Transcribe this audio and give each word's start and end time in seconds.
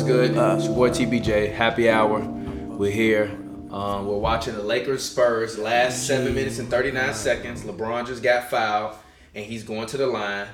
What's 0.00 0.10
good? 0.10 0.38
Uh, 0.38 0.54
it's 0.56 0.64
your 0.64 0.74
boy 0.74 0.88
TPJ. 0.88 1.52
Happy 1.52 1.90
hour. 1.90 2.20
We're 2.20 2.90
here. 2.90 3.24
Um, 3.70 4.06
we're 4.06 4.16
watching 4.16 4.54
the 4.54 4.62
Lakers 4.62 5.04
Spurs. 5.04 5.58
Last 5.58 6.06
seven 6.06 6.34
minutes 6.34 6.58
and 6.58 6.70
39 6.70 7.12
seconds. 7.12 7.64
LeBron 7.64 8.06
just 8.06 8.22
got 8.22 8.48
fouled, 8.48 8.96
and 9.34 9.44
he's 9.44 9.62
going 9.62 9.86
to 9.88 9.98
the 9.98 10.06
line. 10.06 10.46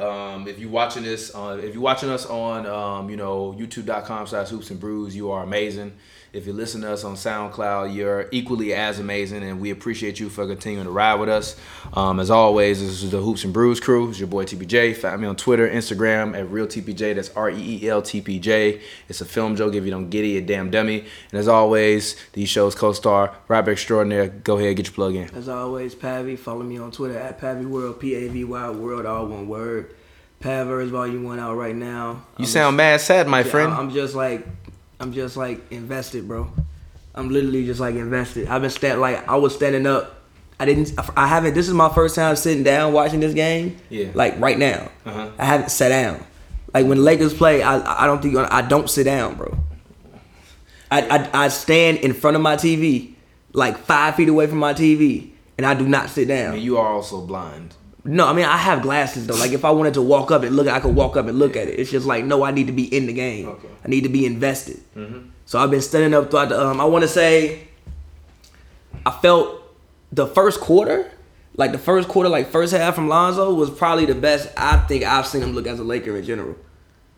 Um, 0.00 0.48
if 0.48 0.58
you're 0.58 0.70
watching 0.70 1.02
this, 1.02 1.34
uh, 1.34 1.60
if 1.62 1.74
you're 1.74 1.82
watching 1.82 2.08
us 2.08 2.24
on, 2.24 2.64
um, 2.64 3.10
you 3.10 3.16
know, 3.18 3.54
YouTube.com/slash 3.58 4.48
Hoops 4.48 4.70
and 4.70 4.80
Brews, 4.80 5.14
you 5.14 5.30
are 5.32 5.42
amazing. 5.42 5.92
If 6.34 6.48
you 6.48 6.52
listen 6.52 6.80
to 6.80 6.90
us 6.90 7.04
on 7.04 7.14
SoundCloud, 7.14 7.94
you're 7.94 8.26
equally 8.32 8.74
as 8.74 8.98
amazing, 8.98 9.44
and 9.44 9.60
we 9.60 9.70
appreciate 9.70 10.18
you 10.18 10.28
for 10.28 10.48
continuing 10.48 10.84
to 10.84 10.90
ride 10.90 11.14
with 11.20 11.28
us. 11.28 11.54
Um, 11.92 12.18
as 12.18 12.28
always, 12.28 12.80
this 12.80 13.04
is 13.04 13.12
the 13.12 13.20
Hoops 13.20 13.44
and 13.44 13.52
Brews 13.52 13.78
crew. 13.78 14.10
It's 14.10 14.18
your 14.18 14.26
boy 14.26 14.44
TPJ. 14.44 14.96
Find 14.96 15.20
me 15.20 15.28
on 15.28 15.36
Twitter, 15.36 15.68
Instagram 15.68 16.36
at 16.36 16.50
Real 16.50 16.66
TPJ. 16.66 17.14
That's 17.14 17.30
R 17.36 17.50
E 17.50 17.78
E 17.84 17.88
L 17.88 18.02
T 18.02 18.20
P 18.20 18.40
J. 18.40 18.80
It's 19.08 19.20
a 19.20 19.24
film 19.24 19.54
joke. 19.54 19.74
If 19.74 19.84
you 19.84 19.92
don't 19.92 20.10
get 20.10 20.24
it, 20.24 20.28
you 20.28 20.40
damn 20.40 20.72
dummy. 20.72 21.04
And 21.30 21.38
as 21.38 21.46
always, 21.46 22.16
these 22.32 22.48
shows 22.48 22.74
co-star 22.74 23.36
rapper 23.46 23.70
extraordinaire. 23.70 24.26
Go 24.26 24.58
ahead, 24.58 24.76
get 24.76 24.86
your 24.86 24.94
plug 24.94 25.14
in. 25.14 25.32
As 25.36 25.48
always, 25.48 25.94
Pavy. 25.94 26.34
Follow 26.34 26.64
me 26.64 26.78
on 26.78 26.90
Twitter 26.90 27.16
at 27.16 27.40
Pavy 27.40 27.64
World. 27.64 28.00
P 28.00 28.16
A 28.16 28.28
V 28.28 28.42
Y 28.42 28.70
World, 28.70 29.06
all 29.06 29.26
one 29.26 29.46
word. 29.46 29.94
Pavers 30.40 30.88
Volume 30.88 31.24
One 31.24 31.38
out 31.38 31.56
right 31.56 31.74
now. 31.74 32.24
You 32.38 32.40
I'm 32.40 32.44
sound 32.44 32.72
just, 32.72 32.76
mad 32.76 33.00
sad, 33.00 33.28
my 33.28 33.44
friend. 33.44 33.72
I'm 33.72 33.90
just 33.90 34.14
like 34.14 34.46
I'm 35.04 35.12
just 35.12 35.36
like 35.36 35.70
invested, 35.70 36.26
bro. 36.26 36.50
I'm 37.14 37.28
literally 37.28 37.66
just 37.66 37.78
like 37.78 37.94
invested. 37.94 38.48
I've 38.48 38.62
been 38.62 38.70
stand 38.70 39.02
like 39.02 39.28
I 39.28 39.36
was 39.36 39.54
standing 39.54 39.86
up. 39.86 40.22
I 40.58 40.64
didn't. 40.64 40.94
I 41.14 41.26
haven't. 41.26 41.52
This 41.52 41.68
is 41.68 41.74
my 41.74 41.90
first 41.90 42.14
time 42.14 42.34
sitting 42.36 42.64
down 42.64 42.94
watching 42.94 43.20
this 43.20 43.34
game. 43.34 43.76
Yeah. 43.90 44.12
Like 44.14 44.40
right 44.40 44.58
now, 44.58 44.90
uh-huh. 45.04 45.28
I 45.38 45.44
haven't 45.44 45.70
sat 45.70 45.90
down. 45.90 46.24
Like 46.72 46.86
when 46.86 47.04
Lakers 47.04 47.34
play, 47.34 47.62
I 47.62 48.04
I 48.04 48.06
don't 48.06 48.22
think 48.22 48.34
I 48.34 48.62
don't 48.62 48.88
sit 48.88 49.04
down, 49.04 49.34
bro. 49.34 49.58
I, 50.90 51.02
I 51.02 51.44
I 51.44 51.48
stand 51.48 51.98
in 51.98 52.14
front 52.14 52.36
of 52.36 52.42
my 52.42 52.56
TV, 52.56 53.12
like 53.52 53.76
five 53.76 54.14
feet 54.14 54.30
away 54.30 54.46
from 54.46 54.56
my 54.56 54.72
TV, 54.72 55.32
and 55.58 55.66
I 55.66 55.74
do 55.74 55.86
not 55.86 56.08
sit 56.08 56.28
down. 56.28 56.54
And 56.54 56.62
you 56.62 56.78
are 56.78 56.88
also 56.88 57.20
blind. 57.20 57.74
No, 58.04 58.26
I 58.26 58.34
mean 58.34 58.44
I 58.44 58.58
have 58.58 58.82
glasses 58.82 59.26
though. 59.26 59.34
Like 59.34 59.52
if 59.52 59.64
I 59.64 59.70
wanted 59.70 59.94
to 59.94 60.02
walk 60.02 60.30
up 60.30 60.42
and 60.42 60.54
look, 60.54 60.68
I 60.68 60.78
could 60.78 60.94
walk 60.94 61.16
up 61.16 61.26
and 61.26 61.38
look 61.38 61.56
at 61.56 61.68
it. 61.68 61.78
It's 61.78 61.90
just 61.90 62.06
like 62.06 62.24
no, 62.24 62.44
I 62.44 62.50
need 62.50 62.66
to 62.66 62.72
be 62.72 62.84
in 62.94 63.06
the 63.06 63.14
game. 63.14 63.48
Okay. 63.48 63.68
I 63.84 63.88
need 63.88 64.02
to 64.02 64.10
be 64.10 64.26
invested. 64.26 64.80
Mm-hmm. 64.94 65.30
So 65.46 65.58
I've 65.58 65.70
been 65.70 65.80
studying 65.80 66.12
up 66.12 66.30
throughout 66.30 66.50
the. 66.50 66.66
Um, 66.66 66.80
I 66.80 66.84
want 66.84 67.02
to 67.02 67.08
say, 67.08 67.68
I 69.06 69.10
felt 69.10 69.62
the 70.12 70.26
first 70.26 70.60
quarter, 70.60 71.10
like 71.56 71.72
the 71.72 71.78
first 71.78 72.08
quarter, 72.08 72.28
like 72.28 72.48
first 72.48 72.74
half 72.74 72.94
from 72.94 73.08
Lonzo 73.08 73.54
was 73.54 73.70
probably 73.70 74.04
the 74.04 74.14
best 74.14 74.52
I 74.56 74.78
think 74.78 75.04
I've 75.04 75.26
seen 75.26 75.42
him 75.42 75.52
look 75.52 75.66
as 75.66 75.80
a 75.80 75.84
Laker 75.84 76.14
in 76.16 76.24
general. 76.24 76.56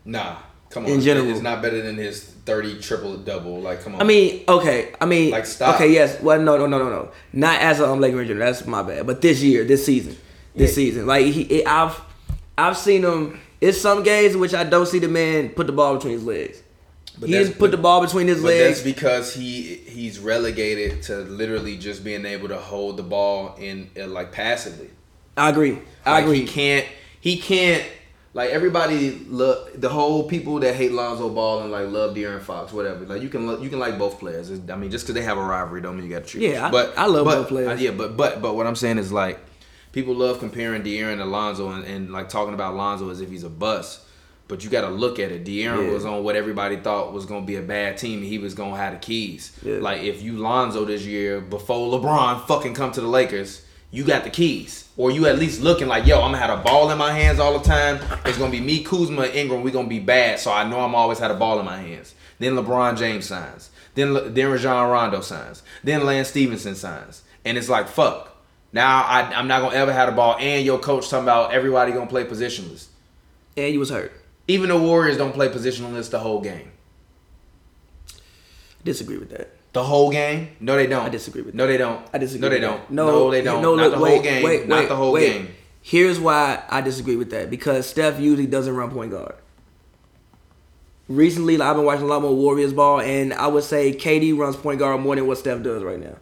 Nah, 0.05 0.37
come 0.71 0.84
on. 0.84 0.93
In 0.93 1.00
general, 1.00 1.28
it's 1.31 1.41
not 1.41 1.62
better 1.62 1.83
than 1.83 1.97
his 1.97 2.23
thirty 2.23 2.81
triple 2.81 3.17
double. 3.17 3.61
Like 3.61 3.83
come 3.83 3.97
on. 3.97 4.00
I 4.00 4.05
mean, 4.05 4.45
okay. 4.48 4.93
I 5.00 5.06
mean, 5.06 5.33
like 5.33 5.47
stop. 5.47 5.75
Okay, 5.75 5.93
yes. 5.93 6.21
Well, 6.21 6.41
no, 6.41 6.56
no, 6.56 6.67
no, 6.67 6.78
no, 6.78 6.91
no. 6.91 7.11
Not 7.33 7.61
as 7.61 7.81
a 7.81 7.89
um, 7.89 8.00
Laker 8.00 8.21
in 8.21 8.28
general. 8.28 8.47
That's 8.47 8.65
my 8.67 8.84
bad. 8.84 9.05
But 9.05 9.21
this 9.21 9.43
year, 9.43 9.65
this 9.65 9.84
season 9.84 10.17
this 10.57 10.71
yeah. 10.71 10.75
season. 10.75 11.07
Like 11.07 11.27
he, 11.27 11.43
it, 11.43 11.67
I've 11.67 12.01
I've 12.57 12.77
seen 12.77 13.05
him. 13.05 13.41
It's 13.61 13.81
some 13.81 14.03
games 14.03 14.35
in 14.35 14.41
which 14.41 14.55
I 14.55 14.65
don't 14.65 14.87
see 14.87 14.99
the 14.99 15.09
man 15.09 15.51
put 15.51 15.67
the 15.67 15.73
ball 15.73 15.95
between 15.97 16.15
his 16.15 16.25
legs. 16.25 16.62
But 17.19 17.31
he 17.31 17.35
just 17.35 17.59
put 17.59 17.71
the 17.71 17.79
ball 17.79 18.03
between 18.03 18.27
his 18.27 18.43
legs. 18.43 18.83
That's 18.83 18.83
because 18.83 19.34
he 19.34 19.77
he's 19.77 20.19
relegated 20.19 21.03
to 21.05 21.19
literally 21.19 21.79
just 21.79 22.05
being 22.05 22.27
able 22.27 22.49
to 22.49 22.59
hold 22.59 22.97
the 22.97 23.03
ball 23.03 23.55
in 23.59 23.91
uh, 23.99 24.07
like 24.07 24.33
passively. 24.33 24.91
I 25.37 25.51
agree. 25.51 25.79
I 26.05 26.12
like 26.12 26.25
agree. 26.25 26.41
He 26.41 26.47
can't. 26.47 26.87
He 27.21 27.39
can't. 27.39 27.84
Like 28.34 28.51
everybody, 28.51 29.12
look 29.29 29.81
the 29.81 29.89
whole 29.89 30.25
people 30.29 30.61
that 30.61 30.75
hate 30.75 30.93
Lonzo 30.93 31.31
Ball 31.31 31.62
and 31.62 31.73
like 31.73 31.89
love 31.89 32.15
De'Aaron 32.15 32.43
Fox, 32.43 32.71
whatever. 32.71 33.07
Like 33.07 33.23
you 33.23 33.31
can 33.31 33.62
you 33.62 33.71
can 33.71 33.78
like 33.78 33.99
both 33.99 34.21
players. 34.21 34.50
I 34.50 34.77
mean, 34.77 34.91
just 34.91 35.06
because 35.06 35.15
they 35.15 35.22
have 35.22 35.39
a 35.39 35.43
rivalry, 35.43 35.81
don't 35.81 35.97
mean 35.97 36.05
you 36.05 36.12
got 36.12 36.25
to 36.25 36.28
choose. 36.28 36.43
Yeah, 36.43 36.71
but 36.71 36.99
I, 36.99 37.05
I 37.05 37.06
love 37.06 37.25
but, 37.25 37.34
both 37.37 37.49
players. 37.49 37.81
Uh, 37.81 37.83
yeah, 37.83 37.93
but 37.93 38.15
but 38.15 38.43
but 38.43 38.55
what 38.55 38.66
I'm 38.66 38.77
saying 38.77 38.99
is 38.99 39.11
like 39.11 39.41
people 39.97 40.15
love 40.15 40.39
comparing 40.39 40.83
De'Aaron 40.83 41.17
to 41.17 41.25
Lonzo 41.25 41.71
and, 41.71 41.83
and 41.84 42.12
like 42.12 42.29
talking 42.29 42.53
about 42.53 42.77
Lonzo 42.77 43.09
as 43.09 43.23
if 43.23 43.31
he's 43.31 43.45
a 43.45 43.49
bust. 43.49 44.01
But 44.47 44.62
you 44.62 44.69
got 44.69 44.83
to 44.83 44.91
look 44.91 45.19
at 45.19 45.33
it. 45.33 45.43
De'Aaron 45.43 45.87
yeah. 45.87 45.93
was 45.95 46.05
on 46.05 46.23
what 46.23 46.37
everybody 46.37 46.77
thought 46.77 47.15
was 47.15 47.25
going 47.25 47.45
to 47.45 47.47
be 47.47 47.57
a 47.57 47.62
bad 47.62 47.97
team. 47.97 48.21
He 48.23 48.37
was 48.37 48.53
going 48.53 48.73
to 48.73 48.77
have 48.77 48.93
the 48.93 48.99
keys. 48.99 49.59
Yeah. 49.65 49.79
Like 49.79 50.03
if 50.03 50.21
you 50.21 50.37
Lonzo 50.37 50.84
this 50.84 51.07
year 51.07 51.41
before 51.41 51.99
LeBron 51.99 52.47
fucking 52.47 52.75
come 52.75 52.93
to 52.93 53.01
the 53.01 53.07
Lakers, 53.09 53.65
you 53.91 54.05
got 54.05 54.25
the 54.25 54.31
keys, 54.31 54.87
or 54.99 55.11
you 55.11 55.27
at 55.27 55.39
least 55.39 55.62
looking 55.62 55.89
like, 55.89 56.05
yo, 56.05 56.17
I'm 56.21 56.33
gonna 56.33 56.39
have 56.39 56.59
a 56.59 56.63
ball 56.63 56.91
in 56.91 56.99
my 56.99 57.13
hands 57.13 57.39
all 57.39 57.59
the 57.59 57.65
time. 57.65 57.99
It's 58.27 58.37
gonna 58.37 58.51
be 58.51 58.61
me, 58.61 58.84
Kuzma, 58.84 59.28
Ingram. 59.28 59.63
We 59.63 59.71
gonna 59.71 59.89
be 59.89 60.01
bad, 60.01 60.41
so 60.41 60.53
I 60.53 60.69
know 60.69 60.81
I'm 60.81 60.95
always 60.95 61.21
had 61.21 61.31
a 61.31 61.34
ball 61.34 61.59
in 61.61 61.65
my 61.65 61.78
hands. 61.78 62.15
Then 62.39 62.57
LeBron 62.57 62.99
James 62.99 63.27
signs. 63.27 63.71
Then 63.95 64.34
then 64.34 64.51
Rajon 64.51 64.91
Rondo 64.91 65.21
signs. 65.21 65.63
Then 65.84 66.05
Lance 66.05 66.28
Stephenson 66.28 66.75
signs, 66.75 67.23
and 67.45 67.57
it's 67.57 67.69
like 67.69 67.89
fuck. 67.89 68.35
Now 68.72 69.03
I, 69.03 69.21
I'm 69.34 69.49
not 69.49 69.62
gonna 69.62 69.75
ever 69.75 69.93
have 69.93 70.10
the 70.10 70.16
ball, 70.16 70.37
and 70.38 70.65
your 70.65 70.78
coach 70.78 71.09
talking 71.09 71.25
about 71.25 71.53
everybody 71.53 71.93
gonna 71.93 72.06
play 72.06 72.25
positionless. 72.25 72.88
And 73.56 73.72
you 73.72 73.78
was 73.78 73.91
hurt. 73.91 74.12
Even 74.49 74.69
the 74.69 74.78
Warriors 74.78 75.16
don't 75.16 75.32
play 75.32 75.49
positionless 75.49 76.10
the 76.10 76.19
whole 76.19 76.41
game. 76.41 76.71
I 78.10 78.84
disagree 78.84 79.19
with 79.19 79.31
that. 79.31 79.50
The 79.72 79.84
whole 79.84 80.10
game? 80.10 80.56
No, 80.60 80.77
they 80.77 80.87
don't. 80.87 81.04
I 81.04 81.09
disagree 81.09 81.43
with. 81.43 81.53
That. 81.53 81.59
No, 81.59 81.66
they 81.66 81.77
don't. 81.77 82.06
I 82.12 82.19
disagree. 82.19 82.49
No, 82.49 82.54
they 82.54 82.60
don't. 82.60 82.91
No, 82.91 83.06
no, 83.06 83.31
they 83.31 83.43
don't. 83.43 83.60
No, 83.60 83.75
not 83.75 83.91
the 83.91 83.99
wait, 83.99 84.10
whole 84.10 84.22
game. 84.22 84.43
Wait, 84.43 84.69
not 84.69 84.78
wait, 84.78 84.88
the 84.88 84.97
whole 84.97 85.12
wait. 85.12 85.33
game. 85.33 85.48
Here's 85.83 86.19
why 86.19 86.62
I 86.69 86.81
disagree 86.81 87.16
with 87.16 87.31
that 87.31 87.50
because 87.50 87.87
Steph 87.87 88.19
usually 88.19 88.47
doesn't 88.47 88.75
run 88.75 88.91
point 88.91 89.10
guard. 89.10 89.34
Recently, 91.09 91.60
I've 91.60 91.77
been 91.77 91.84
watching 91.84 92.04
a 92.04 92.09
lot 92.09 92.22
more 92.22 92.34
Warriors 92.34 92.72
ball, 92.72 93.00
and 93.00 93.33
I 93.34 93.47
would 93.47 93.62
say 93.62 93.93
KD 93.93 94.37
runs 94.37 94.56
point 94.56 94.78
guard 94.78 95.00
more 95.00 95.15
than 95.15 95.27
what 95.27 95.38
Steph 95.38 95.62
does 95.62 95.83
right 95.84 96.00
now. 96.00 96.16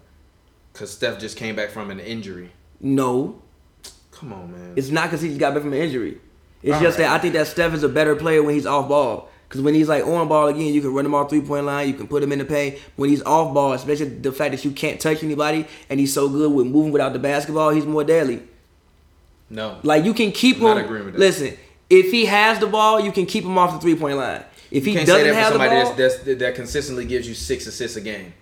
Cause 0.75 0.91
Steph 0.91 1.19
just 1.19 1.37
came 1.37 1.57
back 1.57 1.71
from 1.71 1.91
an 1.91 2.01
injury. 2.01 2.51
No. 2.81 3.41
Come 4.11 4.33
on, 4.33 4.53
man. 4.53 4.75
It's 4.77 4.91
not 4.91 5.05
because 5.05 5.23
he 5.23 5.29
just 5.29 5.41
got 5.41 5.55
back 5.55 5.62
from 5.62 5.73
an 5.73 5.81
injury. 5.81 6.21
It's 6.62 6.75
All 6.75 6.81
just 6.83 6.99
right. 6.99 7.07
that 7.07 7.15
I 7.15 7.19
think 7.19 7.35
that 7.35 7.47
Steph 7.47 7.75
is 7.75 7.83
a 7.83 7.89
better 7.89 8.17
player 8.17 8.43
when 8.43 8.55
he's 8.55 8.67
off 8.67 8.89
ball. 8.89 9.29
Because 9.49 9.61
when 9.61 9.75
he's 9.75 9.89
like 9.89 10.05
on 10.05 10.27
ball 10.27 10.49
again, 10.49 10.75
you 10.75 10.81
can 10.81 10.93
run 10.93 11.07
him 11.07 11.15
off 11.15 11.31
three 11.31 11.41
point 11.41 11.65
line, 11.65 11.87
you 11.87 11.95
can 11.95 12.09
put 12.09 12.23
him 12.23 12.33
in 12.33 12.41
the 12.41 12.45
paint. 12.45 12.79
When 12.97 13.09
he's 13.09 13.23
off 13.23 13.55
ball, 13.55 13.73
especially 13.73 14.09
the 14.09 14.33
fact 14.33 14.53
that 14.53 14.65
you 14.65 14.73
can't 14.73 15.01
touch 15.01 15.23
anybody 15.23 15.67
and 15.89 16.01
he's 16.01 16.12
so 16.12 16.29
good 16.29 16.53
with 16.53 16.67
moving 16.67 16.91
without 16.91 17.12
the 17.12 17.19
basketball, 17.19 17.71
he's 17.71 17.87
more 17.87 18.03
deadly. 18.03 18.43
No. 19.51 19.79
Like 19.85 20.05
you 20.05 20.12
can 20.12 20.33
keep 20.33 20.61
I'm 20.61 20.89
him. 20.89 21.15
Listen, 21.15 21.56
if 21.89 22.11
he 22.11 22.25
has 22.25 22.59
the 22.59 22.67
ball, 22.67 22.99
you 22.99 23.12
can 23.12 23.27
keep 23.27 23.45
him 23.45 23.56
off 23.56 23.73
the 23.75 23.79
three 23.79 23.95
point 23.95 24.17
line. 24.17 24.43
If 24.71 24.87
he 24.87 24.95
doesn't 24.95 25.35
have 25.35 25.53
the 25.53 25.59
ball, 25.61 25.95
that's, 25.95 26.19
that's, 26.19 26.39
that 26.39 26.55
consistently 26.56 27.05
gives 27.05 27.29
you 27.29 27.35
six 27.35 27.67
assists 27.67 27.97
a 27.97 28.01
game. 28.01 28.35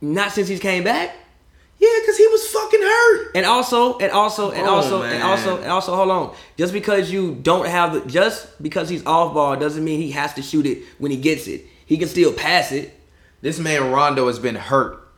Not 0.00 0.32
since 0.32 0.48
he's 0.48 0.60
came 0.60 0.84
back. 0.84 1.14
Yeah, 1.80 1.88
because 2.02 2.18
he 2.18 2.26
was 2.26 2.46
fucking 2.46 2.82
hurt. 2.82 3.30
And 3.34 3.46
also, 3.46 3.98
and 3.98 4.12
also, 4.12 4.50
and 4.50 4.66
also, 4.66 5.02
and 5.02 5.22
also, 5.22 5.56
and 5.56 5.70
also, 5.70 5.96
hold 5.96 6.10
on. 6.10 6.36
Just 6.58 6.74
because 6.74 7.10
you 7.10 7.34
don't 7.36 7.66
have 7.66 7.94
the, 7.94 8.00
just 8.02 8.62
because 8.62 8.90
he's 8.90 9.04
off 9.06 9.32
ball 9.32 9.56
doesn't 9.56 9.82
mean 9.82 9.98
he 9.98 10.10
has 10.10 10.34
to 10.34 10.42
shoot 10.42 10.66
it 10.66 10.82
when 10.98 11.10
he 11.10 11.16
gets 11.16 11.46
it. 11.46 11.64
He 11.86 11.96
can 11.96 12.08
still 12.08 12.34
pass 12.34 12.70
it. 12.70 12.94
This 13.40 13.58
man 13.58 13.90
Rondo 13.90 14.26
has 14.26 14.38
been 14.38 14.56
hurt. 14.56 15.08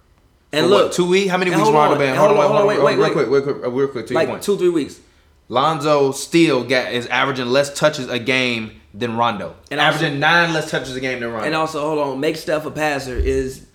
And 0.53 0.69
look, 0.69 0.85
what, 0.85 0.93
two 0.93 1.09
weeks. 1.09 1.31
How 1.31 1.37
many 1.37 1.51
weeks 1.51 1.69
Rondo 1.69 1.99
been? 1.99 2.15
Hold, 2.15 2.31
hold 2.31 2.41
on, 2.41 2.47
hold 2.47 2.61
on, 2.61 2.67
wait, 2.69 2.81
wait, 2.81 2.97
real 2.97 3.11
quick, 3.11 3.29
real 3.29 3.43
quick, 3.43 3.57
real 3.67 3.89
quick. 3.89 4.07
To 4.07 4.15
like 4.15 4.29
your 4.29 4.37
point. 4.37 4.45
two, 4.45 4.57
three 4.57 4.69
weeks. 4.69 5.01
Lonzo 5.49 6.13
still 6.13 6.63
got 6.63 6.93
is 6.93 7.09
averaging 7.09 7.47
less 7.47 7.77
touches 7.77 8.09
a 8.09 8.19
game 8.21 8.81
than 8.95 9.17
Rondo, 9.17 9.57
and 9.71 9.81
averaging 9.81 10.15
also, 10.15 10.19
nine 10.21 10.55
less 10.55 10.71
touches 10.71 10.95
a 10.95 11.01
game 11.01 11.21
than 11.21 11.31
Rondo. 11.31 11.47
And 11.47 11.55
also, 11.55 11.81
hold 11.81 11.99
on, 11.99 12.21
make 12.21 12.37
Steph 12.37 12.65
a 12.65 12.71
passer 12.71 13.17
is 13.17 13.67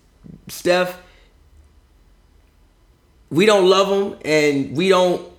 Steph 0.48 0.98
we 3.30 3.46
don't 3.46 3.70
love 3.70 3.88
him 3.88 4.20
and 4.24 4.76
we 4.76 4.90
don't 4.90 5.30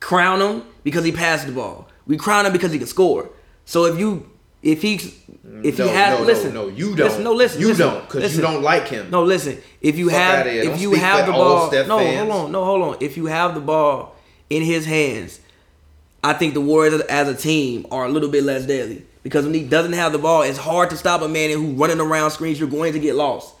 crown 0.00 0.40
him 0.40 0.64
because 0.84 1.04
he 1.04 1.12
passed 1.12 1.46
the 1.46 1.52
ball. 1.52 1.88
We 2.06 2.16
crown 2.16 2.46
him 2.46 2.52
because 2.52 2.72
he 2.72 2.78
can 2.78 2.86
score. 2.86 3.30
So 3.64 3.84
if 3.84 3.98
you 3.98 4.28
if 4.62 4.82
he 4.82 4.94
if 5.62 5.78
no, 5.78 5.84
he 5.84 5.90
has 5.90 6.18
no, 6.18 6.24
listen. 6.24 6.54
no, 6.54 6.68
no 6.68 6.74
you 6.74 6.96
don't. 6.96 7.08
listen, 7.08 7.24
no 7.24 7.32
listen 7.32 7.60
you 7.60 7.68
listen, 7.68 7.86
don't 7.86 8.08
because 8.08 8.36
you 8.36 8.42
don't 8.42 8.62
like 8.62 8.88
him. 8.88 9.10
No 9.10 9.22
listen. 9.22 9.58
If 9.80 9.98
you 9.98 10.10
Fuck 10.10 10.18
have 10.18 10.46
if 10.46 10.64
don't 10.64 10.80
you 10.80 10.94
have 10.94 11.26
the 11.26 11.32
ball 11.32 11.70
no 11.70 11.98
fans. 11.98 12.18
hold 12.18 12.30
on 12.30 12.52
no 12.52 12.64
hold 12.64 12.82
on. 12.82 12.96
If 13.00 13.16
you 13.16 13.26
have 13.26 13.54
the 13.54 13.60
ball 13.60 14.16
in 14.48 14.62
his 14.62 14.86
hands 14.86 15.40
I 16.22 16.34
think 16.34 16.54
the 16.54 16.60
Warriors 16.60 17.00
as 17.02 17.28
a 17.28 17.34
team 17.34 17.86
are 17.90 18.04
a 18.04 18.08
little 18.08 18.28
bit 18.28 18.44
less 18.44 18.66
deadly 18.66 19.06
because 19.22 19.44
when 19.44 19.54
he 19.54 19.62
doesn't 19.64 19.94
have 19.94 20.12
the 20.12 20.18
ball 20.18 20.42
it's 20.42 20.58
hard 20.58 20.90
to 20.90 20.96
stop 20.96 21.22
a 21.22 21.28
man 21.28 21.50
who's 21.50 21.74
running 21.74 22.00
around 22.00 22.30
screens. 22.30 22.58
You're 22.60 22.68
going 22.68 22.92
to 22.92 22.98
get 22.98 23.14
lost 23.14 23.54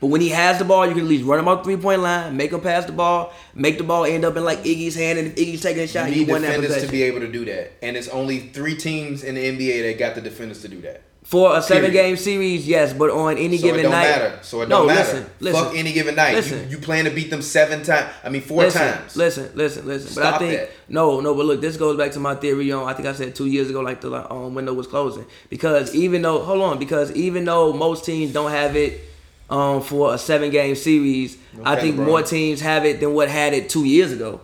but 0.00 0.06
when 0.06 0.22
he 0.22 0.30
has 0.30 0.58
the 0.58 0.64
ball, 0.64 0.86
you 0.86 0.94
can 0.94 1.02
at 1.02 1.08
least 1.08 1.24
run 1.24 1.38
him 1.38 1.48
off 1.48 1.62
three 1.62 1.76
point 1.76 2.00
line, 2.00 2.36
make 2.36 2.52
him 2.52 2.60
pass 2.60 2.86
the 2.86 2.92
ball, 2.92 3.32
make 3.54 3.76
the 3.76 3.84
ball 3.84 4.04
end 4.04 4.24
up 4.24 4.36
in 4.36 4.44
like 4.44 4.64
Iggy's 4.64 4.94
hand, 4.94 5.18
and 5.18 5.28
if 5.28 5.36
Iggy's 5.36 5.60
taking 5.60 5.82
a 5.82 5.86
shot, 5.86 6.08
you 6.08 6.24
need 6.24 6.26
defenders 6.26 6.82
to 6.82 6.90
be 6.90 7.02
able 7.02 7.20
to 7.20 7.30
do 7.30 7.44
that. 7.44 7.72
And 7.82 7.96
it's 7.96 8.08
only 8.08 8.48
three 8.48 8.76
teams 8.76 9.22
in 9.22 9.34
the 9.34 9.44
NBA 9.44 9.82
that 9.82 9.98
got 9.98 10.14
the 10.14 10.22
defenders 10.22 10.62
to 10.62 10.68
do 10.68 10.80
that. 10.82 11.02
For 11.22 11.56
a 11.56 11.62
seven 11.62 11.92
game 11.92 12.16
series, 12.16 12.66
yes, 12.66 12.94
but 12.94 13.10
on 13.10 13.36
any 13.36 13.58
so 13.58 13.66
given 13.66 13.82
night. 13.84 13.90
matter. 13.90 14.38
So 14.42 14.62
it 14.62 14.68
don't 14.68 14.86
no, 14.88 14.92
matter. 14.92 15.12
Listen, 15.12 15.30
listen, 15.38 15.64
Fuck 15.64 15.76
any 15.76 15.92
given 15.92 16.16
night. 16.16 16.34
Listen. 16.34 16.64
You, 16.64 16.76
you 16.76 16.78
plan 16.78 17.04
to 17.04 17.10
beat 17.10 17.30
them 17.30 17.42
seven 17.42 17.84
times. 17.84 18.10
I 18.24 18.30
mean 18.30 18.40
four 18.40 18.62
listen, 18.62 18.80
times. 18.80 19.16
Listen, 19.16 19.50
listen, 19.54 19.86
listen. 19.86 20.14
but 20.14 20.34
I 20.34 20.38
think 20.38 20.58
that. 20.58 20.70
no, 20.88 21.20
no. 21.20 21.34
But 21.34 21.44
look, 21.44 21.60
this 21.60 21.76
goes 21.76 21.98
back 21.98 22.12
to 22.12 22.20
my 22.20 22.34
theory 22.34 22.72
on. 22.72 22.88
I 22.88 22.94
think 22.94 23.06
I 23.06 23.12
said 23.12 23.34
two 23.34 23.46
years 23.46 23.68
ago, 23.68 23.80
like 23.80 24.00
the 24.00 24.32
um, 24.32 24.54
window 24.54 24.72
was 24.72 24.86
closing 24.86 25.26
because 25.50 25.94
even 25.94 26.22
though 26.22 26.42
hold 26.42 26.62
on, 26.62 26.78
because 26.78 27.12
even 27.12 27.44
though 27.44 27.74
most 27.74 28.06
teams 28.06 28.32
don't 28.32 28.50
have 28.50 28.74
it 28.74 29.09
um, 29.50 29.82
for 29.82 30.14
a 30.14 30.18
seven 30.18 30.50
game 30.50 30.74
series, 30.76 31.36
I 31.64 31.76
think 31.76 31.96
bro. 31.96 32.06
more 32.06 32.22
teams 32.22 32.60
have 32.60 32.84
it 32.86 33.00
than 33.00 33.12
what 33.12 33.28
had 33.28 33.52
it 33.52 33.68
two 33.68 33.84
years 33.84 34.12
ago. 34.12 34.40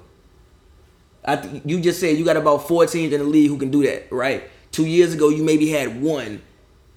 I 1.24 1.36
th- 1.36 1.62
you 1.64 1.80
just 1.80 1.98
said 2.00 2.16
you 2.18 2.24
got 2.24 2.36
about 2.36 2.68
four 2.68 2.86
teams 2.86 3.12
in 3.12 3.20
the 3.20 3.26
league 3.26 3.48
who 3.50 3.56
can 3.58 3.70
do 3.70 3.82
that, 3.84 4.10
right? 4.12 4.44
Two 4.72 4.84
years 4.86 5.14
ago, 5.14 5.28
you 5.28 5.42
maybe 5.42 5.70
had 5.70 6.00
one, 6.02 6.42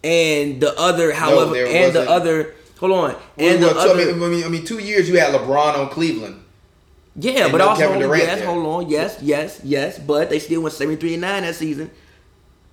and 0.04 0.62
the 0.62 0.78
other, 0.78 1.14
however, 1.14 1.54
there 1.54 1.68
and 1.68 1.94
the 1.94 2.10
other. 2.10 2.56
Hold 2.80 2.92
on, 2.94 2.98
Well, 3.00 3.20
and 3.38 3.62
the 3.64 3.68
well, 3.68 3.76
so, 3.76 3.90
I, 3.90 3.92
other. 4.04 4.06
mean, 4.16 4.24
I 4.24 4.28
mean, 4.28 4.44
I 4.46 4.48
mean, 4.48 4.66
two 4.66 4.80
years 4.80 5.10
you 5.10 5.18
had 5.20 5.34
LeBron 5.34 5.78
on 5.78 5.90
Cleveland. 5.90 6.44
Yeah, 7.16 7.44
And 7.44 7.52
but 7.52 7.58
no 7.58 7.70
also 7.70 7.82
Kevin 7.82 8.00
Durant 8.00 8.24
yes, 8.24 8.40
there. 8.40 8.48
hold 8.48 8.66
on, 8.66 8.90
yes, 8.90 9.18
yes, 9.22 9.60
yes, 9.64 10.00
but 10.00 10.30
they 10.30 10.40
still 10.40 10.62
went 10.62 10.74
seventy 10.74 10.96
three 11.00 11.14
and 11.14 11.22
nine 11.22 11.44
that 11.44 11.56
season. 11.56 11.92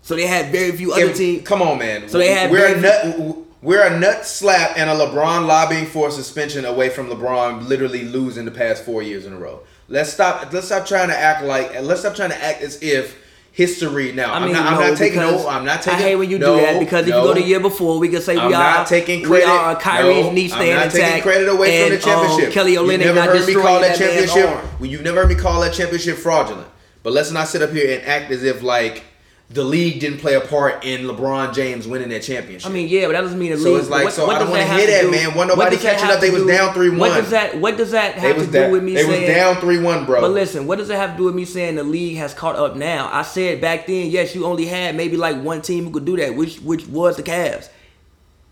So 0.03 0.15
they 0.15 0.27
had 0.27 0.53
very 0.53 0.71
few 0.73 0.93
other 0.93 1.13
teams. 1.13 1.43
Come 1.47 1.63
on, 1.63 1.79
man. 1.79 2.09
So 2.09 2.19
they 2.19 2.31
had 2.33 2.51
we're 2.51 2.59
very 2.59 2.79
a 2.79 2.81
nut. 2.81 3.37
We're 3.63 3.87
a 3.87 3.99
nut 3.99 4.27
slap 4.27 4.77
and 4.77 4.91
a 4.91 4.95
LeBron 4.95 5.47
lobbying 5.47 5.87
for 5.87 6.11
suspension 6.11 6.65
away 6.65 6.91
from 6.91 7.09
LeBron 7.09 7.67
literally 7.67 8.05
losing 8.05 8.45
the 8.45 8.51
past 8.51 8.85
four 8.85 9.03
years 9.03 9.25
in 9.27 9.33
a 9.33 9.39
row. 9.39 9.61
Let's 9.89 10.13
stop. 10.13 10.53
Let's 10.53 10.67
stop 10.67 10.87
trying 10.87 11.09
to 11.09 11.17
act 11.17 11.45
like 11.45 11.81
let's 11.83 12.01
stop 12.01 12.15
trying 12.15 12.31
to 12.31 12.45
act 12.45 12.61
as 12.61 12.83
if 12.83 13.17
history. 13.57 14.13
Now, 14.13 14.33
I 14.33 14.37
I'm 14.37 14.45
mean, 14.45 14.53
not. 14.53 14.73
I'm 14.73 14.91
not 14.91 14.99
taking. 14.99 15.21
No, 15.21 15.49
I'm 15.49 15.65
not 15.65 15.81
taking. 15.81 16.01
I 16.01 16.03
hate 16.03 16.17
when 16.17 16.29
you 16.29 16.39
no, 16.39 16.57
do 16.57 16.63
that 16.63 16.79
because 16.79 17.07
if 17.07 17.15
you 17.15 17.21
go 17.21 17.33
the 17.33 17.43
year 17.43 17.61
before, 17.61 17.99
we 17.99 18.09
can 18.11 18.21
say 18.21 18.37
I'm 18.37 18.49
we 18.49 18.55
are 18.55 18.77
not 18.77 18.87
taking 18.87 19.25
credit. 19.25 19.47
we 19.47 19.51
are 19.51 19.75
Kyrie's 19.77 20.27
no, 20.27 20.33
knee 20.33 20.53
I'm 20.53 20.77
not 20.77 20.91
taking 20.91 21.23
credit 21.23 21.49
away 21.49 21.83
and, 21.83 21.87
from 21.87 21.97
the 21.97 22.05
championship. 22.05 22.49
Um, 22.49 22.53
Kelly 22.53 22.73
you 22.73 22.81
Olynyk 22.81 22.99
never 22.99 23.23
heard 23.23 23.47
me 23.47 23.55
call 23.55 23.81
that 23.81 23.97
that 23.97 23.99
championship. 23.99 24.81
Well, 24.81 24.91
you've 24.91 25.03
never 25.03 25.23
heard 25.23 25.29
me 25.29 25.35
call 25.35 25.61
that 25.63 25.73
championship 25.73 26.19
fraudulent. 26.19 26.69
But 27.03 27.13
let's 27.13 27.31
not 27.31 27.49
sit 27.49 27.63
up 27.63 27.71
here 27.71 27.97
and 27.97 28.07
act 28.07 28.31
as 28.33 28.43
if 28.43 28.63
like 28.63 29.05
the 29.49 29.63
league 29.63 30.01
didn't 30.01 30.19
play 30.19 30.35
a 30.35 30.41
part 30.41 30.85
in 30.85 31.03
LeBron 31.03 31.55
James 31.55 31.87
winning 31.87 32.09
that 32.09 32.21
championship. 32.25 32.69
I 32.69 32.73
mean, 32.75 32.89
yeah, 32.89 33.07
but 33.07 33.13
that 33.13 33.21
doesn't 33.21 33.39
mean 33.39 33.53
the 33.53 33.59
So 33.59 33.71
league. 33.73 33.81
it's 33.83 33.89
like, 33.91 34.05
what, 34.05 34.13
so 34.13 34.27
what 34.27 34.37
I 34.37 34.39
don't 34.41 34.51
wanna 34.51 34.65
hear 34.65 34.87
that, 34.89 35.03
do- 35.03 35.11
man. 35.13 35.35
Wasn't 35.37 35.57
nobody 35.57 35.77
catching 35.77 36.11
up. 36.11 36.21
They 36.21 36.29
to 36.31 36.33
was 36.35 36.43
do- 36.43 36.49
down 36.49 36.75
3-1. 36.75 36.99
What 36.99 37.15
does 37.15 37.31
that? 37.31 37.57
What 37.61 37.77
does 37.77 37.91
that 37.93 38.15
have 38.17 38.37
to 38.39 38.47
do 38.47 38.51
down. 38.51 38.71
with 38.73 38.83
me 38.83 38.97
saying? 38.97 39.07
They 39.09 39.13
saying? 39.15 39.29
was 39.29 39.37
down 39.37 39.61
three 39.63 39.79
one, 39.79 40.05
bro. 40.05 40.21
But 40.21 40.33
listen, 40.33 40.67
what 40.67 40.79
does 40.79 40.91
it 40.91 40.97
have 40.97 41.13
to 41.13 41.17
do 41.17 41.25
with 41.25 41.35
me 41.37 41.45
saying 41.45 41.77
the 41.77 41.85
league 41.85 42.17
has 42.17 42.35
caught 42.35 42.57
up 42.57 42.75
now? 42.75 43.09
I 43.13 43.23
said 43.23 43.61
back 43.61 43.87
then, 43.87 44.11
yes, 44.11 44.35
you 44.35 44.45
only 44.47 44.67
had 44.67 44.97
maybe 44.97 45.17
like 45.17 45.41
one 45.41 45.63
team 45.63 45.85
who 45.85 45.91
could 45.93 46.05
do 46.05 46.17
that, 46.17 46.35
which 46.35 46.59
which 46.59 46.85
was 46.89 47.17
the 47.17 47.23
Cavs. 47.23 47.69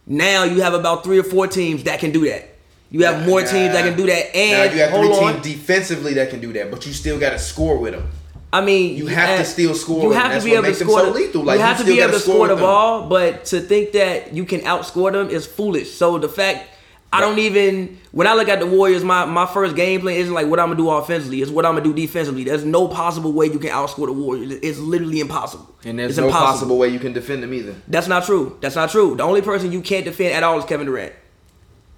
Now 0.07 0.45
you 0.45 0.61
have 0.63 0.75
about 0.75 1.03
three 1.03 1.19
or 1.19 1.25
four 1.25 1.47
teams 1.49 1.83
that 1.85 1.99
can 1.99 2.13
do 2.13 2.29
that. 2.29 2.51
You 2.91 3.05
have 3.05 3.27
more 3.27 3.41
teams 3.41 3.73
that 3.73 3.85
can 3.85 3.97
do 3.97 4.07
that, 4.07 4.33
now 4.33 4.41
and 4.41 4.73
you 4.75 4.79
have 4.81 4.91
three 4.91 5.09
on. 5.11 5.33
teams 5.35 5.45
defensively 5.45 6.15
that 6.15 6.31
can 6.31 6.41
do 6.41 6.53
that, 6.53 6.71
but 6.71 6.87
you 6.87 6.93
still 6.93 7.19
got 7.19 7.31
to 7.31 7.39
score 7.41 7.79
with 7.79 7.95
them. 7.95 8.09
I 8.55 8.61
mean, 8.61 8.97
You 8.97 9.07
have 9.09 9.39
to 9.41 9.45
still 9.45 9.75
score 9.75 10.03
You 10.05 10.11
have 10.13 10.39
to 10.41 10.45
be 10.45 10.55
able 10.55 10.65
to 10.67 10.75
score. 10.75 11.01
so 11.01 11.11
lethal. 11.11 11.43
Like, 11.43 11.57
you 11.57 11.61
you 11.61 11.67
have 11.67 11.79
to 11.79 11.85
be 11.85 12.01
able 12.01 12.13
to 12.13 12.21
score 12.21 12.35
score 12.35 12.49
the 12.49 12.55
them. 12.55 12.63
ball, 12.63 13.09
but 13.09 13.45
to 13.47 13.61
think 13.61 13.93
that 13.93 14.33
you 14.33 14.45
can 14.45 14.61
outscore 14.61 15.11
them 15.13 15.29
is 15.29 15.45
foolish. 15.47 15.93
So 15.93 16.19
the 16.19 16.29
fact. 16.29 16.69
I 17.13 17.21
don't 17.21 17.39
even 17.39 17.99
when 18.11 18.27
I 18.27 18.35
look 18.35 18.49
at 18.49 18.59
the 18.59 18.67
Warriors, 18.67 19.05
my, 19.05 19.25
my 19.25 19.47
first 19.47 19.77
game 19.77 20.01
plan 20.01 20.17
isn't 20.17 20.35
like 20.35 20.49
what 20.49 20.59
I'm 20.59 20.67
gonna 20.67 20.79
do 20.79 20.91
offensively. 20.91 21.43
It's 21.43 21.51
what 21.51 21.65
I'm 21.65 21.75
gonna 21.77 21.85
do 21.85 21.95
defensively. 21.95 22.43
There's 22.43 22.65
no 22.65 22.89
possible 22.89 23.33
way 23.33 23.47
you 23.47 23.61
can 23.61 23.71
outscore 23.71 24.07
the 24.07 24.13
Warriors. 24.13 24.51
It's 24.63 24.79
literally 24.81 25.21
impossible. 25.21 25.73
And 25.85 25.97
there's 25.97 26.11
it's 26.11 26.19
no 26.19 26.27
impossible. 26.27 26.53
possible 26.53 26.79
way 26.79 26.89
you 26.89 26.99
can 26.99 27.13
defend 27.13 27.45
them 27.45 27.55
either. 27.55 27.77
That's 27.87 28.09
not 28.09 28.25
true. 28.25 28.59
That's 28.61 28.75
not 28.75 28.91
true. 28.91 29.15
The 29.15 29.23
only 29.23 29.43
person 29.43 29.71
you 29.71 29.81
can't 29.81 30.05
defend 30.05 30.35
at 30.35 30.43
all 30.43 30.59
is 30.59 30.65
Kevin 30.65 30.87
Durant. 30.87 31.13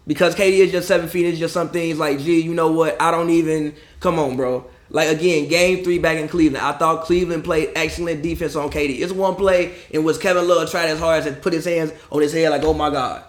Because 0.06 0.34
KD 0.34 0.58
is 0.58 0.70
just 0.72 0.86
seven 0.86 1.08
feet. 1.08 1.24
It's 1.26 1.38
just 1.38 1.54
some 1.54 1.70
things 1.70 1.98
like, 1.98 2.18
gee, 2.18 2.40
you 2.42 2.52
know 2.52 2.70
what? 2.70 3.00
I 3.00 3.10
don't 3.10 3.30
even. 3.30 3.74
Come 4.00 4.18
on, 4.18 4.36
bro. 4.36 4.66
Like 4.90 5.08
again, 5.08 5.48
game 5.48 5.82
three 5.84 5.98
back 5.98 6.18
in 6.18 6.28
Cleveland. 6.28 6.64
I 6.64 6.72
thought 6.72 7.04
Cleveland 7.04 7.44
played 7.44 7.70
excellent 7.74 8.22
defense 8.22 8.54
on 8.56 8.70
KD. 8.70 9.00
It's 9.00 9.12
one 9.12 9.34
play 9.34 9.74
in 9.90 10.04
which 10.04 10.20
Kevin 10.20 10.46
Love 10.46 10.70
tried 10.70 10.86
as 10.90 11.00
hard 11.00 11.20
as 11.20 11.26
and 11.26 11.40
put 11.42 11.52
his 11.52 11.64
hands 11.64 11.92
on 12.10 12.22
his 12.22 12.32
head 12.32 12.50
like, 12.50 12.62
oh 12.62 12.74
my 12.74 12.90
god. 12.90 13.24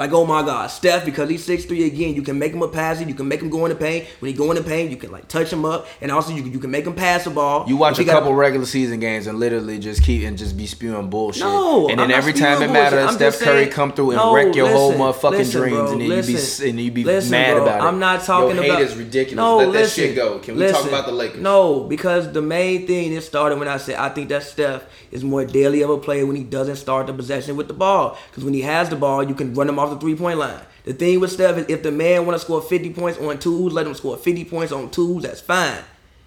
Like, 0.00 0.12
oh 0.14 0.24
my 0.24 0.40
God, 0.40 0.68
Steph, 0.68 1.04
because 1.04 1.28
he's 1.28 1.46
6'3 1.46 1.84
again, 1.86 2.14
you 2.14 2.22
can 2.22 2.38
make 2.38 2.54
him 2.54 2.62
a 2.62 2.68
passer, 2.68 3.04
you 3.04 3.12
can 3.12 3.28
make 3.28 3.42
him 3.42 3.50
go 3.50 3.66
in 3.66 3.68
the 3.68 3.76
paint. 3.76 4.06
When 4.20 4.30
he 4.32 4.34
go 4.34 4.50
in 4.50 4.56
the 4.56 4.62
paint, 4.62 4.90
you 4.90 4.96
can 4.96 5.12
like 5.12 5.28
touch 5.28 5.52
him 5.52 5.66
up, 5.66 5.86
and 6.00 6.10
also 6.10 6.32
you, 6.32 6.42
can- 6.42 6.52
you 6.52 6.58
can 6.58 6.70
make 6.70 6.86
him 6.86 6.94
pass 6.94 7.24
the 7.24 7.30
ball. 7.30 7.68
You 7.68 7.76
watch 7.76 7.98
a 7.98 8.00
he 8.00 8.06
got- 8.06 8.14
couple 8.20 8.32
regular 8.34 8.64
season 8.64 8.98
games 8.98 9.26
and 9.26 9.38
literally 9.38 9.78
just 9.78 10.02
keep 10.02 10.22
and 10.26 10.38
just 10.38 10.56
be 10.56 10.66
spewing 10.66 11.10
bullshit. 11.10 11.42
No, 11.42 11.86
and 11.90 12.00
then 12.00 12.10
every 12.10 12.32
time 12.32 12.62
it 12.62 12.70
matters, 12.72 13.10
Steph 13.10 13.34
just 13.34 13.42
Curry 13.42 13.64
saying- 13.64 13.72
come 13.72 13.92
through 13.92 14.12
and 14.12 14.16
No, 14.16 14.34
wreck 14.34 14.54
your 14.54 14.68
whole 14.70 14.88
listen, 14.88 15.02
motherfucking 15.02 15.30
listen, 15.32 15.60
dreams, 15.60 15.76
bro, 15.76 15.92
and 15.92 16.00
then 16.00 16.08
listen. 16.08 16.32
you 16.32 16.38
be 16.64 16.70
and 16.70 16.80
you 16.80 16.90
be 16.92 17.04
Listen, 17.04 17.30
mad 17.32 17.54
bro, 17.56 17.62
about 17.64 17.80
it. 17.80 17.84
I'm 17.84 17.98
not 17.98 18.24
talking 18.24 18.54
Your 18.54 18.64
hate 18.64 18.70
about. 18.70 18.82
is 18.82 18.96
ridiculous. 18.96 19.36
No, 19.36 19.56
Let 19.58 19.68
listen, 19.68 20.02
that 20.02 20.08
shit 20.08 20.16
go. 20.16 20.38
Can 20.38 20.56
we 20.56 20.66
talk 20.70 20.86
about 20.88 21.04
the 21.04 21.12
Lakers? 21.12 21.42
No, 21.42 21.80
because 21.84 22.32
the 22.32 22.40
main 22.40 22.86
thing 22.86 23.12
it 23.12 23.20
started 23.22 23.58
when 23.58 23.68
I 23.68 23.76
said 23.76 23.96
I 23.96 24.08
think 24.08 24.30
that 24.30 24.44
Steph 24.44 24.84
is 25.12 25.22
more 25.22 25.44
daily 25.44 25.82
of 25.82 25.90
a 25.90 25.98
player 25.98 26.24
when 26.24 26.36
he 26.36 26.42
doesn't 26.44 26.76
start 26.76 27.06
the 27.06 27.12
possession 27.12 27.54
with 27.56 27.68
the 27.68 27.74
ball. 27.74 28.16
Because 28.30 28.44
when 28.44 28.54
he 28.54 28.62
has 28.62 28.88
the 28.88 28.96
ball, 28.96 29.22
you 29.22 29.34
can 29.34 29.52
run 29.52 29.68
him 29.68 29.78
off 29.78 29.89
the 29.90 29.98
three 29.98 30.14
point 30.16 30.38
line. 30.38 30.60
The 30.84 30.94
thing 30.94 31.20
with 31.20 31.30
Steph 31.32 31.58
is 31.58 31.66
if 31.68 31.82
the 31.82 31.92
man 31.92 32.24
want 32.26 32.38
to 32.38 32.44
score 32.44 32.62
50 32.62 32.90
points 32.94 33.18
on 33.18 33.38
twos, 33.38 33.72
let 33.72 33.86
him 33.86 33.94
score 33.94 34.16
50 34.16 34.44
points 34.46 34.72
on 34.72 34.90
twos. 34.90 35.22
That's 35.24 35.40
fine. 35.40 35.82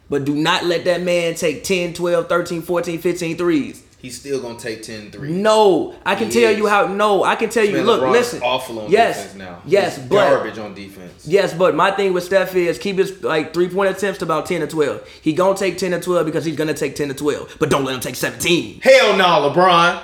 But 0.09 0.25
do 0.25 0.35
not 0.35 0.65
let 0.65 0.85
that 0.85 1.01
man 1.01 1.33
take 1.35 1.63
10, 1.63 1.93
12, 1.93 2.29
13, 2.29 2.61
14, 2.61 2.99
15 2.99 3.37
threes. 3.37 3.83
He's 3.97 4.19
still 4.19 4.41
gonna 4.41 4.59
take 4.59 4.83
10 4.83 5.11
threes. 5.11 5.31
No, 5.31 5.95
I 6.05 6.15
can 6.15 6.27
He 6.27 6.33
tell 6.33 6.51
is. 6.51 6.57
you 6.57 6.67
how. 6.67 6.87
No, 6.87 7.23
I 7.23 7.35
can 7.37 7.49
tell 7.49 7.63
you. 7.63 7.81
Look, 7.83 8.01
LeBron's 8.01 8.11
listen. 8.11 8.41
awful 8.43 8.79
on 8.79 8.91
yes, 8.91 9.15
defense 9.15 9.35
now. 9.35 9.61
Yes, 9.65 9.95
He's 9.95 10.05
but 10.05 10.29
garbage 10.29 10.57
on 10.57 10.73
defense. 10.73 11.25
Yes, 11.25 11.53
but 11.53 11.73
my 11.73 11.89
thing 11.91 12.11
with 12.11 12.25
Steph 12.25 12.53
is 12.53 12.77
keep 12.77 12.97
his 12.97 13.23
like 13.23 13.53
three 13.53 13.69
point 13.69 13.95
attempts 13.95 14.19
to 14.19 14.25
about 14.25 14.45
ten 14.45 14.59
to 14.59 14.67
twelve. 14.67 15.07
He 15.21 15.31
gonna 15.31 15.57
take 15.57 15.77
ten 15.77 15.91
to 15.91 16.01
twelve 16.01 16.25
because 16.25 16.43
he's 16.43 16.57
gonna 16.57 16.73
take 16.73 16.97
ten 16.97 17.07
to 17.07 17.13
twelve, 17.13 17.55
but 17.59 17.69
don't 17.69 17.85
let 17.85 17.95
him 17.95 18.01
take 18.01 18.15
seventeen. 18.15 18.81
Hell 18.81 19.15
no, 19.15 19.49
LeBron. 19.49 20.03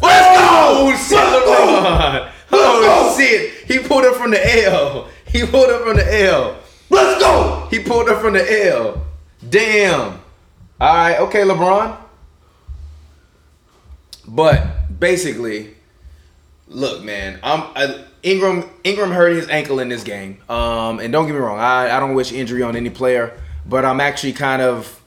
Let's 0.00 0.38
go! 0.38 0.52
Oh 0.64 1.06
Shit, 1.08 1.18
LeBron. 1.18 2.32
Oh 2.52 3.16
shit! 3.18 3.64
He 3.66 3.78
pulled 3.78 4.04
up 4.04 4.16
from 4.16 4.30
the 4.30 4.64
L. 4.64 5.08
He 5.26 5.46
pulled 5.46 5.70
up 5.70 5.82
from 5.82 5.96
the 5.96 6.22
L. 6.24 6.58
Let's 6.90 7.20
go! 7.20 7.68
He 7.70 7.78
pulled 7.80 8.08
up 8.08 8.20
from 8.20 8.34
the 8.34 8.66
L. 8.68 9.06
Damn. 9.48 10.20
All 10.80 10.94
right, 10.94 11.18
okay, 11.20 11.40
LeBron. 11.42 11.96
But 14.26 14.98
basically, 15.00 15.74
look, 16.68 17.02
man, 17.02 17.40
I'm 17.42 17.62
I, 17.74 18.04
Ingram. 18.22 18.68
Ingram 18.84 19.10
hurt 19.10 19.32
his 19.32 19.48
ankle 19.48 19.78
in 19.80 19.88
this 19.88 20.04
game. 20.04 20.38
Um, 20.48 21.00
and 21.00 21.12
don't 21.12 21.26
get 21.26 21.32
me 21.32 21.38
wrong, 21.38 21.58
I, 21.58 21.96
I 21.96 22.00
don't 22.00 22.14
wish 22.14 22.32
injury 22.32 22.62
on 22.62 22.76
any 22.76 22.90
player, 22.90 23.38
but 23.66 23.84
I'm 23.84 24.00
actually 24.00 24.32
kind 24.34 24.62
of 24.62 25.01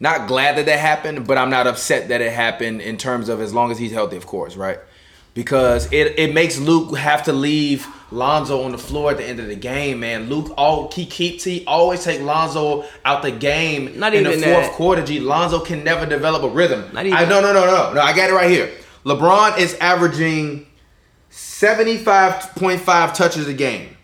not 0.00 0.28
glad 0.28 0.56
that 0.56 0.66
that 0.66 0.78
happened, 0.78 1.26
but 1.26 1.38
I'm 1.38 1.50
not 1.50 1.66
upset 1.66 2.08
that 2.08 2.20
it 2.20 2.32
happened 2.32 2.80
in 2.82 2.96
terms 2.96 3.28
of 3.28 3.40
as 3.40 3.52
long 3.54 3.70
as 3.70 3.78
he's 3.78 3.92
healthy, 3.92 4.16
of 4.16 4.26
course, 4.26 4.56
right? 4.56 4.78
Because 5.34 5.90
it, 5.92 6.18
it 6.18 6.32
makes 6.34 6.58
Luke 6.58 6.96
have 6.96 7.24
to 7.24 7.32
leave 7.32 7.86
Lonzo 8.10 8.62
on 8.62 8.72
the 8.72 8.78
floor 8.78 9.10
at 9.10 9.18
the 9.18 9.24
end 9.24 9.38
of 9.40 9.48
the 9.48 9.54
game, 9.56 10.00
man. 10.00 10.28
Luke 10.30 10.54
all 10.56 10.90
he 10.90 11.04
keeps 11.04 11.44
he 11.44 11.62
always 11.66 12.02
take 12.04 12.20
Lonzo 12.22 12.84
out 13.04 13.20
the 13.22 13.30
game 13.32 13.98
Not 13.98 14.14
in 14.14 14.24
the 14.24 14.30
even 14.32 14.44
fourth 14.44 14.64
that. 14.66 14.72
quarter. 14.72 15.04
G 15.04 15.20
Lonzo 15.20 15.60
can 15.60 15.84
never 15.84 16.06
develop 16.06 16.42
a 16.42 16.48
rhythm. 16.48 16.88
Not 16.94 17.04
even- 17.04 17.18
I 17.18 17.24
no 17.26 17.40
no 17.42 17.52
no 17.52 17.66
no 17.66 17.92
no. 17.92 18.00
I 18.00 18.14
got 18.16 18.30
it 18.30 18.32
right 18.32 18.50
here. 18.50 18.70
LeBron 19.04 19.58
is 19.58 19.74
averaging 19.74 20.66
75.5 21.30 23.14
touches 23.14 23.46
a 23.48 23.54
game. 23.54 23.96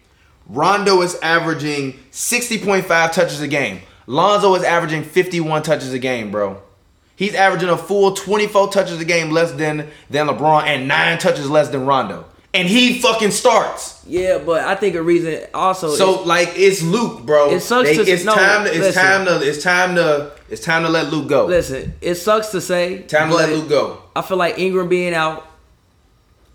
Rondo 0.49 1.01
is 1.03 1.15
averaging 1.23 1.95
60.5 2.11 3.13
touches 3.13 3.41
a 3.41 3.49
game. 3.49 3.81
Lonzo 4.07 4.55
is 4.55 4.63
averaging 4.65 5.03
51 5.05 5.63
touches 5.63 5.93
a 5.93 5.99
game, 5.99 6.31
bro. 6.31 6.61
He's 7.17 7.35
averaging 7.35 7.69
a 7.69 7.77
full 7.77 8.15
24 8.15 8.73
touches 8.73 9.01
a 9.01 9.05
game 9.05 9.31
less 9.31 9.53
than 9.53 9.89
than 10.11 10.27
LeBron 10.27 10.65
and 10.65 10.89
9 10.89 11.19
touches 11.19 11.49
less 11.49 11.69
than 11.69 11.87
Rondo. 11.87 12.25
And 12.55 12.69
he 12.69 13.01
fucking 13.01 13.31
starts. 13.31 14.03
Yeah, 14.07 14.37
but 14.39 14.63
I 14.65 14.75
think 14.75 14.95
a 14.95 15.03
reason 15.03 15.41
also. 15.55 15.95
So 15.95 16.23
like 16.25 16.51
it's 16.57 16.83
Luke, 16.83 17.25
bro. 17.25 17.51
It 17.51 17.61
sucks 17.61 17.89
They- 17.89 17.97
to- 18.05 18.11
it's 18.11 18.25
no, 18.25 18.35
time 18.35 18.65
to 18.65 18.71
it's 18.71 18.79
listen. 18.79 19.03
time 19.03 19.25
to 19.27 19.41
it's 19.49 19.63
time 19.63 19.95
to 19.95 20.33
it's 20.51 20.63
time 20.63 20.83
to 20.83 20.89
let 20.91 21.11
Luke 21.13 21.29
go. 21.29 21.47
listen, 21.47 21.95
it 22.01 22.17
sucks 22.17 22.49
to 22.49 22.61
say. 22.61 22.99
time 23.03 23.31
to 23.31 23.37
let 23.37 23.51
Luke 23.51 23.69
go. 23.71 23.99
I 24.17 24.21
feel 24.23 24.37
like 24.37 24.59
Ingram 24.59 24.89
being 24.89 25.15
out 25.15 25.47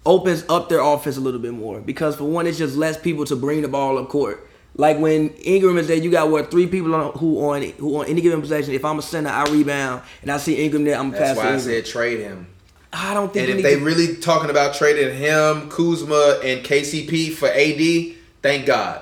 opens 0.06 0.44
up 0.50 0.70
their 0.70 0.80
offense 0.82 1.18
a 1.18 1.22
little 1.22 1.40
bit 1.40 1.54
more 1.54 1.80
because 1.80 2.16
for 2.16 2.26
one, 2.26 2.46
it's 2.48 2.58
just 2.58 2.76
less 2.76 2.98
people 3.00 3.26
to 3.26 3.36
bring 3.36 3.62
the 3.62 3.68
ball 3.68 3.98
up 3.98 4.10
court. 4.10 4.47
Like 4.78 5.00
when 5.00 5.30
Ingram 5.44 5.78
is 5.80 5.88
there, 5.88 5.98
you 5.98 6.12
got 6.12 6.30
what 6.30 6.52
three 6.52 6.68
people 6.68 6.94
on, 6.94 7.12
who 7.14 7.40
on 7.50 7.62
who 7.64 8.00
on 8.00 8.06
any 8.08 8.22
given 8.22 8.40
possession. 8.42 8.74
If 8.74 8.86
I'm 8.86 9.00
a 9.00 9.02
center, 9.02 9.30
I 9.30 9.44
rebound, 9.52 10.04
and 10.22 10.32
I 10.32 10.38
see 10.38 10.64
Ingram 10.64 10.84
there, 10.84 10.98
I'm 10.98 11.10
That's 11.12 11.20
passing. 11.20 11.36
That's 11.36 11.38
why 11.38 11.44
I 11.44 11.56
Ingram. 11.74 11.84
said 11.86 11.92
trade 11.92 12.20
him. 12.20 12.48
I 12.94 13.14
don't 13.14 13.34
think 13.34 13.50
And 13.50 13.58
if 13.60 13.64
they 13.64 13.76
to- 13.76 13.84
really 13.84 14.16
talking 14.18 14.50
about 14.50 14.76
trading 14.76 15.16
him, 15.18 15.70
Kuzma, 15.70 16.40
and 16.44 16.64
KCP 16.64 17.32
for 17.34 17.48
AD, 17.50 18.16
thank 18.42 18.66
God. 18.66 19.02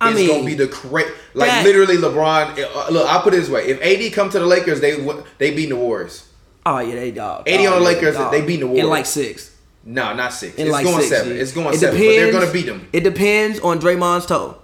I 0.00 0.10
it's 0.10 0.18
mean, 0.18 0.28
gonna 0.28 0.44
be 0.44 0.54
the 0.54 0.66
correct, 0.68 1.10
like 1.34 1.48
that- 1.50 1.64
literally 1.64 1.96
LeBron. 1.98 2.58
uh, 2.58 2.90
Look, 2.90 3.06
I'll 3.06 3.20
put 3.20 3.34
it 3.34 3.40
this 3.40 3.50
way: 3.50 3.66
if 3.66 3.80
AD 3.82 4.10
come 4.14 4.30
to 4.30 4.38
the 4.38 4.46
Lakers, 4.46 4.80
they 4.80 4.96
they 5.38 5.50
beat 5.50 5.68
the 5.68 5.76
Warriors. 5.76 6.24
Oh 6.64 6.78
yeah, 6.78 6.94
they 6.94 7.10
dog. 7.10 7.42
80 7.46 7.64
dog, 7.64 7.72
on 7.74 7.78
the 7.80 7.84
Lakers, 7.84 8.14
dog. 8.16 8.32
they 8.32 8.40
beat 8.40 8.60
the 8.60 8.66
Warriors. 8.66 8.84
in 8.84 8.90
like 8.90 9.04
six. 9.06 9.50
No, 9.84 10.14
not 10.14 10.32
six. 10.32 10.56
In 10.56 10.66
it's 10.66 10.72
like 10.72 10.84
going 10.84 10.96
six, 10.98 11.08
seven. 11.10 11.32
G. 11.34 11.38
It's 11.40 11.52
going 11.52 11.74
It 11.74 11.78
seven. 11.78 11.98
But 11.98 12.04
they're 12.06 12.32
gonna 12.32 12.52
beat 12.52 12.66
them. 12.66 12.88
It 12.92 13.00
depends 13.04 13.60
on 13.60 13.78
Draymond's 13.80 14.26
toe, 14.26 14.56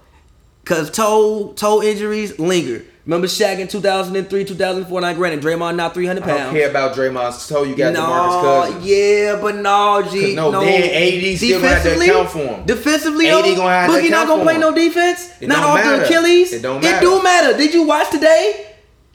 cause 0.66 0.90
toe 0.90 1.54
toe 1.54 1.82
injuries 1.82 2.38
linger. 2.38 2.84
Remember 3.06 3.28
Shaq 3.28 3.60
in 3.60 3.68
2003, 3.68 4.44
2004. 4.44 5.00
Now, 5.00 5.14
granted, 5.14 5.40
Draymond 5.40 5.76
not 5.76 5.94
300 5.94 6.24
I 6.24 6.26
don't 6.26 6.52
care 6.52 6.68
about 6.68 6.96
Draymond's 6.96 7.48
toe. 7.48 7.62
You 7.62 7.76
got 7.76 7.92
no, 7.92 8.00
DeMarcus 8.00 8.42
Cousins. 8.42 8.84
yeah, 8.84 9.38
but 9.40 9.54
no, 9.54 10.02
G. 10.10 10.34
No, 10.34 10.50
no, 10.50 10.60
then 10.60 10.82
AD 10.82 11.36
still 11.38 11.60
gonna 11.60 11.72
have 11.72 11.82
to 11.84 12.00
account 12.00 12.30
for 12.30 12.38
him. 12.38 12.66
Defensively, 12.66 13.28
AD 13.28 13.44
though, 13.44 13.54
gonna 13.54 13.70
have 13.70 13.90
to 13.92 13.96
Boogie 13.96 14.10
not 14.10 14.26
gonna 14.26 14.42
play 14.42 14.54
him. 14.56 14.60
no 14.60 14.74
defense. 14.74 15.30
It 15.40 15.46
not 15.46 15.62
off 15.62 15.76
matter. 15.76 15.98
the 15.98 16.04
Achilles. 16.04 16.52
It 16.52 16.62
don't 16.62 16.82
matter. 16.82 16.96
It 16.96 17.00
do 17.00 17.22
matter. 17.22 17.56
Did 17.56 17.74
you 17.74 17.84
watch 17.84 18.10
today? 18.10 18.65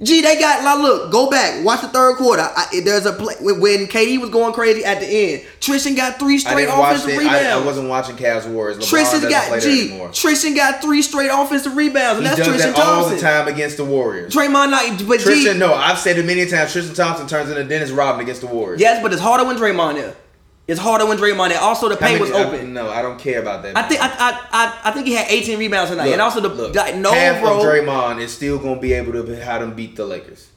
Gee, 0.03 0.21
they 0.21 0.39
got 0.39 0.63
like 0.63 0.79
look, 0.79 1.11
go 1.11 1.29
back, 1.29 1.63
watch 1.63 1.81
the 1.81 1.87
third 1.87 2.17
quarter. 2.17 2.41
I, 2.41 2.81
there's 2.83 3.05
a 3.05 3.13
play 3.13 3.35
when, 3.39 3.61
when 3.61 3.87
KD 3.87 4.19
was 4.19 4.31
going 4.31 4.51
crazy 4.51 4.83
at 4.83 4.99
the 4.99 5.05
end. 5.05 5.45
Tristan 5.59 5.93
got 5.93 6.17
three 6.17 6.39
straight 6.39 6.67
offensive 6.67 7.09
rebounds. 7.17 7.45
I, 7.45 7.51
I 7.51 7.63
wasn't 7.63 7.87
watching 7.87 8.15
Cavs 8.15 8.51
Warriors. 8.51 8.79
Doesn't 8.79 9.29
got 9.29 9.47
play 9.49 9.59
there 9.59 9.71
G. 9.71 9.89
anymore. 9.89 10.09
Tristan 10.11 10.55
got 10.55 10.81
three 10.81 11.03
straight 11.03 11.29
offensive 11.31 11.75
rebounds, 11.75 12.17
and 12.19 12.27
He 12.27 12.35
that's 12.35 12.37
does 12.39 12.47
Tristan 12.47 12.73
that 12.73 12.79
all 12.79 13.01
Thompson. 13.01 13.15
the 13.17 13.21
time 13.21 13.47
against 13.47 13.77
the 13.77 13.85
Warriors. 13.85 14.33
Draymond 14.33 14.71
not, 14.71 15.07
but 15.07 15.19
Tristan, 15.19 15.53
G. 15.53 15.59
no, 15.59 15.73
I've 15.75 15.99
said 15.99 16.17
it 16.17 16.25
many 16.25 16.47
times. 16.47 16.71
Tristan 16.71 16.95
Thompson 16.95 17.27
turns 17.27 17.51
into 17.51 17.63
Dennis 17.63 17.91
Rodman 17.91 18.23
against 18.23 18.41
the 18.41 18.47
Warriors. 18.47 18.81
Yes, 18.81 19.03
but 19.03 19.13
it's 19.13 19.21
harder 19.21 19.45
when 19.45 19.57
Draymond 19.57 19.95
there. 19.95 20.15
It's 20.67 20.79
harder 20.79 21.05
when 21.05 21.17
Draymond 21.17 21.49
there. 21.49 21.59
Also, 21.59 21.89
the 21.89 21.97
paint 21.97 22.21
was 22.21 22.31
I- 22.31 22.43
open. 22.43 22.73
no, 22.73 22.89
I 22.89 23.01
don't 23.01 23.19
care 23.19 23.41
about 23.41 23.63
that. 23.63 23.75
I 23.75 23.81
think 23.83 24.01
I, 24.01 24.07
I 24.07 24.47
I 24.51 24.79
I 24.85 24.91
think 24.91 25.07
he 25.07 25.13
had 25.13 25.27
18 25.29 25.59
rebounds 25.59 25.89
tonight, 25.91 26.05
Look, 26.05 26.13
and 26.13 26.21
also 26.21 26.39
the 26.39 26.49
look, 26.49 26.75
like, 26.75 26.95
no 26.95 27.11
half 27.11 27.41
bro. 27.41 27.57
of 27.59 27.65
Draymond 27.65 28.21
is 28.21 28.31
still 28.33 28.57
gonna 28.59 28.79
be 28.79 28.93
able 28.93 29.11
to 29.13 29.35
have 29.43 29.61
them 29.61 29.73
beat 29.73 29.95
the 29.95 30.05
Lakers, 30.05 30.47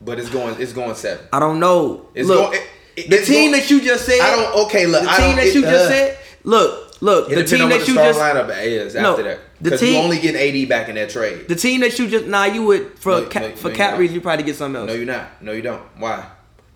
but 0.00 0.18
it's 0.18 0.30
going 0.30 0.56
it's 0.60 0.72
going 0.72 0.94
seven. 0.94 1.26
I 1.32 1.38
don't 1.40 1.58
know. 1.60 2.08
It's 2.14 2.28
look, 2.28 2.52
going- 2.52 2.62
it- 2.96 3.10
the 3.10 3.18
team 3.22 3.50
going- 3.50 3.60
that 3.60 3.70
you 3.70 3.80
just 3.82 4.06
said. 4.06 4.20
I 4.20 4.36
don't. 4.36 4.66
Okay, 4.66 4.86
look. 4.86 5.02
The 5.02 5.10
I 5.10 5.16
team 5.16 5.36
that 5.36 5.46
it, 5.46 5.54
you 5.54 5.62
just 5.62 5.84
uh, 5.86 5.88
said. 5.88 6.18
Look, 6.44 7.02
look. 7.02 7.28
The 7.28 7.44
team 7.44 7.68
that 7.68 7.86
you 7.88 7.94
just. 7.94 8.18
lineup 8.18 8.48
is 8.64 8.94
No, 8.94 9.10
after 9.10 9.22
that. 9.24 9.38
the 9.60 9.64
Because 9.70 9.82
you 9.82 9.88
team- 9.88 10.04
only 10.04 10.18
get 10.18 10.34
AD 10.36 10.68
back 10.68 10.88
in 10.88 10.94
that 10.94 11.10
trade. 11.10 11.46
The 11.48 11.56
team 11.56 11.80
that 11.80 11.98
you 11.98 12.08
just 12.08 12.26
nah, 12.26 12.44
you 12.44 12.62
would 12.64 12.98
for 12.98 13.20
No, 13.20 13.26
ca- 13.26 13.40
no, 13.40 13.50
for 13.56 13.68
no, 13.70 13.74
cap 13.74 13.98
reasons 13.98 14.14
you 14.14 14.20
probably 14.20 14.44
get 14.44 14.56
something 14.56 14.80
else. 14.80 14.88
No, 14.88 14.94
you're 14.94 15.04
not. 15.06 15.42
No, 15.42 15.52
you 15.52 15.62
don't. 15.62 15.82
Why? 15.98 16.24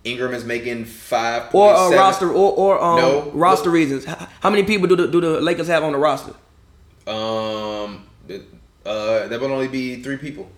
Ingram 0.06 0.32
is 0.34 0.44
making 0.44 0.84
five 0.84 1.52
or 1.54 1.74
uh, 1.74 1.90
roster 1.90 2.30
or 2.30 2.52
or 2.52 2.82
um 2.82 2.96
No. 3.00 3.30
roster 3.34 3.70
reasons. 3.70 4.04
How 4.04 4.50
many 4.50 4.62
people 4.62 4.86
do 4.86 4.94
the 4.96 5.08
do 5.08 5.20
the 5.20 5.40
Lakers 5.40 5.66
have 5.66 5.82
on 5.82 5.92
the 5.92 5.98
roster? 5.98 6.32
Um, 7.06 8.06
uh, 8.84 9.26
there 9.28 9.38
will 9.40 9.52
only 9.52 9.68
be 9.68 10.02
three 10.02 10.16
people. 10.16 10.48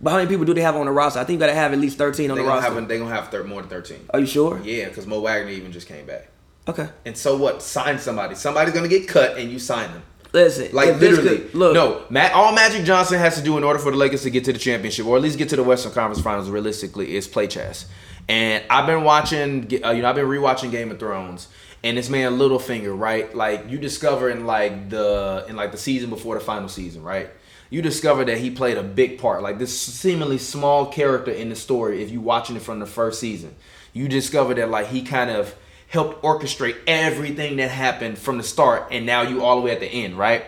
But 0.00 0.10
how 0.10 0.16
many 0.18 0.28
people 0.28 0.44
do 0.44 0.54
they 0.54 0.60
have 0.60 0.76
on 0.76 0.86
the 0.86 0.92
roster? 0.92 1.18
I 1.20 1.24
think 1.24 1.36
you 1.36 1.40
gotta 1.40 1.54
have 1.54 1.72
at 1.72 1.78
least 1.78 1.98
13 1.98 2.30
on 2.30 2.36
They 2.36 2.42
the 2.42 2.48
roster. 2.48 2.72
have 2.72 2.88
they 2.88 2.98
gonna 2.98 3.14
have 3.14 3.30
thir- 3.30 3.44
more 3.44 3.60
than 3.62 3.70
thirteen. 3.70 4.00
Are 4.10 4.20
you 4.20 4.26
sure? 4.26 4.60
Yeah, 4.62 4.88
because 4.88 5.06
Mo 5.06 5.20
Wagner 5.20 5.50
even 5.50 5.72
just 5.72 5.88
came 5.88 6.06
back. 6.06 6.28
Okay. 6.68 6.88
And 7.04 7.16
so 7.16 7.36
what? 7.36 7.62
Sign 7.62 7.98
somebody. 7.98 8.34
Somebody's 8.36 8.74
gonna 8.74 8.88
get 8.88 9.08
cut, 9.08 9.36
and 9.38 9.50
you 9.50 9.58
sign 9.58 9.90
them. 9.92 10.02
Listen, 10.32 10.68
Like 10.72 10.98
literally, 10.98 11.38
could- 11.38 11.54
look, 11.54 11.74
no. 11.74 12.02
Matt, 12.10 12.32
all 12.32 12.52
Magic 12.52 12.84
Johnson 12.84 13.18
has 13.20 13.36
to 13.36 13.42
do 13.42 13.56
in 13.56 13.62
order 13.62 13.78
for 13.78 13.92
the 13.92 13.96
Lakers 13.96 14.22
to 14.22 14.30
get 14.30 14.44
to 14.46 14.52
the 14.52 14.58
championship, 14.58 15.06
or 15.06 15.14
at 15.16 15.22
least 15.22 15.38
get 15.38 15.48
to 15.50 15.56
the 15.56 15.62
Western 15.62 15.92
Conference 15.92 16.20
Finals, 16.22 16.50
realistically, 16.50 17.16
is 17.16 17.28
play 17.28 17.46
chess. 17.46 17.86
And 18.28 18.64
I've 18.70 18.86
been 18.86 19.04
watching, 19.04 19.70
uh, 19.84 19.90
you 19.90 20.02
know, 20.02 20.08
I've 20.08 20.16
been 20.16 20.26
rewatching 20.26 20.70
Game 20.70 20.90
of 20.90 20.98
Thrones, 20.98 21.48
and 21.82 21.98
this 21.98 22.08
man 22.08 22.32
Littlefinger, 22.32 22.98
right? 22.98 23.34
Like 23.34 23.70
you 23.70 23.78
discover 23.78 24.30
in 24.30 24.46
like 24.46 24.88
the 24.88 25.44
in 25.48 25.56
like 25.56 25.72
the 25.72 25.78
season 25.78 26.10
before 26.10 26.34
the 26.34 26.44
final 26.44 26.68
season, 26.68 27.02
right? 27.02 27.30
You 27.70 27.82
discover 27.82 28.24
that 28.24 28.38
he 28.38 28.50
played 28.50 28.78
a 28.78 28.82
big 28.82 29.18
part, 29.18 29.42
like 29.42 29.58
this 29.58 29.78
seemingly 29.78 30.38
small 30.38 30.86
character 30.86 31.30
in 31.30 31.48
the 31.48 31.56
story. 31.56 32.02
If 32.02 32.10
you're 32.10 32.22
watching 32.22 32.56
it 32.56 32.62
from 32.62 32.78
the 32.78 32.86
first 32.86 33.20
season, 33.20 33.54
you 33.92 34.08
discover 34.08 34.54
that 34.54 34.70
like 34.70 34.86
he 34.88 35.02
kind 35.02 35.30
of 35.30 35.54
helped 35.88 36.22
orchestrate 36.22 36.76
everything 36.86 37.56
that 37.56 37.70
happened 37.70 38.18
from 38.18 38.38
the 38.38 38.42
start 38.42 38.88
and 38.90 39.06
now 39.06 39.22
you 39.22 39.44
all 39.44 39.56
the 39.56 39.62
way 39.62 39.70
at 39.70 39.80
the 39.80 39.86
end, 39.86 40.18
right? 40.18 40.44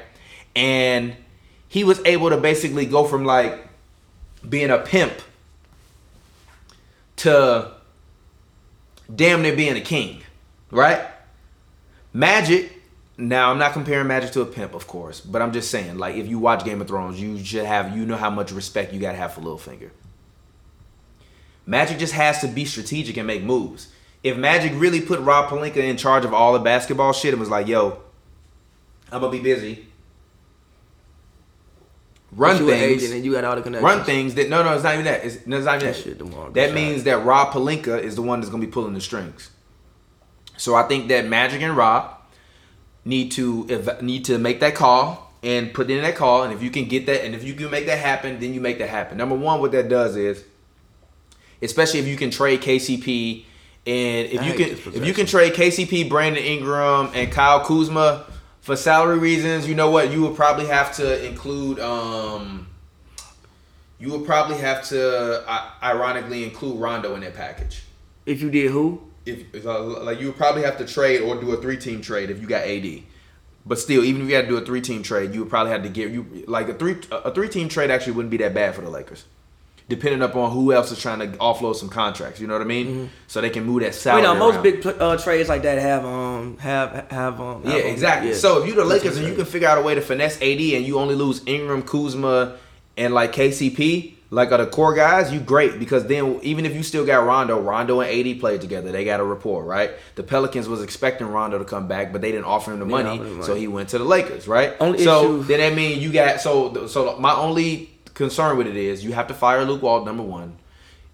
And 0.55 1.15
he 1.69 1.85
was 1.85 2.01
able 2.05 2.31
to 2.31 2.37
basically 2.37 2.87
go 2.87 3.05
from 3.05 3.25
like 3.25 3.69
being 4.49 4.71
a 4.71 4.79
pimp 4.79 5.13
to 7.17 7.73
damn 9.15 9.43
near 9.43 9.57
being 9.57 9.77
a 9.77 9.81
king, 9.81 10.23
right? 10.71 11.01
Magic. 12.13 12.73
Now 13.19 13.51
I'm 13.51 13.59
not 13.59 13.73
comparing 13.73 14.07
Magic 14.07 14.33
to 14.33 14.43
a 14.43 14.47
pimp, 14.47 14.75
of 14.75 14.87
course, 14.87 15.23
but 15.23 15.41
I'm 15.41 15.53
just 15.53 15.71
saying, 15.71 15.97
like, 15.97 16.17
if 16.17 16.29
you 16.29 16.39
watch 16.39 16.65
Game 16.65 16.83
of 16.83 16.89
Thrones, 16.89 17.19
you 17.19 17.43
should 17.43 17.65
have, 17.65 17.97
you 17.97 18.05
know 18.05 18.17
how 18.17 18.29
much 18.29 18.53
respect 18.53 18.93
you 18.93 19.01
gotta 19.01 19.17
have 19.17 19.33
for 19.33 19.41
Littlefinger. 19.41 19.91
Magic 21.65 21.99
just 21.99 22.13
has 22.13 22.41
to 22.41 22.49
be 22.49 22.65
strategic 22.65 23.17
and 23.17 23.27
make 23.27 23.43
moves. 23.43 23.89
If 24.23 24.37
Magic 24.37 24.73
really 24.75 25.01
put 25.01 25.21
Rob 25.21 25.49
Pelinka 25.49 25.79
in 25.79 25.97
charge 25.97 26.25
of 26.25 26.35
all 26.35 26.53
the 26.53 26.59
basketball 26.59 27.13
shit 27.13 27.33
and 27.33 27.41
was 27.41 27.49
like, 27.49 27.67
"Yo, 27.67 28.03
I'm 29.11 29.21
gonna 29.21 29.33
be 29.33 29.41
busy, 29.41 29.89
run 32.37 32.59
things, 32.59 33.03
agent 33.03 33.15
and 33.15 33.25
you 33.25 33.33
got 33.33 33.45
all 33.45 33.57
the 33.57 33.63
connections. 33.63 33.85
run 33.85 34.05
things 34.05 34.35
that 34.35 34.49
no, 34.49 34.63
no, 34.63 34.75
it's 34.75 34.85
not 34.85 34.95
even 34.95 35.07
that. 35.07 35.25
It's, 35.25 35.47
no, 35.47 35.57
it's 35.57 35.67
not 35.67 35.77
even 35.77 35.93
That 35.93 35.97
shit 35.97 36.19
tomorrow, 36.19 36.51
that 36.51 36.75
means 36.75 37.05
that 37.05 37.25
Rob 37.25 37.53
Pelinka 37.53 38.01
is 38.01 38.17
the 38.17 38.23
one 38.23 38.41
that's 38.41 38.51
gonna 38.51 38.65
be 38.65 38.71
pulling 38.71 38.95
the 38.95 39.01
strings. 39.01 39.51
So 40.57 40.75
I 40.75 40.85
think 40.85 41.09
that 41.09 41.27
Magic 41.27 41.63
and 41.63 41.77
Rob 41.77 42.15
need 43.05 43.33
to 43.33 43.67
ev- 43.69 44.03
need 44.03 44.25
to 44.27 44.39
make 44.39 44.61
that 44.61 44.75
call 44.75 45.33
and 45.43 45.73
put 45.73 45.91
in 45.91 46.03
that 46.03 46.17
call. 46.17 46.43
And 46.43 46.53
if 46.53 46.63
you 46.63 46.71
can 46.71 46.87
get 46.87 47.07
that, 47.07 47.25
and 47.25 47.35
if 47.35 47.45
you 47.45 47.55
can 47.55 47.71
make 47.71 47.87
that 47.87 47.99
happen, 47.99 48.41
then 48.41 48.53
you 48.55 48.61
make 48.61 48.79
that 48.79 48.89
happen. 48.89 49.17
Number 49.19 49.35
one, 49.35 49.61
what 49.61 49.73
that 49.73 49.89
does 49.89 50.17
is, 50.17 50.45
especially 51.63 52.01
if 52.01 52.07
you 52.07 52.17
can 52.17 52.31
trade 52.31 52.61
KCP, 52.61 53.45
and 53.87 54.29
if 54.29 54.41
I 54.41 54.47
you 54.47 54.55
can 54.55 54.69
if 54.95 55.07
you 55.07 55.15
can 55.15 55.27
trade 55.27 55.55
KCP, 55.55 56.09
Brandon 56.09 56.43
Ingram, 56.43 57.11
and 57.15 57.31
Kyle 57.31 57.65
Kuzma 57.65 58.25
for 58.67 58.75
salary 58.75 59.19
reasons, 59.21 59.69
you 59.69 59.77
know 59.77 59.91
what? 59.93 60.11
You 60.11 60.23
would 60.23 60.35
probably 60.35 60.67
have 60.67 60.93
to 60.97 61.25
include. 61.25 61.79
um 61.79 62.67
You 64.01 64.11
would 64.11 64.27
probably 64.27 64.59
have 64.59 64.83
to, 64.89 65.49
uh, 65.49 65.71
ironically, 65.83 66.43
include 66.45 66.79
Rondo 66.81 67.15
in 67.15 67.21
that 67.21 67.35
package 67.35 67.85
If 68.27 68.43
you 68.43 68.51
did 68.51 68.73
who? 68.73 69.03
if 69.25 69.65
uh, 69.65 70.03
like 70.05 70.21
you 70.21 70.27
would 70.29 70.37
probably 70.37 70.63
have 70.63 70.79
to 70.79 70.85
trade 70.85 71.21
or 71.21 71.41
do 71.41 71.51
a 71.53 71.61
three 71.63 71.77
team 71.77 72.01
trade 72.03 72.29
if 72.31 72.41
you 72.41 72.47
got 72.49 72.63
AD. 72.65 73.03
But 73.65 73.79
still, 73.79 74.03
even 74.05 74.23
if 74.23 74.29
you 74.29 74.35
had 74.37 74.43
to 74.43 74.49
do 74.49 74.57
a 74.57 74.65
three 74.65 74.81
team 74.81 75.03
trade, 75.05 75.33
you 75.35 75.41
would 75.41 75.51
probably 75.51 75.73
have 75.73 75.83
to 75.85 75.89
give 75.89 76.13
you 76.15 76.45
like 76.49 76.69
a 76.69 76.75
three 76.75 76.97
a 77.13 77.31
three 77.33 77.49
team 77.49 77.69
trade 77.69 77.91
actually 77.91 78.15
wouldn't 78.15 78.31
be 78.31 78.37
that 78.39 78.53
bad 78.55 78.75
for 78.75 78.83
the 78.83 78.91
Lakers, 78.91 79.25
depending 79.89 80.21
upon 80.23 80.51
who 80.51 80.73
else 80.73 80.91
is 80.91 81.01
trying 81.01 81.21
to 81.21 81.29
offload 81.39 81.77
some 81.77 81.89
contracts. 81.89 82.41
You 82.41 82.47
know 82.49 82.55
what 82.55 82.63
I 82.63 82.67
mean? 82.67 83.11
So 83.29 83.41
they 83.41 83.51
can 83.51 83.65
move 83.65 83.83
that 83.83 83.95
salary. 83.95 84.23
You 84.23 84.29
know, 84.29 84.35
most 84.35 84.55
around. 84.57 84.63
big 84.63 84.87
uh, 84.87 85.17
trades 85.17 85.49
like 85.49 85.63
that 85.63 85.79
have 85.79 86.05
um 86.05 86.57
have 86.59 87.11
have 87.11 87.41
um 87.41 87.63
Yeah, 87.65 87.73
have, 87.73 87.85
exactly. 87.87 88.31
yeah. 88.31 88.37
So 88.37 88.61
if 88.63 88.67
you're 88.67 88.77
the 88.77 88.85
Lakers 88.85 89.15
That's 89.15 89.19
and 89.19 89.29
you 89.29 89.35
can 89.35 89.45
figure 89.45 89.69
out 89.69 89.79
a 89.79 89.83
way 89.83 89.95
to 89.95 90.01
finesse 90.01 90.37
AD 90.37 90.43
and 90.61 90.85
you 90.85 90.99
only 90.99 91.15
lose 91.15 91.43
Ingram, 91.47 91.83
Kuzma, 91.83 92.57
and 92.97 93.15
like 93.15 93.33
KCP, 93.33 94.15
like 94.31 94.51
are 94.51 94.59
the 94.59 94.67
core 94.67 94.93
guys, 94.93 95.33
you 95.33 95.39
great 95.39 95.79
because 95.79 96.05
then 96.07 96.41
even 96.43 96.67
if 96.67 96.75
you 96.75 96.83
still 96.83 97.07
got 97.07 97.25
Rondo, 97.25 97.61
Rondo 97.61 98.01
and 98.01 98.11
AD 98.11 98.41
played 98.41 98.61
together. 98.61 98.91
They 98.91 99.05
got 99.05 99.21
a 99.21 99.25
rapport, 99.25 99.63
right? 99.63 99.93
The 100.17 100.25
Pelicans 100.25 100.69
was 100.69 100.83
expecting 100.83 101.29
Rondo 101.29 101.59
to 101.59 101.65
come 101.65 101.87
back, 101.87 102.13
but 102.13 102.23
they 102.23 102.33
didn't 102.33 102.47
offer 102.47 102.73
him 102.73 102.81
the 102.81 102.87
money, 102.87 103.19
him 103.19 103.39
the 103.39 103.45
so 103.45 103.55
he 103.55 103.69
went 103.69 103.91
to 103.91 103.99
the 103.99 104.05
Lakers, 104.05 104.49
right? 104.49 104.75
Only 104.81 105.05
so 105.05 105.37
issue- 105.39 105.43
then 105.45 105.61
that 105.61 105.75
means 105.77 106.03
you 106.03 106.13
got 106.13 106.41
so 106.41 106.89
so 106.89 107.17
my 107.21 107.33
only 107.35 107.91
concern 108.17 108.57
with 108.57 108.67
it 108.67 108.77
is 108.77 109.05
you 109.05 109.13
have 109.13 109.29
to 109.29 109.35
fire 109.35 109.65
Luke 109.65 109.83
Walt 109.83 110.05
number 110.05 110.23
one. 110.23 110.57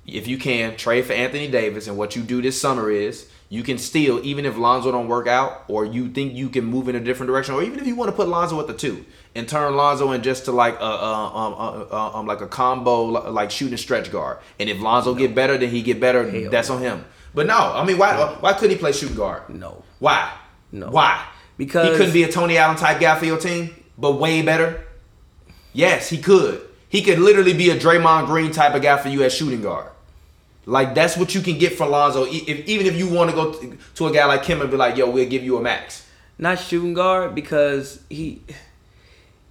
If 0.06 0.26
you 0.26 0.38
can 0.38 0.76
trade 0.76 1.04
for 1.04 1.12
Anthony 1.12 1.48
Davis 1.48 1.86
and 1.86 1.98
what 1.98 2.16
you 2.16 2.22
do 2.22 2.40
this 2.40 2.60
summer 2.60 2.90
is 2.90 3.28
you 3.48 3.62
can 3.62 3.76
still 3.76 4.24
even 4.24 4.46
if 4.46 4.56
Lonzo 4.56 4.90
don't 4.90 5.08
work 5.08 5.26
out 5.26 5.64
or 5.68 5.84
you 5.84 6.08
think 6.08 6.32
you 6.32 6.48
can 6.48 6.64
move 6.64 6.88
in 6.88 6.96
a 6.96 7.00
different 7.00 7.28
direction 7.28 7.54
or 7.54 7.62
even 7.62 7.78
if 7.78 7.86
you 7.86 7.94
want 7.94 8.10
to 8.10 8.16
put 8.16 8.26
Lonzo 8.26 8.58
at 8.60 8.66
the 8.66 8.72
two 8.72 9.04
and 9.34 9.48
turn 9.48 9.76
Lonzo 9.76 10.10
in 10.12 10.22
just 10.22 10.46
to 10.46 10.52
like 10.52 10.74
a 10.76 10.82
uh, 10.82 11.30
um, 11.34 11.54
uh, 11.54 11.84
uh, 11.90 12.18
um 12.18 12.26
like 12.26 12.40
a 12.40 12.48
combo 12.48 13.02
like 13.04 13.50
shooting 13.50 13.76
stretch 13.76 14.10
guard. 14.10 14.38
And 14.58 14.68
if 14.68 14.80
Lonzo 14.80 15.14
get 15.14 15.34
better 15.34 15.58
then 15.58 15.70
he 15.70 15.82
get 15.82 16.00
better 16.00 16.28
Hell 16.28 16.50
that's 16.50 16.70
on 16.70 16.80
him. 16.80 17.04
But 17.34 17.46
no 17.46 17.56
I 17.56 17.84
mean 17.84 17.98
why 17.98 18.36
why 18.40 18.54
couldn't 18.54 18.70
he 18.70 18.76
play 18.76 18.92
shooting 18.92 19.16
guard? 19.16 19.48
No. 19.48 19.84
why? 19.98 20.32
No. 20.70 20.88
why? 20.90 21.26
Because- 21.58 21.90
he 21.90 21.96
couldn't 21.96 22.14
be 22.14 22.22
a 22.22 22.32
Tony 22.32 22.56
Allen 22.56 22.76
type 22.76 23.00
guy 23.00 23.18
for 23.18 23.26
your 23.26 23.38
team 23.38 23.74
but 23.98 24.12
way 24.12 24.42
better? 24.42 24.84
Yes 25.72 26.08
he 26.08 26.18
could 26.18 26.71
he 26.92 27.02
could 27.02 27.18
literally 27.18 27.54
be 27.54 27.70
a 27.70 27.76
Draymond 27.76 28.26
Green 28.26 28.52
type 28.52 28.74
of 28.74 28.82
guy 28.82 28.96
for 28.98 29.08
you 29.08 29.24
at 29.24 29.32
shooting 29.32 29.62
guard 29.62 29.88
like 30.66 30.94
that's 30.94 31.16
what 31.16 31.34
you 31.34 31.40
can 31.40 31.58
get 31.58 31.76
for 31.76 31.86
Lonzo. 31.86 32.24
If, 32.24 32.68
even 32.68 32.86
if 32.86 32.96
you 32.96 33.08
want 33.08 33.30
to 33.30 33.36
go 33.36 33.52
to 33.96 34.06
a 34.06 34.12
guy 34.12 34.24
like 34.26 34.44
him 34.44 34.60
and 34.60 34.70
be 34.70 34.76
like, 34.76 34.96
"Yo, 34.96 35.10
we'll 35.10 35.28
give 35.28 35.42
you 35.42 35.56
a 35.56 35.60
max." 35.60 36.06
not 36.38 36.58
shooting 36.58 36.94
guard 36.94 37.34
because 37.34 38.02
he 38.10 38.42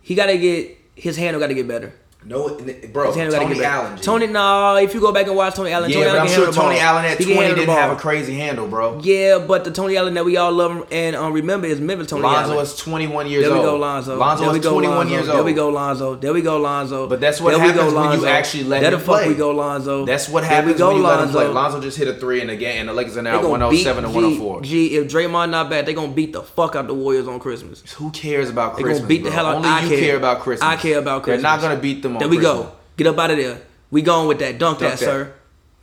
he 0.02 0.16
got 0.16 0.26
to 0.26 0.38
get 0.38 0.78
his 0.96 1.16
handle 1.18 1.40
got 1.40 1.48
to 1.48 1.54
get 1.54 1.68
better. 1.68 1.94
No, 2.24 2.56
bro. 2.94 3.12
Tony. 3.14 3.64
Allen. 3.64 3.98
G. 3.98 4.04
Tony, 4.04 4.28
no. 4.28 4.76
If 4.76 4.94
you 4.94 5.00
go 5.00 5.12
back 5.12 5.26
and 5.26 5.36
watch 5.36 5.56
Tony 5.56 5.72
Allen, 5.72 5.90
Yeah, 5.90 5.96
Tony 5.96 6.06
but 6.06 6.16
Allen 6.18 6.22
I'm 6.30 6.36
sure 6.36 6.54
Tony. 6.54 6.80
Allen 6.80 7.06
at 7.06 7.18
He 7.18 7.34
20 7.34 7.56
didn't 7.56 7.70
have 7.70 7.92
a 7.92 8.00
crazy 8.00 8.36
handle, 8.36 8.68
bro. 8.68 9.00
Yeah, 9.02 9.40
but 9.40 9.64
the 9.64 9.72
Tony 9.72 9.98
Allen 9.98 10.14
that 10.14 10.24
we 10.24 10.38
all 10.38 10.52
love 10.52 10.88
and 10.92 11.16
um, 11.16 11.34
remember 11.34 11.66
is 11.66 11.82
Memphis 11.82 12.08
Tony 12.08 12.22
Lonzo 12.22 12.52
Allen. 12.54 12.64
is 12.64 12.76
21 12.76 13.28
years 13.28 13.46
old. 13.48 13.54
There 13.56 13.60
we 13.62 13.66
go, 13.66 13.76
Lonzo. 13.78 14.18
Lonzo 14.18 14.44
there 14.44 14.54
we 14.54 14.60
go, 14.60 14.72
21 14.72 14.96
Lonzo. 14.98 15.12
years 15.14 15.28
old. 15.30 15.36
There 15.38 15.44
we 15.44 15.54
go, 15.54 15.70
Lonzo. 15.70 16.16
There 16.16 16.34
we 16.34 16.42
go, 16.44 16.58
Lonzo. 16.60 17.08
But 17.10 17.22
that's 17.22 17.42
what 17.42 17.52
there 17.56 17.60
we 17.66 17.74
go, 17.74 17.80
happens 17.90 17.94
when 17.96 18.20
you 18.20 18.28
actually 18.28 18.64
let 18.66 18.82
there 18.82 18.92
him 18.94 19.00
the 19.00 19.06
fuck 19.06 19.16
play. 19.22 19.28
we 19.30 19.36
go, 19.36 19.50
Lonzo. 19.52 20.06
That's 20.06 20.30
what 20.30 20.44
happens 20.44 20.74
we 20.74 20.78
go, 20.78 20.88
when 20.90 20.98
you 20.98 21.04
let 21.04 21.24
him 21.24 21.30
play. 21.30 21.48
Lonzo 21.48 21.82
just 21.82 21.98
hit 21.98 22.08
a 22.08 22.14
three 22.14 22.42
in 22.42 22.48
the 22.48 22.56
game, 22.56 22.82
and 22.82 22.90
the 22.90 22.94
Lakers 22.94 23.18
are 23.18 23.24
now 23.24 23.38
gonna 23.42 23.50
107 23.50 24.06
and 24.06 24.14
104. 24.14 24.62
G, 24.62 24.90
G, 24.90 24.96
if 24.98 25.12
Draymond 25.12 25.50
not 25.50 25.72
back, 25.72 25.86
they're 25.86 25.96
gonna 25.96 26.12
beat 26.14 26.34
the 26.34 26.44
fuck 26.44 26.76
out 26.76 26.86
the 26.86 26.94
Warriors 26.94 27.28
on 27.28 27.40
Christmas. 27.40 27.82
Who 27.94 28.12
cares 28.12 28.48
about 28.52 28.74
Christmas? 28.76 28.98
They 28.98 29.00
gonna 29.00 29.08
beat 29.08 29.24
the 29.24 29.32
hell 29.32 29.48
out. 29.48 29.56
Only 29.56 29.70
I 29.70 29.82
you 29.82 29.90
care. 29.90 30.00
care 30.00 30.18
about 30.18 30.42
Christmas. 30.42 30.70
I 30.70 30.76
care 30.76 31.00
about 31.00 31.24
Christmas. 31.24 31.42
They're 31.42 31.52
not 31.52 31.62
gonna 31.62 31.80
beat 31.82 32.04
them 32.04 32.11
on 32.16 32.20
There 32.20 32.30
we 32.30 32.38
Christmas. 32.38 32.66
go. 32.66 32.72
Get 32.98 33.08
up 33.08 33.18
out 33.18 33.32
of 33.32 33.38
there. 33.38 33.62
We 33.90 34.02
going 34.02 34.28
with 34.28 34.40
that. 34.40 34.58
Dunk, 34.58 34.80
Dunk 34.80 34.80
that, 34.80 35.00
that. 35.00 35.06
sir. 35.06 35.34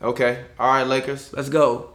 Okay. 0.01 0.45
All 0.59 0.69
right, 0.73 0.83
Lakers. 0.85 1.33
Let's 1.33 1.49
go. 1.49 1.91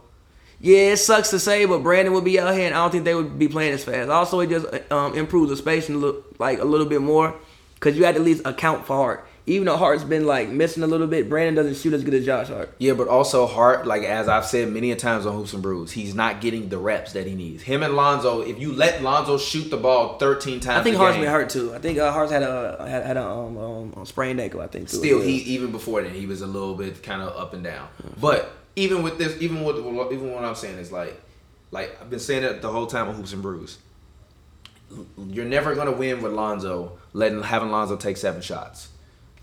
Yeah, 0.60 0.92
it 0.92 0.96
sucks 0.98 1.30
to 1.30 1.38
say, 1.38 1.64
but 1.66 1.82
Brandon 1.82 2.14
would 2.14 2.24
be 2.24 2.38
out 2.38 2.54
here, 2.54 2.66
and 2.66 2.74
I 2.74 2.78
don't 2.78 2.90
think 2.90 3.04
they 3.04 3.14
would 3.14 3.38
be 3.38 3.48
playing 3.48 3.72
as 3.74 3.84
fast. 3.84 4.08
Also, 4.08 4.40
it 4.40 4.48
just 4.50 4.66
um, 4.92 5.14
improves 5.14 5.50
the 5.50 5.56
spacing 5.56 5.96
a 5.96 5.98
little, 5.98 6.22
like 6.38 6.58
a 6.60 6.64
little 6.64 6.86
bit 6.86 7.02
more, 7.02 7.34
because 7.74 7.96
you 7.96 8.04
had 8.04 8.14
to 8.14 8.20
at 8.20 8.24
least 8.24 8.42
account 8.46 8.86
for 8.86 8.96
Hart. 8.96 9.26
Even 9.46 9.66
though 9.66 9.76
Hart's 9.76 10.04
been 10.04 10.26
like 10.26 10.48
missing 10.48 10.82
a 10.82 10.86
little 10.86 11.06
bit, 11.06 11.28
Brandon 11.28 11.54
doesn't 11.54 11.74
shoot 11.74 11.92
as 11.92 12.02
good 12.02 12.14
as 12.14 12.24
Josh 12.24 12.48
Hart. 12.48 12.74
Yeah, 12.78 12.94
but 12.94 13.08
also 13.08 13.46
Hart, 13.46 13.86
like 13.86 14.02
as 14.02 14.26
I've 14.26 14.46
said 14.46 14.70
many 14.70 14.90
a 14.90 14.96
times 14.96 15.26
on 15.26 15.36
Hoops 15.36 15.52
and 15.52 15.62
Brews, 15.62 15.92
he's 15.92 16.14
not 16.14 16.40
getting 16.40 16.70
the 16.70 16.78
reps 16.78 17.12
that 17.12 17.26
he 17.26 17.34
needs. 17.34 17.62
Him 17.62 17.82
and 17.82 17.94
Lonzo, 17.94 18.40
if 18.40 18.58
you 18.58 18.72
let 18.72 19.02
Lonzo 19.02 19.36
shoot 19.36 19.70
the 19.70 19.76
ball 19.76 20.16
13 20.16 20.60
times, 20.60 20.80
I 20.80 20.82
think 20.82 20.96
Hart's 20.96 21.16
game, 21.16 21.24
been 21.24 21.30
hurt 21.30 21.50
too. 21.50 21.74
I 21.74 21.78
think 21.78 21.98
uh, 21.98 22.10
Hart's 22.10 22.32
had 22.32 22.42
a 22.42 22.86
had, 22.88 23.04
had 23.04 23.16
a 23.18 23.28
um, 23.28 23.92
um, 23.94 24.06
sprained 24.06 24.40
ankle. 24.40 24.62
I 24.62 24.66
think 24.66 24.88
too. 24.88 24.96
Still, 24.96 25.20
he 25.20 25.36
even 25.36 25.72
before 25.72 26.00
then 26.02 26.14
he 26.14 26.24
was 26.24 26.40
a 26.40 26.46
little 26.46 26.74
bit 26.74 27.02
kind 27.02 27.20
of 27.20 27.36
up 27.36 27.52
and 27.52 27.62
down. 27.62 27.88
But 28.18 28.50
even 28.76 29.02
with 29.02 29.18
this, 29.18 29.40
even 29.42 29.62
with 29.62 29.76
even 29.76 30.32
what 30.32 30.42
I'm 30.42 30.54
saying 30.54 30.78
is 30.78 30.90
like, 30.90 31.20
like 31.70 32.00
I've 32.00 32.08
been 32.08 32.18
saying 32.18 32.44
it 32.44 32.62
the 32.62 32.72
whole 32.72 32.86
time 32.86 33.08
on 33.08 33.14
Hoops 33.14 33.34
and 33.34 33.42
Brews. 33.42 33.76
You're 35.18 35.44
never 35.44 35.74
gonna 35.74 35.92
win 35.92 36.22
with 36.22 36.32
Lonzo 36.32 36.98
letting 37.12 37.42
having 37.42 37.70
Lonzo 37.70 37.96
take 37.96 38.16
seven 38.16 38.40
shots. 38.40 38.88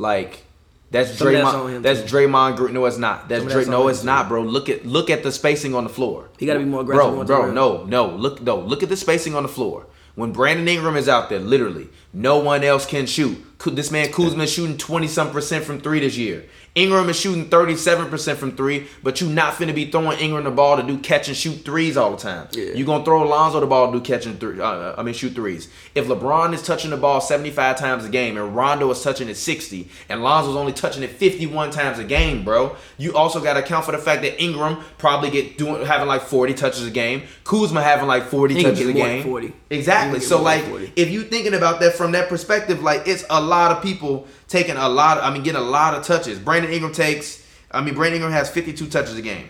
Like 0.02 0.44
that's 0.90 1.18
Some 1.18 1.32
that's 1.32 1.48
Draymond. 1.48 1.70
him, 1.70 1.82
That's. 1.84 2.02
Draymond. 2.02 2.58
Green. 2.58 2.74
No, 2.74 2.86
it's 2.86 2.98
not. 2.98 3.30
That's 3.30 3.44
Dray. 3.46 3.54
that's 3.54 3.68
No, 3.68 3.88
it's 3.88 4.04
not, 4.04 4.28
bro. 4.28 4.42
Look 4.42 4.68
at 4.68 4.84
look 4.84 5.12
at 5.12 5.22
the 5.22 5.32
spacing 5.32 5.76
on 5.76 5.84
the 5.84 5.92
floor. 5.92 6.30
He 6.40 6.48
gotta 6.48 6.60
be 6.60 6.66
more 6.66 6.82
aggressive 6.82 7.14
bro. 7.14 7.20
to 7.22 7.26
Bro, 7.26 7.52
no, 7.54 7.86
no. 7.86 8.08
Look, 8.08 8.42
no. 8.42 8.60
Look 8.60 8.82
at 8.82 8.90
the 8.90 8.98
spacing 8.98 9.36
on 9.36 9.44
the 9.44 9.50
floor. 9.50 9.86
When 10.16 10.34
Brandon 10.34 10.68
Ingram 10.68 10.98
is 10.98 11.08
out 11.08 11.30
there, 11.30 11.40
literally, 11.40 11.88
no 12.12 12.40
one 12.40 12.64
else 12.64 12.86
can 12.86 13.06
shoot. 13.06 13.38
This 13.64 13.92
man 13.92 14.12
Kuzma 14.12 14.44
is 14.44 14.52
shooting 14.52 14.78
twenty 14.78 15.08
some 15.08 15.32
percent 15.32 15.64
from 15.66 15.80
three 15.80 16.00
this 16.00 16.18
year. 16.18 16.46
Ingram 16.74 17.10
is 17.10 17.20
shooting 17.20 17.50
thirty 17.50 17.76
seven 17.76 18.08
percent 18.10 18.40
from 18.40 18.56
three, 18.56 18.88
but 19.04 19.20
you 19.20 19.28
not 19.28 19.56
finna 19.56 19.76
be 19.76 19.92
throwing 19.92 20.18
Ingram 20.20 20.46
the 20.46 20.52
ball 20.52 20.78
to 20.78 20.84
do 20.84 20.98
catch 21.00 21.28
and 21.28 21.36
shoot 21.36 21.66
threes 21.66 21.98
all 21.98 22.12
the 22.12 22.18
time. 22.18 22.48
Yeah. 22.54 22.72
You 22.74 22.86
gonna 22.86 23.04
throw 23.04 23.24
Alonzo 23.24 23.60
the 23.60 23.68
ball 23.68 23.92
to 23.92 24.00
do 24.00 24.04
catch 24.04 24.26
and 24.26 24.40
three. 24.40 24.62
Uh, 24.62 24.96
I 24.98 25.04
mean 25.04 25.14
shoot 25.14 25.34
threes. 25.34 25.68
If 25.96 26.08
LeBron 26.08 26.54
is 26.54 26.62
touching 26.64 26.92
the 26.92 26.98
ball 26.98 27.20
seventy 27.20 27.52
five 27.52 27.78
times 27.78 28.06
a 28.06 28.10
game 28.10 28.38
and 28.38 28.56
Rondo 28.56 28.90
is 28.90 29.04
touching 29.04 29.28
it 29.28 29.36
sixty 29.36 29.90
and 30.08 30.24
Lonzo's 30.24 30.56
only 30.56 30.72
touching 30.72 31.04
it 31.04 31.10
fifty 31.10 31.46
one 31.46 31.72
times 31.72 32.00
a 32.00 32.06
game, 32.06 32.46
bro, 32.46 32.78
you 32.98 33.16
also 33.18 33.42
got 33.42 33.54
to 33.56 33.60
account 33.60 33.84
for 33.84 33.92
the 33.92 33.98
fact 33.98 34.22
that 34.22 34.42
Ingram 34.42 34.82
probably 34.98 35.30
get 35.30 35.58
doing 35.58 35.86
having 35.86 36.08
like 36.08 36.22
forty 36.22 36.54
touches 36.54 36.86
a 36.86 36.92
game. 36.92 37.24
Kuzma 37.44 37.82
having 37.84 38.08
like 38.08 38.24
forty 38.24 38.56
He 38.56 38.64
touches 38.64 38.80
get 38.80 38.90
a 38.90 38.94
game. 38.94 39.24
40. 39.24 39.54
Exactly. 39.72 40.20
So 40.22 40.42
like, 40.42 40.64
if 40.96 41.10
you 41.10 41.24
thinking 41.24 41.54
about 41.54 41.82
that 41.82 41.96
from 41.96 42.14
that 42.14 42.30
perspective, 42.30 42.82
like 42.82 43.08
it's 43.08 43.26
a 43.30 43.42
lot 43.42 43.72
of 43.72 43.84
people 43.84 44.28
taking 44.52 44.76
a 44.76 44.88
lot. 44.88 45.18
Of, 45.18 45.24
I 45.24 45.34
mean, 45.34 45.44
getting 45.44 45.62
a 45.62 45.64
lot 45.64 45.96
of 45.96 46.06
touches. 46.06 46.38
Brandon 46.38 46.72
Ingram 46.72 46.94
takes. 46.94 47.44
I 47.72 47.82
mean, 47.82 47.96
Brandon 47.96 48.18
Ingram 48.22 48.34
has 48.34 48.50
fifty 48.50 48.74
two 48.74 48.88
touches 48.88 49.18
a 49.18 49.22
game. 49.22 49.48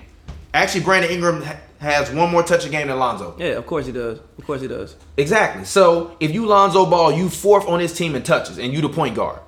Actually, 0.53 0.81
Brandon 0.81 1.11
Ingram 1.11 1.41
ha- 1.41 1.57
has 1.79 2.11
one 2.11 2.29
more 2.29 2.43
touch 2.43 2.65
a 2.65 2.69
game 2.69 2.87
than 2.87 2.99
Lonzo. 2.99 3.35
Yeah, 3.39 3.57
of 3.57 3.65
course 3.65 3.85
he 3.85 3.91
does. 3.91 4.19
Of 4.37 4.45
course 4.45 4.61
he 4.61 4.67
does. 4.67 4.95
Exactly. 5.17 5.65
So 5.65 6.15
if 6.19 6.31
you 6.31 6.45
Lonzo 6.45 6.85
Ball, 6.85 7.13
you 7.13 7.29
fourth 7.29 7.67
on 7.67 7.79
his 7.79 7.93
team 7.93 8.15
in 8.15 8.23
touches, 8.23 8.59
and 8.59 8.71
you 8.71 8.81
the 8.81 8.89
point 8.89 9.15
guard. 9.15 9.39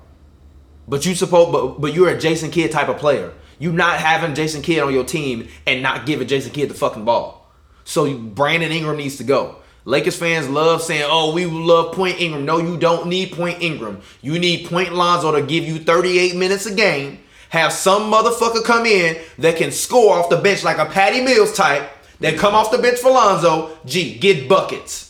But 0.88 1.06
you 1.06 1.14
suppose, 1.14 1.52
but 1.52 1.80
but 1.80 1.94
you're 1.94 2.10
a 2.10 2.18
Jason 2.18 2.50
Kidd 2.50 2.72
type 2.72 2.88
of 2.88 2.98
player. 2.98 3.32
You 3.58 3.72
not 3.72 4.00
having 4.00 4.34
Jason 4.34 4.62
Kidd 4.62 4.80
on 4.80 4.92
your 4.92 5.04
team 5.04 5.48
and 5.66 5.82
not 5.82 6.04
giving 6.06 6.26
Jason 6.26 6.52
Kidd 6.52 6.68
the 6.68 6.74
fucking 6.74 7.04
ball. 7.04 7.52
So 7.84 8.12
Brandon 8.18 8.72
Ingram 8.72 8.96
needs 8.96 9.16
to 9.16 9.24
go. 9.24 9.56
Lakers 9.84 10.16
fans 10.16 10.48
love 10.48 10.82
saying, 10.82 11.04
"Oh, 11.06 11.32
we 11.32 11.46
love 11.46 11.94
Point 11.94 12.20
Ingram." 12.20 12.44
No, 12.44 12.58
you 12.58 12.76
don't 12.76 13.06
need 13.06 13.32
Point 13.32 13.62
Ingram. 13.62 14.00
You 14.22 14.38
need 14.38 14.68
Point 14.68 14.94
Lonzo 14.94 15.32
to 15.32 15.42
give 15.42 15.64
you 15.64 15.78
38 15.78 16.36
minutes 16.36 16.66
a 16.66 16.74
game. 16.74 17.18
Have 17.50 17.72
some 17.72 18.10
motherfucker 18.10 18.64
come 18.64 18.86
in 18.86 19.16
that 19.38 19.56
can 19.56 19.70
score 19.70 20.16
off 20.16 20.30
the 20.30 20.36
bench 20.36 20.64
like 20.64 20.78
a 20.78 20.86
Patty 20.86 21.20
Mills 21.20 21.54
type. 21.54 21.90
That 22.20 22.38
come 22.38 22.54
off 22.54 22.70
the 22.70 22.78
bench 22.78 22.98
for 22.98 23.10
Lonzo. 23.10 23.76
Gee, 23.84 24.18
get 24.18 24.48
buckets 24.48 25.04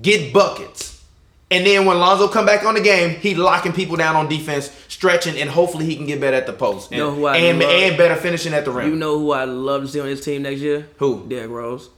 get 0.00 0.32
buckets. 0.32 1.04
And 1.50 1.66
then 1.66 1.84
when 1.84 1.98
Lonzo 1.98 2.28
come 2.28 2.46
back 2.46 2.64
on 2.64 2.74
the 2.74 2.80
game, 2.80 3.10
he 3.20 3.34
locking 3.34 3.74
people 3.74 3.96
down 3.96 4.16
on 4.16 4.26
defense, 4.26 4.70
stretching, 4.88 5.36
and 5.36 5.50
hopefully 5.50 5.84
he 5.84 5.96
can 5.96 6.06
get 6.06 6.18
better 6.18 6.36
at 6.36 6.46
the 6.46 6.52
post. 6.54 6.90
And, 6.90 6.98
You 6.98 7.04
know 7.04 7.28
and, 7.28 7.62
and 7.62 7.98
better 7.98 8.16
finishing 8.16 8.54
at 8.54 8.64
the 8.64 8.70
rim. 8.70 8.88
You 8.88 8.96
know 8.96 9.18
who 9.18 9.32
I 9.32 9.44
love 9.44 9.82
to 9.82 9.88
see 9.88 10.00
on 10.00 10.06
his 10.06 10.24
team 10.24 10.42
next 10.42 10.60
year? 10.60 10.88
Who? 10.96 11.26
Derrick 11.28 11.50
Rose. 11.50 11.90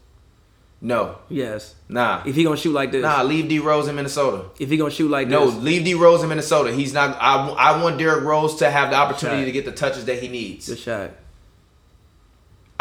No. 0.84 1.16
Yes. 1.30 1.74
Nah. 1.88 2.22
If 2.26 2.34
he 2.36 2.44
gonna 2.44 2.56
shoot 2.56 2.72
like 2.72 2.92
this, 2.92 3.02
Nah, 3.02 3.22
leave 3.22 3.48
D 3.48 3.58
Rose 3.58 3.88
in 3.88 3.96
Minnesota. 3.96 4.50
if 4.60 4.68
he 4.70 4.76
gonna 4.76 4.90
shoot 4.90 5.10
like 5.10 5.26
No, 5.28 5.46
this, 5.46 5.54
No, 5.54 5.60
leave 5.60 5.84
D 5.84 5.94
Rose 5.94 6.22
in 6.22 6.28
Minnesota. 6.28 6.72
He's 6.72 6.92
not 6.92 7.16
I, 7.20 7.48
I 7.48 7.82
want 7.82 7.98
Derrick 7.98 8.22
Rose 8.22 8.56
to 8.56 8.70
have 8.70 8.90
the 8.90 8.96
opportunity 8.96 9.44
to 9.46 9.52
get 9.52 9.64
the 9.64 9.72
touches 9.72 10.04
that 10.04 10.22
he 10.22 10.28
needs. 10.28 10.68
good 10.68 10.78
shot. 10.78 11.10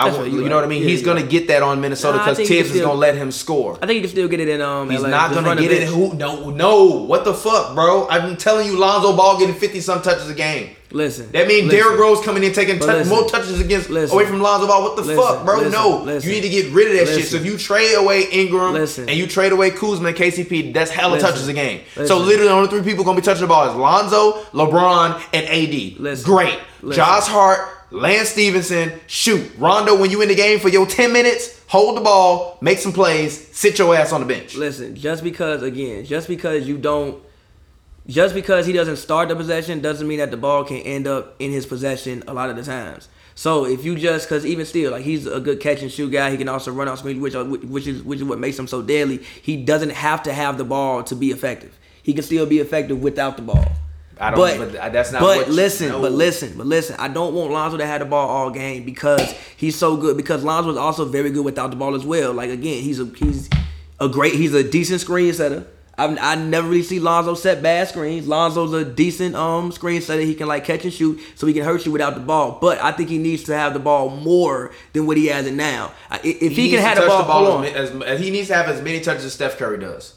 I 0.04 0.18
want, 0.18 0.32
you 0.32 0.44
you 0.44 0.50
know 0.50 0.56
what 0.56 0.64
I 0.64 0.68
mean? 0.68 0.82
Yeah, 0.84 0.90
He's 0.90 1.04
gonna 1.04 1.22
right. 1.22 1.30
get 1.30 1.48
that 1.48 1.64
on 1.64 1.80
Minnesota 1.82 2.18
because 2.20 2.38
he 2.38 2.46
Thibs 2.46 2.72
is 2.72 2.82
gonna 2.82 2.94
let 2.94 3.16
him 3.16 3.32
score. 3.32 3.76
I 3.82 3.86
think 3.86 3.92
he 3.98 4.02
can 4.02 4.10
still 4.10 4.28
get 4.28 4.40
it 4.40 4.48
in. 4.50 4.62
Um, 4.62 4.90
He's 4.90 5.02
LA. 5.02 5.10
not 5.10 5.32
Just 5.32 5.44
gonna 5.44 5.62
get 5.62 5.72
it. 5.72 5.88
Who? 5.88 6.14
No, 6.16 6.50
no. 6.50 6.86
What 7.06 7.26
the 7.26 7.34
fuck, 7.34 7.74
bro? 7.76 8.08
I've 8.08 8.24
been 8.24 8.38
telling 8.38 8.68
you, 8.68 8.78
Lonzo 8.78 9.16
Ball 9.16 9.40
getting 9.40 9.56
fifty 9.56 9.80
some 9.82 10.02
touches 10.02 10.30
a 10.30 10.34
game. 10.34 10.76
Listen. 10.92 11.32
That 11.32 11.48
means 11.48 11.66
listen. 11.72 11.80
Derrick 11.80 12.00
Rose 12.00 12.22
coming 12.24 12.44
in 12.44 12.54
taking 12.54 12.78
tou- 12.78 12.86
listen. 12.86 13.10
more 13.10 13.28
touches 13.28 13.60
against 13.60 13.90
Listen. 13.90 14.16
away 14.16 14.28
from 14.28 14.42
Lonzo 14.44 14.68
Ball. 14.68 14.84
What 14.84 14.96
the 14.96 15.02
Listen. 15.02 15.24
fuck, 15.24 15.44
bro? 15.44 15.68
No, 15.70 16.04
you 16.20 16.32
need 16.32 16.42
to 16.42 16.50
get 16.50 16.72
rid 16.72 16.92
of 16.92 17.08
that 17.08 17.16
shit. 17.16 17.26
So 17.30 17.38
if 17.38 17.46
you 17.46 17.58
trade 17.58 17.96
away 17.96 18.26
Ingram 18.32 18.76
and 18.76 19.10
you 19.10 19.26
trade 19.26 19.54
away 19.54 19.72
Kuzma 19.72 20.10
and 20.10 20.18
KCP, 20.18 20.72
that's 20.72 20.92
hella 20.92 21.20
touches 21.20 21.48
a 21.48 21.54
game. 21.54 21.82
So 21.96 22.20
literally, 22.20 22.48
the 22.48 22.54
only 22.54 22.70
three 22.70 22.84
people 22.84 23.04
gonna 23.04 23.16
be 23.20 23.26
touching 23.26 23.42
the 23.42 23.48
ball 23.48 23.68
is 23.72 23.76
Lonzo, 23.76 24.44
LeBron, 24.54 25.20
and 25.34 25.48
AD. 25.48 26.24
Great. 26.24 26.60
Josh 26.92 27.28
Hart, 27.28 27.68
Lance 27.94 28.30
Stephenson, 28.30 28.92
shoot. 29.06 29.52
Rondo, 29.60 29.96
when 29.96 30.10
you 30.10 30.24
in 30.24 30.28
the 30.28 30.36
game 30.36 30.60
for 30.60 30.68
your 30.68 30.88
ten 30.88 31.14
minutes, 31.14 31.64
hold 31.68 31.96
the 31.96 32.02
ball, 32.02 32.58
make 32.60 32.80
some 32.80 32.92
plays, 32.92 33.56
sit 33.56 33.78
your 33.78 33.96
ass 33.96 34.12
on 34.12 34.20
the 34.20 34.26
bench. 34.26 34.56
Listen, 34.56 34.96
just 34.96 35.24
because 35.24 35.62
again, 35.62 36.04
just 36.04 36.28
because 36.28 36.68
you 36.68 36.80
don't, 36.80 37.24
just 38.08 38.34
because 38.34 38.66
he 38.66 38.74
doesn't 38.74 38.98
start 38.98 39.30
the 39.30 39.36
possession 39.36 39.80
doesn't 39.80 40.08
mean 40.08 40.18
that 40.18 40.32
the 40.32 40.38
ball 40.38 40.64
can 40.64 40.78
end 40.78 41.06
up 41.06 41.36
in 41.38 41.52
his 41.52 41.68
possession 41.68 42.24
a 42.28 42.34
lot 42.34 42.50
of 42.50 42.56
the 42.56 42.64
times. 42.64 43.10
So 43.36 43.66
if 43.66 43.86
you 43.86 43.96
just, 43.96 44.28
because 44.28 44.44
even 44.44 44.66
still, 44.66 44.92
like 44.92 45.04
he's 45.04 45.28
a 45.28 45.40
good 45.40 45.60
catch 45.60 45.84
and 45.84 45.92
shoot 45.92 46.10
guy, 46.10 46.32
he 46.32 46.38
can 46.38 46.50
also 46.50 46.72
run 46.72 46.88
off 46.88 46.98
screen, 46.98 47.22
which 47.22 47.36
uh, 47.36 47.42
are, 47.42 47.46
which 47.46 47.86
is 47.86 48.02
which 48.02 48.18
is 48.18 48.26
what 48.26 48.40
makes 48.40 48.58
him 48.58 48.68
so 48.68 48.82
deadly. 48.82 49.18
He 49.18 49.56
doesn't 49.56 49.92
have 49.92 50.24
to 50.24 50.34
have 50.34 50.58
the 50.58 50.66
ball 50.66 51.04
to 51.04 51.16
be 51.16 51.30
effective. 51.30 51.78
He 52.02 52.14
can 52.14 52.24
still 52.24 52.48
be 52.48 52.58
effective 52.58 53.04
without 53.04 53.36
the 53.36 53.44
ball. 53.44 53.68
I 54.20 54.32
don't- 54.32 54.72
but 54.72 54.94
that's 54.94 55.12
not 55.12 55.22
But 55.22 55.50
listen, 55.50 55.90
no. 55.90 56.02
but 56.02 56.12
listen, 56.12 56.54
but 56.58 56.68
listen. 56.68 56.96
I 57.00 57.08
don't 57.08 57.34
want 57.34 57.52
Lonzo 57.52 57.78
to 57.78 57.86
have 57.86 58.00
the 58.00 58.06
ball 58.06 58.30
all 58.30 58.50
game 58.52 58.84
because 58.84 59.34
he's 59.58 59.76
so 59.76 59.98
good. 59.98 60.18
Because 60.18 60.44
Lonzo 60.44 60.72
is 60.72 60.78
also 60.78 61.06
very 61.06 61.32
good 61.32 61.44
without 61.44 61.70
the 61.72 61.76
ball 61.76 61.96
as 61.96 62.06
well. 62.06 62.34
Like 62.34 62.50
again, 62.50 62.84
he's 62.84 63.00
a 63.00 63.06
he's 63.06 63.50
a 64.00 64.08
great 64.08 64.34
he's 64.36 64.54
a 64.54 64.64
decent 64.64 65.02
screen 65.02 65.34
setter. 65.34 65.66
I've, 65.96 66.18
I 66.20 66.34
never 66.36 66.70
really 66.70 66.82
see 66.82 67.00
Lonzo 67.00 67.36
set 67.36 67.62
bad 67.62 67.88
screens. 67.88 68.28
Lonzo's 68.28 68.74
a 68.74 68.84
decent 68.84 69.36
um 69.36 69.72
screen 69.72 70.02
setter. 70.02 70.22
He 70.22 70.34
can 70.34 70.48
like 70.48 70.66
catch 70.66 70.84
and 70.84 70.94
shoot, 70.94 71.20
so 71.36 71.46
he 71.46 71.54
can 71.54 71.64
hurt 71.64 71.86
you 71.86 71.92
without 71.92 72.16
the 72.16 72.20
ball. 72.22 72.58
But 72.60 72.82
I 72.82 72.92
think 72.92 73.10
he 73.10 73.20
needs 73.20 73.44
to 73.44 73.56
have 73.56 73.74
the 73.74 73.80
ball 73.80 74.10
more 74.10 74.72
than 74.94 75.06
what 75.06 75.18
he 75.18 75.28
has 75.28 75.46
it 75.46 75.54
now. 75.54 75.92
If, 76.24 76.42
if 76.42 76.52
he, 76.54 76.72
can 76.72 76.80
have 76.80 76.98
the 76.98 77.06
ball, 77.06 77.24
hold 77.24 77.48
on. 77.48 77.66
as, 77.66 77.92
as, 77.92 78.20
he 78.20 78.32
needs 78.32 78.48
to 78.48 78.56
have 78.56 78.68
as 78.70 78.82
many 78.82 79.02
touches 79.02 79.26
as 79.26 79.34
Steph 79.34 79.58
Curry 79.58 79.78
does. 79.78 80.16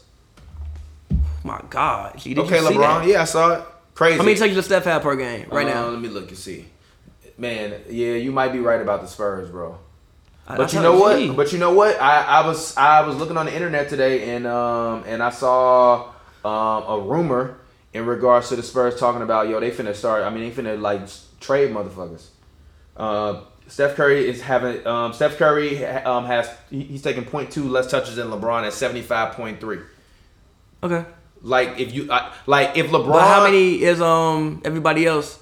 My 1.43 1.61
God, 1.69 2.17
Gee, 2.17 2.33
did 2.33 2.43
Okay, 2.45 2.57
LeBron. 2.57 3.07
Yeah, 3.07 3.21
I 3.21 3.25
saw 3.25 3.53
it. 3.53 3.63
Crazy. 3.97 4.17
How 4.19 4.23
many 4.23 4.37
touches 4.37 4.55
does 4.55 4.65
Steph 4.65 4.83
have 4.83 5.01
per 5.01 5.15
game 5.15 5.47
right 5.49 5.65
Uh, 5.67 5.73
now? 5.73 5.87
Let 5.87 5.99
me 5.99 6.07
look 6.07 6.29
and 6.29 6.37
see. 6.37 6.67
Man, 7.35 7.73
yeah, 7.89 8.13
you 8.13 8.31
might 8.31 8.53
be 8.53 8.59
right 8.59 8.79
about 8.79 9.01
the 9.01 9.07
Spurs, 9.07 9.49
bro. 9.49 9.79
I- 10.47 10.53
I 10.53 10.57
But 10.57 10.71
you 10.71 10.81
know 10.81 10.99
what? 10.99 11.35
But 11.35 11.51
you 11.51 11.57
know 11.57 11.73
what? 11.73 11.99
I, 11.99 12.21
I 12.21 12.45
was 12.47 12.77
I 12.77 13.01
was 13.01 13.15
looking 13.15 13.37
on 13.37 13.47
the 13.47 13.53
internet 13.55 13.89
today 13.89 14.35
and 14.35 14.45
um 14.45 15.03
and 15.07 15.23
I 15.23 15.31
saw 15.31 16.09
um 16.45 16.83
a 16.87 16.99
rumor 17.03 17.57
in 17.91 18.05
regards 18.05 18.49
to 18.49 18.55
the 18.55 18.61
Spurs 18.61 18.99
talking 18.99 19.23
about 19.23 19.49
yo 19.49 19.59
they 19.59 19.71
finna 19.71 19.95
start. 19.95 20.23
I 20.23 20.29
mean 20.29 20.47
they 20.47 20.51
finna 20.63 20.79
like 20.79 21.01
trade 21.39 21.71
motherfuckers. 21.73 22.27
Uh, 22.95 23.41
Steph 23.67 23.95
Curry 23.95 24.29
is 24.29 24.41
having 24.41 24.85
um 24.85 25.11
Steph 25.11 25.37
Curry 25.39 25.83
um 25.85 26.25
has 26.25 26.47
he- 26.69 26.83
he's 26.83 27.01
taking 27.01 27.25
0.2 27.25 27.67
less 27.67 27.89
touches 27.89 28.15
than 28.17 28.27
LeBron 28.29 28.63
at 28.65 28.73
seventy 28.73 29.01
five 29.01 29.33
point 29.33 29.59
three. 29.59 29.79
okay. 30.83 31.03
Like 31.41 31.79
if 31.79 31.93
you 31.93 32.11
uh, 32.11 32.33
like 32.45 32.75
if 32.77 32.87
LeBron. 32.87 33.11
But 33.11 33.27
how 33.27 33.43
many 33.43 33.81
is 33.81 34.01
um 34.01 34.61
everybody 34.65 35.05
else 35.05 35.39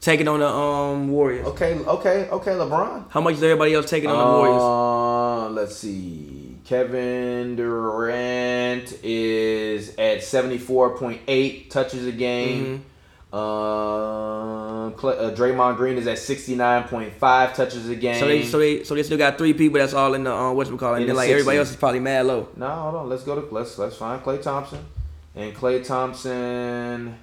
taking 0.00 0.28
on 0.28 0.40
the 0.40 0.48
um 0.48 1.08
Warriors? 1.08 1.46
Okay, 1.48 1.74
okay, 1.74 2.28
okay. 2.30 2.50
LeBron. 2.52 3.10
How 3.10 3.20
much 3.20 3.34
is 3.34 3.42
everybody 3.42 3.74
else 3.74 3.88
taking 3.90 4.10
on 4.10 4.18
the 4.18 4.38
Warriors? 4.38 4.62
Uh, 4.62 5.50
let's 5.50 5.76
see. 5.76 6.56
Kevin 6.64 7.56
Durant 7.56 8.98
is 9.04 9.94
at 9.96 10.22
seventy 10.24 10.58
four 10.58 10.96
point 10.96 11.20
eight 11.28 11.70
touches 11.70 12.06
a 12.06 12.12
game. 12.12 12.64
Mm-hmm. 12.64 12.82
Uh, 13.36 14.86
uh, 14.86 15.34
Draymond 15.34 15.76
Green 15.76 15.98
is 15.98 16.06
at 16.06 16.18
sixty 16.18 16.54
nine 16.54 16.84
point 16.84 17.12
five 17.12 17.54
touches 17.54 17.86
a 17.88 17.94
game. 17.94 18.18
So 18.18 18.26
they 18.26 18.44
so 18.44 18.58
they 18.58 18.82
so 18.82 18.94
they 18.94 19.02
still 19.02 19.18
got 19.18 19.36
three 19.36 19.52
people 19.52 19.78
that's 19.78 19.92
all 19.92 20.14
in 20.14 20.24
the 20.24 20.32
um 20.32 20.56
what's 20.56 20.70
we 20.70 20.78
call 20.78 20.94
it. 20.94 21.00
And 21.00 21.02
then 21.02 21.14
the 21.14 21.14
like 21.14 21.28
everybody 21.28 21.58
else 21.58 21.70
is 21.70 21.76
probably 21.76 22.00
mad 22.00 22.24
low. 22.24 22.48
No, 22.56 22.68
hold 22.68 22.94
on. 22.94 23.08
Let's 23.10 23.24
go 23.24 23.34
to 23.38 23.54
let's 23.54 23.76
let's 23.76 23.96
find 23.96 24.22
Klay 24.22 24.42
Thompson. 24.42 24.84
And 25.34 25.54
Klay 25.54 25.86
Thompson. 25.86 27.18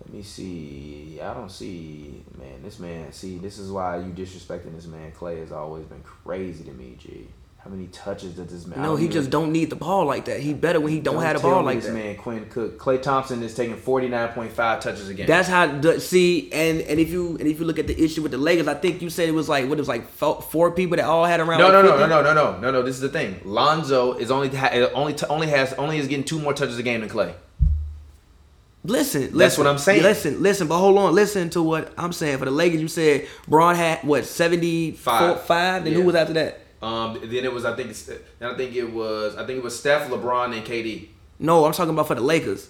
Let 0.00 0.14
me 0.14 0.22
see. 0.22 1.20
I 1.22 1.34
don't 1.34 1.50
see 1.50 2.22
man. 2.38 2.62
This 2.62 2.78
man. 2.78 3.12
See, 3.12 3.36
this 3.36 3.58
is 3.58 3.70
why 3.70 3.98
you 3.98 4.12
disrespecting 4.12 4.74
this 4.74 4.86
man. 4.86 5.12
Clay 5.12 5.40
has 5.40 5.52
always 5.52 5.84
been 5.84 6.02
crazy 6.02 6.64
to 6.64 6.72
me. 6.72 6.96
G. 6.98 7.26
How 7.66 7.72
many 7.74 7.88
touches 7.88 8.34
does 8.34 8.46
this 8.46 8.64
man? 8.64 8.80
No, 8.80 8.94
he 8.94 9.08
just 9.08 9.28
don't 9.28 9.50
need 9.50 9.70
the 9.70 9.76
ball 9.76 10.04
like 10.04 10.26
that. 10.26 10.38
He 10.38 10.54
better 10.54 10.78
when 10.78 10.92
he 10.92 11.00
don't, 11.00 11.20
have 11.20 11.38
the 11.38 11.42
ball 11.42 11.64
like 11.64 11.78
this 11.78 11.86
that. 11.86 11.94
man 11.94 12.14
Quinn 12.14 12.46
Cook. 12.48 12.78
Klay 12.78 13.02
Thompson 13.02 13.42
is 13.42 13.56
taking 13.56 13.76
forty 13.76 14.06
nine 14.06 14.28
point 14.28 14.52
five 14.52 14.78
touches 14.78 15.08
a 15.08 15.14
game. 15.14 15.26
That's 15.26 15.48
how 15.48 15.66
the, 15.66 16.00
see 16.00 16.48
and 16.52 16.80
and 16.82 17.00
if 17.00 17.10
you 17.10 17.30
and 17.38 17.48
if 17.48 17.58
you 17.58 17.64
look 17.66 17.80
at 17.80 17.88
the 17.88 18.00
issue 18.00 18.22
with 18.22 18.30
the 18.30 18.38
Lakers, 18.38 18.68
I 18.68 18.74
think 18.74 19.02
you 19.02 19.10
said 19.10 19.28
it 19.28 19.32
was 19.32 19.48
like 19.48 19.64
what 19.68 19.78
it 19.78 19.80
was 19.80 19.88
like 19.88 20.06
four, 20.06 20.70
people 20.70 20.96
that 20.96 21.06
all 21.06 21.24
had 21.24 21.40
around. 21.40 21.58
no, 21.58 21.64
like 21.64 21.72
no, 21.72 21.82
no, 21.82 21.88
50? 21.98 22.08
no, 22.08 22.22
no, 22.22 22.22
no, 22.22 22.34
no, 22.52 22.60
no, 22.60 22.70
no. 22.70 22.82
This 22.84 22.94
is 22.94 23.00
the 23.00 23.08
thing. 23.08 23.40
Lonzo 23.44 24.12
is 24.12 24.30
only 24.30 24.56
only 24.94 25.16
only 25.28 25.46
has 25.48 25.72
only 25.72 25.98
is 25.98 26.06
getting 26.06 26.24
two 26.24 26.38
more 26.38 26.54
touches 26.54 26.78
a 26.78 26.84
game 26.84 27.00
than 27.00 27.08
Clay. 27.08 27.34
Listen, 28.84 29.22
listen, 29.22 29.38
That's 29.38 29.58
what 29.58 29.66
I'm 29.66 29.78
saying. 29.78 30.04
Listen, 30.04 30.40
listen, 30.40 30.68
but 30.68 30.78
hold 30.78 30.96
on, 30.98 31.12
listen 31.16 31.50
to 31.50 31.62
what 31.62 31.92
I'm 31.98 32.12
saying. 32.12 32.38
For 32.38 32.44
the 32.44 32.52
Lakers, 32.52 32.80
you 32.80 32.86
said 32.86 33.26
Braun 33.48 33.74
had 33.74 34.04
what 34.04 34.24
seventy 34.24 34.92
Five. 34.92 35.42
five. 35.42 35.82
Then 35.82 35.94
Yeah. 35.94 35.98
who 35.98 36.06
was 36.06 36.14
after 36.14 36.34
that? 36.34 36.60
Um, 36.82 37.18
then 37.22 37.44
it 37.44 37.52
was 37.52 37.64
I 37.64 37.74
think 37.74 37.94
then 38.38 38.50
I 38.52 38.54
think 38.56 38.74
it 38.74 38.92
was 38.92 39.36
I 39.36 39.46
think 39.46 39.58
it 39.58 39.64
was 39.64 39.78
Steph, 39.78 40.08
LeBron, 40.10 40.56
and 40.56 40.64
KD. 40.66 41.08
No, 41.38 41.64
I'm 41.64 41.72
talking 41.72 41.90
about 41.92 42.06
for 42.06 42.14
the 42.14 42.20
Lakers. 42.22 42.68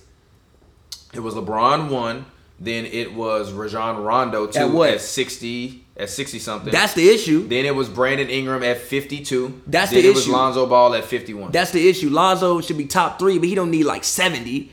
It 1.14 1.20
was 1.20 1.34
LeBron 1.34 1.90
one. 1.90 2.26
Then 2.58 2.86
it 2.86 3.12
was 3.14 3.52
Rajon 3.52 4.02
Rondo 4.02 4.46
two 4.46 4.58
At 4.58 4.70
what? 4.70 4.90
at 4.90 5.00
sixty 5.02 5.84
at 5.96 6.08
sixty 6.08 6.38
something. 6.38 6.72
That's 6.72 6.94
the 6.94 7.08
issue. 7.08 7.46
then 7.46 7.66
it 7.66 7.74
was 7.74 7.88
Brandon 7.88 8.28
Ingram 8.30 8.62
at 8.62 8.78
fifty 8.78 9.22
two. 9.24 9.60
That's 9.66 9.90
then 9.90 10.02
the 10.02 10.08
it 10.08 10.14
was 10.14 10.22
issue. 10.24 10.32
Lonzo 10.32 10.66
Ball 10.66 10.94
at 10.94 11.04
fifty 11.04 11.34
one. 11.34 11.50
That's 11.52 11.70
the 11.72 11.86
issue. 11.88 12.08
Lonzo 12.08 12.60
should 12.62 12.78
be 12.78 12.86
top 12.86 13.18
three, 13.18 13.38
but 13.38 13.48
he 13.48 13.54
don't 13.54 13.70
need 13.70 13.84
like 13.84 14.04
seventy. 14.04 14.72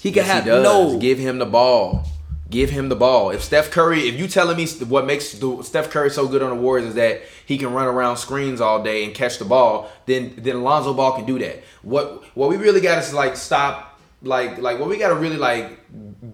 He 0.00 0.10
can 0.12 0.24
Yes, 0.24 0.26
have 0.26 0.44
he 0.44 0.50
no. 0.50 0.98
Give 0.98 1.18
him 1.18 1.38
the 1.38 1.46
ball. 1.46 2.06
Give 2.54 2.70
him 2.70 2.88
the 2.88 2.94
ball. 2.94 3.30
If 3.30 3.42
Steph 3.42 3.72
Curry, 3.72 4.06
if 4.06 4.14
you 4.14 4.28
telling 4.28 4.56
me 4.56 4.64
what 4.84 5.06
makes 5.06 5.32
the, 5.32 5.60
Steph 5.64 5.90
Curry 5.90 6.08
so 6.08 6.28
good 6.28 6.40
on 6.40 6.50
the 6.50 6.54
Warriors 6.54 6.90
is 6.90 6.94
that 6.94 7.22
he 7.44 7.58
can 7.58 7.72
run 7.72 7.88
around 7.88 8.16
screens 8.18 8.60
all 8.60 8.80
day 8.80 9.04
and 9.04 9.12
catch 9.12 9.40
the 9.40 9.44
ball, 9.44 9.90
then 10.06 10.34
then 10.38 10.62
Lonzo 10.62 10.94
Ball 10.94 11.16
can 11.16 11.24
do 11.24 11.36
that. 11.40 11.64
What 11.82 12.22
what 12.36 12.48
we 12.48 12.56
really 12.56 12.80
got 12.80 12.98
is 12.98 13.12
like 13.12 13.36
stop 13.36 13.98
like 14.22 14.58
like 14.58 14.78
what 14.78 14.88
we 14.88 14.98
got 14.98 15.08
to 15.08 15.16
really 15.16 15.36
like 15.36 15.80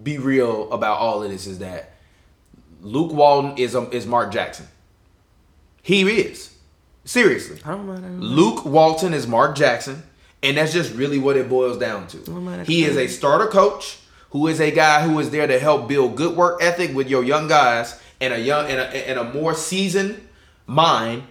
be 0.03 0.19
real 0.19 0.71
about 0.71 0.99
all 0.99 1.23
of 1.23 1.31
this 1.31 1.47
is 1.47 1.57
that 1.57 1.95
Luke 2.81 3.11
Walton 3.11 3.57
is 3.57 3.75
um, 3.75 3.89
is 3.91 4.05
Mark 4.05 4.31
Jackson. 4.31 4.67
He 5.81 6.03
is 6.03 6.55
seriously. 7.03 7.59
I 7.65 7.71
don't 7.71 7.87
mind. 7.87 8.05
I 8.05 8.09
don't 8.09 8.19
mind. 8.19 8.35
Luke 8.35 8.63
Walton 8.63 9.15
is 9.15 9.25
Mark 9.25 9.55
Jackson, 9.55 10.03
and 10.43 10.57
that's 10.57 10.71
just 10.71 10.93
really 10.93 11.17
what 11.17 11.35
it 11.35 11.49
boils 11.49 11.79
down 11.79 12.05
to. 12.09 12.19
He 12.67 12.83
is 12.83 12.95
a 12.95 13.07
starter 13.07 13.47
coach 13.47 13.97
who 14.31 14.47
is 14.47 14.59
a 14.59 14.71
guy 14.71 15.03
who 15.07 15.19
is 15.19 15.29
there 15.29 15.47
to 15.47 15.59
help 15.59 15.87
build 15.87 16.15
good 16.15 16.35
work 16.35 16.61
ethic 16.61 16.93
with 16.95 17.09
your 17.09 17.23
young 17.23 17.47
guys 17.47 17.99
and 18.19 18.33
a 18.33 18.39
young 18.39 18.69
and 18.69 18.79
a, 18.79 19.09
and 19.09 19.19
a 19.19 19.23
more 19.23 19.53
seasoned 19.53 20.27
mind 20.67 21.23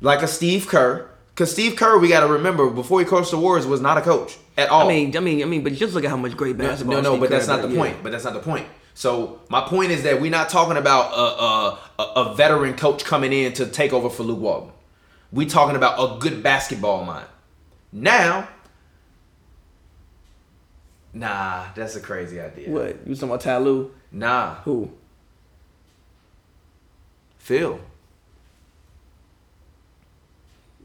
like 0.00 0.22
a 0.22 0.28
Steve 0.28 0.66
Kerr. 0.66 1.08
Because 1.34 1.52
Steve 1.52 1.76
Kerr, 1.76 1.98
we 1.98 2.08
got 2.08 2.20
to 2.20 2.26
remember, 2.26 2.68
before 2.68 2.98
he 2.98 3.06
coached 3.06 3.30
the 3.30 3.38
Warriors, 3.38 3.66
was 3.66 3.80
not 3.80 3.96
a 3.96 4.00
coach 4.00 4.38
at 4.56 4.68
all. 4.70 4.86
I 4.86 4.88
mean, 4.88 5.16
I 5.16 5.20
mean, 5.20 5.42
I 5.42 5.44
mean, 5.44 5.62
but 5.62 5.72
just 5.72 5.94
look 5.94 6.04
at 6.04 6.10
how 6.10 6.16
much 6.16 6.36
great 6.36 6.58
basketball. 6.58 6.96
No, 6.96 7.00
no, 7.00 7.10
Steve 7.12 7.20
but 7.20 7.30
that's 7.30 7.46
Kerr 7.46 7.52
not 7.52 7.62
the 7.62 7.68
did. 7.68 7.76
point. 7.76 8.02
But 8.02 8.12
that's 8.12 8.24
not 8.24 8.32
the 8.34 8.40
point. 8.40 8.66
So 8.94 9.40
my 9.48 9.60
point 9.60 9.92
is 9.92 10.02
that 10.02 10.20
we're 10.20 10.30
not 10.30 10.48
talking 10.48 10.76
about 10.76 11.12
a, 11.12 12.02
a, 12.02 12.12
a 12.24 12.34
veteran 12.34 12.74
coach 12.74 13.04
coming 13.04 13.32
in 13.32 13.52
to 13.52 13.66
take 13.66 13.92
over 13.92 14.10
for 14.10 14.24
Luke 14.24 14.40
Walton. 14.40 14.72
We're 15.30 15.48
talking 15.48 15.76
about 15.76 15.98
a 15.98 16.18
good 16.18 16.42
basketball 16.42 17.04
mind. 17.04 17.26
Now, 17.92 18.48
nah, 21.18 21.66
that's 21.74 21.96
a 21.96 22.00
crazy 22.00 22.40
idea. 22.40 22.70
What 22.70 23.06
you 23.06 23.14
talking 23.14 23.28
about, 23.30 23.40
Ty 23.40 23.58
Lue? 23.58 23.90
Nah, 24.12 24.54
Who? 24.64 24.90
Phil. 27.38 27.80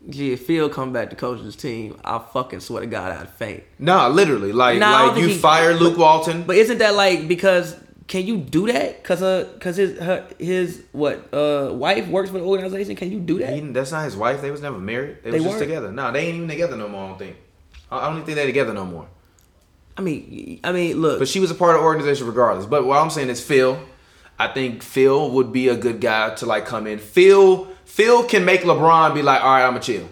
Gee, 0.10 0.34
if 0.34 0.46
Phil 0.46 0.70
come 0.70 0.92
back 0.92 1.10
to 1.12 1.16
coach 1.16 1.42
this 1.44 1.56
team, 1.56 1.98
I 2.04 2.20
fucking 2.20 2.60
swear 2.60 2.82
to 2.82 2.88
God, 2.88 3.12
I'd 3.18 3.30
faint. 3.30 3.64
Nah, 3.80 4.08
literally, 4.10 4.52
like 4.52 4.78
Nah, 4.78 5.06
like 5.08 5.18
you 5.18 5.28
he- 5.30 5.38
fire 5.38 5.74
Luke 5.74 5.98
Walton. 5.98 6.44
But 6.44 6.58
isn't 6.58 6.80
that 6.80 6.94
like 6.96 7.28
because 7.28 7.78
can 8.08 8.26
you 8.26 8.36
do 8.38 8.68
that? 8.68 9.02
Cause 9.04 9.22
uh, 9.22 9.48
cause 9.62 9.78
his 9.78 9.98
her, 10.00 10.28
his 10.38 10.84
what 10.92 11.34
uh 11.34 11.70
wife 11.74 12.08
works 12.10 12.30
for 12.30 12.38
the 12.40 12.44
organization. 12.46 12.98
Can 12.98 13.12
you 13.14 13.20
do 13.22 13.40
that? 13.40 13.54
He, 13.54 13.62
that's 13.62 13.94
not 13.94 14.04
his 14.04 14.18
wife. 14.18 14.42
They 14.42 14.52
was 14.52 14.62
never 14.62 14.78
married. 14.78 15.20
They, 15.24 15.32
They 15.32 15.38
was 15.38 15.46
just 15.46 15.56
weren't? 15.60 15.70
together. 15.70 15.92
Nah, 15.94 16.12
they 16.12 16.28
ain't 16.28 16.36
even 16.36 16.50
together 16.50 16.76
no 16.76 16.90
more. 16.90 17.06
I 17.06 17.08
don't 17.10 17.20
think. 17.20 17.38
I 17.90 17.98
I 18.00 18.06
don't 18.08 18.16
even 18.16 18.26
think 18.26 18.36
they're 18.36 18.46
together 18.46 18.74
no 18.74 18.84
more. 18.86 19.08
I 19.98 20.02
mean, 20.02 20.60
I 20.64 20.72
mean, 20.72 20.98
look. 21.02 21.20
But 21.20 21.28
she 21.28 21.40
was 21.40 21.52
a 21.52 21.56
part 21.56 21.76
of 21.76 21.82
the 21.82 21.86
organization 21.86 22.28
regardless. 22.28 22.66
But 22.66 22.86
what 22.86 22.98
I'm 23.02 23.10
saying 23.10 23.30
is 23.30 23.42
Phil. 23.42 23.80
I 24.40 24.48
think 24.48 24.82
Phil 24.82 25.30
would 25.32 25.54
be 25.54 25.68
a 25.68 25.76
good 25.78 26.02
guy 26.02 26.34
to 26.36 26.46
like 26.46 26.66
come 26.66 26.88
in. 26.88 26.98
Phil 26.98 27.68
Phil 27.86 28.24
can 28.24 28.44
make 28.44 28.62
LeBron 28.62 29.14
be 29.14 29.22
like, 29.22 29.42
all 29.44 29.52
right, 29.52 29.68
I'ma 29.68 29.80
chill. 29.80 30.10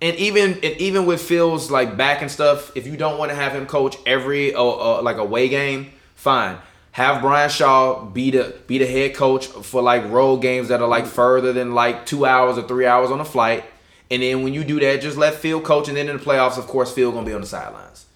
And 0.00 0.16
even 0.16 0.52
and 0.52 0.76
even 0.76 1.04
with 1.04 1.20
Phil's 1.20 1.70
like 1.70 1.96
back 1.96 2.22
and 2.22 2.30
stuff, 2.30 2.76
if 2.76 2.86
you 2.86 2.96
don't 2.96 3.18
want 3.18 3.30
to 3.30 3.34
have 3.34 3.52
him 3.52 3.66
coach 3.66 3.96
every 4.06 4.54
uh, 4.54 4.62
uh, 4.62 5.02
like 5.02 5.16
away 5.16 5.48
game, 5.48 5.90
fine. 6.14 6.58
Have 6.92 7.20
Brian 7.20 7.50
Shaw 7.50 8.04
be 8.04 8.30
the 8.30 8.56
be 8.68 8.78
the 8.78 8.86
head 8.86 9.14
coach 9.16 9.46
for 9.46 9.82
like 9.82 10.08
road 10.08 10.38
games 10.38 10.68
that 10.68 10.80
are 10.80 10.88
like 10.88 11.06
further 11.06 11.52
than 11.52 11.74
like 11.74 12.06
two 12.06 12.24
hours 12.24 12.56
or 12.56 12.62
three 12.62 12.86
hours 12.86 13.10
on 13.10 13.20
a 13.20 13.24
flight. 13.24 13.64
And 14.10 14.22
then 14.22 14.42
when 14.42 14.54
you 14.54 14.64
do 14.64 14.78
that, 14.80 15.02
just 15.02 15.16
let 15.16 15.34
Phil 15.34 15.60
coach. 15.60 15.88
And 15.88 15.96
then 15.96 16.08
in 16.08 16.18
the 16.18 16.22
playoffs, 16.22 16.58
of 16.58 16.66
course, 16.68 16.92
Phil 16.92 17.10
gonna 17.10 17.26
be 17.26 17.34
on 17.34 17.40
the 17.40 17.46
sidelines. 17.46 18.06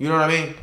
You 0.00 0.08
know 0.08 0.14
what 0.14 0.30
I 0.30 0.46
mean? 0.46 0.54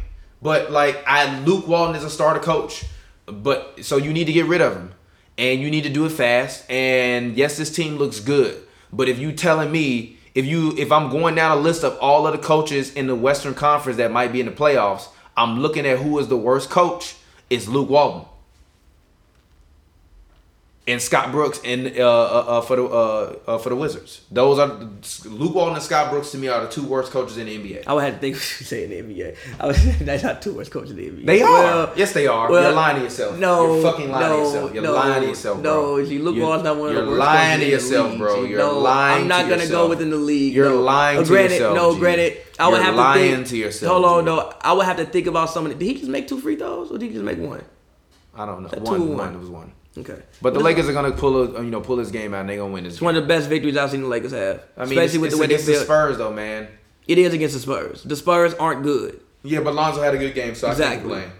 But 0.41 0.71
like 0.71 1.03
I 1.05 1.39
Luke 1.41 1.67
Walton 1.67 1.95
is 1.95 2.03
a 2.03 2.09
starter 2.09 2.39
coach. 2.39 2.83
But 3.27 3.85
so 3.85 3.97
you 3.97 4.11
need 4.11 4.25
to 4.25 4.33
get 4.33 4.47
rid 4.47 4.61
of 4.61 4.73
him. 4.73 4.93
And 5.37 5.61
you 5.61 5.69
need 5.69 5.83
to 5.83 5.89
do 5.89 6.05
it 6.05 6.09
fast. 6.09 6.69
And 6.71 7.37
yes, 7.37 7.55
this 7.55 7.73
team 7.73 7.97
looks 7.97 8.19
good. 8.19 8.63
But 8.91 9.07
if 9.07 9.19
you 9.19 9.31
telling 9.31 9.71
me 9.71 10.17
if 10.33 10.45
you 10.47 10.75
if 10.75 10.91
I'm 10.91 11.09
going 11.09 11.35
down 11.35 11.55
a 11.55 11.61
list 11.61 11.83
of 11.83 11.97
all 11.99 12.25
of 12.25 12.33
the 12.33 12.39
coaches 12.39 12.91
in 12.93 13.05
the 13.05 13.15
Western 13.15 13.53
Conference 13.53 13.97
that 13.97 14.11
might 14.11 14.33
be 14.33 14.39
in 14.39 14.47
the 14.47 14.51
playoffs, 14.51 15.07
I'm 15.37 15.59
looking 15.59 15.85
at 15.85 15.99
who 15.99 16.17
is 16.17 16.29
the 16.29 16.37
worst 16.37 16.71
coach. 16.71 17.15
It's 17.47 17.67
Luke 17.67 17.91
Walton. 17.91 18.27
And 20.87 21.01
Scott 21.01 21.31
Brooks 21.33 21.59
and 21.65 21.87
uh, 21.97 22.01
uh, 22.01 22.45
uh, 22.47 22.61
for 22.61 22.75
the 22.77 22.85
uh, 22.85 23.35
uh, 23.45 23.57
for 23.57 23.67
the 23.69 23.75
Wizards. 23.75 24.21
Those 24.31 24.57
are 24.57 24.67
Luke 25.25 25.53
Walton 25.53 25.73
and 25.75 25.83
Scott 25.83 26.09
Brooks 26.11 26.31
to 26.31 26.37
me 26.37 26.47
are 26.47 26.61
the 26.61 26.69
two 26.69 26.83
worst 26.83 27.11
coaches 27.11 27.37
in 27.37 27.45
the 27.47 27.57
NBA. 27.57 27.83
I 27.85 27.93
would 27.93 28.05
have 28.05 28.13
to 28.13 28.19
think 28.21 28.35
what 28.37 28.59
you 28.61 28.65
say 28.65 28.85
in 28.85 28.89
the 28.91 29.01
NBA. 29.15 29.35
I 29.59 29.67
was 29.67 29.97
that's 29.99 30.23
not 30.23 30.41
too 30.41 30.53
much 30.53 30.71
coach 30.71 30.89
in 30.89 30.95
the 30.95 31.09
NBA. 31.09 31.25
They 31.25 31.41
are. 31.41 31.49
Well, 31.51 31.93
yes, 31.97 32.13
they 32.13 32.25
are. 32.27 32.49
well, 32.49 32.63
you're 32.63 32.71
lying 32.71 32.95
to 32.99 33.03
yourself. 33.03 33.37
No, 33.37 33.73
you're 33.73 33.83
fucking 33.91 34.09
lying 34.11 34.29
no, 34.29 34.37
to 34.37 34.43
yourself. 34.45 34.73
You're 34.73 34.83
no, 34.83 34.93
lying 34.93 35.21
to 35.23 35.27
yourself, 35.27 35.61
bro. 35.61 35.73
No, 35.73 35.95
Luke 35.95 36.09
You're- 36.35 36.39
Walton's 36.41 36.63
not 36.63 36.77
one 36.77 36.87
of 36.89 36.93
you're 36.95 37.03
the 37.03 37.11
worst 37.11 37.19
lying 37.19 37.59
coaches 37.59 37.67
to 37.67 37.89
yourself, 37.89 38.09
league, 38.11 38.19
bro. 38.19 38.43
You're 38.45 38.59
no, 38.59 38.79
lying 38.79 39.21
I'm 39.23 39.27
not 39.27 39.37
to 39.41 39.49
gonna 39.49 39.61
yourself. 39.63 39.83
go 39.85 39.89
within 39.89 40.09
the 40.09 40.15
league. 40.15 40.53
You're 40.53 40.69
no. 40.69 40.81
lying 40.81 41.17
Uh, 41.17 41.23
to 41.23 41.27
granted, 41.27 41.51
yourself, 41.55 41.75
No, 41.75 41.93
G. 41.95 41.99
granted, 41.99 42.37
I 42.59 42.67
would 42.69 42.75
You're 42.77 42.83
have 42.85 42.95
to 42.95 43.19
think. 43.35 43.47
to 43.47 43.57
yourself, 43.57 43.91
Hold 43.91 44.05
on, 44.05 44.23
G. 44.23 44.25
no. 44.27 44.53
I 44.61 44.71
would 44.71 44.85
have 44.85 44.97
to 44.97 45.05
think 45.05 45.27
about 45.27 45.49
some 45.49 45.65
of 45.65 45.73
the. 45.73 45.77
Did 45.77 45.85
he 45.85 45.93
just 45.99 46.09
make 46.09 46.29
two 46.29 46.39
free 46.39 46.55
throws, 46.55 46.91
or 46.91 46.97
did 46.97 47.07
he 47.07 47.11
just 47.11 47.25
make 47.25 47.39
one? 47.39 47.61
I 48.33 48.45
don't 48.45 48.63
know. 48.63 48.69
Two 48.69 48.79
One, 48.83 49.07
one. 49.09 49.17
one. 49.17 49.33
It 49.35 49.39
was 49.39 49.49
one. 49.49 49.71
Okay. 49.97 50.21
But 50.41 50.53
the 50.53 50.59
Lakers 50.59 50.87
are 50.87 50.93
gonna 50.93 51.11
pull 51.11 51.55
a 51.55 51.63
you 51.63 51.69
know 51.69 51.81
pull 51.81 51.95
this 51.95 52.11
game 52.11 52.33
out 52.33 52.41
and 52.41 52.49
they're 52.49 52.57
gonna 52.57 52.71
win 52.73 52.83
this. 52.83 52.93
It's 52.93 52.99
Game. 52.99 53.05
one 53.07 53.15
of 53.15 53.23
the 53.23 53.27
best 53.27 53.49
victories 53.49 53.75
I've 53.77 53.89
seen 53.91 54.01
the 54.01 54.07
Lakers 54.07 54.31
have. 54.31 54.63
I 54.77 54.85
mean, 54.85 54.97
especially 54.97 55.03
it's, 55.03 55.13
with 55.17 55.25
it's 55.25 55.35
the 55.35 55.41
way 55.41 55.47
they 55.47 55.53
against 55.55 55.67
the. 55.67 55.75
Spurs 55.85 56.17
though, 56.17 56.33
man. 56.33 56.67
It 57.07 57.17
is 57.17 57.33
against 57.33 57.55
the 57.55 57.61
Spurs. 57.61 58.03
The 58.03 58.15
Spurs 58.15 58.53
aren't 58.55 58.83
good. 58.83 59.19
Yeah, 59.43 59.61
but 59.61 59.73
Lonzo 59.73 60.01
had 60.01 60.13
a 60.13 60.17
good 60.17 60.35
game, 60.35 60.55
so 60.55 60.67
I 60.67 60.71
can't 60.71 60.79
Exactly. 60.81 61.11
complain. 61.21 61.31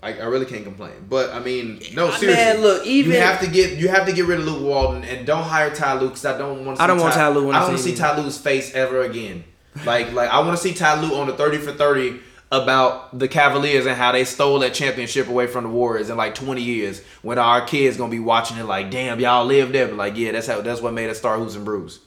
I, 0.00 0.12
I 0.20 0.24
really 0.26 0.46
can't 0.46 0.62
complain. 0.62 0.92
But 1.08 1.30
I 1.30 1.40
mean, 1.40 1.80
no, 1.94 2.08
Man, 2.08 2.18
seriously. 2.20 2.62
look, 2.62 2.86
even- 2.86 3.12
you 3.12 3.18
have 3.18 3.40
to 3.40 3.48
get 3.48 3.78
you 3.78 3.88
have 3.88 4.06
to 4.06 4.12
get 4.12 4.26
rid 4.26 4.38
of 4.38 4.46
Luke 4.46 4.62
Walton 4.62 5.02
and 5.04 5.26
don't 5.26 5.42
hire 5.42 5.74
Ty 5.74 6.00
Lue 6.00 6.08
because 6.08 6.24
I 6.24 6.38
don't 6.38 6.64
want. 6.64 6.80
I 6.80 6.86
don't 6.86 7.00
want 7.00 7.14
Ty 7.14 7.28
Lue 7.30 7.50
I 7.50 7.58
don't 7.58 7.62
want 7.68 7.76
to 7.76 7.82
see 7.82 7.94
Ty 7.96 8.18
Lue's 8.20 8.38
face 8.38 8.72
ever 8.74 9.02
again. 9.02 9.44
Like 9.84 10.12
like 10.12 10.30
I 10.30 10.38
want 10.40 10.56
to 10.56 10.62
see 10.62 10.72
Ty 10.74 11.00
Lue 11.02 11.16
on 11.16 11.26
the 11.26 11.32
thirty 11.34 11.58
for 11.58 11.72
thirty 11.72 12.20
about 12.50 13.18
the 13.18 13.28
Cavaliers 13.28 13.84
and 13.86 13.96
how 13.96 14.12
they 14.12 14.24
stole 14.24 14.58
that 14.60 14.72
championship 14.74 15.28
away 15.28 15.46
from 15.46 15.64
the 15.64 15.70
Warriors 15.70 16.08
in 16.08 16.16
like 16.16 16.34
twenty 16.34 16.62
years 16.62 17.02
when 17.22 17.38
our 17.38 17.60
kids 17.66 17.96
gonna 17.96 18.10
be 18.10 18.18
watching 18.20 18.56
it 18.56 18.64
like 18.64 18.90
damn 18.90 19.20
y'all 19.20 19.44
lived 19.44 19.72
there 19.74 19.86
but 19.86 19.96
like 19.96 20.16
yeah 20.16 20.32
that's 20.32 20.46
how 20.46 20.60
that's 20.62 20.80
what 20.80 20.94
made 20.94 21.10
us 21.10 21.18
start 21.18 21.40
and 21.40 21.64
Brews. 21.64 22.00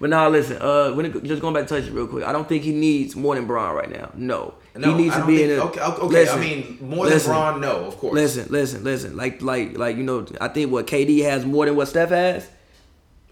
But 0.00 0.10
now 0.10 0.28
listen, 0.28 0.58
uh, 0.62 0.92
when 0.92 1.06
it, 1.06 1.24
just 1.24 1.42
going 1.42 1.54
back 1.54 1.66
to 1.66 1.74
touch 1.80 1.88
it 1.88 1.92
real 1.92 2.06
quick, 2.06 2.24
I 2.24 2.30
don't 2.30 2.48
think 2.48 2.62
he 2.62 2.72
needs 2.72 3.16
more 3.16 3.34
than 3.34 3.46
Braun 3.46 3.74
right 3.74 3.90
now. 3.90 4.10
No, 4.14 4.54
No, 4.76 4.90
he 4.96 5.02
needs 5.02 5.16
to 5.16 5.26
be 5.26 5.38
think- 5.38 5.50
in 5.50 5.58
a. 5.58 5.62
okay, 5.64 5.80
okay, 5.80 6.06
listen, 6.06 6.38
I 6.38 6.40
mean, 6.40 6.78
more 6.80 7.04
listen, 7.06 7.32
than 7.32 7.40
Braun, 7.40 7.60
no, 7.60 7.84
of 7.86 7.96
course. 7.96 8.14
Listen, 8.14 8.46
listen, 8.48 8.84
listen. 8.84 9.16
Like, 9.16 9.42
like, 9.42 9.76
like, 9.76 9.96
you 9.96 10.04
know, 10.04 10.24
I 10.40 10.46
think 10.46 10.70
what 10.70 10.86
KD 10.86 11.24
has 11.24 11.44
more 11.44 11.66
than 11.66 11.74
what 11.74 11.88
Steph 11.88 12.10
has. 12.10 12.48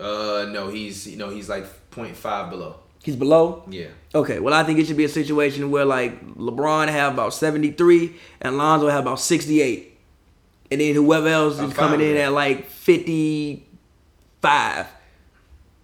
Uh, 0.00 0.46
no, 0.50 0.68
he's 0.68 1.06
you 1.06 1.16
know 1.16 1.30
he's 1.30 1.48
like 1.48 1.66
0.5 1.92 2.50
below. 2.50 2.80
He's 3.06 3.14
below. 3.14 3.62
Yeah. 3.70 3.86
Okay, 4.16 4.40
well, 4.40 4.52
I 4.52 4.64
think 4.64 4.80
it 4.80 4.86
should 4.88 4.96
be 4.96 5.04
a 5.04 5.08
situation 5.08 5.70
where 5.70 5.84
like 5.84 6.26
LeBron 6.34 6.88
have 6.88 7.12
about 7.14 7.32
seventy 7.32 7.70
three 7.70 8.16
and 8.40 8.58
Lonzo 8.58 8.88
have 8.88 9.04
about 9.04 9.20
sixty 9.20 9.62
eight, 9.62 9.96
and 10.72 10.80
then 10.80 10.96
whoever 10.96 11.28
else 11.28 11.60
I'm 11.60 11.68
is 11.70 11.74
coming 11.74 12.00
in 12.00 12.16
at 12.16 12.32
like 12.32 12.68
fifty 12.68 13.64
five 14.42 14.88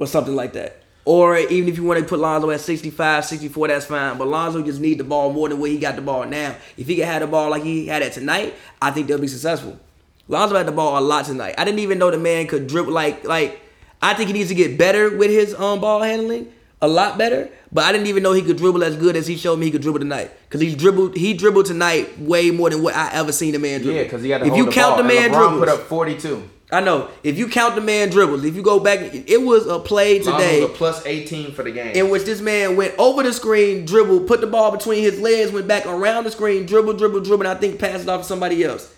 or 0.01 0.09
something 0.09 0.35
like 0.35 0.55
that. 0.55 0.83
Or 1.05 1.37
even 1.37 1.69
if 1.69 1.77
you 1.77 1.85
want 1.85 2.01
to 2.01 2.05
put 2.07 2.19
Lonzo 2.19 2.51
at 2.51 2.61
65, 2.61 3.25
64, 3.25 3.69
that's 3.69 3.87
fine. 3.87 4.19
But 4.19 4.27
Lonzo 4.27 4.63
just 4.63 4.81
need 4.81 4.99
the 4.99 5.05
ball 5.05 5.33
more 5.33 5.49
than 5.49 5.61
where 5.61 5.71
he 5.71 5.79
got 5.79 5.95
the 5.95 6.03
ball 6.03 6.25
now. 6.27 6.57
If 6.77 6.89
he 6.89 6.97
could 6.97 7.05
have 7.05 7.21
the 7.21 7.29
ball 7.29 7.51
like 7.51 7.63
he 7.63 7.87
had 7.87 8.03
it 8.03 8.13
tonight, 8.13 8.55
I 8.81 8.91
think 8.91 9.07
they'll 9.07 9.19
be 9.19 9.29
successful. 9.29 9.79
Lonzo 10.27 10.57
had 10.57 10.67
the 10.67 10.73
ball 10.73 10.99
a 10.99 11.01
lot 11.01 11.25
tonight. 11.25 11.55
I 11.59 11.65
didn't 11.65 11.81
even 11.81 11.99
know 11.99 12.11
the 12.11 12.19
man 12.19 12.49
could 12.49 12.67
dribble 12.67 12.93
like 12.93 13.25
like 13.25 13.61
I 14.01 14.15
think 14.15 14.27
he 14.29 14.33
needs 14.33 14.49
to 14.49 14.57
get 14.57 14.77
better 14.77 15.17
with 15.17 15.31
his 15.31 15.55
um 15.55 15.81
ball 15.81 16.03
handling, 16.03 16.53
a 16.83 16.89
lot 16.89 17.17
better. 17.17 17.49
But 17.73 17.85
I 17.85 17.93
didn't 17.93 18.09
even 18.09 18.23
know 18.23 18.33
he 18.33 18.43
could 18.43 18.59
dribble 18.59 18.85
as 18.85 18.97
good 18.97 19.17
as 19.17 19.27
he 19.27 19.37
showed 19.39 19.59
me 19.59 19.67
he 19.67 19.73
could 19.73 19.81
dribble 19.81 20.01
tonight. 20.01 20.31
Cause 20.51 20.61
he 20.61 20.75
dribbled 20.75 21.17
he 21.17 21.33
dribbled 21.33 21.65
tonight 21.65 22.19
way 22.19 22.51
more 22.51 22.69
than 22.69 22.83
what 22.83 22.95
I 22.95 23.11
ever 23.15 23.33
seen 23.33 23.55
a 23.55 23.59
man 23.59 23.81
dribble. 23.81 23.97
Yeah, 23.97 24.03
because 24.03 24.23
he 24.23 24.29
got 24.29 24.39
to 24.39 24.45
if 24.45 24.51
hold 24.51 24.59
you 24.59 24.67
the 24.67 24.73
count 24.73 24.97
ball. 24.97 25.03
the 25.03 25.09
man 25.09 25.31
dribbles, 25.31 25.59
put 25.61 25.69
up 25.71 25.81
42. 25.81 26.51
I 26.71 26.81
know. 26.81 27.09
If 27.23 27.37
you 27.37 27.49
count 27.49 27.75
the 27.75 27.83
man 27.83 28.09
dribbles, 28.09 28.45
if 28.45 28.57
you 28.57 28.63
go 28.63 28.81
back, 28.81 28.99
it 29.15 29.43
was 29.43 29.67
a 29.67 29.79
play 29.79 30.19
today 30.21 30.67
plus 30.75 31.05
18 31.05 31.53
for 31.53 31.63
the 31.63 31.71
game. 31.71 31.95
in 31.95 32.09
which 32.09 32.25
this 32.25 32.41
man 32.41 32.77
went 32.77 32.95
over 32.99 33.23
the 33.23 33.33
screen, 33.35 33.85
dribbled, 33.85 34.27
put 34.27 34.41
the 34.41 34.47
ball 34.47 34.71
between 34.71 35.03
his 35.03 35.21
legs, 35.21 35.53
went 35.53 35.69
back 35.69 35.85
around 35.85 36.25
the 36.25 36.31
screen, 36.31 36.65
dribble, 36.65 36.95
dribble, 36.95 37.21
dribble, 37.21 37.47
and 37.47 37.57
I 37.57 37.61
think 37.61 37.79
passed 37.79 38.05
it 38.05 38.09
off 38.09 38.23
to 38.23 38.27
somebody 38.27 38.65
else. 38.65 38.91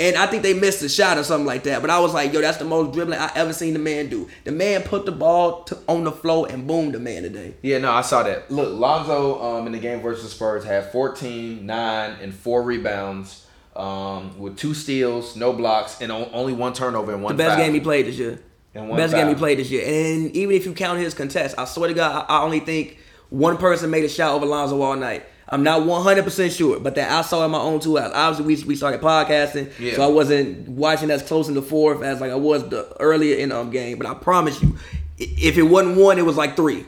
And 0.00 0.16
I 0.16 0.26
think 0.26 0.42
they 0.42 0.54
missed 0.54 0.82
a 0.82 0.88
shot 0.88 1.16
or 1.18 1.22
something 1.22 1.46
like 1.46 1.62
that. 1.64 1.80
But 1.80 1.90
I 1.90 2.00
was 2.00 2.12
like, 2.12 2.32
yo, 2.32 2.40
that's 2.40 2.56
the 2.58 2.64
most 2.64 2.92
dribbling 2.92 3.18
I 3.20 3.30
ever 3.36 3.52
seen 3.52 3.72
the 3.72 3.78
man 3.78 4.08
do. 4.08 4.28
The 4.44 4.50
man 4.50 4.82
put 4.82 5.06
the 5.06 5.12
ball 5.12 5.62
to, 5.64 5.78
on 5.86 6.02
the 6.02 6.10
floor 6.10 6.48
and 6.50 6.66
boomed 6.66 6.94
the 6.94 6.98
man 6.98 7.22
today. 7.22 7.54
Yeah, 7.62 7.78
no, 7.78 7.92
I 7.92 8.00
saw 8.00 8.24
that. 8.24 8.50
Look, 8.50 8.72
Lonzo 8.76 9.40
um, 9.40 9.66
in 9.66 9.72
the 9.72 9.78
game 9.78 10.00
versus 10.00 10.32
Spurs 10.32 10.64
had 10.64 10.90
14, 10.90 11.64
9, 11.64 12.16
and 12.20 12.34
4 12.34 12.62
rebounds 12.62 13.46
um, 13.76 14.36
with 14.40 14.56
two 14.56 14.74
steals, 14.74 15.36
no 15.36 15.52
blocks, 15.52 16.00
and 16.00 16.10
o- 16.10 16.28
only 16.32 16.52
one 16.52 16.72
turnover 16.72 17.12
and 17.12 17.22
one 17.22 17.36
The 17.36 17.42
best 17.44 17.56
foul. 17.56 17.64
game 17.64 17.74
he 17.74 17.80
played 17.80 18.06
this 18.06 18.18
year. 18.18 18.40
And 18.74 18.88
one 18.88 18.96
Best 18.96 19.12
game 19.14 19.28
he 19.28 19.34
played 19.34 19.58
this 19.58 19.70
year. 19.70 19.84
And 19.86 20.34
even 20.34 20.56
if 20.56 20.64
you 20.64 20.72
count 20.72 20.98
his 20.98 21.12
contest, 21.14 21.54
I 21.58 21.66
swear 21.66 21.88
to 21.88 21.94
God, 21.94 22.24
I 22.28 22.38
I 22.38 22.42
only 22.42 22.60
think 22.60 22.96
one 23.28 23.58
person 23.58 23.90
made 23.90 24.02
a 24.04 24.08
shot 24.08 24.34
over 24.34 24.46
Lonzo 24.46 24.80
all 24.80 24.96
night. 24.96 25.26
I'm 25.52 25.62
not 25.62 25.82
100% 25.82 26.56
sure, 26.56 26.80
but 26.80 26.94
that 26.94 27.12
I 27.12 27.20
saw 27.20 27.44
in 27.44 27.50
my 27.50 27.58
own 27.58 27.78
two 27.78 27.98
eyes. 27.98 28.10
Obviously, 28.14 28.64
we, 28.64 28.68
we 28.70 28.74
started 28.74 29.02
podcasting, 29.02 29.70
Yeah. 29.78 29.96
so 29.96 30.02
I 30.02 30.06
wasn't 30.06 30.66
watching 30.66 31.10
as 31.10 31.22
close 31.22 31.46
in 31.46 31.54
the 31.54 31.60
fourth 31.60 32.02
as 32.02 32.22
like 32.22 32.30
I 32.30 32.36
was 32.36 32.66
the 32.70 32.96
earlier 32.98 33.36
in 33.36 33.50
the 33.50 33.58
um, 33.58 33.70
game. 33.70 33.98
But 33.98 34.06
I 34.06 34.14
promise 34.14 34.62
you, 34.62 34.78
if 35.18 35.58
it 35.58 35.64
wasn't 35.64 35.98
one, 35.98 36.18
it 36.18 36.24
was 36.24 36.38
like 36.38 36.56
three. 36.56 36.86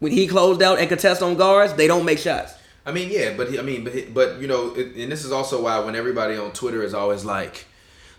When 0.00 0.12
he 0.12 0.26
closed 0.26 0.60
out 0.62 0.78
and 0.78 0.86
contest 0.86 1.22
on 1.22 1.36
guards, 1.36 1.72
they 1.72 1.86
don't 1.86 2.04
make 2.04 2.18
shots. 2.18 2.52
I 2.84 2.92
mean, 2.92 3.08
yeah, 3.10 3.34
but 3.34 3.48
he, 3.48 3.58
I 3.58 3.62
mean, 3.62 3.84
but, 3.84 4.12
but 4.12 4.38
you 4.38 4.46
know, 4.46 4.74
it, 4.74 4.94
and 4.94 5.10
this 5.10 5.24
is 5.24 5.32
also 5.32 5.62
why 5.62 5.78
when 5.78 5.96
everybody 5.96 6.36
on 6.36 6.52
Twitter 6.52 6.82
is 6.82 6.92
always 6.92 7.24
like, 7.24 7.64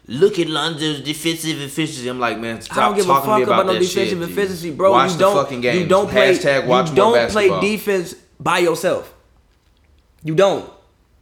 "Look 0.07 0.39
at 0.39 0.47
Lonzo's 0.47 1.01
defensive 1.01 1.61
efficiency," 1.61 2.07
I'm 2.07 2.19
like, 2.19 2.39
man, 2.39 2.59
stop 2.61 2.77
I 2.77 2.81
don't 2.87 2.95
give 2.95 3.05
a 3.05 3.07
talking 3.09 3.33
me 3.35 3.39
fuck 3.41 3.47
about, 3.53 3.65
no 3.67 3.73
defensive 3.73 4.19
shit, 4.19 4.29
efficiency, 4.31 4.71
bro. 4.71 4.93
Watch 4.93 5.11
you 5.11 5.17
the 5.17 5.23
don't, 5.25 5.35
fucking 5.43 5.61
game. 5.61 5.79
You 5.79 5.87
don't 5.87 6.09
play. 6.09 6.35
Hashtag 6.35 6.65
watch 6.65 6.89
you 6.89 6.95
don't 6.95 7.29
play 7.29 7.49
defense 7.61 8.15
by 8.39 8.59
yourself. 8.59 9.13
You 10.23 10.35
don't. 10.35 10.69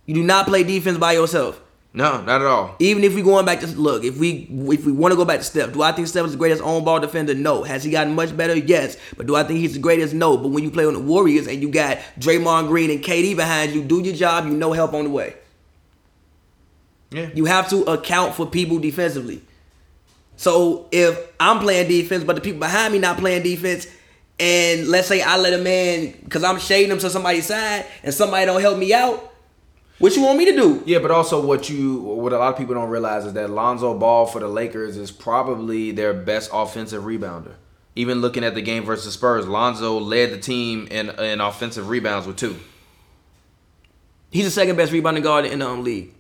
You 0.06 0.16
do 0.16 0.24
not 0.24 0.48
play 0.48 0.64
defense 0.64 0.98
by 0.98 1.14
yourself. 1.14 1.60
No, 1.96 2.22
not 2.22 2.42
at 2.42 2.48
all. 2.48 2.76
Even 2.80 3.04
if 3.04 3.14
we 3.14 3.22
going 3.22 3.46
back 3.46 3.60
to 3.60 3.68
look, 3.68 4.04
if 4.04 4.18
we 4.18 4.48
if 4.50 4.84
we 4.84 4.92
want 4.92 5.12
to 5.12 5.16
go 5.16 5.26
back 5.26 5.38
to 5.40 5.44
Steph, 5.44 5.74
do 5.74 5.84
I 5.84 5.92
think 5.92 6.08
Steph 6.08 6.26
is 6.26 6.32
the 6.32 6.38
greatest 6.40 6.64
on 6.64 6.84
ball 6.84 7.00
defender? 7.00 7.36
No. 7.36 7.62
Has 7.62 7.84
he 7.84 7.92
gotten 7.92 8.16
much 8.16 8.36
better? 8.36 8.58
Yes. 8.58 8.98
But 9.16 9.28
do 9.28 9.36
I 9.36 9.44
think 9.44 9.60
he's 9.60 9.74
the 9.74 9.80
greatest? 9.80 10.14
No. 10.16 10.36
But 10.38 10.48
when 10.48 10.64
you 10.64 10.72
play 10.72 10.88
on 10.88 10.94
the 10.94 11.00
Warriors 11.00 11.46
and 11.46 11.62
you 11.62 11.70
got 11.70 12.00
Draymond 12.20 12.68
Green 12.68 12.90
and 12.90 13.04
KD 13.04 13.36
behind 13.36 13.74
you, 13.74 13.84
do 13.84 14.02
your 14.02 14.16
job. 14.16 14.48
You 14.48 14.54
know 14.54 14.74
help 14.74 14.94
on 14.94 15.04
the 15.04 15.10
way. 15.12 15.36
Yeah, 17.12 17.30
You 17.36 17.46
have 17.46 17.70
to 17.70 17.84
account 17.84 18.34
for 18.34 18.48
people 18.48 18.80
defensively. 18.80 19.44
So 20.36 20.88
if 20.92 21.32
I'm 21.40 21.60
playing 21.60 21.90
defense, 21.90 22.24
but 22.24 22.36
the 22.36 22.42
people 22.42 22.60
behind 22.60 22.92
me 22.92 22.98
not 23.00 23.20
playing 23.20 23.44
defense, 23.44 23.86
and 24.40 24.88
let's 24.88 25.08
say 25.08 25.22
I 25.22 25.38
let 25.38 25.54
a 25.54 25.58
man 25.64 26.14
because 26.24 26.44
I'm 26.44 26.60
shading 26.60 26.92
him 26.92 27.00
to 27.00 27.10
somebody's 27.10 27.46
side, 27.48 27.86
and 28.04 28.14
somebody 28.14 28.46
don't 28.46 28.62
help 28.62 28.78
me 28.78 28.94
out, 28.94 29.32
what 30.00 30.16
you 30.16 30.24
want 30.24 30.38
me 30.38 30.46
to 30.46 30.52
do? 30.56 30.84
Yeah, 30.86 31.00
but 31.00 31.12
also 31.12 31.46
what 31.46 31.70
you 31.70 32.00
what 32.00 32.34
a 32.34 32.38
lot 32.38 32.52
of 32.54 32.58
people 32.58 32.74
don't 32.76 32.90
realize 32.90 33.26
is 33.26 33.34
that 33.34 33.50
Lonzo 33.50 33.98
Ball 33.98 34.26
for 34.26 34.40
the 34.40 34.48
Lakers 34.48 34.98
is 34.98 35.12
probably 35.12 35.92
their 35.92 36.14
best 36.14 36.50
offensive 36.52 37.04
rebounder. 37.04 37.54
Even 37.96 38.22
looking 38.22 38.44
at 38.44 38.56
the 38.56 38.62
game 38.62 38.84
versus 38.84 39.14
Spurs, 39.14 39.48
Lonzo 39.48 40.00
led 40.00 40.32
the 40.32 40.40
team 40.40 40.88
in 40.90 41.10
in 41.12 41.40
offensive 41.40 41.90
rebounds 41.90 42.26
with 42.28 42.38
two. 42.38 42.58
He's 44.32 44.46
the 44.46 44.52
second 44.52 44.76
best 44.78 44.92
rebounding 44.92 45.24
guard 45.24 45.46
in 45.46 45.60
the 45.60 45.70
um, 45.70 45.84
league. 45.84 46.12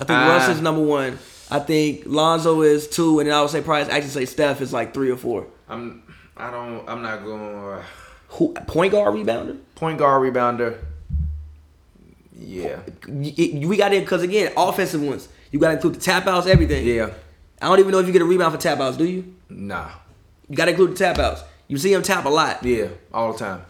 I 0.00 0.04
think 0.04 0.18
Ah. 0.18 0.28
Russ 0.28 0.48
is 0.48 0.60
number 0.60 0.82
one. 0.82 1.18
I 1.48 1.60
think 1.60 2.02
Lonzo 2.06 2.62
is 2.62 2.88
two, 2.88 3.20
and 3.20 3.28
then 3.28 3.36
I 3.36 3.40
would 3.40 3.50
say 3.50 3.60
probably 3.62 3.92
actually 3.92 4.10
say 4.10 4.24
Steph 4.24 4.60
is 4.60 4.72
like 4.72 4.92
three 4.92 5.10
or 5.10 5.16
four. 5.16 5.46
I'm 5.68 6.01
I 6.36 6.50
don't 6.50 6.88
I'm 6.88 7.02
not 7.02 7.24
going 7.24 7.56
uh, 7.78 7.82
Who 8.30 8.52
point 8.66 8.92
guard 8.92 9.14
rebounder? 9.14 9.58
point 9.74 9.98
guard 9.98 10.22
rebounder. 10.32 10.78
Yeah, 12.38 12.80
We 13.08 13.76
got 13.76 13.92
it 13.92 14.02
because 14.04 14.22
again, 14.22 14.52
offensive 14.56 15.02
ones. 15.02 15.28
You 15.52 15.58
got 15.60 15.68
to 15.68 15.74
include 15.74 15.94
the 15.94 16.00
tap 16.00 16.26
outs, 16.26 16.46
everything. 16.46 16.84
yeah, 16.86 17.10
I 17.60 17.66
don't 17.68 17.78
even 17.78 17.92
know 17.92 17.98
if 18.00 18.06
you 18.06 18.12
get 18.12 18.22
a 18.22 18.24
rebound 18.24 18.52
for 18.54 18.60
tap 18.60 18.80
outs. 18.80 18.96
Do 18.96 19.04
you? 19.04 19.34
nah, 19.48 19.90
You 20.48 20.56
got 20.56 20.64
to 20.64 20.70
include 20.72 20.92
the 20.92 20.96
tap 20.96 21.18
outs. 21.18 21.42
You 21.68 21.76
see 21.78 21.92
him 21.92 22.02
tap 22.02 22.24
a 22.24 22.28
lot. 22.28 22.64
yeah, 22.64 22.88
all 23.14 23.32
the 23.32 23.38
time. 23.38 23.62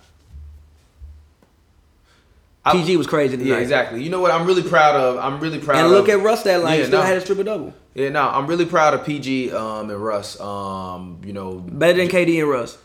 PG 2.71 2.97
was 2.97 3.09
crazy 3.09 3.37
tonight. 3.37 3.49
Yeah, 3.49 3.59
exactly. 3.59 4.03
You 4.05 4.11
know 4.11 4.21
what? 4.21 4.31
I'm 4.31 4.47
really 4.47 4.63
proud 4.63 4.95
of. 4.95 5.19
I'm 5.19 5.41
really 5.41 5.59
proud. 5.59 5.79
Of. 5.79 5.87
And 5.87 5.93
look 5.93 6.09
of, 6.09 6.21
at 6.21 6.25
Russ 6.25 6.45
that 6.45 6.63
line. 6.63 6.75
Yeah, 6.75 6.79
he 6.81 6.87
still 6.87 7.01
no. 7.01 7.07
had 7.07 7.17
a 7.17 7.25
triple 7.25 7.45
double. 7.45 7.75
Yeah, 7.95 8.11
no, 8.11 8.29
I'm 8.29 8.47
really 8.47 8.67
proud 8.67 8.95
of 8.95 9.05
PG 9.05 9.53
um, 9.53 9.91
and 9.91 10.03
Russ. 10.03 10.41
Um, 10.41 11.21
you 11.25 11.33
know, 11.33 11.55
Better 11.55 11.99
than 11.99 12.09
KD 12.09 12.41
and 12.41 12.49
Russ. 12.49 12.79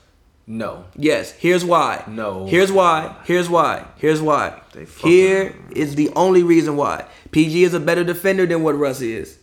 no, 0.47 0.85
Yes. 0.95 1.31
Here's 1.31 1.63
why. 1.63 2.03
No. 2.07 2.47
Here's 2.47 2.71
why. 2.71 3.15
Here's 3.23 3.49
why. 3.49 3.85
Here's 3.97 4.21
why. 4.21 4.59
Here 5.03 5.55
is 5.71 5.95
the 5.95 6.09
only 6.15 6.41
reason 6.41 6.75
why. 6.75 7.05
PG 7.31 7.63
is 7.63 7.73
a 7.75 7.79
better 7.79 8.03
defender 8.03 8.47
than 8.47 8.63
what 8.63 8.77
Russ 8.77 9.01
is. 9.01 9.37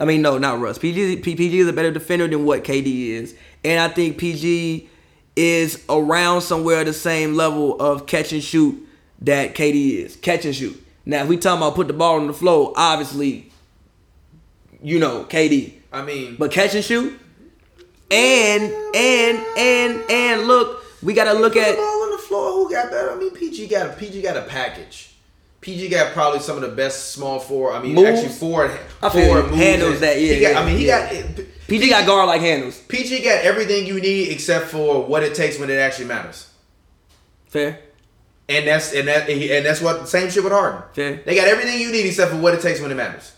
I 0.00 0.06
mean, 0.06 0.22
no, 0.22 0.38
not 0.38 0.60
Russ. 0.60 0.78
PG, 0.78 1.16
PG 1.18 1.58
is 1.58 1.68
a 1.68 1.72
better 1.72 1.90
defender 1.90 2.26
than 2.28 2.44
what 2.46 2.64
KD 2.64 3.08
is. 3.08 3.34
And 3.62 3.80
I 3.80 3.92
think 3.92 4.16
PG 4.16 4.88
is 5.36 5.84
around 5.88 6.40
somewhere 6.40 6.82
the 6.84 6.92
same 6.92 7.34
level 7.34 7.78
of 7.80 8.06
catch 8.06 8.32
and 8.32 8.42
shoot 8.42 8.87
that 9.22 9.54
KD 9.54 10.04
is. 10.04 10.16
Catch 10.16 10.44
and 10.44 10.54
shoot. 10.54 10.84
Now, 11.04 11.22
if 11.22 11.28
we 11.28 11.36
talking 11.38 11.62
about 11.62 11.74
put 11.74 11.86
the 11.88 11.92
ball 11.94 12.16
on 12.16 12.26
the 12.26 12.32
floor, 12.34 12.72
obviously, 12.76 13.50
you 14.82 14.98
know, 14.98 15.24
KD. 15.24 15.74
I 15.92 16.02
mean, 16.02 16.36
But 16.38 16.52
catch 16.52 16.74
and 16.74 16.84
shoot. 16.84 17.18
And 18.10 18.62
and 18.94 19.38
and 19.56 20.10
and 20.10 20.42
look, 20.48 20.82
we 21.02 21.12
gotta 21.14 21.32
look 21.38 21.52
Put 21.54 21.60
the 21.62 21.68
at 21.70 21.76
ball 21.76 22.02
on 22.04 22.10
the 22.12 22.18
floor. 22.18 22.52
Who 22.52 22.70
got 22.70 22.90
better? 22.90 23.10
I 23.12 23.16
mean, 23.16 23.30
PG 23.32 23.66
got 23.68 23.86
a 23.90 23.92
PG 23.92 24.22
got 24.22 24.36
a 24.36 24.42
package. 24.42 25.10
PG 25.60 25.88
got 25.88 26.12
probably 26.12 26.40
some 26.40 26.56
of 26.56 26.62
the 26.62 26.68
best 26.74 27.12
small 27.12 27.38
four. 27.40 27.72
I 27.72 27.82
mean, 27.82 27.94
Moves? 27.94 28.08
actually 28.20 28.28
four. 28.34 28.70
I 29.02 29.08
feel 29.10 29.26
four 29.26 29.42
moves 29.42 29.56
Handles 29.56 29.94
and- 29.94 30.02
that, 30.04 30.20
yeah, 30.20 30.34
He 30.34 30.40
got, 30.40 30.52
yeah, 30.52 30.60
I 30.60 30.64
mean, 30.66 30.78
he 30.78 30.86
yeah. 30.86 31.12
got 31.12 31.44
PG 31.66 31.88
got 31.90 32.06
guard 32.06 32.28
like 32.28 32.40
handles. 32.40 32.78
PG 32.82 33.24
got 33.24 33.44
everything 33.44 33.84
you 33.86 34.00
need 34.00 34.28
except 34.30 34.66
for 34.68 35.04
what 35.04 35.22
it 35.24 35.34
takes 35.34 35.58
when 35.58 35.68
it 35.68 35.74
actually 35.76 36.04
matters. 36.06 36.48
Fair. 37.48 37.80
And 38.48 38.66
that's 38.66 38.94
and 38.94 39.06
that 39.08 39.28
and 39.28 39.66
that's 39.66 39.80
what 39.80 40.08
same 40.08 40.30
shit 40.30 40.42
with 40.42 40.52
Harden. 40.52 40.82
Fair. 40.94 41.22
They 41.24 41.34
got 41.34 41.48
everything 41.48 41.80
you 41.80 41.92
need 41.92 42.06
except 42.06 42.30
for 42.30 42.38
what 42.38 42.54
it 42.54 42.62
takes 42.62 42.80
when 42.80 42.90
it 42.90 42.94
matters. 42.94 43.32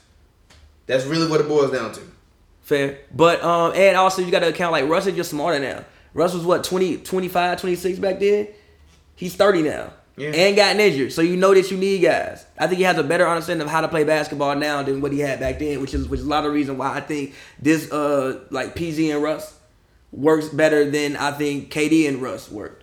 That's 0.86 1.04
really 1.04 1.28
what 1.28 1.40
it 1.40 1.48
boils 1.48 1.72
down 1.72 1.92
to. 1.92 2.00
Fair. 2.62 2.98
But 3.14 3.42
um 3.42 3.72
and 3.74 3.96
also 3.96 4.22
you 4.22 4.30
gotta 4.30 4.48
account 4.48 4.72
like 4.72 4.88
Russ 4.88 5.06
is 5.06 5.16
just 5.16 5.30
smarter 5.30 5.58
now. 5.58 5.84
Russ 6.14 6.34
was 6.34 6.44
what 6.44 6.64
20, 6.64 6.98
25, 6.98 7.60
26 7.60 7.98
back 7.98 8.20
then. 8.20 8.48
He's 9.16 9.34
30 9.34 9.62
now. 9.62 9.92
Yeah. 10.16 10.30
And 10.30 10.56
gotten 10.56 10.80
injured. 10.80 11.12
So 11.12 11.22
you 11.22 11.36
know 11.36 11.54
that 11.54 11.70
you 11.70 11.76
need 11.76 12.00
guys. 12.00 12.44
I 12.58 12.66
think 12.66 12.78
he 12.78 12.84
has 12.84 12.98
a 12.98 13.02
better 13.02 13.26
understanding 13.26 13.64
of 13.64 13.70
how 13.70 13.80
to 13.80 13.88
play 13.88 14.04
basketball 14.04 14.54
now 14.54 14.82
than 14.82 15.00
what 15.00 15.12
he 15.12 15.20
had 15.20 15.40
back 15.40 15.58
then, 15.58 15.80
which 15.80 15.94
is 15.94 16.08
which 16.08 16.20
is 16.20 16.26
a 16.26 16.28
lot 16.28 16.44
of 16.44 16.52
reason 16.52 16.78
why 16.78 16.94
I 16.94 17.00
think 17.00 17.34
this 17.58 17.90
uh 17.90 18.44
like 18.50 18.76
PZ 18.76 19.12
and 19.14 19.22
Russ 19.22 19.56
works 20.12 20.48
better 20.48 20.88
than 20.90 21.16
I 21.16 21.32
think 21.32 21.72
KD 21.72 22.06
and 22.06 22.20
Russ 22.20 22.50
worked. 22.50 22.79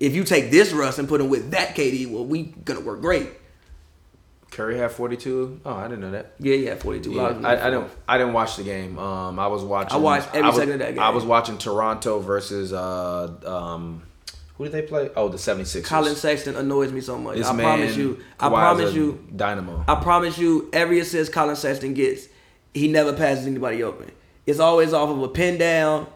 If 0.00 0.14
you 0.14 0.24
take 0.24 0.50
this 0.50 0.72
Russ 0.72 0.98
and 0.98 1.08
put 1.08 1.20
him 1.20 1.28
with 1.28 1.52
that 1.52 1.76
KD, 1.76 2.10
well, 2.10 2.24
we 2.24 2.44
gonna 2.64 2.80
work 2.80 3.00
great. 3.00 3.28
Curry 4.50 4.78
had 4.78 4.90
42. 4.90 5.60
Oh, 5.64 5.74
I 5.74 5.84
didn't 5.84 6.00
know 6.00 6.10
that. 6.10 6.32
Yeah, 6.40 6.56
yeah, 6.56 6.74
42. 6.74 7.12
Yeah, 7.12 7.22
I, 7.22 7.68
I 7.68 7.70
didn't. 7.70 7.90
I 8.08 8.18
didn't 8.18 8.32
watch 8.32 8.56
the 8.56 8.64
game. 8.64 8.98
Um, 8.98 9.38
I 9.38 9.46
was 9.46 9.62
watching. 9.62 9.92
I 9.92 9.96
watched 9.98 10.28
every 10.34 10.48
was, 10.48 10.56
second 10.56 10.72
of 10.72 10.78
that 10.80 10.94
game. 10.94 11.02
I 11.02 11.10
was 11.10 11.24
watching 11.24 11.56
Toronto 11.56 12.18
versus 12.18 12.72
uh 12.72 13.32
um, 13.46 14.02
who 14.60 14.64
did 14.64 14.72
they 14.72 14.82
play? 14.82 15.08
Oh, 15.16 15.30
the 15.30 15.38
76ers. 15.38 15.84
Collin 15.84 16.14
Sexton 16.14 16.54
annoys 16.54 16.92
me 16.92 17.00
so 17.00 17.16
much. 17.16 17.38
This 17.38 17.46
I 17.46 17.52
man, 17.54 17.64
promise 17.64 17.96
you. 17.96 18.22
I 18.38 18.48
Kawhi's 18.48 18.52
promise 18.52 18.94
you. 18.94 19.26
Dynamo. 19.34 19.84
I 19.88 19.94
promise 19.94 20.36
you. 20.36 20.68
Every 20.74 21.00
assist 21.00 21.32
Collin 21.32 21.56
Sexton 21.56 21.94
gets, 21.94 22.28
he 22.74 22.86
never 22.86 23.14
passes 23.14 23.46
anybody 23.46 23.82
open. 23.82 24.12
It's 24.46 24.58
always 24.58 24.92
off 24.92 25.08
of 25.08 25.22
a 25.22 25.28
pin 25.28 25.56
down, 25.56 26.08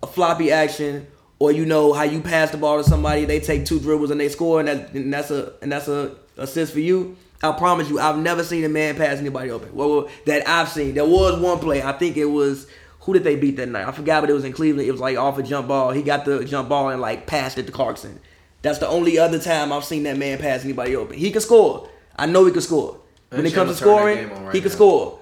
a 0.00 0.06
floppy 0.06 0.52
action, 0.52 1.08
or 1.38 1.52
you 1.52 1.64
know 1.64 1.92
how 1.92 2.02
you 2.02 2.20
pass 2.20 2.50
the 2.50 2.56
ball 2.56 2.82
to 2.82 2.84
somebody, 2.84 3.24
they 3.24 3.40
take 3.40 3.64
two 3.64 3.80
dribbles 3.80 4.10
and 4.10 4.20
they 4.20 4.28
score, 4.28 4.60
and, 4.60 4.68
that, 4.68 4.92
and 4.92 5.12
that's 5.12 5.30
a 5.30 5.52
and 5.62 5.70
that's 5.70 5.88
a 5.88 6.16
assist 6.36 6.72
for 6.72 6.80
you. 6.80 7.16
I 7.42 7.52
promise 7.52 7.88
you, 7.88 8.00
I've 8.00 8.18
never 8.18 8.42
seen 8.42 8.64
a 8.64 8.68
man 8.68 8.96
pass 8.96 9.18
anybody 9.18 9.50
open. 9.50 9.74
Well, 9.74 10.08
that 10.26 10.48
I've 10.48 10.68
seen. 10.68 10.94
There 10.94 11.06
was 11.06 11.40
one 11.40 11.58
play. 11.60 11.82
I 11.82 11.92
think 11.92 12.16
it 12.16 12.24
was 12.24 12.66
who 13.00 13.12
did 13.14 13.24
they 13.24 13.36
beat 13.36 13.56
that 13.56 13.68
night? 13.68 13.86
I 13.86 13.92
forgot, 13.92 14.20
but 14.22 14.30
it 14.30 14.34
was 14.34 14.44
in 14.44 14.52
Cleveland. 14.52 14.88
It 14.88 14.92
was 14.92 15.00
like 15.00 15.16
off 15.16 15.38
a 15.38 15.42
jump 15.42 15.68
ball. 15.68 15.92
He 15.92 16.02
got 16.02 16.24
the 16.24 16.44
jump 16.44 16.68
ball 16.68 16.90
and 16.90 17.00
like 17.00 17.26
passed 17.26 17.56
it 17.56 17.66
to 17.66 17.72
Clarkson. 17.72 18.20
That's 18.62 18.80
the 18.80 18.88
only 18.88 19.18
other 19.18 19.38
time 19.38 19.72
I've 19.72 19.84
seen 19.84 20.02
that 20.02 20.18
man 20.18 20.38
pass 20.38 20.64
anybody 20.64 20.96
open. 20.96 21.16
He 21.16 21.30
can 21.30 21.40
score. 21.40 21.88
I 22.16 22.26
know 22.26 22.44
he 22.44 22.52
can 22.52 22.60
score. 22.60 22.98
When 23.30 23.46
it 23.46 23.54
comes 23.54 23.78
to 23.78 23.84
Chandler 23.84 24.14
turn 24.14 24.16
that 24.16 24.26
scoring, 24.26 24.44
right 24.46 24.54
he 24.54 24.60
can 24.60 24.70
now. 24.70 24.74
score. 24.74 25.17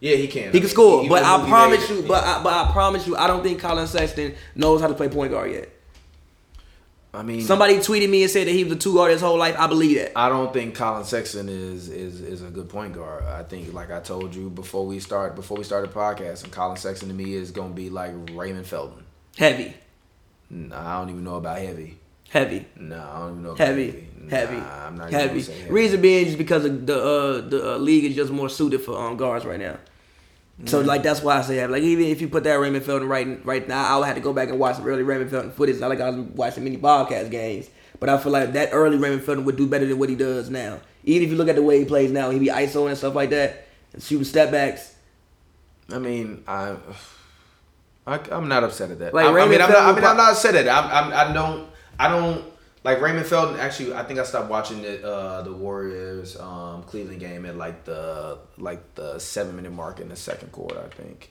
Yeah, 0.00 0.16
he 0.16 0.28
can. 0.28 0.52
He 0.52 0.60
can 0.60 0.68
score. 0.68 1.02
He- 1.02 1.08
but 1.08 1.22
I 1.24 1.44
promise 1.48 1.88
you, 1.90 2.02
but 2.02 2.22
I, 2.24 2.42
but 2.42 2.52
I 2.52 2.70
promise 2.72 3.06
you, 3.06 3.16
I 3.16 3.26
don't 3.26 3.42
think 3.42 3.60
Collin 3.60 3.86
Sexton 3.86 4.34
knows 4.54 4.80
how 4.80 4.86
to 4.86 4.94
play 4.94 5.08
point 5.08 5.32
guard 5.32 5.50
yet. 5.52 5.68
I 7.12 7.22
mean, 7.22 7.40
Somebody 7.40 7.76
tweeted 7.78 8.10
me 8.10 8.22
and 8.22 8.30
said 8.30 8.46
that 8.46 8.52
he 8.52 8.64
was 8.64 8.74
a 8.74 8.76
two 8.76 8.92
guard 8.94 9.10
his 9.10 9.22
whole 9.22 9.38
life. 9.38 9.56
I 9.58 9.66
believe 9.66 9.96
that. 9.96 10.12
I 10.16 10.28
don't 10.28 10.52
think 10.52 10.74
Collin 10.74 11.04
Sexton 11.04 11.48
is 11.48 11.88
is 11.88 12.20
is 12.20 12.42
a 12.42 12.50
good 12.50 12.68
point 12.68 12.92
guard. 12.94 13.24
I 13.24 13.42
think, 13.42 13.72
like 13.72 13.90
I 13.90 14.00
told 14.00 14.34
you 14.34 14.50
before 14.50 14.86
we 14.86 15.00
start 15.00 15.34
before 15.34 15.56
we 15.56 15.64
started 15.64 15.90
podcasting, 15.90 16.50
Collin 16.52 16.76
Sexton 16.76 17.08
to 17.08 17.14
me 17.14 17.32
is 17.34 17.50
gonna 17.50 17.72
be 17.74 17.88
like 17.88 18.12
Raymond 18.34 18.66
Felton. 18.66 19.04
Heavy, 19.38 19.74
Nah, 20.50 20.96
I 20.96 21.00
don't 21.00 21.10
even 21.10 21.24
know 21.24 21.36
about 21.36 21.58
heavy. 21.58 21.98
heavy, 22.28 22.66
No, 22.76 22.96
I 22.98 23.18
don't 23.20 23.30
even 23.30 23.42
know. 23.42 23.50
About 23.52 23.66
heavy, 23.66 24.08
Nah, 24.20 24.30
heavy, 24.36 24.56
I'm 24.56 24.96
not 24.96 25.08
even 25.08 25.20
heavy. 25.20 25.40
heavy. 25.42 25.70
Reason 25.70 26.00
being 26.02 26.26
is 26.26 26.36
because 26.36 26.64
the 26.64 26.70
uh, 27.02 27.40
the 27.48 27.74
uh, 27.74 27.78
league 27.78 28.04
is 28.04 28.14
just 28.16 28.30
more 28.30 28.50
suited 28.50 28.82
for 28.82 28.98
um, 29.00 29.16
guards 29.16 29.46
right 29.46 29.58
now. 29.58 29.78
So 30.64 30.80
like 30.80 31.04
that's 31.04 31.22
why 31.22 31.38
I 31.38 31.42
say 31.42 31.56
heavy. 31.56 31.72
Like 31.72 31.82
even 31.84 32.06
if 32.06 32.20
you 32.20 32.28
put 32.28 32.42
that 32.44 32.54
Raymond 32.54 32.84
Felton 32.84 33.08
right 33.08 33.44
right 33.46 33.66
now, 33.68 33.94
I 33.94 33.96
would 33.98 34.06
have 34.06 34.16
to 34.16 34.20
go 34.20 34.32
back 34.32 34.48
and 34.48 34.58
watch 34.58 34.76
some 34.76 34.86
early 34.86 35.04
Raymond 35.04 35.30
Felton 35.30 35.52
footage. 35.52 35.78
Not 35.78 35.88
like 35.88 36.00
I 36.00 36.10
was 36.10 36.16
watching 36.16 36.64
many 36.64 36.76
Bobcats 36.76 37.28
games, 37.28 37.70
but 38.00 38.08
I 38.08 38.18
feel 38.18 38.32
like 38.32 38.52
that 38.54 38.70
early 38.72 38.96
Raymond 38.96 39.22
Felton 39.22 39.44
would 39.44 39.56
do 39.56 39.68
better 39.68 39.86
than 39.86 39.98
what 39.98 40.08
he 40.08 40.16
does 40.16 40.50
now. 40.50 40.80
Even 41.04 41.22
if 41.24 41.30
you 41.30 41.36
look 41.36 41.48
at 41.48 41.54
the 41.54 41.62
way 41.62 41.78
he 41.78 41.84
plays 41.84 42.10
now, 42.10 42.30
he 42.30 42.40
be 42.40 42.48
ISO 42.48 42.88
and 42.88 42.98
stuff 42.98 43.14
like 43.14 43.30
that, 43.30 43.68
and 43.92 44.02
shooting 44.02 44.24
step 44.24 44.50
backs. 44.50 44.96
I 45.92 45.98
mean, 45.98 46.42
I, 46.48 46.76
I 48.06 48.20
I'm 48.32 48.48
not 48.48 48.64
upset 48.64 48.90
at 48.90 48.98
that. 48.98 49.14
Like, 49.14 49.26
I, 49.26 49.40
I 49.40 49.46
mean, 49.46 49.62
I'm 49.62 49.70
not, 49.70 49.82
I 49.82 49.92
mean, 49.92 50.04
I'm 50.04 50.16
not 50.16 50.32
upset 50.32 50.56
at 50.56 50.66
it. 50.66 50.68
I'm, 50.68 51.12
I'm, 51.12 51.30
I 51.30 51.32
don't, 51.32 51.68
I 52.00 52.08
don't 52.08 52.44
like 52.88 53.02
Raymond 53.02 53.26
Felton. 53.26 53.60
Actually, 53.60 53.92
I 53.92 54.02
think 54.02 54.18
I 54.18 54.24
stopped 54.24 54.48
watching 54.48 54.80
the 54.80 55.06
uh, 55.06 55.42
the 55.42 55.52
Warriors 55.52 56.38
um, 56.40 56.82
Cleveland 56.84 57.20
game 57.20 57.44
at 57.44 57.54
like 57.56 57.84
the 57.84 58.38
like 58.56 58.94
the 58.94 59.18
seven 59.18 59.56
minute 59.56 59.72
mark 59.72 60.00
in 60.00 60.08
the 60.08 60.16
second 60.16 60.52
quarter. 60.52 60.80
I 60.80 60.88
think. 60.88 61.30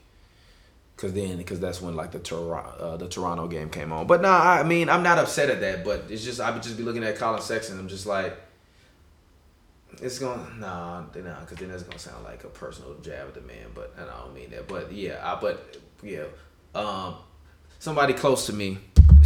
Cause 0.98 1.14
then, 1.14 1.44
cause 1.44 1.60
that's 1.60 1.80
when 1.80 1.96
like 1.96 2.12
the 2.12 2.18
Toronto, 2.18 2.72
uh, 2.80 2.98
the 2.98 3.08
Toronto 3.08 3.48
game 3.48 3.70
came 3.70 3.92
on. 3.92 4.08
But 4.08 4.24
nah, 4.24 4.40
I 4.40 4.64
mean, 4.64 4.90
I'm 4.90 5.04
not 5.04 5.20
upset 5.20 5.52
at 5.52 5.60
that. 5.62 5.86
But 5.86 6.06
it's 6.10 6.24
just 6.24 6.40
I 6.40 6.50
would 6.50 6.64
just 6.64 6.76
be 6.76 6.82
looking 6.82 7.04
at 7.04 7.18
Collin 7.18 7.42
Sexton. 7.42 7.78
I'm 7.78 7.88
just 7.88 8.08
like, 8.08 8.36
it's 10.02 10.18
gonna 10.18 10.48
nah, 10.60 11.02
nah, 11.02 11.46
cause 11.46 11.58
then 11.58 11.70
it's 11.70 11.84
gonna 11.84 12.00
sound 12.00 12.24
like 12.24 12.44
a 12.44 12.48
personal 12.50 12.96
jab 13.02 13.28
at 13.28 13.34
the 13.36 13.42
man. 13.42 13.68
But 13.76 13.94
and 13.98 14.10
I 14.10 14.18
don't 14.22 14.34
mean 14.34 14.50
that. 14.52 14.68
But 14.68 14.92
yeah, 14.92 15.22
I, 15.24 15.40
but 15.40 15.78
yeah, 16.04 16.24
um, 16.74 17.16
somebody 17.78 18.14
close 18.14 18.48
to 18.48 18.54
me, 18.54 18.80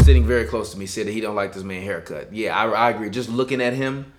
sitting 0.03 0.25
very 0.25 0.45
close 0.45 0.71
to 0.71 0.77
me, 0.77 0.85
said 0.85 1.07
that 1.07 1.11
he 1.11 1.21
don't 1.21 1.35
like 1.35 1.53
this 1.53 1.63
man 1.63 1.81
haircut. 1.83 2.33
Yeah, 2.33 2.55
I, 2.55 2.69
I 2.69 2.89
agree. 2.91 3.09
Just 3.09 3.29
looking 3.29 3.61
at 3.61 3.73
him, 3.73 4.11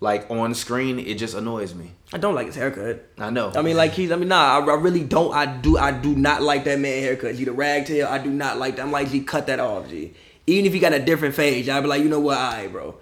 like 0.00 0.30
on 0.30 0.54
screen, 0.54 0.98
it 0.98 1.14
just 1.14 1.34
annoys 1.34 1.74
me. 1.74 1.92
I 2.12 2.18
don't 2.18 2.34
like 2.34 2.46
his 2.46 2.56
haircut. 2.56 3.04
I 3.18 3.30
know. 3.30 3.52
I 3.54 3.62
mean, 3.62 3.76
like 3.76 3.92
he's. 3.92 4.10
I 4.12 4.16
mean, 4.16 4.28
nah. 4.28 4.58
I, 4.58 4.64
I 4.64 4.74
really 4.74 5.04
don't. 5.04 5.34
I 5.34 5.46
do. 5.46 5.76
I 5.76 5.92
do 5.92 6.14
not 6.14 6.42
like 6.42 6.64
that 6.64 6.78
man 6.78 7.02
haircut. 7.02 7.36
G 7.36 7.44
the 7.44 7.52
ragtail. 7.52 8.06
I 8.06 8.18
do 8.18 8.30
not 8.30 8.58
like 8.58 8.76
that. 8.76 8.82
I'm 8.82 8.92
like, 8.92 9.10
G, 9.10 9.20
cut 9.20 9.46
that 9.46 9.60
off, 9.60 9.88
G. 9.88 10.14
Even 10.46 10.64
if 10.64 10.74
you 10.74 10.80
got 10.80 10.94
a 10.94 10.98
different 10.98 11.34
phase, 11.34 11.68
I'd 11.68 11.82
be 11.82 11.88
like, 11.88 12.02
you 12.02 12.08
know 12.08 12.20
what, 12.20 12.38
alright, 12.38 12.72
bro. 12.72 12.96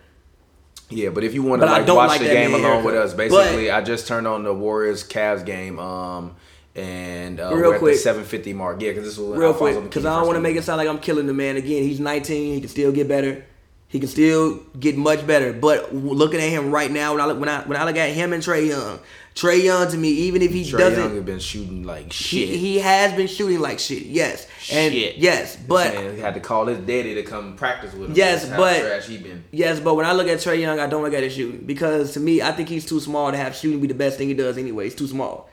Yeah, 0.89 1.11
but 1.11 1.25
if 1.25 1.35
you 1.35 1.43
want 1.43 1.63
to 1.63 1.69
I 1.69 1.81
like 1.81 1.89
watch 1.89 2.09
like 2.09 2.21
the 2.21 2.27
game 2.27 2.55
along 2.55 2.85
with 2.85 2.95
us, 2.95 3.13
basically, 3.13 3.71
I 3.71 3.83
just 3.83 4.07
turned 4.07 4.27
on 4.27 4.45
the 4.45 4.55
Warriors 4.55 5.07
Cavs 5.07 5.45
game, 5.45 5.79
um, 5.79 6.37
and 6.77 7.41
uh, 7.41 7.55
Real 7.55 7.79
quick. 7.79 7.95
the 7.95 7.99
seven 7.99 8.25
fifty 8.25 8.53
mark. 8.53 8.81
Yeah, 8.81 8.91
because 8.91 9.05
this 9.05 9.19
was 9.19 9.39
Real 9.39 9.53
Alfonso 9.53 9.81
quick, 9.81 9.91
because 9.91 10.05
I 10.07 10.17
don't 10.17 10.27
want 10.27 10.37
to 10.37 10.41
make 10.43 10.57
it 10.57 10.65
sound 10.65 10.79
like 10.79 10.89
I'm 10.89 10.99
killing 10.99 11.27
the 11.27 11.35
man. 11.35 11.57
Again, 11.57 11.83
he's 11.83 12.01
19. 12.01 12.55
He 12.55 12.61
can 12.61 12.69
still 12.69 12.93
get 12.93 13.09
better. 13.09 13.45
He 13.89 14.01
can 14.01 14.09
still 14.09 14.57
get 14.79 14.97
much 14.97 15.27
better. 15.27 15.53
But 15.53 15.95
looking 15.95 16.41
at 16.41 16.49
him 16.51 16.71
right 16.73 16.91
now, 16.91 17.13
when 17.13 17.21
I 17.21 17.27
look 17.27 17.39
when 17.39 17.49
I 17.49 17.61
when 17.63 17.77
I 17.79 17.85
look 17.85 17.97
at 17.97 18.11
him 18.11 18.33
and 18.33 18.43
Trae 18.43 18.67
Young, 18.69 18.99
Trae 19.37 19.63
Young 19.63 19.89
to 19.93 19.97
me, 19.97 20.09
even 20.09 20.43
if 20.43 20.51
he 20.53 20.65
Trae 20.65 20.77
doesn't, 20.79 20.99
Young 21.05 21.15
has 21.15 21.25
been 21.25 21.39
shooting 21.39 21.85
like 21.85 22.13
shit. 22.13 22.49
he, 22.49 22.57
he 22.59 22.79
has 22.81 23.13
been 23.13 23.29
shooting 23.29 23.61
like 23.61 23.79
shit. 23.79 24.03
Yes, 24.03 24.49
and 24.73 24.93
Shit. 24.93 25.17
yes, 25.19 25.55
but 25.57 25.95
Man, 25.95 26.15
he 26.17 26.21
had 26.21 26.35
to 26.35 26.41
call 26.41 26.67
his 26.67 26.79
daddy 26.79 27.15
to 27.15 27.23
come 27.23 27.55
practice 27.55 27.93
with 27.95 28.11
him. 28.11 28.17
Yes, 28.17 28.49
but- 28.49 28.81
trash 28.81 29.07
he 29.07 29.19
been. 29.19 29.45
Yes, 29.53 29.79
but 29.79 29.95
when 29.95 30.05
I 30.05 30.13
look 30.13 30.27
at 30.27 30.39
Trae 30.39 30.61
Young, 30.61 30.81
I 30.81 30.89
don't 30.89 31.05
look 31.05 31.15
at 31.15 31.23
his 31.23 31.35
shooting 31.35 31.65
because 31.65 32.13
to 32.15 32.21
me, 32.21 32.43
I 32.43 32.51
think 32.51 32.69
he's 32.69 32.85
too 32.85 32.99
small 32.99 33.31
to 33.31 33.37
have 33.37 33.55
shooting 33.55 33.81
be 33.81 33.87
the 33.87 33.95
best 33.95 34.19
thing 34.19 34.27
he 34.27 34.35
does 34.35 34.59
anyway. 34.59 34.85
He's 34.85 34.97
too 34.97 35.07
small. 35.07 35.49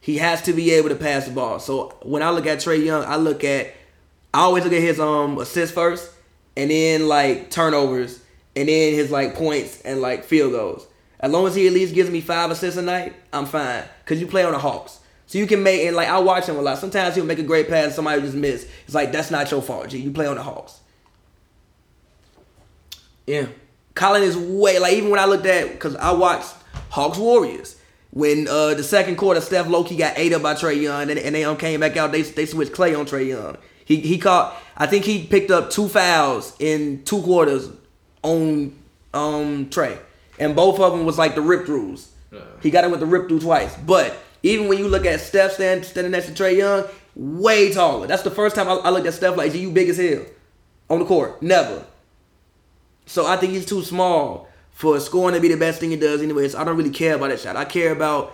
He 0.00 0.18
has 0.18 0.42
to 0.42 0.52
be 0.52 0.72
able 0.72 0.88
to 0.88 0.94
pass 0.94 1.26
the 1.26 1.32
ball. 1.32 1.58
So 1.58 1.96
when 2.02 2.22
I 2.22 2.30
look 2.30 2.46
at 2.46 2.58
Trae 2.58 2.84
Young, 2.84 3.04
I 3.04 3.16
look 3.16 3.44
at 3.44 3.74
I 4.32 4.40
always 4.40 4.64
look 4.64 4.72
at 4.72 4.80
his 4.80 5.00
um 5.00 5.38
assists 5.38 5.74
first, 5.74 6.10
and 6.56 6.70
then 6.70 7.08
like 7.08 7.50
turnovers, 7.50 8.20
and 8.54 8.68
then 8.68 8.94
his 8.94 9.10
like 9.10 9.34
points 9.34 9.80
and 9.82 10.00
like 10.00 10.24
field 10.24 10.52
goals. 10.52 10.86
As 11.20 11.32
long 11.32 11.46
as 11.46 11.54
he 11.54 11.66
at 11.66 11.72
least 11.72 11.94
gives 11.94 12.10
me 12.10 12.20
five 12.20 12.50
assists 12.50 12.78
a 12.78 12.82
night, 12.82 13.14
I'm 13.32 13.46
fine. 13.46 13.82
Cause 14.06 14.20
you 14.20 14.26
play 14.26 14.44
on 14.44 14.52
the 14.52 14.58
Hawks. 14.58 15.00
So 15.26 15.38
you 15.38 15.46
can 15.46 15.62
make 15.62 15.86
and 15.86 15.96
like 15.96 16.08
I 16.08 16.18
watch 16.20 16.46
him 16.46 16.56
a 16.56 16.62
lot. 16.62 16.78
Sometimes 16.78 17.14
he'll 17.14 17.24
make 17.24 17.38
a 17.38 17.42
great 17.42 17.68
pass, 17.68 17.86
and 17.86 17.94
somebody 17.94 18.22
just 18.22 18.34
miss. 18.34 18.68
It's 18.84 18.94
like 18.94 19.12
that's 19.12 19.30
not 19.30 19.50
your 19.50 19.62
fault, 19.62 19.88
G. 19.88 19.98
You 19.98 20.10
play 20.10 20.26
on 20.26 20.36
the 20.36 20.42
Hawks. 20.42 20.80
Yeah. 23.26 23.46
Collin 23.94 24.22
is 24.22 24.36
way 24.36 24.78
like 24.78 24.94
even 24.94 25.10
when 25.10 25.20
I 25.20 25.26
looked 25.26 25.44
at 25.44 25.72
because 25.72 25.96
I 25.96 26.12
watched 26.12 26.54
Hawks 26.90 27.18
Warriors 27.18 27.77
when 28.18 28.48
uh 28.48 28.74
the 28.74 28.82
second 28.82 29.14
quarter 29.14 29.40
Steph 29.40 29.68
Loki 29.68 29.94
got 29.94 30.18
ate 30.18 30.32
up 30.32 30.42
by 30.42 30.54
Trae 30.54 30.82
Young 30.82 31.08
and, 31.08 31.20
and 31.20 31.36
they 31.36 31.44
um, 31.44 31.56
came 31.56 31.78
back 31.78 31.96
out 31.96 32.10
they 32.10 32.22
they 32.22 32.46
switched 32.46 32.72
Klay 32.72 32.98
on 32.98 33.06
Trae 33.06 33.28
Young. 33.28 33.56
He 33.84 34.00
he 34.00 34.18
caught 34.18 34.60
I 34.76 34.86
think 34.86 35.04
he 35.04 35.24
picked 35.24 35.52
up 35.52 35.70
two 35.70 35.86
fouls 35.86 36.56
in 36.58 37.04
two 37.04 37.22
quarters 37.22 37.70
on 38.24 38.76
um 39.14 39.66
Trae 39.70 39.96
and 40.40 40.56
both 40.56 40.80
of 40.80 40.92
them 40.92 41.06
was 41.06 41.16
like 41.16 41.36
the 41.36 41.40
rip 41.40 41.64
throughs. 41.64 42.08
Yeah. 42.32 42.40
He 42.60 42.70
got 42.70 42.82
it 42.82 42.90
with 42.90 42.98
the 42.98 43.06
rip 43.06 43.28
through 43.28 43.38
twice. 43.38 43.76
But 43.76 44.16
even 44.42 44.66
when 44.66 44.78
you 44.78 44.88
look 44.88 45.06
at 45.06 45.20
Steph 45.20 45.52
stand, 45.52 45.84
standing 45.84 46.10
next 46.10 46.26
to 46.26 46.32
Trae 46.32 46.56
Young, 46.56 46.86
way 47.14 47.72
taller. 47.72 48.08
That's 48.08 48.22
the 48.22 48.32
first 48.32 48.56
time 48.56 48.68
I, 48.68 48.74
I 48.74 48.90
looked 48.90 49.06
at 49.06 49.14
Steph 49.14 49.36
like, 49.36 49.52
"Gee, 49.52 49.60
you 49.60 49.70
big 49.70 49.88
as 49.90 49.96
hell 49.96 50.24
on 50.90 50.98
the 50.98 51.04
court. 51.04 51.40
Never. 51.40 51.86
So 53.06 53.26
I 53.26 53.36
think 53.36 53.52
he's 53.52 53.64
too 53.64 53.82
small 53.82 54.47
for 54.78 55.00
scoring 55.00 55.34
to 55.34 55.40
be 55.40 55.48
the 55.48 55.56
best 55.56 55.80
thing 55.80 55.90
he 55.90 55.96
does 55.96 56.22
anyways. 56.22 56.54
I 56.54 56.62
don't 56.62 56.76
really 56.76 56.90
care 56.90 57.16
about 57.16 57.30
that 57.30 57.40
shot. 57.40 57.56
I 57.56 57.64
care 57.64 57.90
about 57.90 58.32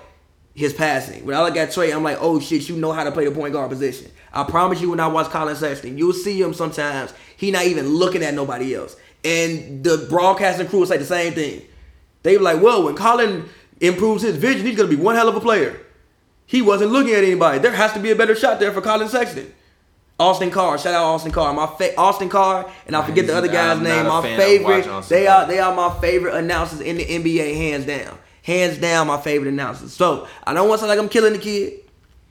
his 0.54 0.74
passing. 0.74 1.24
When 1.24 1.34
I 1.34 1.42
look 1.42 1.56
at 1.56 1.70
Trae, 1.70 1.90
I'm 1.90 2.02
like, 2.02 2.18
oh 2.20 2.38
shit, 2.38 2.68
you 2.68 2.76
know 2.76 2.92
how 2.92 3.02
to 3.02 3.10
play 3.10 3.24
the 3.24 3.30
point 3.30 3.54
guard 3.54 3.70
position. 3.70 4.10
I 4.30 4.44
promise 4.44 4.78
you 4.78 4.90
when 4.90 5.00
I 5.00 5.06
watch 5.06 5.30
Collin 5.30 5.56
Sexton, 5.56 5.96
you'll 5.96 6.12
see 6.12 6.38
him 6.38 6.52
sometimes. 6.52 7.14
He 7.38 7.50
not 7.50 7.64
even 7.64 7.88
looking 7.88 8.22
at 8.22 8.34
nobody 8.34 8.74
else. 8.74 8.94
And 9.24 9.82
the 9.82 10.06
broadcasting 10.10 10.68
crew 10.68 10.80
will 10.80 10.86
say 10.86 10.98
the 10.98 11.06
same 11.06 11.32
thing. 11.32 11.62
They 12.24 12.36
were 12.36 12.42
like, 12.42 12.60
well, 12.60 12.84
when 12.84 12.94
Collin 12.94 13.48
improves 13.80 14.22
his 14.22 14.36
vision, 14.36 14.66
he's 14.66 14.76
gonna 14.76 14.90
be 14.90 14.96
one 14.96 15.14
hell 15.14 15.30
of 15.30 15.36
a 15.36 15.40
player. 15.40 15.80
He 16.44 16.60
wasn't 16.60 16.92
looking 16.92 17.14
at 17.14 17.24
anybody. 17.24 17.58
There 17.58 17.72
has 17.72 17.94
to 17.94 18.00
be 18.00 18.10
a 18.10 18.16
better 18.16 18.34
shot 18.34 18.60
there 18.60 18.70
for 18.70 18.82
Collin 18.82 19.08
Sexton. 19.08 19.50
Austin 20.18 20.50
Carr, 20.50 20.78
shout 20.78 20.94
out 20.94 21.04
Austin 21.04 21.32
Carr. 21.32 21.52
My 21.52 21.66
fa- 21.66 21.96
Austin 21.98 22.28
Carr, 22.28 22.70
and 22.86 22.94
I 22.94 23.04
forget 23.04 23.26
the 23.26 23.36
other 23.36 23.48
guy's 23.48 23.78
I'm 23.78 23.82
name. 23.82 24.06
My 24.06 24.22
favorite. 24.22 25.08
They 25.08 25.26
are 25.26 25.46
they 25.46 25.58
are 25.58 25.74
my 25.74 25.98
favorite 26.00 26.34
announcers 26.34 26.80
in 26.80 26.96
the 26.98 27.04
NBA, 27.04 27.56
hands 27.56 27.84
down. 27.86 28.16
Hands 28.42 28.76
down, 28.78 29.06
my 29.08 29.20
favorite 29.20 29.48
announcers. 29.48 29.92
So 29.92 30.28
I 30.46 30.52
don't 30.54 30.68
want 30.68 30.78
to 30.80 30.86
sound 30.86 30.90
like 30.90 30.98
I'm 30.98 31.08
killing 31.08 31.32
the 31.32 31.38
kid. 31.38 31.80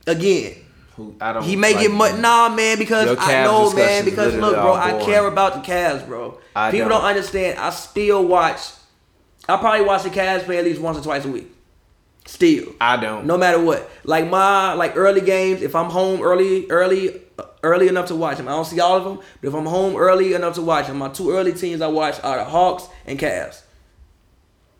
Again, 0.05 0.55
Who 0.95 1.15
I 1.19 1.33
don't. 1.33 1.43
he 1.43 1.55
may 1.55 1.73
like 1.73 1.81
get 1.81 1.91
much. 1.91 2.17
Nah, 2.19 2.49
man, 2.49 2.77
because 2.77 3.17
I 3.19 3.43
know, 3.43 3.73
man. 3.73 4.05
Because 4.05 4.33
look, 4.35 4.53
bro, 4.53 4.73
I 4.75 5.03
care 5.03 5.25
about 5.27 5.53
the 5.55 5.59
Cavs, 5.71 6.05
bro. 6.07 6.37
I 6.55 6.71
People 6.71 6.89
don't. 6.89 6.99
don't 7.01 7.09
understand. 7.09 7.57
I 7.59 7.69
still 7.71 8.25
watch. 8.25 8.59
I 9.49 9.57
probably 9.57 9.85
watch 9.85 10.03
the 10.03 10.09
Cavs 10.09 10.43
play 10.43 10.57
at 10.57 10.63
least 10.63 10.79
once 10.79 10.97
or 10.97 11.01
twice 11.01 11.25
a 11.25 11.29
week. 11.29 11.52
Still. 12.25 12.73
I 12.79 12.97
don't. 12.97 13.25
No 13.25 13.37
matter 13.37 13.61
what. 13.61 13.89
Like 14.03 14.29
my 14.29 14.73
like 14.73 14.95
early 14.95 15.21
games, 15.21 15.61
if 15.61 15.75
I'm 15.75 15.89
home 15.89 16.21
early, 16.21 16.69
early, 16.69 17.21
uh, 17.37 17.43
early 17.63 17.87
enough 17.89 18.07
to 18.07 18.15
watch 18.15 18.37
them. 18.37 18.47
I 18.47 18.51
don't 18.51 18.65
see 18.65 18.79
all 18.79 18.97
of 18.97 19.03
them, 19.03 19.19
but 19.41 19.47
if 19.49 19.53
I'm 19.53 19.65
home 19.65 19.95
early 19.95 20.33
enough 20.33 20.55
to 20.55 20.61
watch 20.61 20.87
them, 20.87 20.97
my 20.99 21.09
two 21.09 21.31
early 21.31 21.53
teams 21.53 21.81
I 21.81 21.87
watch 21.87 22.23
are 22.23 22.37
the 22.37 22.45
Hawks 22.45 22.87
and 23.05 23.19
Cavs. 23.19 23.61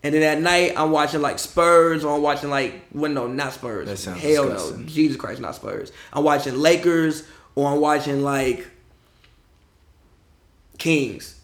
And 0.05 0.13
then 0.13 0.24
at 0.24 0.41
night, 0.41 0.74
I'm 0.78 0.91
watching 0.91 1.22
like 1.22 1.39
Spurs, 1.39 2.03
or 2.03 2.15
I'm 2.15 2.22
watching 2.22 2.49
like, 2.49 2.82
well, 2.93 3.11
no, 3.11 3.28
not 3.28 3.53
Spurs. 3.53 3.88
That 3.88 3.97
sounds 3.97 4.22
Hell 4.22 4.49
disgusting. 4.49 4.82
no, 4.82 4.88
Jesus 4.88 5.17
Christ, 5.17 5.39
not 5.39 5.55
Spurs. 5.55 5.91
I'm 6.11 6.24
watching 6.26 6.55
Lakers, 6.57 7.26
or 7.55 7.72
I'm 7.72 7.80
watching 7.80 8.22
like 8.22 8.67
Kings. 10.78 11.39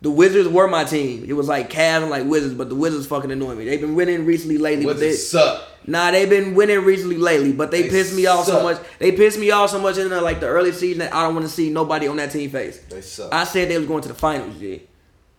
The 0.00 0.10
Wizards 0.10 0.48
were 0.48 0.68
my 0.68 0.84
team. 0.84 1.24
It 1.26 1.32
was 1.32 1.48
like 1.48 1.70
Cavs 1.70 2.02
and 2.02 2.10
like 2.10 2.24
Wizards, 2.24 2.54
but 2.54 2.68
the 2.68 2.76
Wizards 2.76 3.06
fucking 3.08 3.32
annoy 3.32 3.56
me. 3.56 3.64
They've 3.64 3.80
been 3.80 3.96
winning 3.96 4.26
recently 4.26 4.56
lately, 4.56 4.84
but 4.84 4.98
they, 5.00 5.08
Wizards 5.08 5.28
suck. 5.30 5.64
Nah, 5.88 6.10
they've 6.12 6.28
been 6.30 6.54
winning 6.54 6.84
recently 6.84 7.16
lately, 7.16 7.52
but 7.52 7.70
they, 7.72 7.82
They 7.82 7.88
pissed 7.88 8.14
me 8.14 8.26
off 8.26 8.44
so 8.46 8.62
much. 8.62 8.78
They 9.00 9.10
pissed 9.12 9.38
me 9.40 9.50
off 9.50 9.70
so 9.70 9.80
much 9.80 9.98
in 9.98 10.08
the, 10.10 10.20
like 10.20 10.38
the 10.38 10.46
early 10.46 10.70
season 10.70 11.00
that 11.00 11.12
I 11.14 11.22
don't 11.24 11.34
want 11.34 11.46
to 11.46 11.52
see 11.52 11.70
nobody 11.70 12.06
on 12.06 12.16
that 12.18 12.30
team 12.30 12.48
face. 12.50 12.78
They 12.88 13.00
suck. 13.00 13.32
I 13.34 13.42
said 13.44 13.68
they 13.70 13.78
was 13.78 13.88
going 13.88 14.02
to 14.02 14.08
the 14.08 14.14
finals, 14.14 14.56
G. 14.58 14.82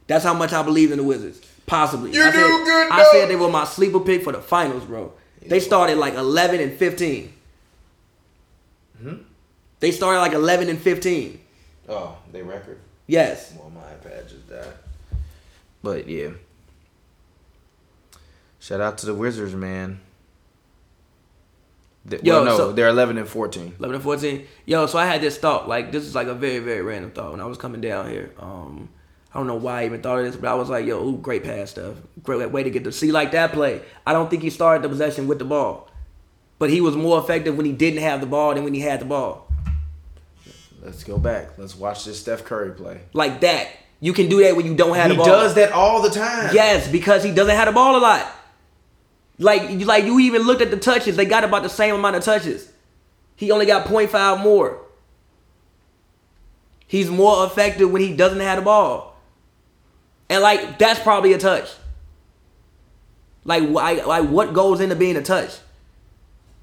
That's 0.07 0.25
how 0.25 0.33
much 0.33 0.51
I 0.51 0.61
believed 0.63 0.91
in 0.91 0.97
the 0.97 1.03
Wizards. 1.05 1.39
Possibly. 1.65 2.11
You 2.11 2.23
I 2.23 2.31
do 2.31 2.37
said, 2.39 2.47
good, 2.65 2.91
I 2.91 2.97
though. 3.03 3.11
said 3.19 3.29
they 3.29 3.35
were 3.35 3.49
my 3.49 3.63
sleeper 3.63 3.99
pick 3.99 4.23
for 4.23 4.33
the 4.33 4.41
finals, 4.41 4.83
bro. 4.83 5.13
They 5.45 5.59
started 5.59 5.97
like 5.99 6.15
11 6.15 6.59
and 6.59 6.73
15. 6.73 7.33
Hmm? 9.01 9.13
They 9.79 9.91
started 9.91 10.19
like 10.19 10.33
11 10.33 10.67
and 10.67 10.79
15. 10.79 11.39
Oh, 11.87 12.17
they 12.31 12.41
record. 12.41 12.79
Yes. 13.07 13.53
Well, 13.57 13.68
iPad 14.01 14.29
just 14.29 14.49
died. 14.49 14.73
But 15.83 16.07
yeah. 16.07 16.29
Shout 18.59 18.81
out 18.81 18.97
to 18.99 19.05
the 19.05 19.13
Wizards, 19.13 19.55
man. 19.55 20.01
They, 22.05 22.19
Yo, 22.23 22.35
well, 22.35 22.45
no, 22.45 22.57
so- 22.57 22.71
they're 22.71 22.87
eleven 22.87 23.17
and 23.17 23.27
fourteen. 23.27 23.75
11 23.79 23.95
and 23.95 24.03
14. 24.03 24.47
Yo, 24.65 24.85
so 24.85 24.97
I 24.97 25.05
had 25.05 25.21
this 25.21 25.37
thought. 25.37 25.67
Like, 25.67 25.91
this 25.91 26.03
is 26.03 26.15
like 26.15 26.27
a 26.27 26.33
very, 26.33 26.59
very 26.59 26.81
random 26.81 27.11
thought 27.11 27.31
when 27.31 27.41
I 27.41 27.45
was 27.45 27.57
coming 27.57 27.81
down 27.81 28.09
here. 28.09 28.33
Um, 28.39 28.89
I 29.33 29.37
don't 29.37 29.47
know 29.47 29.55
why 29.55 29.81
I 29.81 29.85
even 29.85 30.01
thought 30.01 30.19
of 30.19 30.25
this, 30.25 30.35
but 30.35 30.49
I 30.49 30.55
was 30.55 30.69
like, 30.69 30.85
yo, 30.85 31.03
ooh, 31.05 31.17
great 31.17 31.43
pass 31.43 31.71
stuff. 31.71 31.95
Great 32.23 32.51
way 32.51 32.63
to 32.63 32.69
get 32.69 32.83
to 32.85 32.91
see 32.91 33.11
like 33.11 33.31
that 33.31 33.51
play. 33.53 33.81
I 34.05 34.13
don't 34.13 34.29
think 34.29 34.41
he 34.43 34.49
started 34.49 34.81
the 34.83 34.89
possession 34.89 35.27
with 35.27 35.39
the 35.39 35.45
ball. 35.45 35.87
But 36.57 36.69
he 36.69 36.81
was 36.81 36.95
more 36.95 37.19
effective 37.19 37.55
when 37.55 37.65
he 37.65 37.71
didn't 37.71 38.01
have 38.01 38.21
the 38.21 38.27
ball 38.27 38.53
than 38.55 38.63
when 38.63 38.73
he 38.73 38.81
had 38.81 38.99
the 38.99 39.05
ball. 39.05 39.47
Let's 40.81 41.03
go 41.03 41.17
back. 41.17 41.57
Let's 41.57 41.75
watch 41.75 42.05
this 42.05 42.19
Steph 42.19 42.43
Curry 42.43 42.71
play. 42.71 43.01
Like 43.13 43.41
that. 43.41 43.69
You 43.99 44.13
can 44.13 44.29
do 44.29 44.41
that 44.43 44.55
when 44.55 44.65
you 44.65 44.75
don't 44.75 44.95
have 44.95 45.11
He 45.11 45.17
the 45.17 45.23
ball. 45.23 45.25
He 45.25 45.31
does 45.31 45.53
that 45.55 45.71
all 45.73 46.01
the 46.01 46.09
time. 46.09 46.53
Yes, 46.53 46.87
because 46.87 47.23
he 47.23 47.31
doesn't 47.31 47.55
have 47.55 47.65
the 47.67 47.71
ball 47.73 47.97
a 47.97 47.99
lot. 47.99 48.25
Like, 49.37 49.69
you- 49.69 49.85
like 49.85 50.05
you 50.05 50.19
even 50.19 50.43
looked 50.43 50.61
at 50.61 50.71
the 50.71 50.77
touches. 50.77 51.15
They 51.17 51.25
got 51.25 51.43
about 51.43 51.63
the 51.63 51.69
same 51.69 51.95
amount 51.95 52.15
of 52.15 52.23
touches. 52.23 52.69
He 53.35 53.51
only 53.51 53.65
got 53.65 53.87
0.5 53.87 54.41
more. 54.41 54.79
He's 56.87 57.09
more 57.09 57.45
effective 57.45 57.91
when 57.91 58.01
he 58.01 58.15
doesn't 58.15 58.39
have 58.39 58.57
the 58.57 58.61
ball. 58.63 59.15
And 60.29 60.41
like 60.41 60.77
that's 60.79 60.99
probably 60.99 61.33
a 61.33 61.37
touch. 61.37 61.69
Like 63.45 63.67
why 63.67 63.93
like 63.93 64.27
what 64.29 64.53
goes 64.53 64.79
into 64.79 64.95
being 64.95 65.15
a 65.15 65.21
touch? 65.21 65.51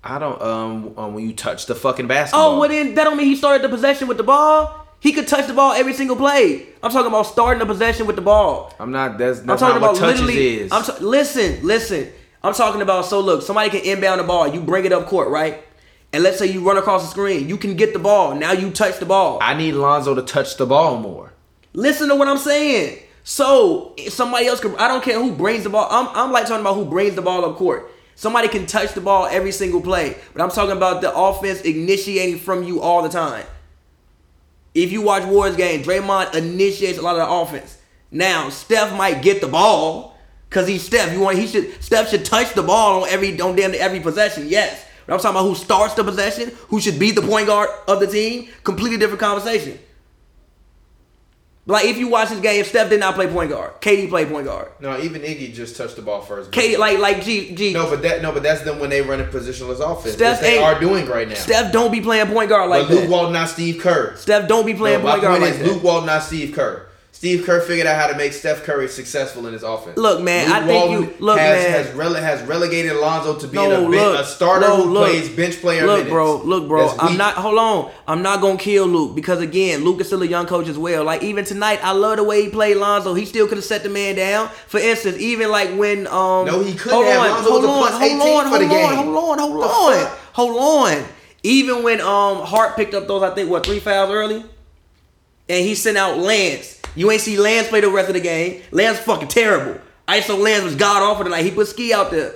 I 0.04 0.18
don't. 0.18 0.40
Um, 0.40 0.94
um, 0.96 1.14
when 1.14 1.26
you 1.28 1.32
touch 1.34 1.66
the 1.66 1.74
fucking 1.74 2.06
basketball. 2.06 2.56
Oh, 2.56 2.60
well 2.60 2.68
then 2.68 2.94
that 2.94 3.04
don't 3.04 3.16
mean 3.16 3.26
he 3.26 3.36
started 3.36 3.62
the 3.62 3.68
possession 3.68 4.06
with 4.08 4.16
the 4.18 4.22
ball. 4.22 4.85
He 5.00 5.12
could 5.12 5.28
touch 5.28 5.46
the 5.46 5.54
ball 5.54 5.72
every 5.72 5.92
single 5.92 6.16
play. 6.16 6.66
I'm 6.82 6.90
talking 6.90 7.08
about 7.08 7.24
starting 7.24 7.60
the 7.60 7.66
possession 7.66 8.06
with 8.06 8.16
the 8.16 8.22
ball. 8.22 8.74
I'm 8.78 8.90
not. 8.90 9.18
That's, 9.18 9.42
not, 9.42 9.52
I'm 9.52 9.58
talking 9.58 9.76
about 9.76 9.92
what 9.92 10.00
touches 10.00 10.22
literally. 10.22 10.56
is. 10.60 10.72
I'm 10.72 10.82
ta- 10.82 10.96
listen, 11.00 11.64
listen. 11.66 12.10
I'm 12.42 12.54
talking 12.54 12.80
about 12.80 13.06
so 13.06 13.20
look, 13.20 13.42
somebody 13.42 13.70
can 13.70 13.80
inbound 13.80 14.20
the 14.20 14.24
ball, 14.24 14.46
you 14.48 14.60
bring 14.60 14.84
it 14.84 14.92
up 14.92 15.06
court, 15.06 15.28
right? 15.28 15.64
And 16.12 16.22
let's 16.22 16.38
say 16.38 16.46
you 16.46 16.66
run 16.66 16.78
across 16.78 17.02
the 17.02 17.08
screen, 17.08 17.48
you 17.48 17.56
can 17.56 17.76
get 17.76 17.92
the 17.92 17.98
ball. 17.98 18.34
Now 18.34 18.52
you 18.52 18.70
touch 18.70 18.98
the 18.98 19.06
ball. 19.06 19.38
I 19.42 19.54
need 19.54 19.72
Lonzo 19.72 20.14
to 20.14 20.22
touch 20.22 20.56
the 20.56 20.64
ball 20.64 20.98
more. 20.98 21.32
Listen 21.72 22.08
to 22.08 22.14
what 22.14 22.28
I'm 22.28 22.38
saying. 22.38 23.00
So 23.24 23.94
somebody 24.08 24.46
else 24.46 24.60
can. 24.60 24.76
I 24.76 24.86
don't 24.88 25.02
care 25.02 25.20
who 25.20 25.32
brings 25.32 25.64
the 25.64 25.70
ball. 25.70 25.88
I'm, 25.90 26.08
I'm 26.16 26.32
like 26.32 26.46
talking 26.46 26.60
about 26.60 26.76
who 26.76 26.84
brings 26.84 27.16
the 27.16 27.22
ball 27.22 27.44
up 27.44 27.56
court. 27.56 27.90
Somebody 28.14 28.48
can 28.48 28.64
touch 28.64 28.94
the 28.94 29.00
ball 29.00 29.26
every 29.26 29.52
single 29.52 29.82
play, 29.82 30.16
but 30.32 30.40
I'm 30.40 30.48
talking 30.48 30.76
about 30.76 31.02
the 31.02 31.14
offense 31.14 31.60
initiating 31.62 32.38
from 32.38 32.62
you 32.62 32.80
all 32.80 33.02
the 33.02 33.10
time. 33.10 33.44
If 34.76 34.92
you 34.92 35.00
watch 35.00 35.24
Warriors 35.24 35.56
game, 35.56 35.82
Draymond 35.82 36.34
initiates 36.34 36.98
a 36.98 37.02
lot 37.02 37.18
of 37.18 37.26
the 37.26 37.34
offense. 37.34 37.78
Now 38.10 38.50
Steph 38.50 38.94
might 38.94 39.22
get 39.22 39.40
the 39.40 39.48
ball 39.48 40.16
because 40.50 40.68
he's 40.68 40.84
Steph. 40.84 41.14
You 41.14 41.20
want 41.20 41.38
he 41.38 41.46
should 41.46 41.82
Steph 41.82 42.10
should 42.10 42.26
touch 42.26 42.52
the 42.52 42.62
ball 42.62 43.02
on 43.02 43.08
every 43.08 43.40
on 43.40 43.56
damn 43.56 43.74
every 43.74 44.00
possession. 44.00 44.48
Yes, 44.48 44.84
but 45.06 45.14
I'm 45.14 45.20
talking 45.20 45.36
about 45.36 45.48
who 45.48 45.54
starts 45.54 45.94
the 45.94 46.04
possession, 46.04 46.52
who 46.68 46.78
should 46.78 46.98
be 46.98 47.10
the 47.10 47.22
point 47.22 47.46
guard 47.46 47.70
of 47.88 48.00
the 48.00 48.06
team. 48.06 48.50
Completely 48.64 48.98
different 48.98 49.20
conversation. 49.20 49.78
Like 51.68 51.86
if 51.86 51.98
you 51.98 52.06
watch 52.06 52.28
this 52.28 52.38
game, 52.38 52.64
Steph 52.64 52.90
did 52.90 53.00
not 53.00 53.16
play 53.16 53.26
point 53.26 53.50
guard. 53.50 53.80
KD 53.80 54.08
played 54.08 54.28
point 54.28 54.46
guard. 54.46 54.70
No, 54.78 55.00
even 55.00 55.22
Iggy 55.22 55.52
just 55.52 55.76
touched 55.76 55.96
the 55.96 56.02
ball 56.02 56.20
first. 56.20 56.52
KD 56.52 56.78
like 56.78 57.00
like 57.00 57.24
G 57.24 57.52
G. 57.54 57.72
No, 57.72 57.90
but 57.90 58.02
that 58.02 58.22
no, 58.22 58.30
but 58.30 58.44
that's 58.44 58.62
them 58.62 58.78
when 58.78 58.88
they 58.88 59.02
run 59.02 59.20
a 59.20 59.24
positionless 59.24 59.80
offense. 59.80 60.14
Steph 60.14 60.40
they 60.40 60.58
are 60.58 60.78
doing 60.78 61.06
right 61.06 61.28
now. 61.28 61.34
Steph 61.34 61.72
don't 61.72 61.90
be 61.90 62.00
playing 62.00 62.28
point 62.28 62.50
guard 62.50 62.70
like 62.70 62.82
but 62.86 62.90
Luke 62.90 63.00
that. 63.02 63.10
Walton, 63.10 63.32
not 63.32 63.48
Steve 63.48 63.80
Kerr. 63.80 64.14
Steph 64.16 64.46
don't 64.46 64.64
be 64.64 64.74
playing 64.74 65.02
No, 65.02 65.10
point 65.10 65.22
guard 65.22 65.42
like 65.42 65.54
is 65.54 65.58
that. 65.58 65.66
Luke 65.66 65.82
Walton, 65.82 66.06
not 66.06 66.22
Steve 66.22 66.54
Kerr. 66.54 66.85
Steve 67.16 67.46
Kerr 67.46 67.62
figured 67.62 67.86
out 67.86 67.98
how 67.98 68.08
to 68.08 68.14
make 68.18 68.34
Steph 68.34 68.62
Curry 68.64 68.88
successful 68.88 69.46
in 69.46 69.54
his 69.54 69.62
offense. 69.62 69.96
Look, 69.96 70.20
man, 70.20 70.52
I 70.52 70.66
think 70.66 70.90
you- 70.90 71.14
look, 71.18 71.38
has, 71.38 71.64
man. 71.64 71.72
has, 71.72 71.86
rele- 71.96 72.20
has 72.20 72.42
relegated 72.42 72.92
Alonzo 72.92 73.38
to 73.38 73.48
being 73.48 73.70
No, 73.70 73.86
a, 73.86 73.90
ben- 73.90 73.90
look, 73.92 74.20
a 74.20 74.24
starter 74.26 74.68
no, 74.68 74.76
who 74.76 74.90
look. 74.90 75.08
plays 75.08 75.30
bench 75.30 75.58
player 75.62 75.86
Look, 75.86 75.96
minutes. 76.00 76.10
bro, 76.10 76.36
look, 76.42 76.68
bro. 76.68 76.88
That's 76.88 77.00
I'm 77.00 77.08
weak. 77.12 77.16
not. 77.18 77.34
Hold 77.36 77.58
on. 77.58 77.90
I'm 78.06 78.20
not 78.20 78.42
gonna 78.42 78.58
kill 78.58 78.84
Luke 78.86 79.14
because 79.14 79.40
again, 79.40 79.82
Luke 79.82 79.98
is 80.02 80.08
still 80.08 80.22
a 80.22 80.26
young 80.26 80.44
coach 80.44 80.68
as 80.68 80.76
well. 80.76 81.04
Like 81.04 81.22
even 81.22 81.46
tonight, 81.46 81.80
I 81.82 81.92
love 81.92 82.18
the 82.18 82.24
way 82.24 82.42
he 82.44 82.50
played 82.50 82.76
Lonzo. 82.76 83.14
He 83.14 83.24
still 83.24 83.48
could 83.48 83.56
have 83.56 83.64
set 83.64 83.82
the 83.82 83.88
man 83.88 84.16
down. 84.16 84.50
For 84.66 84.78
instance, 84.78 85.16
even 85.18 85.50
like 85.50 85.70
when 85.70 86.06
um. 86.08 86.44
No, 86.46 86.60
he 86.62 86.74
couldn't 86.74 86.92
hold 86.98 87.06
have. 87.06 87.20
on, 87.22 87.30
Lonzo 87.30 87.48
hold 87.50 87.62
was 87.62 87.64
a 87.64 87.72
on, 87.72 87.78
plus 87.78 87.92
hold 87.92 88.02
18 88.02 88.20
on, 88.20 88.42
for 88.42 88.48
hold 88.50 88.60
the 88.60 88.64
on, 88.66 88.70
game. 88.70 88.94
hold 89.14 89.16
on, 89.16 89.38
hold 89.38 89.62
The 89.62 89.66
on, 89.66 90.16
hold 90.34 90.56
on. 91.00 91.04
Even 91.42 91.82
when 91.82 92.02
um 92.02 92.42
Hart 92.44 92.76
picked 92.76 92.92
up 92.92 93.08
those, 93.08 93.22
I 93.22 93.34
think 93.34 93.48
what 93.50 93.64
three 93.64 93.80
fouls 93.80 94.10
early, 94.10 94.44
and 95.48 95.64
he 95.64 95.74
sent 95.74 95.96
out 95.96 96.18
Lance. 96.18 96.75
You 96.96 97.10
ain't 97.10 97.20
see 97.20 97.38
Lance 97.38 97.68
play 97.68 97.80
the 97.80 97.88
rest 97.90 98.08
of 98.08 98.14
the 98.14 98.20
game. 98.20 98.62
Lance 98.72 98.98
fucking 98.98 99.28
terrible. 99.28 99.80
ISO 100.08 100.38
Lance 100.38 100.64
was 100.64 100.74
god 100.74 101.02
awful 101.02 101.24
tonight. 101.24 101.42
He 101.44 101.50
put 101.50 101.68
ski 101.68 101.92
out 101.92 102.10
there. 102.10 102.32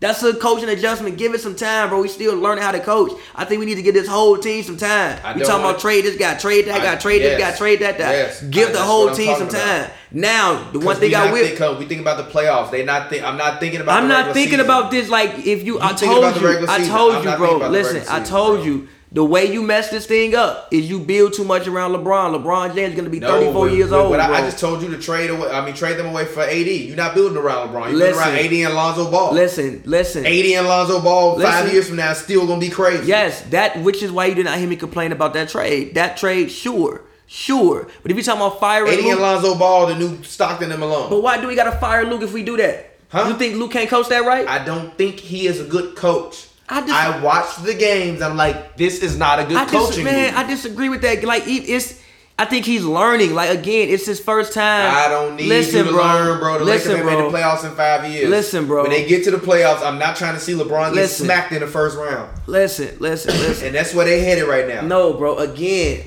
That's 0.00 0.22
a 0.22 0.32
coaching 0.32 0.70
adjustment. 0.70 1.18
Give 1.18 1.34
it 1.34 1.42
some 1.42 1.54
time, 1.54 1.90
bro. 1.90 2.00
We 2.00 2.08
still 2.08 2.34
learning 2.34 2.64
how 2.64 2.72
to 2.72 2.80
coach. 2.80 3.12
I 3.34 3.44
think 3.44 3.60
we 3.60 3.66
need 3.66 3.74
to 3.74 3.82
give 3.82 3.92
this 3.92 4.08
whole 4.08 4.38
team 4.38 4.64
some 4.64 4.78
time. 4.78 5.20
I 5.22 5.34
we 5.34 5.40
talking 5.42 5.62
want- 5.62 5.72
about 5.72 5.80
trade 5.82 6.06
this 6.06 6.16
guy, 6.16 6.38
trade 6.38 6.64
that 6.68 6.80
guy, 6.82 6.94
I- 6.94 6.96
trade 6.96 7.20
this 7.20 7.38
yes. 7.38 7.52
guy, 7.52 7.58
trade 7.58 7.80
that 7.80 7.98
guy. 7.98 8.12
Yes. 8.12 8.42
Give 8.44 8.70
I- 8.70 8.72
the 8.72 8.78
whole 8.80 9.10
team 9.10 9.36
some 9.36 9.48
about. 9.48 9.60
time. 9.60 9.90
Now, 10.10 10.70
the 10.72 10.78
one 10.78 10.96
thing 10.96 11.14
I 11.14 11.30
will. 11.30 11.46
think, 11.46 11.78
we 11.78 11.84
think 11.84 12.00
about 12.00 12.16
the 12.16 12.32
playoffs. 12.32 12.70
They 12.70 12.82
not 12.82 13.10
think. 13.10 13.24
I'm 13.24 13.36
not 13.36 13.60
thinking 13.60 13.82
about. 13.82 14.02
I'm 14.02 14.08
not 14.08 14.32
thinking 14.32 14.52
season. 14.52 14.64
about 14.64 14.90
this 14.90 15.10
like 15.10 15.46
if 15.46 15.64
you. 15.64 15.78
I 15.82 15.92
told 15.92 16.34
you. 16.40 16.66
I 16.66 16.78
told 16.82 17.22
you, 17.22 17.30
bro. 17.32 17.38
thinking 17.38 17.56
about 17.56 17.60
the 17.60 17.68
Listen, 17.68 18.02
I 18.08 18.20
told 18.24 18.56
bro. 18.56 18.64
you. 18.64 18.88
The 19.12 19.24
way 19.24 19.52
you 19.52 19.60
mess 19.62 19.90
this 19.90 20.06
thing 20.06 20.36
up 20.36 20.68
is 20.70 20.88
you 20.88 21.00
build 21.00 21.32
too 21.32 21.42
much 21.42 21.66
around 21.66 21.90
LeBron. 21.92 22.40
LeBron 22.40 22.76
James 22.76 22.90
is 22.90 22.96
gonna 22.96 23.10
be 23.10 23.18
No, 23.18 23.26
34 23.40 23.66
but- 23.66 23.74
years 23.74 23.90
but 23.90 23.98
old, 23.98 24.10
what 24.10 24.20
I. 24.20 24.38
I 24.38 24.40
just 24.42 24.60
told 24.60 24.82
you 24.82 24.88
to 24.90 24.98
trade 24.98 25.30
away. 25.30 25.50
I 25.50 25.64
mean, 25.64 25.74
trade 25.74 25.96
them 25.96 26.06
away 26.06 26.26
for 26.26 26.42
AD. 26.42 26.68
You're 26.86 26.96
not 26.96 27.16
building 27.16 27.36
around 27.36 27.70
LeBron. 27.70 27.90
You're 27.90 27.98
building 27.98 27.98
Listen. 27.98 28.22
around 28.22 28.38
AD 28.38 28.52
and 28.66 28.74
Lonzo 28.74 29.10
Ball. 29.10 29.32
listen, 29.32 29.82
listen. 29.84 30.24
AD 30.24 30.54
and 30.54 30.68
Lonzo 30.68 31.00
Ball 31.00 31.40
five 31.40 31.72
years 31.72 31.88
from 31.88 31.96
now 31.96 32.12
is 32.12 32.18
still 32.18 32.46
gonna 32.46 32.60
be 32.60 32.68
crazy. 32.68 33.06
Yes, 33.06 33.40
that 33.50 33.82
which 33.82 34.00
is 34.00 34.12
why 34.12 34.26
you 34.26 34.34
did 34.36 34.44
not 34.44 34.58
hear 34.58 34.68
me 34.68 34.76
complain 34.76 35.10
about 35.10 35.34
that 35.34 35.48
trade. 35.48 35.96
That 35.96 36.16
trade, 36.16 36.48
sure, 36.52 37.00
sure. 37.26 37.88
But 38.02 38.12
if 38.12 38.16
you're 38.16 38.22
talking 38.22 38.42
about 38.42 38.60
firing 38.60 38.92
AD 38.96 39.10
and 39.10 39.20
Lonzo 39.20 39.56
Ball, 39.56 39.88
the 39.88 39.96
new 39.96 40.22
Stockton 40.22 40.70
and 40.70 40.78
Malone. 40.78 41.10
but 41.10 41.20
why 41.20 41.40
do 41.40 41.48
we 41.48 41.56
gotta 41.56 41.72
fire 41.80 42.04
Luke 42.04 42.22
if 42.22 42.32
we 42.32 42.44
do 42.44 42.56
that? 42.58 42.86
Huh? 43.08 43.24
You 43.28 43.34
think 43.34 43.56
Luke 43.56 43.72
can't 43.72 43.90
coach 43.90 44.08
that 44.10 44.24
right? 44.24 44.46
I 44.46 44.64
don't 44.64 44.96
think 44.96 45.18
he 45.18 45.48
is 45.48 45.58
a 45.60 45.64
good 45.64 45.96
coach. 45.96 46.46
I 46.70 46.80
dis- 46.82 46.90
I 46.92 47.20
watched 47.20 47.64
the 47.64 47.74
games. 47.74 48.22
I'm 48.22 48.36
like, 48.36 48.76
this 48.76 49.02
is 49.02 49.16
not 49.18 49.40
a 49.40 49.44
good 49.44 49.56
I 49.56 49.64
dis- 49.64 49.72
coaching. 49.72 50.04
man, 50.04 50.32
move. 50.34 50.40
I 50.40 50.46
disagree 50.46 50.88
with 50.88 51.02
that. 51.02 51.24
Like 51.24 51.42
it's, 51.46 52.00
I 52.38 52.44
think 52.46 52.64
he's 52.64 52.84
learning. 52.84 53.34
Like 53.34 53.50
again, 53.50 53.88
it's 53.90 54.06
his 54.06 54.18
first 54.20 54.54
time. 54.54 54.94
I 54.94 55.08
don't 55.08 55.36
need 55.36 55.48
Listen, 55.48 55.78
you 55.78 55.84
to 55.86 55.90
bro. 55.92 56.02
learn, 56.02 56.38
bro. 56.40 56.58
The 56.58 56.64
Listen, 56.64 56.92
Lakers 56.92 57.04
have 57.04 57.06
made 57.18 57.22
bro. 57.22 57.30
the 57.30 57.36
playoffs 57.38 57.64
in 57.68 57.74
five 57.76 58.10
years. 58.10 58.30
Listen, 58.30 58.66
bro. 58.66 58.82
When 58.82 58.90
they 58.92 59.06
get 59.06 59.24
to 59.24 59.30
the 59.30 59.36
playoffs, 59.36 59.82
I'm 59.84 59.98
not 59.98 60.16
trying 60.16 60.34
to 60.34 60.40
see 60.40 60.52
LeBron 60.54 60.86
get 60.86 60.94
Listen. 60.94 61.26
smacked 61.26 61.52
in 61.52 61.60
the 61.60 61.66
first 61.66 61.98
round. 61.98 62.30
Listen, 62.46 62.96
listen, 63.00 63.32
listen. 63.40 63.66
And 63.66 63.74
that's 63.74 63.92
where 63.94 64.06
they 64.06 64.20
headed 64.24 64.44
right 64.48 64.66
now. 64.66 64.80
No, 64.82 65.12
bro. 65.14 65.36
Again, 65.38 66.04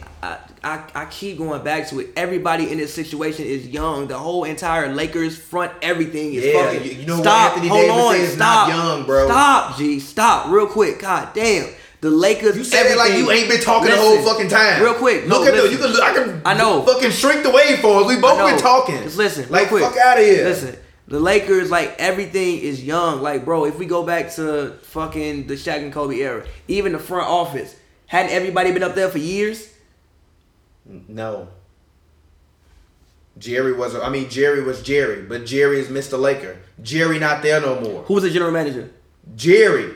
I, 0.64 0.84
I 0.95 1.05
keep 1.05 1.38
going 1.39 1.61
back 1.64 1.89
to 1.89 1.99
it. 1.99 2.11
Everybody 2.16 2.72
in 2.72 2.78
this 2.78 2.93
situation 2.93 3.45
is 3.45 3.68
young. 3.68 4.07
The 4.07 4.18
whole 4.18 4.45
entire 4.45 4.93
Lakers 4.93 5.38
front 5.38 5.74
everything 5.82 6.34
is 6.34 6.45
Yeah, 6.45 6.72
fucking. 6.72 6.99
you- 7.01 7.05
know 7.05 7.16
what 7.16 7.24
stop. 7.24 7.51
Anthony 7.51 7.68
hold 7.68 7.82
Davis 7.82 7.97
on, 8.03 8.16
is? 8.16 8.34
stop. 8.34 8.70
Not 8.70 8.76
young, 8.78 9.05
bro. 9.05 9.26
Stop, 9.28 9.78
G. 9.78 9.99
Stop, 9.99 10.51
real 10.51 10.68
quick. 10.68 10.99
God 10.99 11.30
damn. 11.34 11.68
The 11.99 12.09
Lakers. 12.09 12.57
You 12.57 12.64
said 12.64 12.86
it 12.91 12.97
like 12.97 13.14
you 13.14 13.30
ain't 13.32 13.49
been 13.49 13.61
talking 13.61 13.89
the 13.89 13.97
whole 13.97 14.22
fucking 14.24 14.49
time. 14.49 14.82
Real 14.82 14.93
quick. 14.93 15.26
Look 15.28 15.43
no, 15.45 15.47
at 15.47 15.55
the, 15.64 15.70
you 15.72 15.78
can 15.78 15.88
look, 15.91 16.01
I 16.01 16.14
can 16.14 16.41
I 16.45 16.53
know. 16.53 16.82
fucking 16.84 17.11
shrink 17.11 17.43
the 17.43 17.49
waveforms. 17.49 18.07
We 18.07 18.20
both 18.20 18.39
been 18.39 18.59
talking. 18.59 19.01
Just 19.03 19.18
listen, 19.18 19.49
like 19.49 19.72
real 19.72 19.80
quick. 19.82 19.84
fuck 19.84 19.97
out 19.97 20.18
of 20.18 20.24
here. 20.26 20.43
Listen, 20.45 20.76
the 21.07 21.20
Lakers, 21.20 21.72
like 21.72 21.95
everything 21.99 22.57
is 22.59 22.84
young. 22.84 23.22
Like, 23.22 23.45
bro, 23.45 23.66
if 23.66 23.78
we 23.80 23.86
go 23.86 24.03
back 24.03 24.32
to 24.36 24.74
fucking 24.84 25.47
the 25.47 25.53
Shaq 25.55 25.78
and 25.78 25.93
Kobe 25.93 26.20
era, 26.20 26.45
even 26.68 26.91
the 26.91 26.99
front 26.99 27.28
office, 27.30 27.74
hadn't 28.07 28.32
everybody 28.34 28.72
been 28.74 28.84
up 28.84 28.95
there 28.95 29.09
for 29.09 29.18
years? 29.20 29.70
No. 30.86 31.47
Jerry 33.38 33.73
was. 33.73 33.95
I 33.95 34.09
mean, 34.09 34.29
Jerry 34.29 34.61
was 34.61 34.81
Jerry, 34.84 35.23
but 35.23 35.45
Jerry 35.45 35.79
is 35.79 35.88
Mr. 35.88 36.19
Laker. 36.19 36.57
Jerry 36.81 37.19
not 37.19 37.41
there 37.41 37.59
no 37.61 37.79
more. 37.79 38.03
Who 38.03 38.13
was 38.15 38.23
the 38.23 38.29
general 38.29 38.51
manager? 38.51 38.91
Jerry. 39.36 39.95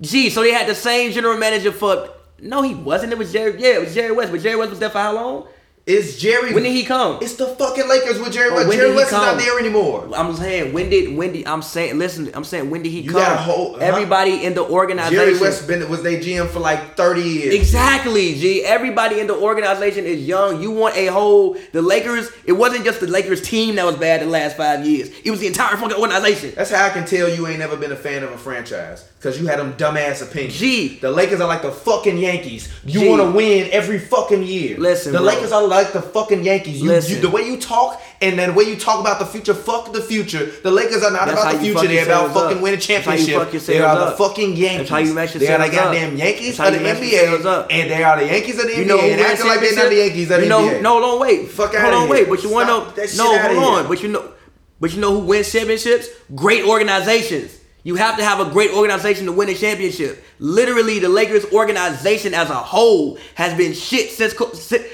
Gee, 0.00 0.30
so 0.30 0.42
they 0.42 0.52
had 0.52 0.68
the 0.68 0.74
same 0.74 1.10
general 1.12 1.38
manager 1.38 1.72
for. 1.72 2.10
No, 2.38 2.62
he 2.62 2.74
wasn't. 2.74 3.12
It 3.12 3.18
was 3.18 3.32
Jerry. 3.32 3.60
Yeah, 3.60 3.76
it 3.76 3.80
was 3.80 3.94
Jerry 3.94 4.12
West. 4.12 4.30
But 4.30 4.42
Jerry 4.42 4.56
West 4.56 4.70
was 4.70 4.78
there 4.78 4.90
for 4.90 4.98
how 4.98 5.14
long? 5.14 5.48
It's 5.86 6.16
Jerry. 6.16 6.52
When 6.52 6.64
did 6.64 6.72
he 6.72 6.82
come? 6.82 7.20
It's 7.22 7.34
the 7.34 7.46
fucking 7.46 7.88
Lakers 7.88 8.18
with 8.18 8.32
Jerry 8.32 8.50
oh, 8.50 8.56
West. 8.56 8.72
Jerry 8.72 8.92
West 8.92 9.06
is 9.06 9.12
not 9.12 9.38
there 9.38 9.56
anymore. 9.56 10.08
I'm 10.16 10.34
saying 10.34 10.72
when 10.72 10.90
did 10.90 11.16
when 11.16 11.32
did 11.32 11.46
I'm 11.46 11.62
saying 11.62 11.96
listen 11.96 12.28
I'm 12.34 12.42
saying 12.42 12.70
when 12.70 12.82
did 12.82 12.90
he 12.90 13.02
You 13.02 13.12
come? 13.12 13.20
got 13.20 13.34
a 13.34 13.36
whole- 13.36 13.74
huh? 13.74 13.78
Everybody 13.78 14.44
in 14.44 14.54
the 14.54 14.64
organization. 14.64 15.16
Jerry 15.16 15.38
West 15.38 15.68
been 15.68 15.88
was 15.88 16.02
their 16.02 16.18
GM 16.18 16.48
for 16.48 16.58
like 16.58 16.96
thirty 16.96 17.22
years. 17.22 17.54
Exactly, 17.54 18.34
G. 18.34 18.64
Everybody 18.64 19.20
in 19.20 19.28
the 19.28 19.36
organization 19.36 20.06
is 20.06 20.26
young. 20.26 20.60
You 20.60 20.72
want 20.72 20.96
a 20.96 21.06
whole 21.06 21.56
the 21.70 21.82
Lakers. 21.82 22.32
It 22.44 22.54
wasn't 22.54 22.84
just 22.84 22.98
the 22.98 23.06
Lakers 23.06 23.40
team 23.40 23.76
that 23.76 23.86
was 23.86 23.94
bad 23.94 24.22
the 24.22 24.26
last 24.26 24.56
five 24.56 24.84
years. 24.84 25.10
It 25.24 25.30
was 25.30 25.38
the 25.38 25.46
entire 25.46 25.76
fucking 25.76 25.96
organization. 25.96 26.50
That's 26.56 26.72
how 26.72 26.84
I 26.84 26.90
can 26.90 27.06
tell 27.06 27.28
you 27.28 27.46
ain't 27.46 27.60
never 27.60 27.76
been 27.76 27.92
a 27.92 27.96
fan 27.96 28.24
of 28.24 28.32
a 28.32 28.38
franchise. 28.38 29.08
Cause 29.20 29.40
you 29.40 29.48
had 29.48 29.58
them 29.58 29.72
dumbass 29.72 30.22
opinions. 30.22 30.54
Gee. 30.54 30.98
The 30.98 31.10
Lakers 31.10 31.40
are 31.40 31.48
like 31.48 31.62
the 31.62 31.72
fucking 31.72 32.16
Yankees. 32.16 32.72
You 32.84 33.10
want 33.10 33.22
to 33.22 33.36
win 33.36 33.68
every 33.72 33.98
fucking 33.98 34.44
year. 34.44 34.78
Listen, 34.78 35.12
the 35.12 35.18
bro. 35.18 35.26
Lakers 35.26 35.50
are 35.50 35.66
like 35.84 35.92
the 35.92 36.02
fucking 36.02 36.44
Yankees. 36.44 36.80
You, 36.80 36.92
you, 36.92 37.20
the 37.20 37.30
way 37.30 37.42
you 37.42 37.58
talk 37.60 38.00
and 38.20 38.38
then 38.38 38.50
the 38.50 38.54
way 38.54 38.64
you 38.64 38.76
talk 38.76 39.00
about 39.00 39.18
the 39.18 39.26
future, 39.26 39.54
fuck 39.54 39.92
the 39.92 40.00
future. 40.00 40.46
The 40.46 40.70
Lakers 40.70 41.02
are 41.02 41.10
not 41.10 41.26
That's 41.26 41.40
about 41.40 41.54
the 41.54 41.60
future. 41.60 41.86
They're 41.86 42.04
about 42.06 42.32
fucking 42.34 42.56
up. 42.58 42.62
winning 42.62 42.78
That's 42.80 42.86
how 43.04 43.12
you 43.12 43.26
championship. 43.26 43.52
fuck 43.52 43.66
They 43.66 43.80
are 43.80 44.10
the 44.10 44.16
fucking 44.16 44.56
Yankees. 44.56 44.78
That's 44.78 44.90
how 44.90 44.98
you 44.98 45.14
mess 45.14 45.32
They 45.34 45.46
are 45.52 45.58
the 45.58 45.64
yourselves 45.66 45.76
up. 45.76 45.84
goddamn 45.92 46.16
Yankees 46.16 46.58
of 46.58 46.72
the 46.72 46.78
NBA, 46.78 47.44
up. 47.46 47.66
and 47.70 47.90
they 47.90 48.02
are 48.02 48.18
the 48.18 48.26
Yankees 48.26 48.58
of 48.58 48.66
the 48.66 48.76
You 48.76 48.84
NBA. 48.84 48.88
know 48.88 49.00
and 49.00 49.20
acting 49.20 49.46
like 49.46 49.60
they're 49.60 49.74
not 49.76 49.88
the? 49.90 49.96
Yankees 49.96 50.30
of 50.30 50.36
the 50.38 50.42
you 50.44 50.48
know, 50.48 50.60
NBA. 50.68 50.82
No, 50.82 51.00
don't 51.00 51.20
wait. 51.20 51.48
Fuck 51.48 51.74
out 51.74 51.82
hold 51.82 51.94
on, 52.04 52.08
wait. 52.08 52.28
But 52.28 52.42
you 52.42 52.50
want 52.50 52.68
to 52.68 52.72
know? 52.72 52.82
Stop 52.84 52.94
that 52.96 53.08
shit 53.10 53.18
No, 53.18 53.38
hold 53.60 53.78
on. 53.78 53.88
But 53.88 54.02
you 54.02 54.08
know, 54.08 54.32
but 54.80 54.92
you 54.94 55.00
know 55.00 55.12
who 55.20 55.26
wins 55.26 55.50
championships? 55.52 56.08
Great 56.34 56.64
organizations. 56.64 57.52
You 57.86 57.94
have 57.94 58.16
to 58.16 58.24
have 58.24 58.40
a 58.40 58.50
great 58.50 58.72
organization 58.72 59.26
to 59.26 59.32
win 59.32 59.48
a 59.48 59.54
championship. 59.54 60.24
Literally, 60.40 60.98
the 60.98 61.08
Lakers 61.08 61.44
organization 61.52 62.34
as 62.34 62.50
a 62.50 62.56
whole 62.56 63.16
has 63.36 63.56
been 63.56 63.74
shit 63.74 64.10
since 64.10 64.34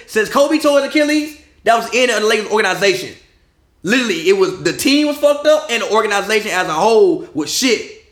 since 0.07 0.29
Kobe 0.29 0.59
tore 0.59 0.79
his 0.79 0.91
Achilles. 0.91 1.41
That 1.65 1.77
was 1.77 1.91
the 1.91 2.01
end 2.01 2.11
of 2.11 2.21
the 2.21 2.27
Lakers 2.27 2.51
organization. 2.51 3.17
Literally, 3.83 4.29
it 4.29 4.37
was 4.37 4.63
the 4.63 4.75
team 4.75 5.07
was 5.07 5.17
fucked 5.17 5.47
up 5.47 5.71
and 5.71 5.83
the 5.83 5.91
organization 5.91 6.51
as 6.51 6.69
a 6.69 6.75
whole 6.75 7.27
was 7.33 7.51
shit. 7.51 8.05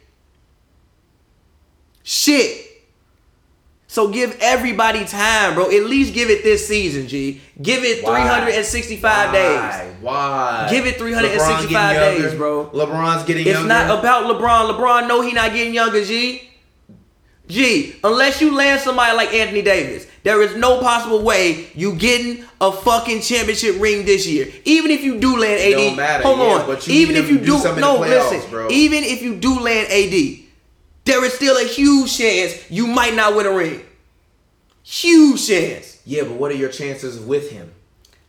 Shit. 2.03 2.70
So 3.91 4.07
give 4.07 4.38
everybody 4.41 5.05
time, 5.05 5.55
bro. 5.55 5.64
At 5.64 5.82
least 5.82 6.14
give 6.14 6.30
it 6.30 6.45
this 6.45 6.68
season, 6.68 7.09
G. 7.09 7.41
Give 7.61 7.82
it 7.82 8.05
Why? 8.05 8.22
365 8.22 9.32
days. 9.32 9.43
Why? 9.51 9.95
Why? 10.01 10.68
Give 10.70 10.86
it 10.86 10.97
365 10.97 11.97
days, 11.97 12.20
younger. 12.20 12.36
bro. 12.36 12.70
LeBron's 12.72 13.24
getting 13.24 13.45
It's 13.45 13.59
younger. 13.59 13.74
It's 13.74 13.88
not 13.88 13.99
about 13.99 14.30
LeBron. 14.30 14.78
LeBron 14.78 15.09
no, 15.09 15.22
he 15.22 15.32
not 15.32 15.53
getting 15.53 15.74
younger, 15.74 16.05
G. 16.05 16.49
G, 17.49 17.97
unless 18.05 18.41
you 18.41 18.55
land 18.55 18.80
somebody 18.80 19.16
like 19.16 19.34
Anthony 19.34 19.61
Davis, 19.62 20.07
there 20.22 20.41
is 20.41 20.55
no 20.55 20.78
possible 20.78 21.24
way 21.24 21.68
you 21.74 21.97
getting 21.97 22.45
a 22.61 22.70
fucking 22.70 23.22
championship 23.22 23.74
ring 23.80 24.05
this 24.05 24.24
year. 24.24 24.53
Even 24.64 24.93
if 24.93 25.03
you 25.03 25.18
do 25.18 25.36
land 25.36 25.61
AD, 25.61 25.72
don't 25.72 25.97
matter, 25.97 26.22
hold 26.22 26.38
yeah, 26.38 26.45
on. 26.45 26.66
but 26.68 26.86
you 26.86 26.95
even 26.95 27.16
if 27.16 27.28
you 27.28 27.38
do 27.38 27.61
do, 27.61 27.74
no, 27.80 27.99
playoffs, 27.99 28.30
listen. 28.30 28.51
bro. 28.51 28.70
Even 28.70 29.03
if 29.03 29.20
you 29.20 29.34
do 29.34 29.59
land 29.59 29.88
AD, 29.91 30.39
there 31.11 31.24
is 31.24 31.34
still 31.34 31.56
a 31.56 31.64
huge 31.64 32.16
chance 32.16 32.70
you 32.70 32.86
might 32.86 33.14
not 33.14 33.34
win 33.36 33.46
a 33.46 33.52
ring. 33.52 33.82
Huge 34.82 35.46
chance. 35.46 36.00
yeah, 36.04 36.22
but 36.22 36.32
what 36.32 36.50
are 36.50 36.56
your 36.56 36.70
chances 36.70 37.18
with 37.20 37.50
him? 37.50 37.72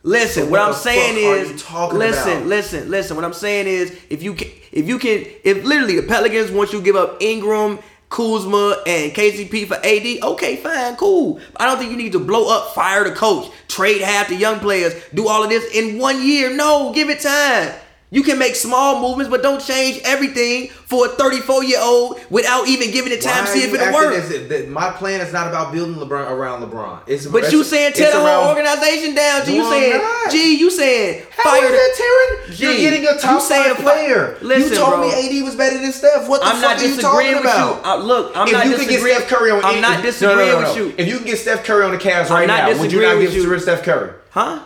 Listen, 0.04 0.44
So 0.44 0.50
what, 0.50 0.60
what 0.60 0.68
I'm 0.68 0.74
saying 0.74 1.16
is, 1.16 1.50
listen, 1.94 2.32
about? 2.32 2.46
listen, 2.46 2.90
listen. 2.90 3.16
What 3.16 3.24
I'm 3.24 3.32
saying 3.32 3.68
is, 3.68 3.96
if 4.10 4.22
you 4.22 4.34
can, 4.34 4.48
if 4.72 4.88
you 4.88 4.98
can, 4.98 5.24
if 5.44 5.64
literally 5.64 5.96
the 6.00 6.06
Pelicans 6.06 6.50
want 6.50 6.72
you 6.72 6.80
to 6.80 6.84
give 6.84 6.96
up 6.96 7.22
Ingram, 7.22 7.78
Kuzma, 8.10 8.82
and 8.84 9.12
KCP 9.12 9.66
for 9.68 9.74
AD, 9.76 10.32
okay, 10.32 10.56
fine, 10.56 10.96
cool. 10.96 11.40
I 11.56 11.66
don't 11.66 11.78
think 11.78 11.92
you 11.92 11.96
need 11.96 12.12
to 12.12 12.18
blow 12.20 12.48
up, 12.54 12.74
fire 12.74 13.04
the 13.08 13.14
coach, 13.14 13.50
trade 13.68 14.00
half 14.02 14.28
the 14.28 14.34
young 14.34 14.58
players, 14.58 14.92
do 15.14 15.28
all 15.28 15.44
of 15.44 15.50
this 15.50 15.72
in 15.72 15.98
one 15.98 16.26
year. 16.26 16.54
No, 16.54 16.92
give 16.92 17.08
it 17.08 17.20
time. 17.20 17.72
You 18.12 18.22
can 18.22 18.38
make 18.38 18.54
small 18.56 19.00
movements, 19.00 19.30
but 19.30 19.42
don't 19.42 19.58
change 19.64 19.98
everything 20.04 20.68
for 20.68 21.06
a 21.06 21.08
34 21.08 21.64
year 21.64 21.78
old 21.80 22.20
without 22.28 22.68
even 22.68 22.90
giving 22.90 23.10
it 23.10 23.22
time 23.22 23.46
to 23.46 23.50
see 23.50 23.60
if 23.64 23.72
it'll 23.72 23.90
work. 23.94 24.12
if- 24.14 24.48
that 24.50 24.68
my 24.68 24.90
plan 24.90 25.22
is 25.22 25.32
not 25.32 25.46
about 25.48 25.72
building 25.72 25.94
LeBron 25.94 26.30
around 26.30 26.60
LeBron. 26.62 26.98
It's 27.06 27.24
But 27.24 27.50
you 27.50 27.64
saying 27.64 27.94
tear 27.94 28.12
the 28.12 28.20
whole 28.20 28.48
organization 28.50 29.14
down? 29.14 29.46
G, 29.46 29.56
you 29.56 29.64
saying, 29.64 29.96
not. 30.02 30.30
G, 30.30 30.56
you 30.56 30.70
saying 30.70 31.22
How 31.38 31.42
fire 31.52 31.64
is 31.64 31.70
that 31.72 31.94
tearing? 31.96 32.54
G, 32.54 32.64
You're 32.64 32.74
getting 32.92 33.06
a 33.08 33.32
you 33.34 33.40
saying 33.40 33.74
player. 33.76 34.36
Listen, 34.42 34.72
you 34.72 34.76
told 34.76 34.90
bro. 34.96 35.08
me 35.08 35.38
AD 35.38 35.42
was 35.44 35.54
better 35.54 35.78
than 35.80 35.90
Steph. 35.92 36.28
What 36.28 36.42
the 36.42 36.48
I'm 36.48 36.52
fuck 36.56 36.62
not 36.62 36.78
are 36.78 36.82
you 36.86 36.94
disagreeing 36.96 37.32
talking 37.32 37.46
with 37.46 37.54
about? 37.54 37.76
you. 37.86 37.90
Uh, 37.90 37.96
look, 37.96 38.32
I'm 38.36 38.46
if 38.48 38.52
not 38.52 38.64
you 38.66 38.70
could 38.72 38.80
get 38.80 38.88
disagreeing- 38.90 39.16
Steph 39.20 39.28
Curry 39.30 39.50
on, 39.52 39.64
I'm 39.64 39.80
not 39.80 40.04
if- 40.04 40.20
no, 40.20 40.34
no, 40.34 40.36
disagreeing 40.36 40.50
no, 40.52 40.58
with 40.68 40.76
you. 40.76 40.94
If 40.98 41.08
you 41.08 41.16
can 41.16 41.26
get 41.26 41.38
Steph 41.38 41.64
Curry 41.64 41.84
on 41.86 41.92
the 41.92 41.96
Cavs 41.98 42.28
right 42.28 42.46
now, 42.46 42.76
would 42.78 42.92
you 42.92 43.00
not 43.00 43.18
give 43.18 43.32
you. 43.32 43.48
rid 43.48 43.56
of 43.56 43.62
Steph 43.62 43.82
Curry? 43.82 44.10
Huh? 44.32 44.58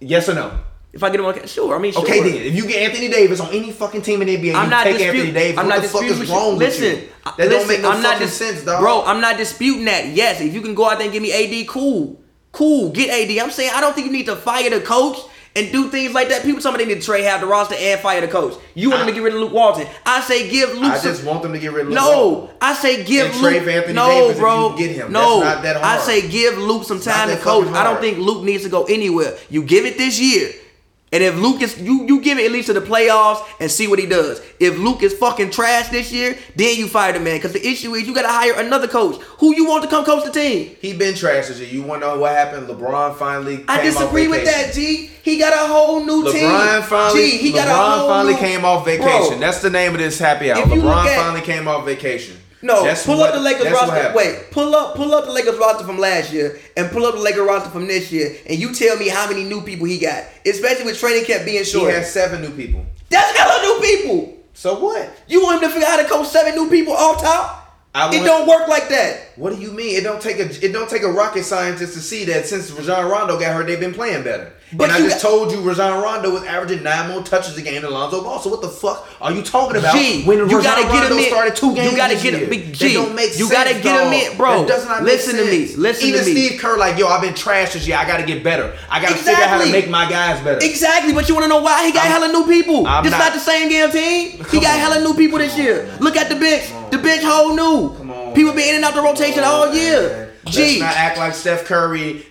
Yes 0.00 0.28
or 0.28 0.34
no? 0.34 0.50
If 0.92 1.04
I 1.04 1.10
get 1.10 1.20
him 1.20 1.26
on, 1.26 1.46
sure. 1.46 1.76
I 1.76 1.78
mean, 1.78 1.92
sure. 1.92 2.02
Okay, 2.02 2.20
then 2.20 2.34
if 2.34 2.54
you 2.54 2.66
get 2.66 2.82
Anthony 2.90 3.08
Davis 3.08 3.38
on 3.38 3.52
any 3.52 3.70
fucking 3.70 4.02
team 4.02 4.22
in 4.22 4.26
the 4.28 4.36
NBA, 4.36 4.54
I'm 4.56 4.64
you 4.64 4.70
not 4.70 4.82
take 4.84 4.98
disputing. 4.98 5.20
Anthony 5.20 5.32
Davis. 5.32 5.58
I'm 5.58 5.66
what 5.68 5.74
not 5.76 5.82
the 5.82 5.88
fuck 5.88 6.02
is 6.02 6.30
wrong 6.30 6.58
listen, 6.58 6.82
with 6.84 7.02
you? 7.04 7.08
I- 7.24 7.30
That 7.36 7.48
listen, 7.48 7.50
don't 7.58 7.68
make 7.68 7.82
no 7.82 7.90
I'm 7.92 8.02
not 8.02 8.12
fucking 8.14 8.26
dis- 8.26 8.36
sense, 8.36 8.64
dog. 8.64 8.80
Bro, 8.80 9.02
I'm 9.04 9.20
not 9.20 9.36
disputing 9.36 9.84
that. 9.84 10.06
Yes, 10.08 10.40
if 10.40 10.52
you 10.52 10.60
can 10.60 10.74
go 10.74 10.86
out 10.90 10.98
there 10.98 11.04
and 11.04 11.12
give 11.12 11.22
me 11.22 11.32
AD, 11.32 11.68
cool, 11.68 12.20
cool, 12.50 12.90
get 12.90 13.08
AD. 13.10 13.38
I'm 13.38 13.50
saying 13.52 13.70
I 13.72 13.80
don't 13.80 13.94
think 13.94 14.08
you 14.08 14.12
need 14.12 14.26
to 14.26 14.34
fire 14.36 14.68
the 14.68 14.80
coach 14.80 15.16
and 15.54 15.70
do 15.72 15.90
things 15.90 16.12
like 16.12 16.28
that. 16.30 16.42
People 16.42 16.60
tell 16.60 16.72
me 16.72 16.78
they 16.78 16.86
need 16.86 17.00
to 17.00 17.06
trade 17.06 17.22
half 17.24 17.40
the 17.40 17.46
roster 17.46 17.74
and 17.78 18.00
fire 18.00 18.20
the 18.20 18.28
coach. 18.28 18.54
You 18.74 18.90
want 18.90 19.00
them 19.02 19.08
to 19.08 19.14
get 19.14 19.22
rid 19.22 19.34
of 19.34 19.40
Luke 19.40 19.52
Walton? 19.52 19.86
I 20.06 20.20
say 20.22 20.48
give 20.50 20.74
Luke. 20.74 20.92
I 20.92 20.98
some- 20.98 21.12
just 21.12 21.24
want 21.24 21.42
them 21.44 21.52
to 21.52 21.58
get 21.60 21.72
rid 21.72 21.82
of 21.82 21.88
Luke. 21.92 21.96
No, 22.00 22.50
I 22.60 22.74
say 22.74 23.04
give 23.04 23.26
And 23.32 23.40
Luke. 23.42 23.52
trade 23.62 23.68
Anthony 23.68 23.94
no, 23.94 24.08
Davis 24.08 24.38
bro. 24.38 24.76
get 24.76 24.90
him. 24.90 25.12
No, 25.12 25.40
That's 25.40 25.54
not 25.56 25.62
that 25.62 25.84
I 25.84 25.98
say 26.00 26.28
give 26.28 26.58
Luke 26.58 26.82
some 26.84 27.00
time 27.00 27.28
to 27.28 27.36
coach. 27.36 27.68
I 27.68 27.84
don't 27.84 28.00
think 28.00 28.18
Luke 28.18 28.42
needs 28.42 28.64
to 28.64 28.68
go 28.68 28.84
anywhere. 28.84 29.36
You 29.50 29.62
give 29.62 29.84
it 29.86 29.96
this 29.96 30.18
year. 30.18 30.50
And 31.12 31.24
if 31.24 31.34
Luke 31.36 31.60
is 31.60 31.76
you 31.80 32.06
you 32.06 32.20
give 32.20 32.38
it 32.38 32.46
at 32.46 32.52
least 32.52 32.66
to 32.68 32.72
the 32.72 32.80
playoffs 32.80 33.44
and 33.58 33.68
see 33.70 33.88
what 33.88 33.98
he 33.98 34.06
does. 34.06 34.40
If 34.60 34.78
Luke 34.78 35.02
is 35.02 35.12
fucking 35.14 35.50
trash 35.50 35.88
this 35.88 36.12
year, 36.12 36.38
then 36.54 36.76
you 36.76 36.86
fire 36.86 37.12
the 37.12 37.18
man. 37.18 37.36
Because 37.38 37.52
the 37.52 37.66
issue 37.66 37.94
is 37.94 38.06
you 38.06 38.14
gotta 38.14 38.28
hire 38.28 38.54
another 38.60 38.86
coach. 38.86 39.20
Who 39.38 39.54
you 39.56 39.66
want 39.66 39.82
to 39.82 39.90
come 39.90 40.04
coach 40.04 40.24
the 40.24 40.30
team? 40.30 40.76
He 40.80 40.92
been 40.92 41.16
trash 41.16 41.48
this 41.48 41.58
year. 41.58 41.68
You 41.68 41.82
want 41.82 42.02
to 42.02 42.08
know 42.08 42.18
what 42.18 42.32
happened? 42.32 42.68
LeBron 42.68 43.16
finally. 43.16 43.56
Came 43.58 43.66
I 43.68 43.82
disagree 43.82 44.28
with 44.28 44.44
that, 44.44 44.72
G. 44.72 45.10
He 45.22 45.36
got 45.38 45.52
a 45.52 45.66
whole 45.72 46.04
new 46.04 46.30
team. 46.32 46.44
LeBron 46.48 46.82
finally. 46.84 47.30
G, 47.30 47.36
he 47.38 47.52
got 47.52 47.66
a 47.66 47.70
LeBron 47.72 47.98
whole 47.98 48.08
finally 48.08 48.34
new- 48.34 48.38
came 48.38 48.64
off 48.64 48.84
vacation. 48.84 49.28
Bro, 49.30 49.38
That's 49.38 49.60
the 49.62 49.70
name 49.70 49.92
of 49.92 49.98
this 49.98 50.18
happy 50.18 50.52
hour. 50.52 50.62
If 50.62 50.68
you 50.68 50.76
look 50.76 50.84
LeBron 50.94 51.06
at- 51.06 51.18
finally 51.20 51.40
came 51.40 51.66
off 51.66 51.84
vacation. 51.84 52.36
No, 52.62 52.84
That's 52.84 53.06
pull 53.06 53.18
what- 53.18 53.30
up 53.30 53.34
the 53.36 53.40
Lakers 53.40 53.70
roster. 53.72 54.12
Wait, 54.14 54.50
pull 54.50 54.74
up, 54.74 54.94
pull 54.94 55.14
up 55.14 55.24
the 55.24 55.32
Lakers 55.32 55.56
roster 55.56 55.84
from 55.84 55.98
last 55.98 56.32
year, 56.32 56.58
and 56.76 56.90
pull 56.90 57.06
up 57.06 57.14
the 57.14 57.20
Lakers 57.20 57.46
roster 57.46 57.70
from 57.70 57.86
this 57.86 58.12
year, 58.12 58.36
and 58.46 58.58
you 58.58 58.74
tell 58.74 58.96
me 58.98 59.08
how 59.08 59.26
many 59.28 59.44
new 59.44 59.62
people 59.62 59.86
he 59.86 59.98
got, 59.98 60.24
especially 60.44 60.84
with 60.84 60.98
training 60.98 61.24
camp 61.24 61.44
being 61.46 61.64
short. 61.64 61.88
He 61.90 61.96
has 61.96 62.12
seven 62.12 62.42
new 62.42 62.50
people. 62.50 62.84
That's 63.08 63.36
hella 63.36 63.62
new 63.62 63.80
people. 63.80 64.36
So 64.52 64.78
what? 64.78 65.08
You 65.26 65.42
want 65.42 65.62
him 65.62 65.68
to 65.68 65.72
figure 65.74 65.88
out 65.88 65.98
how 65.98 66.02
to 66.02 66.08
coach 66.08 66.28
seven 66.28 66.54
new 66.54 66.68
people 66.68 66.92
off 66.92 67.22
top? 67.22 67.56
I 67.94 68.08
it 68.14 68.24
don't 68.24 68.46
work 68.46 68.68
like 68.68 68.88
that. 68.90 69.30
What 69.36 69.54
do 69.54 69.60
you 69.60 69.72
mean? 69.72 69.96
It 69.96 70.04
don't 70.04 70.20
take 70.22 70.38
a 70.38 70.44
it 70.64 70.72
don't 70.72 70.88
take 70.88 71.02
a 71.02 71.10
rocket 71.10 71.42
scientist 71.44 71.94
to 71.94 72.00
see 72.00 72.24
that 72.26 72.46
since 72.46 72.70
Rajon 72.70 73.10
Rondo 73.10 73.38
got 73.40 73.52
hurt, 73.54 73.66
they've 73.66 73.80
been 73.80 73.94
playing 73.94 74.22
better. 74.22 74.52
But 74.72 74.84
and 74.84 74.92
I 74.92 74.98
just 75.00 75.20
got- 75.20 75.28
told 75.30 75.50
you 75.52 75.60
Rajon 75.62 76.00
Rondo 76.00 76.30
was 76.30 76.44
averaging 76.44 76.82
nine 76.84 77.08
more 77.10 77.22
touches 77.22 77.56
a 77.58 77.62
game 77.62 77.82
than 77.82 77.90
Alonzo 77.90 78.22
Ball. 78.22 78.38
So 78.40 78.50
what 78.50 78.60
the 78.62 78.68
fuck 78.68 79.08
are 79.20 79.32
you 79.32 79.42
talking 79.42 79.76
about? 79.76 79.96
G, 79.96 80.22
when 80.24 80.38
you 80.38 80.44
Rajon 80.44 80.62
gotta 80.62 80.82
get 80.82 80.90
Rondo 80.92 81.14
him 81.16 81.18
in. 81.18 81.24
started 81.28 81.56
two 81.56 81.74
games 81.74 81.90
You 81.90 81.96
gotta 81.96 82.14
get 82.14 82.24
year. 82.24 82.38
him. 82.44 82.50
That 82.50 82.72
G. 82.72 82.94
don't 82.94 83.14
make 83.16 83.30
You 83.38 83.46
sense, 83.48 83.50
gotta 83.50 83.74
get 83.74 84.06
him 84.06 84.12
in, 84.12 84.36
bro. 84.36 84.58
That 84.60 84.68
does 84.68 84.86
not 84.86 85.02
Listen 85.02 85.36
to 85.38 85.44
me. 85.44 85.74
Listen 85.76 86.02
to 86.12 86.14
Even. 86.20 86.22
Steve 86.22 86.60
Kerr, 86.60 86.76
like 86.76 86.98
yo, 86.98 87.08
I've 87.08 87.20
been 87.22 87.34
trash 87.34 87.72
this 87.72 87.86
year. 87.88 87.96
I 87.96 88.04
gotta 88.06 88.22
get 88.22 88.44
better. 88.44 88.72
I 88.88 89.00
gotta 89.00 89.14
figure 89.14 89.42
out 89.42 89.48
how 89.48 89.64
to 89.64 89.70
make 89.72 89.88
my 89.90 90.08
guys 90.08 90.38
better. 90.44 90.64
Exactly, 90.64 91.12
but 91.12 91.28
you 91.28 91.34
want 91.34 91.44
to 91.44 91.48
know 91.48 91.60
why 91.60 91.84
he 91.86 91.92
got 91.92 92.04
I'm- 92.04 92.12
hella 92.12 92.32
new 92.32 92.46
people? 92.46 92.86
I'm 92.86 93.02
this 93.02 93.10
not- 93.10 93.18
not, 93.18 93.32
the 93.34 93.40
same 93.40 93.68
damn 93.68 93.90
team. 93.90 94.44
He 94.50 94.60
got 94.60 94.74
on. 94.74 94.80
hella 94.80 95.00
new 95.02 95.14
people 95.14 95.38
this 95.38 95.56
year. 95.58 95.88
Look 95.98 96.16
at 96.16 96.28
the 96.28 96.36
bench. 96.36 96.64
The 96.90 96.98
bench 96.98 97.22
whole 97.24 97.54
new. 97.54 97.96
Come 97.96 98.10
on, 98.10 98.34
People 98.34 98.52
been 98.52 98.68
in 98.68 98.74
and 98.76 98.84
out 98.84 98.94
the 98.94 99.02
rotation 99.02 99.42
all 99.42 99.72
year. 99.74 100.29
G. 100.46 100.80
Let's 100.80 100.80
not 100.80 100.96
act 100.96 101.18
like 101.18 101.34
Steph 101.34 101.64
Curry 101.66 102.22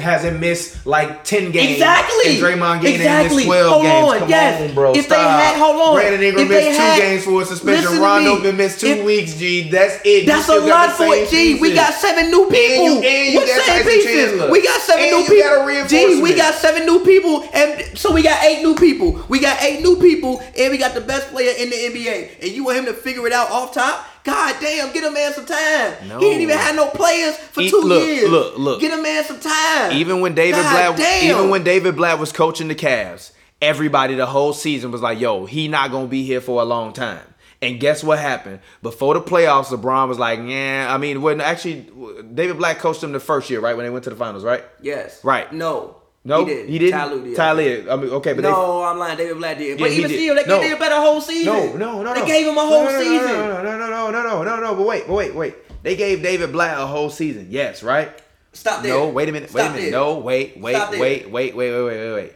hasn't 0.00 0.40
missed 0.40 0.86
like 0.86 1.22
ten 1.24 1.50
games. 1.52 1.72
Exactly. 1.74 2.32
And 2.34 2.42
Draymond 2.42 2.80
Green 2.80 2.94
exactly. 2.96 3.36
missed 3.36 3.46
twelve 3.46 3.70
hold 3.72 3.82
games. 3.84 4.12
On, 4.14 4.18
Come 4.20 4.28
yes. 4.28 4.68
on, 4.68 4.74
bro. 4.74 4.92
If 4.94 5.04
Stop. 5.04 5.16
they 5.16 5.22
had, 5.22 5.56
hold 5.56 5.76
on. 5.80 5.94
Brandon 5.94 6.22
Ingram 6.22 6.44
if 6.44 6.48
missed 6.50 6.70
two 6.78 6.82
had, 6.82 6.98
games 7.00 7.24
for 7.24 7.42
a 7.42 7.44
suspension. 7.44 8.00
Rondo 8.00 8.42
been 8.42 8.56
missed 8.56 8.80
two 8.80 8.86
If- 8.88 9.04
weeks. 9.04 9.34
G, 9.34 9.68
that's 9.70 10.00
it. 10.04 10.26
That's 10.26 10.48
a 10.48 10.58
lot 10.58 10.90
for 10.92 11.14
it, 11.14 11.30
G. 11.30 11.60
We 11.60 11.74
got 11.74 11.94
seven 11.94 12.30
new 12.30 12.48
people. 12.50 12.86
And 12.86 13.04
you- 13.04 13.08
and 13.08 13.32
you 13.34 13.38
what 13.40 13.46
got 13.48 13.66
same 13.66 13.84
pieces? 13.84 14.50
We 14.50 14.62
got 14.62 14.80
seven 14.82 15.04
And 15.04 15.12
new 15.28 15.34
people. 15.34 15.86
G, 15.88 16.22
we 16.22 16.34
got 16.34 16.54
seven 16.54 16.86
new 16.86 17.04
people, 17.04 17.48
and 17.54 17.96
so 17.98 18.12
we 18.12 18.22
got 18.22 18.42
eight 18.44 18.62
new 18.62 18.74
people. 18.74 19.24
We 19.28 19.38
got 19.38 19.62
eight 19.62 19.80
new 19.82 19.96
people, 19.96 20.42
and 20.56 20.70
we 20.72 20.78
got 20.78 20.94
the 20.94 21.00
best 21.00 21.28
player 21.30 21.52
in 21.56 21.70
the 21.70 21.76
NBA. 21.76 22.42
And 22.42 22.50
you 22.50 22.64
want 22.64 22.78
him 22.78 22.84
to 22.86 22.94
figure 22.94 23.26
it 23.26 23.32
out 23.32 23.50
off 23.50 23.72
top? 23.74 24.04
God 24.28 24.56
damn, 24.60 24.92
get 24.92 25.04
a 25.04 25.10
man 25.10 25.32
some 25.32 25.46
time. 25.46 26.06
No. 26.06 26.20
He 26.20 26.26
ain't 26.26 26.42
even 26.42 26.58
had 26.58 26.76
no 26.76 26.88
players 26.88 27.34
for 27.38 27.62
he, 27.62 27.70
two 27.70 27.80
look, 27.80 28.04
years. 28.04 28.28
Look, 28.28 28.58
look, 28.58 28.80
Get 28.82 28.98
a 28.98 29.02
man 29.02 29.24
some 29.24 29.40
time. 29.40 29.92
Even 29.92 30.20
when 30.20 30.34
David 30.34 30.60
God 30.60 30.94
Blatt, 30.94 30.98
damn. 30.98 31.30
even 31.30 31.48
when 31.48 31.64
David 31.64 31.96
Blatt 31.96 32.18
was 32.18 32.30
coaching 32.30 32.68
the 32.68 32.74
Cavs, 32.74 33.32
everybody 33.62 34.16
the 34.16 34.26
whole 34.26 34.52
season 34.52 34.90
was 34.90 35.00
like, 35.00 35.18
"Yo, 35.18 35.46
he 35.46 35.66
not 35.66 35.90
gonna 35.90 36.08
be 36.08 36.24
here 36.24 36.42
for 36.42 36.60
a 36.60 36.66
long 36.66 36.92
time." 36.92 37.22
And 37.62 37.80
guess 37.80 38.04
what 38.04 38.18
happened? 38.18 38.60
Before 38.82 39.14
the 39.14 39.22
playoffs, 39.22 39.66
LeBron 39.66 40.08
was 40.08 40.18
like, 40.18 40.40
"Yeah." 40.44 40.88
I 40.90 40.98
mean, 40.98 41.22
when 41.22 41.40
actually 41.40 41.90
David 42.34 42.58
Blatt 42.58 42.80
coached 42.80 43.00
them 43.00 43.12
the 43.12 43.20
first 43.20 43.48
year, 43.48 43.60
right 43.60 43.76
when 43.76 43.86
they 43.86 43.90
went 43.90 44.04
to 44.04 44.10
the 44.10 44.16
finals, 44.16 44.44
right? 44.44 44.62
Yes. 44.82 45.24
Right. 45.24 45.50
No. 45.54 45.97
No, 46.24 46.44
he, 46.44 46.78
didn't. 46.78 46.90
Ty 46.90 47.12
Lue 47.12 47.24
did. 47.24 47.36
Ty 47.36 47.52
Lue. 47.52 47.86
I 47.90 47.96
mean, 47.96 48.10
okay, 48.10 48.32
but 48.34 48.42
no, 48.42 48.80
they, 48.80 48.86
I'm 48.86 48.98
lying. 48.98 49.16
David 49.16 49.36
Blatt 49.38 49.56
did. 49.56 49.78
Yeah, 49.78 49.86
but 49.86 49.92
even 49.92 50.10
still, 50.10 50.34
they 50.34 50.44
no. 50.44 50.60
gave 50.60 50.70
him 50.70 50.76
a 50.76 50.80
better 50.80 50.96
whole 50.96 51.20
season. 51.20 51.52
No, 51.52 51.72
no, 51.76 52.02
no, 52.02 52.02
no. 52.02 52.14
They 52.14 52.26
gave 52.26 52.46
him 52.46 52.58
a 52.58 52.60
whole 52.60 52.84
no, 52.84 52.90
no, 52.90 52.98
season. 52.98 53.26
No, 53.26 53.62
no, 53.62 53.78
no, 53.78 53.78
no, 53.78 54.10
no, 54.10 54.22
no, 54.22 54.42
no, 54.42 54.60
no. 54.60 54.74
But 54.74 54.86
wait, 54.86 55.06
but 55.06 55.14
wait, 55.14 55.34
wait. 55.34 55.54
They 55.82 55.96
gave 55.96 56.22
David 56.22 56.52
Blatt 56.52 56.78
a 56.78 56.86
whole 56.86 57.08
season. 57.08 57.46
Yes, 57.50 57.82
right. 57.82 58.10
Stop 58.52 58.82
there. 58.82 58.94
No, 58.94 59.08
wait 59.08 59.28
a 59.28 59.32
minute. 59.32 59.50
Stop 59.50 59.60
wait 59.60 59.66
a 59.66 59.70
minute. 59.70 59.90
There. 59.90 60.00
No, 60.00 60.18
wait, 60.18 60.58
wait, 60.58 60.90
wait, 60.90 61.00
wait, 61.00 61.30
wait, 61.30 61.54
wait, 61.56 61.72
wait, 61.72 61.84
wait, 61.84 62.12
wait. 62.12 62.32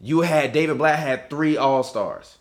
You 0.00 0.22
had 0.22 0.52
David 0.52 0.78
Blatt 0.78 0.98
had 0.98 1.30
three 1.30 1.56
All 1.56 1.82
Stars. 1.82 2.38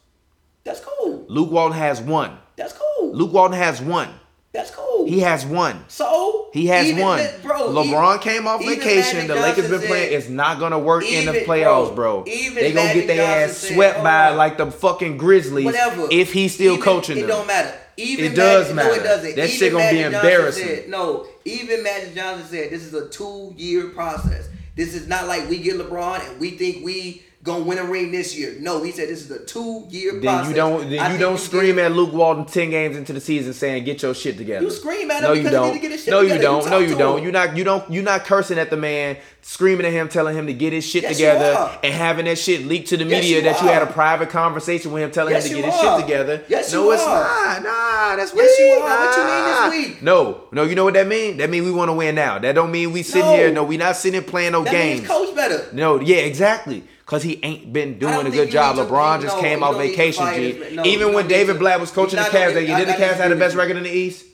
That's 0.64 0.82
cool. 0.82 1.26
Luke 1.28 1.52
Walton 1.52 1.78
has 1.78 2.02
one. 2.02 2.38
That's 2.56 2.74
cool. 2.74 3.14
Luke 3.14 3.32
Walton 3.32 3.58
has 3.58 3.82
one. 3.82 4.10
That's 4.52 4.72
cool. 4.72 5.06
He 5.06 5.20
has 5.20 5.46
one. 5.46 5.86
So 5.88 6.50
he 6.54 6.68
has 6.68 6.88
even, 6.88 7.04
one. 7.04 7.24
Bro, 7.42 7.49
LeBron 7.70 8.16
even, 8.16 8.20
came 8.20 8.48
off 8.48 8.64
vacation. 8.64 9.28
The 9.28 9.36
Lakers 9.36 9.70
been 9.70 9.82
playing. 9.82 10.14
It's 10.14 10.30
not 10.30 10.60
gonna 10.60 10.80
work 10.80 11.04
even, 11.06 11.28
in 11.28 11.34
the 11.34 11.42
playoffs, 11.42 11.96
bro. 11.96 12.24
bro. 12.24 12.26
they 12.26 12.74
gonna 12.74 12.94
get 12.94 13.08
their 13.08 13.46
ass 13.46 13.58
swept 13.58 14.00
oh, 14.00 14.04
by 14.04 14.30
like 14.30 14.58
the 14.58 14.72
fucking 14.72 15.18
Grizzlies. 15.18 15.66
Whatever. 15.66 16.08
If 16.12 16.34
he's 16.34 16.54
still 16.54 16.74
even, 16.74 16.84
coaching 16.84 17.18
it 17.18 17.22
them. 17.22 17.30
It 17.30 17.34
don't 17.34 17.48
matter. 17.48 17.74
Even 17.98 18.26
it 18.26 18.36
does 18.36 18.74
Magic, 18.74 18.76
matter. 18.76 18.90
No, 18.90 18.96
it 18.96 19.04
doesn't. 19.04 19.36
That 19.36 19.50
shit 19.50 19.72
gonna 19.72 19.84
Magic 19.84 20.00
be 20.00 20.16
embarrassing. 20.16 20.68
Said, 20.68 20.90
no, 20.90 21.28
even 21.46 21.84
Magic 21.84 22.16
Johnson 22.16 22.48
said 22.48 22.70
this 22.70 22.84
is 22.84 22.94
a 22.94 23.10
two-year 23.10 23.90
process. 23.90 24.50
This 24.76 24.94
is 24.94 25.08
not 25.08 25.28
like 25.28 25.50
we 25.50 25.58
get 25.60 25.76
LeBron 25.76 26.30
and 26.30 26.40
we 26.40 26.52
think 26.52 26.86
we 26.86 27.24
gonna 27.42 27.64
win 27.64 27.78
a 27.78 27.86
ring 27.86 28.12
this 28.12 28.38
year. 28.38 28.58
No, 28.60 28.84
he 28.84 28.92
said 28.92 29.08
this 29.08 29.22
is 29.22 29.32
a 29.32 29.44
two 29.46 29.86
year 29.90 30.14
then 30.14 30.22
process. 30.22 30.50
You 30.50 30.56
don't 30.56 30.90
then 30.90 31.12
you 31.12 31.18
don't 31.18 31.38
scream 31.38 31.80
at 31.80 31.94
Luke 31.94 32.12
Walton 32.14 32.46
ten 32.46 32.70
games 32.70 32.98
into 32.98 33.14
the 33.14 33.22
season 33.22 33.54
saying 33.54 33.86
get 33.86 34.02
your 34.02 34.14
shit 34.14 34.38
together. 34.38 34.66
You 34.66 34.72
scream 34.72 35.10
at 35.10 35.24
him 35.24 35.30
no, 35.30 35.34
you 35.34 35.50
don't. 35.50 35.68
no, 35.68 35.74
together. 35.74 35.96
you 36.36 36.42
don't. 36.42 36.64
You 36.66 36.70
no, 36.70 36.80
you 36.80 36.98
don't. 36.98 37.24
You're 37.24 37.32
not 37.32 37.56
you 37.56 37.64
don't 37.64 37.90
you're 37.90 38.04
not 38.04 38.26
cursing 38.26 38.60
at 38.60 38.70
the 38.70 38.78
man, 38.78 39.18
screaming 39.42 39.86
at 39.86 39.94
him, 39.94 40.10
telling 40.10 40.36
him 40.36 40.48
to 40.48 40.54
get 40.54 40.74
his 40.74 40.86
shit 40.86 41.04
yes, 41.04 41.16
together, 41.16 41.80
and 41.82 41.94
having 41.94 42.26
that 42.26 42.38
shit 42.38 42.66
leaked 42.66 42.90
to 42.90 42.98
the 42.98 43.06
yes, 43.06 43.24
media 43.24 43.38
you 43.38 43.44
that 43.44 43.62
you 43.62 43.68
had 43.68 43.84
a 43.84 43.88
private 43.88 44.30
conversation 44.30 44.92
with 44.92 45.04
him 45.04 45.12
telling 45.12 45.34
yes, 45.34 45.46
him 45.46 45.56
to 45.56 45.62
get 45.62 45.72
his 45.72 45.80
shit 45.80 46.02
together. 46.02 46.44
Yes, 46.50 46.74
no, 46.74 46.86
you 46.86 46.92
it's 46.92 47.04
are. 47.04 47.24
not. 47.24 47.64
Nah, 47.64 48.16
that's 48.18 48.34
yes, 48.36 48.60
you 48.60 48.66
are. 48.66 48.90
Nah. 48.90 49.06
What 49.06 49.18
you 49.18 49.24
mean 49.24 49.84
this 49.84 49.90
week? 49.90 50.04
No, 50.04 50.44
no, 50.52 50.64
you 50.64 50.76
know 50.76 50.84
what 50.84 50.94
that 50.96 51.08
mean? 51.08 51.38
That 51.38 51.50
mean 51.50 51.64
we 51.64 51.72
want 51.72 51.88
to 51.88 51.94
win 51.94 52.16
now. 52.16 52.38
That 52.38 52.54
don't 52.54 52.72
mean 52.72 52.92
we 52.92 53.02
sitting 53.02 53.22
no. 53.22 53.36
here. 53.36 53.52
No, 53.52 53.64
we 53.64 53.78
not 53.78 53.96
sitting 53.96 54.20
here 54.20 54.30
playing 54.30 54.52
no 54.52 54.66
that 54.66 54.72
games. 54.72 55.08
Coach 55.08 55.34
better. 55.34 55.70
No, 55.72 56.02
yeah, 56.02 56.18
exactly 56.18 56.84
because 57.10 57.24
he 57.24 57.40
ain't 57.42 57.74
been 57.74 57.98
doing 57.98 58.28
a 58.28 58.30
good 58.30 58.52
job. 58.52 58.76
LeBron 58.76 59.22
just 59.22 59.36
no, 59.38 59.42
came 59.42 59.64
off 59.64 59.78
vacation, 59.78 60.32
G. 60.36 60.76
No, 60.76 60.86
Even 60.86 61.12
when 61.12 61.28
David 61.28 61.54
to, 61.54 61.60
Blatt 61.60 61.80
was 61.80 61.90
coaching 61.90 62.20
the 62.20 62.26
Cavs, 62.26 62.54
they 62.54 62.68
did 62.68 62.88
the 62.88 62.92
Cavs 62.92 63.16
have 63.16 63.32
the 63.32 63.36
best 63.36 63.56
record 63.56 63.78
in 63.78 63.84
the 63.84 63.90
East? 63.90 64.28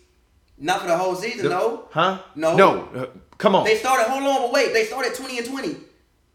Not 0.58 0.82
for 0.82 0.88
the 0.88 0.98
whole 0.98 1.16
season, 1.16 1.44
the, 1.44 1.50
no. 1.52 1.88
Huh? 1.92 2.20
No. 2.36 2.58
No. 2.58 2.82
Uh, 2.94 3.06
come 3.38 3.56
on. 3.56 3.64
They 3.64 3.78
started. 3.78 4.10
Hold 4.10 4.24
on, 4.24 4.42
but 4.42 4.52
wait. 4.52 4.74
They 4.74 4.84
started 4.84 5.16
twenty 5.16 5.38
and 5.38 5.48
twenty. 5.48 5.78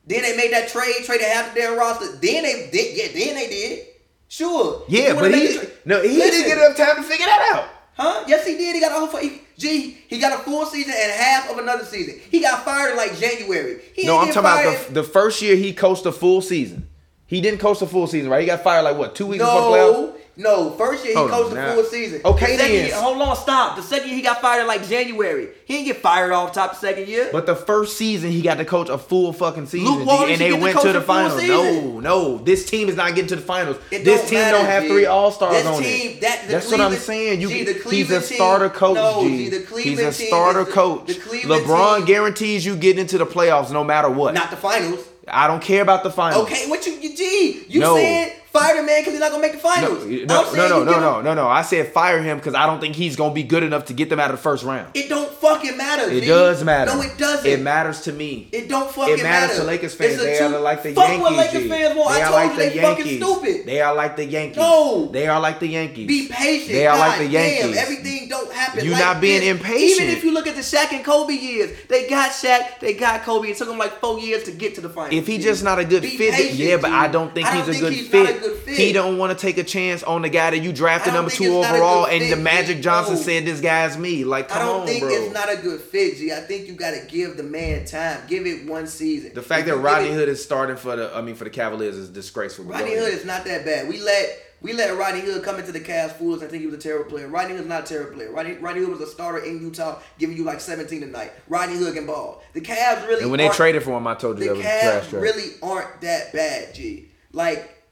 Then 0.06 0.22
they 0.22 0.34
made 0.34 0.50
that 0.52 0.70
trade, 0.70 0.94
traded 1.04 1.26
half 1.26 1.48
of 1.48 1.54
their 1.54 1.76
roster. 1.76 2.06
Then 2.06 2.42
they 2.44 2.70
did. 2.72 2.96
Yeah. 2.96 3.24
Then 3.24 3.34
they 3.34 3.48
did. 3.48 3.86
Sure. 4.28 4.82
Yeah, 4.88 5.12
but 5.14 5.34
he 5.34 5.58
no, 5.84 6.00
he 6.02 6.16
Listen, 6.16 6.30
didn't 6.30 6.48
get 6.48 6.58
enough 6.58 6.76
time 6.76 6.96
to 6.96 7.02
figure 7.02 7.26
that 7.26 7.50
out. 7.52 7.68
Huh? 7.96 8.24
Yes, 8.26 8.46
he 8.46 8.56
did. 8.56 8.74
He 8.74 8.80
got 8.80 8.92
a 8.92 9.06
whole. 9.06 9.20
He, 9.20 9.42
G, 9.60 9.98
he 10.08 10.18
got 10.18 10.40
a 10.40 10.42
full 10.42 10.64
season 10.66 10.94
and 10.96 11.12
half 11.12 11.50
of 11.50 11.58
another 11.58 11.84
season. 11.84 12.18
He 12.30 12.40
got 12.40 12.64
fired 12.64 12.92
in 12.92 12.96
like 12.96 13.16
January. 13.18 13.80
He 13.94 14.06
no, 14.06 14.18
I'm 14.18 14.28
talking 14.28 14.42
fired. 14.42 14.68
about 14.68 14.86
the, 14.88 14.92
the 14.94 15.02
first 15.04 15.42
year 15.42 15.54
he 15.54 15.72
coached 15.72 16.06
a 16.06 16.12
full 16.12 16.40
season. 16.40 16.88
He 17.26 17.40
didn't 17.40 17.60
coach 17.60 17.78
the 17.78 17.86
full 17.86 18.08
season, 18.08 18.30
right? 18.30 18.40
He 18.40 18.46
got 18.46 18.64
fired 18.64 18.82
like 18.82 18.96
what, 18.96 19.14
two 19.14 19.26
weeks 19.26 19.44
no, 19.44 19.54
before 19.54 19.76
playoffs? 19.76 20.19
No, 20.36 20.70
first 20.70 21.04
year 21.04 21.12
he 21.12 21.18
hold 21.18 21.30
coached 21.30 21.44
on, 21.44 21.50
the 21.50 21.56
now. 21.56 21.74
full 21.74 21.84
season. 21.84 22.20
Okay, 22.24 22.52
the 22.52 22.62
then. 22.62 22.86
Year, 22.86 22.94
hold 22.94 23.20
on, 23.20 23.36
stop. 23.36 23.76
The 23.76 23.82
second 23.82 24.08
year 24.08 24.16
he 24.16 24.22
got 24.22 24.40
fired 24.40 24.62
in 24.62 24.66
like 24.66 24.86
January. 24.88 25.48
He 25.66 25.74
didn't 25.74 25.86
get 25.86 25.96
fired 25.98 26.32
off 26.32 26.52
top 26.52 26.72
the 26.72 26.76
second 26.78 27.08
year. 27.08 27.28
But 27.30 27.46
the 27.46 27.56
first 27.56 27.96
season 27.98 28.30
he 28.30 28.40
got 28.40 28.56
to 28.56 28.64
coach 28.64 28.88
a 28.88 28.96
full 28.96 29.32
fucking 29.32 29.66
season, 29.66 29.92
Luke 29.92 30.06
Walton 30.06 30.30
and 30.30 30.40
they 30.40 30.52
went 30.52 30.78
to, 30.78 30.86
to 30.88 30.92
the 30.94 31.00
finals. 31.00 31.42
No, 31.42 32.00
no, 32.00 32.38
this 32.38 32.68
team 32.68 32.88
is 32.88 32.96
not 32.96 33.14
getting 33.14 33.28
to 33.28 33.36
the 33.36 33.42
finals. 33.42 33.76
It 33.90 34.04
this 34.04 34.28
team 34.30 34.38
matter, 34.38 34.58
don't 34.58 34.66
have 34.66 34.84
G. 34.84 34.88
three 34.88 35.06
All 35.06 35.30
Stars 35.30 35.66
on 35.66 35.82
team, 35.82 36.12
it. 36.12 36.20
That, 36.22 36.44
That's 36.48 36.70
what 36.70 36.80
I'm 36.80 36.94
saying. 36.94 37.40
You, 37.40 37.48
G, 37.48 37.72
he's 37.90 38.10
a 38.10 38.20
starter 38.20 38.70
coach. 38.70 38.94
No, 38.94 39.22
G. 39.22 39.50
G, 39.50 39.82
he's 39.82 40.00
a 40.00 40.12
starter 40.12 40.64
the, 40.64 40.72
coach. 40.72 41.06
The 41.08 41.14
LeBron 41.14 41.98
team. 41.98 42.06
guarantees 42.06 42.64
you 42.64 42.76
get 42.76 42.98
into 42.98 43.18
the 43.18 43.26
playoffs 43.26 43.70
no 43.70 43.84
matter 43.84 44.08
what. 44.08 44.34
Not 44.34 44.50
the 44.50 44.56
finals. 44.56 45.06
I 45.28 45.46
don't 45.46 45.62
care 45.62 45.82
about 45.82 46.02
the 46.02 46.10
finals. 46.10 46.44
Okay, 46.44 46.68
what 46.68 46.86
you, 46.86 46.94
you 46.94 47.16
G? 47.16 47.64
You 47.68 47.80
no. 47.80 47.96
said 47.96 48.32
fire 48.46 48.76
the 48.76 48.82
man 48.82 49.00
because 49.00 49.12
he's 49.12 49.20
not 49.20 49.30
gonna 49.30 49.42
make 49.42 49.52
the 49.52 49.58
finals. 49.58 50.04
No, 50.04 50.24
no, 50.24 50.52
no, 50.52 50.68
no, 50.68 50.84
no, 50.84 51.00
no, 51.00 51.20
no, 51.22 51.34
no. 51.34 51.48
I 51.48 51.62
said 51.62 51.92
fire 51.92 52.22
him 52.22 52.38
because 52.38 52.54
I 52.54 52.66
don't 52.66 52.80
think 52.80 52.96
he's 52.96 53.16
gonna 53.16 53.34
be 53.34 53.42
good 53.42 53.62
enough 53.62 53.86
to 53.86 53.92
get 53.92 54.08
them 54.08 54.18
out 54.18 54.30
of 54.30 54.36
the 54.36 54.42
first 54.42 54.64
round. 54.64 54.88
It 54.94 55.08
don't 55.08 55.30
fucking 55.54 55.76
matter. 55.76 56.10
It 56.10 56.22
does 56.26 56.62
matter. 56.64 56.92
No, 56.94 57.00
it 57.02 57.16
doesn't. 57.18 57.50
It 57.50 57.60
matters 57.60 58.00
to 58.02 58.12
me. 58.12 58.48
It 58.52 58.68
don't 58.68 58.90
fucking 58.90 59.16
matter. 59.16 59.20
It 59.20 59.22
matters 59.24 59.48
matter. 59.50 59.60
to 59.60 59.66
Lakers 59.66 59.94
fans. 59.94 60.18
They 60.18 60.38
two, 60.38 60.44
are 60.44 60.60
like 60.60 60.82
the 60.82 60.94
fuck 60.94 61.08
Yankees. 61.08 61.22
Fuck 61.26 61.30
what 61.30 61.52
Lakers 61.52 61.68
fans 61.68 61.96
want. 61.98 62.14
They 62.14 62.22
I 62.22 62.24
told 62.28 62.34
like 62.34 62.50
you 62.50 62.50
the 62.50 62.56
they 62.56 62.74
Yankees. 62.74 63.04
fucking 63.04 63.22
stupid. 63.22 63.66
They 63.66 63.80
are 63.80 63.94
like 63.94 64.16
the 64.16 64.24
Yankees. 64.24 64.56
No, 64.56 65.06
they 65.12 65.26
are 65.26 65.40
like 65.40 65.60
the 65.60 65.66
Yankees. 65.68 66.06
Be 66.06 66.28
patient. 66.30 66.72
They 66.72 66.86
are 66.86 66.96
God 66.96 67.08
like 67.08 67.18
the 67.18 67.26
Yankees. 67.26 67.74
Damn, 67.74 67.84
everything 67.84 68.28
don't 68.28 68.52
happen. 68.52 68.84
You're 68.84 68.94
like 68.94 69.02
not 69.04 69.20
being 69.20 69.40
this. 69.40 69.50
impatient. 69.50 70.00
Even 70.02 70.16
if 70.16 70.24
you 70.24 70.32
look 70.32 70.46
at 70.46 70.54
the 70.54 70.60
Shaq 70.62 70.92
and 70.92 71.04
Kobe 71.04 71.34
years, 71.34 71.76
they 71.88 72.08
got 72.08 72.30
Shaq, 72.30 72.78
they 72.80 72.94
got 72.94 73.22
Kobe. 73.22 73.48
It 73.48 73.56
took 73.56 73.68
them 73.68 73.78
like 73.78 73.98
four 74.00 74.18
years 74.20 74.44
to 74.44 74.52
get 74.52 74.74
to 74.76 74.80
the 74.80 74.88
finals. 74.88 75.14
If 75.14 75.26
he's 75.26 75.42
just 75.42 75.64
not 75.64 75.78
a 75.78 75.84
good 75.84 76.02
Be 76.02 76.16
fit, 76.16 76.34
patient, 76.34 76.58
yeah, 76.58 76.76
but. 76.76 76.90
I 77.00 77.08
don't 77.08 77.34
think 77.34 77.46
I 77.48 77.56
he's, 77.56 77.66
don't 77.66 77.70
a, 77.70 77.72
think 77.72 77.84
good 77.84 77.92
he's 77.94 78.08
fit. 78.08 78.36
a 78.36 78.40
good 78.40 78.58
fit. 78.58 78.76
He 78.76 78.92
don't 78.92 79.16
want 79.16 79.36
to 79.36 79.40
take 79.40 79.56
a 79.58 79.64
chance 79.64 80.02
on 80.02 80.22
the 80.22 80.28
guy 80.28 80.50
that 80.50 80.58
you 80.58 80.72
drafted 80.72 81.14
number 81.14 81.30
two 81.30 81.56
overall, 81.56 82.06
and 82.06 82.30
the 82.30 82.36
Magic 82.36 82.82
Johnson 82.82 83.16
said 83.16 83.44
this 83.46 83.60
guy's 83.60 83.96
me. 83.96 84.24
Like, 84.24 84.48
come 84.48 84.68
on, 84.68 84.86
bro. 85.00 85.32
Not 85.46 85.58
a 85.58 85.60
good 85.60 85.80
fit, 85.80 86.16
G. 86.16 86.32
I 86.32 86.40
think 86.40 86.68
you 86.68 86.74
got 86.74 86.92
to 86.92 87.06
give 87.06 87.36
the 87.36 87.42
man 87.42 87.84
time. 87.84 88.22
Give 88.26 88.46
it 88.46 88.66
one 88.66 88.86
season. 88.86 89.32
The 89.34 89.42
fact 89.42 89.66
that 89.66 89.76
Rodney 89.76 90.12
Hood 90.12 90.28
is 90.28 90.42
starting 90.42 90.76
for 90.76 90.96
the, 90.96 91.14
I 91.14 91.22
mean, 91.22 91.34
for 91.34 91.44
the 91.44 91.50
Cavaliers 91.50 91.96
is 91.96 92.08
disgraceful. 92.08 92.64
Rodney 92.66 92.96
Hood 92.96 93.12
is 93.12 93.24
not 93.24 93.44
that 93.44 93.64
bad. 93.64 93.88
We 93.88 94.00
let 94.00 94.38
we 94.62 94.74
let 94.74 94.96
Rodney 94.96 95.20
Hood 95.20 95.42
come 95.42 95.58
into 95.58 95.72
the 95.72 95.80
Cavs 95.80 96.12
fools 96.12 96.42
and 96.42 96.50
think 96.50 96.60
he 96.60 96.66
was 96.66 96.74
a 96.74 96.78
terrible 96.78 97.08
player. 97.08 97.28
Rodney 97.28 97.54
Hood's 97.54 97.66
not 97.66 97.84
a 97.84 97.86
terrible 97.86 98.14
player. 98.14 98.30
Rodney, 98.30 98.54
Rodney 98.54 98.82
Hood 98.82 98.90
was 98.90 99.00
a 99.00 99.06
starter 99.06 99.38
in 99.38 99.60
Utah, 99.60 99.98
giving 100.18 100.36
you 100.36 100.44
like 100.44 100.60
17 100.60 101.00
tonight. 101.00 101.32
Rodney 101.48 101.76
Hood 101.76 101.94
can 101.94 102.06
ball. 102.06 102.42
The 102.52 102.60
Cavs 102.60 103.06
really. 103.06 103.22
And 103.22 103.30
when 103.30 103.38
they 103.38 103.48
traded 103.48 103.82
for 103.82 103.96
him, 103.96 104.06
I 104.06 104.14
told 104.14 104.38
you 104.38 104.54
the 104.54 104.54
that 104.54 104.56
was 104.56 104.66
Cavs 104.66 105.10
trash. 105.10 105.22
really 105.22 105.52
aren't 105.62 106.00
that 106.02 106.32
bad, 106.32 106.74
G. 106.74 107.08
Like, 107.32 107.82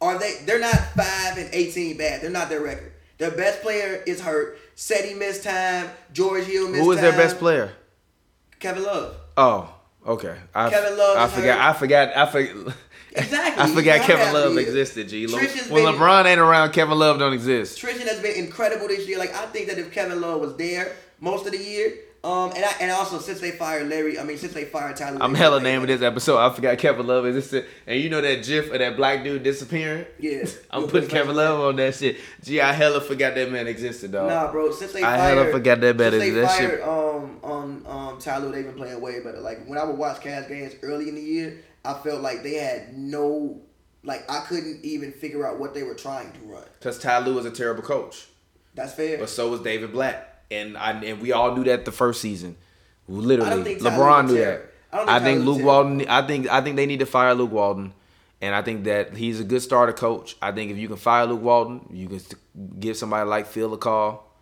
are 0.00 0.18
they? 0.18 0.34
They're 0.44 0.60
not 0.60 0.76
five 0.76 1.38
and 1.38 1.48
18 1.52 1.96
bad. 1.96 2.20
They're 2.20 2.30
not 2.30 2.50
their 2.50 2.60
record. 2.60 2.92
Their 3.18 3.30
best 3.30 3.62
player 3.62 4.02
is 4.06 4.20
hurt. 4.20 4.58
Said 4.78 5.06
he 5.06 5.14
missed 5.14 5.42
time. 5.42 5.88
George 6.12 6.44
Hill 6.44 6.68
missed 6.68 6.84
Who 6.84 6.92
is 6.92 6.98
time. 6.98 7.04
their 7.10 7.16
best 7.16 7.38
player? 7.38 7.72
Kevin 8.60 8.84
Love. 8.84 9.16
Oh, 9.36 9.74
okay. 10.06 10.36
I, 10.54 10.68
Kevin 10.68 10.98
Love. 10.98 11.16
I 11.16 11.26
forgot. 11.28 11.58
I 11.58 11.72
forgot. 11.72 12.16
I 12.16 12.26
forgot. 12.26 12.74
Exactly. 13.18 13.62
I 13.62 13.74
forgot 13.74 14.00
Kevin 14.02 14.34
Love 14.34 14.58
existed, 14.58 15.08
G. 15.08 15.26
when 15.26 15.40
LeBron 15.46 16.26
ain't 16.26 16.38
around, 16.38 16.72
Kevin 16.72 16.98
Love 16.98 17.18
don't 17.18 17.32
exist. 17.32 17.78
Tristan 17.78 18.06
has 18.08 18.20
been 18.20 18.36
incredible 18.36 18.88
this 18.88 19.08
year. 19.08 19.18
Like 19.18 19.34
I 19.34 19.46
think 19.46 19.68
that 19.68 19.78
if 19.78 19.90
Kevin 19.90 20.20
Love 20.20 20.38
was 20.42 20.54
there 20.58 20.94
most 21.18 21.46
of 21.46 21.52
the 21.52 21.58
year, 21.58 21.94
um, 22.24 22.50
and 22.56 22.64
I, 22.64 22.72
and 22.80 22.90
also 22.90 23.18
since 23.18 23.40
they 23.40 23.52
fired 23.52 23.88
Larry, 23.88 24.18
I 24.18 24.24
mean 24.24 24.36
since 24.38 24.52
they 24.52 24.64
fired 24.64 24.96
Tyler. 24.96 25.18
I'm 25.20 25.34
hella 25.34 25.60
naming 25.60 25.86
this 25.86 26.02
episode. 26.02 26.38
I 26.38 26.52
forgot 26.54 26.78
Kevin 26.78 27.06
Love 27.06 27.26
is 27.26 27.36
existed, 27.36 27.66
and 27.86 28.00
you 28.00 28.08
know 28.10 28.20
that 28.20 28.44
GIF 28.44 28.72
of 28.72 28.78
that 28.78 28.96
black 28.96 29.22
dude 29.22 29.42
disappearing. 29.42 30.06
Yeah. 30.18 30.44
I'm 30.70 30.88
putting 30.88 31.08
Kevin 31.08 31.36
Love 31.36 31.60
on 31.60 31.76
that 31.76 31.94
shit. 31.94 32.16
Gee, 32.42 32.60
I 32.60 32.72
hella 32.72 33.00
forgot 33.00 33.34
that 33.36 33.50
man 33.50 33.66
existed, 33.66 34.12
dog. 34.12 34.28
Nah, 34.28 34.50
bro. 34.50 34.72
Since 34.72 34.92
they 34.92 35.02
I 35.04 35.16
fired, 35.16 35.38
hella 35.38 35.52
forgot 35.52 35.80
that 35.80 35.96
man 35.96 36.14
existed. 36.14 36.34
since 36.48 36.56
they 36.58 36.66
fired 36.66 36.80
That 36.80 36.84
shit. 36.84 36.88
um 36.88 37.40
um 37.44 37.86
um 37.86 38.18
Tyler, 38.18 38.50
they've 38.50 38.64
been 38.64 38.74
playing 38.74 39.00
way 39.00 39.20
better. 39.20 39.38
Like 39.40 39.64
when 39.66 39.78
I 39.78 39.84
would 39.84 39.96
watch 39.98 40.20
Cavs 40.20 40.48
games 40.48 40.74
early 40.82 41.08
in 41.08 41.14
the 41.14 41.22
year, 41.22 41.62
I 41.84 41.94
felt 41.94 42.20
like 42.22 42.42
they 42.42 42.54
had 42.54 42.96
no 42.96 43.60
like 44.02 44.28
I 44.30 44.40
couldn't 44.40 44.84
even 44.84 45.12
figure 45.12 45.46
out 45.46 45.58
what 45.58 45.74
they 45.74 45.82
were 45.82 45.94
trying 45.94 46.32
to 46.32 46.38
run. 46.40 46.62
Cause 46.80 46.98
Ty 46.98 47.24
Lue 47.26 47.34
was 47.34 47.44
a 47.44 47.50
terrible 47.50 47.82
coach, 47.82 48.26
That's 48.74 48.94
fair. 48.94 49.18
but 49.18 49.28
so 49.28 49.50
was 49.50 49.60
David 49.60 49.90
Blatt, 49.92 50.35
and 50.50 50.76
I 50.76 50.92
and 50.92 51.20
we 51.20 51.32
all 51.32 51.54
knew 51.54 51.64
that 51.64 51.84
the 51.84 51.92
first 51.92 52.20
season. 52.20 52.56
Literally, 53.08 53.50
I 53.50 53.54
don't 53.54 53.64
think 53.64 53.82
Ty 53.82 53.96
Lue 53.96 54.02
LeBron 54.02 54.26
knew 54.28 54.38
that. 54.38 54.72
I 54.92 55.16
I 55.16 55.18
think 55.18 55.24
think 55.24 55.38
Ty 55.40 55.44
Lue 55.44 55.52
Luke 55.52 55.64
Walton. 55.64 56.08
I 56.08 56.26
think 56.26 56.48
I 56.48 56.60
think 56.60 56.76
they 56.76 56.86
need 56.86 57.00
to 57.00 57.06
fire 57.06 57.34
Luke 57.34 57.52
Walton, 57.52 57.92
and 58.40 58.54
I 58.54 58.62
think 58.62 58.84
that 58.84 59.16
he's 59.16 59.40
a 59.40 59.44
good 59.44 59.62
starter 59.62 59.92
coach. 59.92 60.36
I 60.40 60.52
think 60.52 60.70
if 60.70 60.76
you 60.76 60.88
can 60.88 60.96
fire 60.96 61.26
Luke 61.26 61.42
Walton, 61.42 61.86
you 61.90 62.08
can 62.08 62.20
give 62.78 62.96
somebody 62.96 63.28
like 63.28 63.46
Phil 63.46 63.72
a 63.74 63.78
call, 63.78 64.32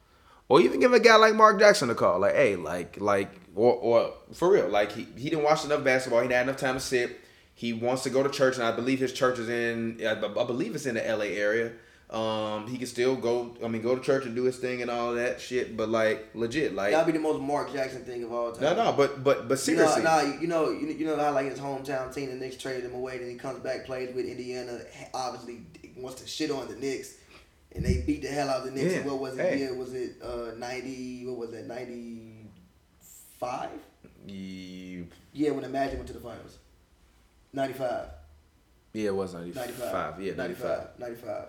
or 0.48 0.60
even 0.60 0.80
give 0.80 0.92
a 0.92 1.00
guy 1.00 1.16
like 1.16 1.34
Mark 1.34 1.58
Jackson 1.58 1.90
a 1.90 1.94
call. 1.94 2.20
Like, 2.20 2.34
hey, 2.34 2.56
like 2.56 3.00
like 3.00 3.30
or 3.54 3.72
or 3.74 4.12
for 4.32 4.50
real, 4.50 4.68
like 4.68 4.92
he 4.92 5.06
he 5.16 5.30
didn't 5.30 5.44
watch 5.44 5.64
enough 5.64 5.84
basketball. 5.84 6.20
He 6.20 6.28
didn't 6.28 6.38
have 6.38 6.48
enough 6.48 6.60
time 6.60 6.74
to 6.74 6.80
sit. 6.80 7.20
He 7.54 7.72
wants 7.72 8.02
to 8.02 8.10
go 8.10 8.22
to 8.22 8.28
church, 8.28 8.56
and 8.56 8.64
I 8.64 8.72
believe 8.72 8.98
his 8.98 9.12
church 9.12 9.38
is 9.38 9.48
in. 9.48 10.04
I 10.06 10.14
believe 10.14 10.74
it's 10.74 10.86
in 10.86 10.96
the 10.96 11.06
L.A. 11.06 11.36
area. 11.36 11.72
Um, 12.14 12.68
he 12.68 12.78
can 12.78 12.86
still 12.86 13.16
go. 13.16 13.56
I 13.62 13.66
mean, 13.66 13.82
go 13.82 13.96
to 13.96 14.00
church 14.00 14.24
and 14.24 14.36
do 14.36 14.44
his 14.44 14.58
thing 14.58 14.82
and 14.82 14.90
all 14.90 15.14
that 15.14 15.40
shit. 15.40 15.76
But 15.76 15.88
like, 15.88 16.28
legit, 16.34 16.72
like 16.72 16.92
That'd 16.92 17.12
be 17.12 17.18
the 17.18 17.22
most 17.22 17.40
Mark 17.42 17.72
Jackson 17.72 18.04
thing 18.04 18.22
of 18.22 18.32
all 18.32 18.52
time. 18.52 18.76
no, 18.76 18.84
no. 18.84 18.92
But 18.92 19.24
but 19.24 19.48
but 19.48 19.58
seriously, 19.58 20.04
nah, 20.04 20.20
you 20.20 20.46
know, 20.46 20.70
you, 20.70 20.86
you 20.86 21.06
know 21.06 21.16
how 21.16 21.32
like 21.32 21.50
his 21.50 21.58
hometown 21.58 22.14
team, 22.14 22.30
the 22.30 22.36
Knicks 22.36 22.56
traded 22.56 22.84
him 22.84 22.94
away, 22.94 23.18
then 23.18 23.28
he 23.28 23.34
comes 23.34 23.58
back, 23.60 23.84
plays 23.84 24.14
with 24.14 24.26
Indiana, 24.26 24.78
obviously 25.12 25.62
wants 25.96 26.22
to 26.22 26.28
shit 26.28 26.52
on 26.52 26.68
the 26.68 26.76
Knicks, 26.76 27.14
and 27.74 27.84
they 27.84 28.02
beat 28.06 28.22
the 28.22 28.28
hell 28.28 28.48
out 28.48 28.60
of 28.60 28.66
the 28.66 28.70
Knicks. 28.70 28.94
Yeah. 28.94 29.04
What 29.06 29.18
was 29.18 29.36
it? 29.36 29.40
Hey. 29.40 29.64
Yeah, 29.64 29.72
was 29.72 29.92
it 29.92 30.22
uh, 30.22 30.52
ninety? 30.56 31.26
What 31.26 31.36
was 31.38 31.50
that? 31.50 31.66
Ninety 31.66 32.46
five? 33.40 33.70
you, 34.26 35.08
Yeah, 35.32 35.50
when 35.50 35.62
the 35.62 35.68
Magic 35.68 35.96
went 35.96 36.06
to 36.06 36.14
the 36.14 36.20
finals. 36.20 36.58
Ninety 37.52 37.74
five. 37.74 38.06
yeah, 38.92 39.08
it 39.08 39.14
was 39.16 39.34
ninety 39.34 39.52
95. 39.52 40.22
Yeah, 40.22 40.34
ninety 40.34 40.54
five. 40.54 40.88
95. 40.98 41.46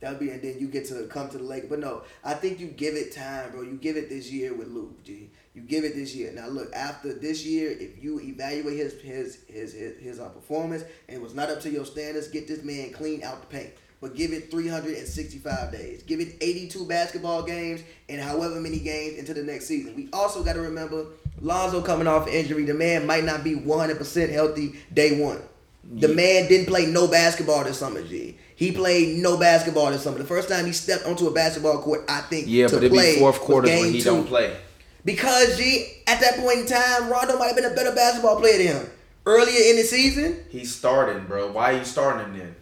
That 0.00 0.10
would 0.10 0.20
be, 0.20 0.30
and 0.30 0.40
then 0.40 0.58
you 0.58 0.68
get 0.68 0.86
to 0.86 1.06
come 1.08 1.28
to 1.30 1.38
the 1.38 1.44
lake. 1.44 1.68
But 1.68 1.80
no, 1.80 2.02
I 2.24 2.34
think 2.34 2.60
you 2.60 2.68
give 2.68 2.94
it 2.94 3.12
time, 3.12 3.50
bro. 3.50 3.62
You 3.62 3.76
give 3.76 3.96
it 3.96 4.08
this 4.08 4.30
year 4.30 4.54
with 4.54 4.68
Luke, 4.68 5.02
G. 5.04 5.30
You 5.54 5.62
give 5.62 5.84
it 5.84 5.94
this 5.96 6.14
year. 6.14 6.30
Now 6.32 6.46
look, 6.46 6.72
after 6.72 7.12
this 7.12 7.44
year, 7.44 7.70
if 7.70 8.02
you 8.02 8.20
evaluate 8.20 8.76
his 8.76 9.00
his 9.00 9.38
his 9.48 9.72
his, 9.72 9.98
his 9.98 10.20
uh, 10.20 10.28
performance 10.28 10.84
and 11.08 11.20
was 11.20 11.34
not 11.34 11.50
up 11.50 11.60
to 11.62 11.70
your 11.70 11.84
standards, 11.84 12.28
get 12.28 12.46
this 12.46 12.62
man 12.62 12.92
clean 12.92 13.24
out 13.24 13.40
the 13.40 13.46
paint. 13.48 13.70
But 14.00 14.14
give 14.14 14.32
it 14.32 14.52
365 14.52 15.72
days. 15.72 16.04
Give 16.04 16.20
it 16.20 16.36
82 16.40 16.86
basketball 16.86 17.42
games 17.42 17.82
and 18.08 18.20
however 18.20 18.60
many 18.60 18.78
games 18.78 19.18
into 19.18 19.34
the 19.34 19.42
next 19.42 19.66
season. 19.66 19.96
We 19.96 20.08
also 20.12 20.44
got 20.44 20.52
to 20.52 20.60
remember 20.60 21.06
Lonzo 21.40 21.82
coming 21.82 22.06
off 22.06 22.28
injury. 22.28 22.64
The 22.64 22.74
man 22.74 23.06
might 23.06 23.24
not 23.24 23.42
be 23.42 23.56
100% 23.56 24.30
healthy 24.30 24.74
day 24.92 25.20
one. 25.20 25.42
The 25.90 26.08
man 26.08 26.48
didn't 26.48 26.66
play 26.66 26.84
no 26.86 27.08
basketball 27.08 27.64
this 27.64 27.78
summer, 27.78 28.02
G. 28.02 28.36
He 28.56 28.72
played 28.72 29.18
no 29.18 29.38
basketball 29.38 29.90
this 29.90 30.02
summer. 30.02 30.18
The 30.18 30.24
first 30.24 30.48
time 30.48 30.66
he 30.66 30.72
stepped 30.72 31.06
onto 31.06 31.26
a 31.26 31.30
basketball 31.30 31.80
court, 31.80 32.04
I 32.08 32.20
think, 32.20 32.46
Yeah, 32.46 32.66
to 32.66 32.74
but 32.76 32.84
it'd 32.84 32.92
play 32.92 33.14
be 33.14 33.20
fourth 33.20 33.40
quarter 33.40 33.68
when 33.68 33.92
he 33.92 33.98
two. 34.00 34.04
don't 34.04 34.26
play. 34.26 34.56
Because 35.04 35.56
G, 35.56 36.02
at 36.06 36.20
that 36.20 36.36
point 36.38 36.58
in 36.60 36.66
time, 36.66 37.08
Rondo 37.10 37.38
might 37.38 37.46
have 37.46 37.56
been 37.56 37.64
a 37.64 37.74
better 37.74 37.92
basketball 37.94 38.38
player 38.38 38.58
than 38.58 38.66
him. 38.82 38.90
Earlier 39.24 39.70
in 39.70 39.76
the 39.76 39.82
season, 39.84 40.44
He's 40.50 40.74
starting, 40.74 41.24
bro. 41.26 41.50
Why 41.52 41.72
are 41.74 41.78
you 41.78 41.84
starting 41.84 42.26
him 42.34 42.38
then? 42.38 42.56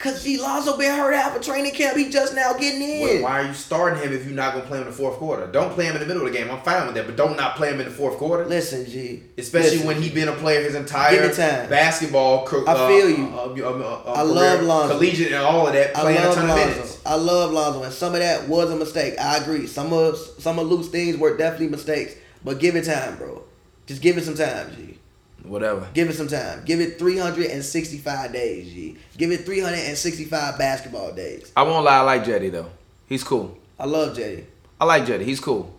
Cause 0.00 0.24
G 0.24 0.40
Lonzo 0.40 0.76
been 0.76 0.98
hurt 0.98 1.14
out 1.14 1.32
for 1.32 1.42
training 1.42 1.72
camp. 1.72 1.96
He 1.96 2.08
just 2.08 2.34
now 2.34 2.54
getting 2.54 2.82
in. 2.82 3.22
Why 3.22 3.42
are 3.42 3.46
you 3.46 3.54
starting 3.54 4.02
him 4.02 4.12
if 4.12 4.24
you're 4.24 4.34
not 4.34 4.54
gonna 4.54 4.64
play 4.66 4.78
him 4.78 4.84
in 4.84 4.90
the 4.90 4.96
fourth 4.96 5.18
quarter? 5.18 5.46
Don't 5.46 5.72
play 5.72 5.84
him 5.84 5.94
in 5.94 6.00
the 6.00 6.06
middle 6.06 6.26
of 6.26 6.32
the 6.32 6.36
game. 6.36 6.50
I'm 6.50 6.62
fine 6.62 6.86
with 6.86 6.96
that, 6.96 7.06
but 7.06 7.16
don't 7.16 7.36
not 7.36 7.54
play 7.54 7.72
him 7.72 7.80
in 7.80 7.84
the 7.84 7.92
fourth 7.92 8.16
quarter. 8.16 8.46
Listen, 8.46 8.86
G. 8.86 9.22
Especially 9.38 9.70
Listen. 9.72 9.86
when 9.86 10.02
he 10.02 10.10
been 10.10 10.28
a 10.28 10.32
player 10.32 10.62
his 10.62 10.74
entire 10.74 11.32
time. 11.32 11.68
basketball. 11.68 12.48
I 12.66 12.72
uh, 12.72 12.88
feel 12.88 13.10
you. 13.10 13.26
Uh, 13.26 13.46
uh, 13.46 13.70
uh, 13.70 14.02
uh, 14.06 14.12
I 14.16 14.22
love 14.22 14.58
career, 14.58 14.68
Lonzo. 14.68 14.94
collegiate 14.94 15.32
and 15.32 15.42
all 15.42 15.66
of 15.66 15.74
that, 15.74 15.96
I 15.96 16.00
playing 16.00 16.18
a 16.18 16.22
love 16.22 16.34
ton 16.34 16.50
of 16.50 16.56
minutes. 16.56 17.00
I 17.04 17.14
love 17.14 17.52
Lonzo, 17.52 17.82
and 17.82 17.92
some 17.92 18.14
of 18.14 18.20
that 18.20 18.48
was 18.48 18.70
a 18.70 18.76
mistake. 18.76 19.18
I 19.18 19.36
agree. 19.36 19.66
Some 19.66 19.92
of 19.92 20.16
some 20.16 20.58
of 20.58 20.66
Luke's 20.66 20.88
things 20.88 21.18
were 21.18 21.36
definitely 21.36 21.68
mistakes, 21.68 22.14
but 22.42 22.58
give 22.58 22.74
it 22.74 22.86
time, 22.86 23.16
bro. 23.16 23.44
Just 23.86 24.00
give 24.00 24.16
it 24.16 24.24
some 24.24 24.34
time, 24.34 24.74
G. 24.76 24.99
Whatever. 25.44 25.88
Give 25.94 26.08
it 26.08 26.14
some 26.14 26.28
time. 26.28 26.64
Give 26.64 26.80
it 26.80 26.98
365 26.98 28.32
days, 28.32 28.72
G. 28.72 28.96
Give 29.16 29.30
it 29.32 29.44
365 29.44 30.58
basketball 30.58 31.12
days. 31.12 31.52
I 31.56 31.62
won't 31.62 31.84
lie. 31.84 31.98
I 31.98 32.00
like 32.02 32.24
Cedi 32.24 32.50
though. 32.52 32.70
He's 33.06 33.24
cool. 33.24 33.56
I 33.78 33.86
love 33.86 34.16
Cedi. 34.16 34.44
I 34.80 34.84
like 34.84 35.04
Cedi. 35.04 35.22
He's 35.22 35.40
cool. 35.40 35.74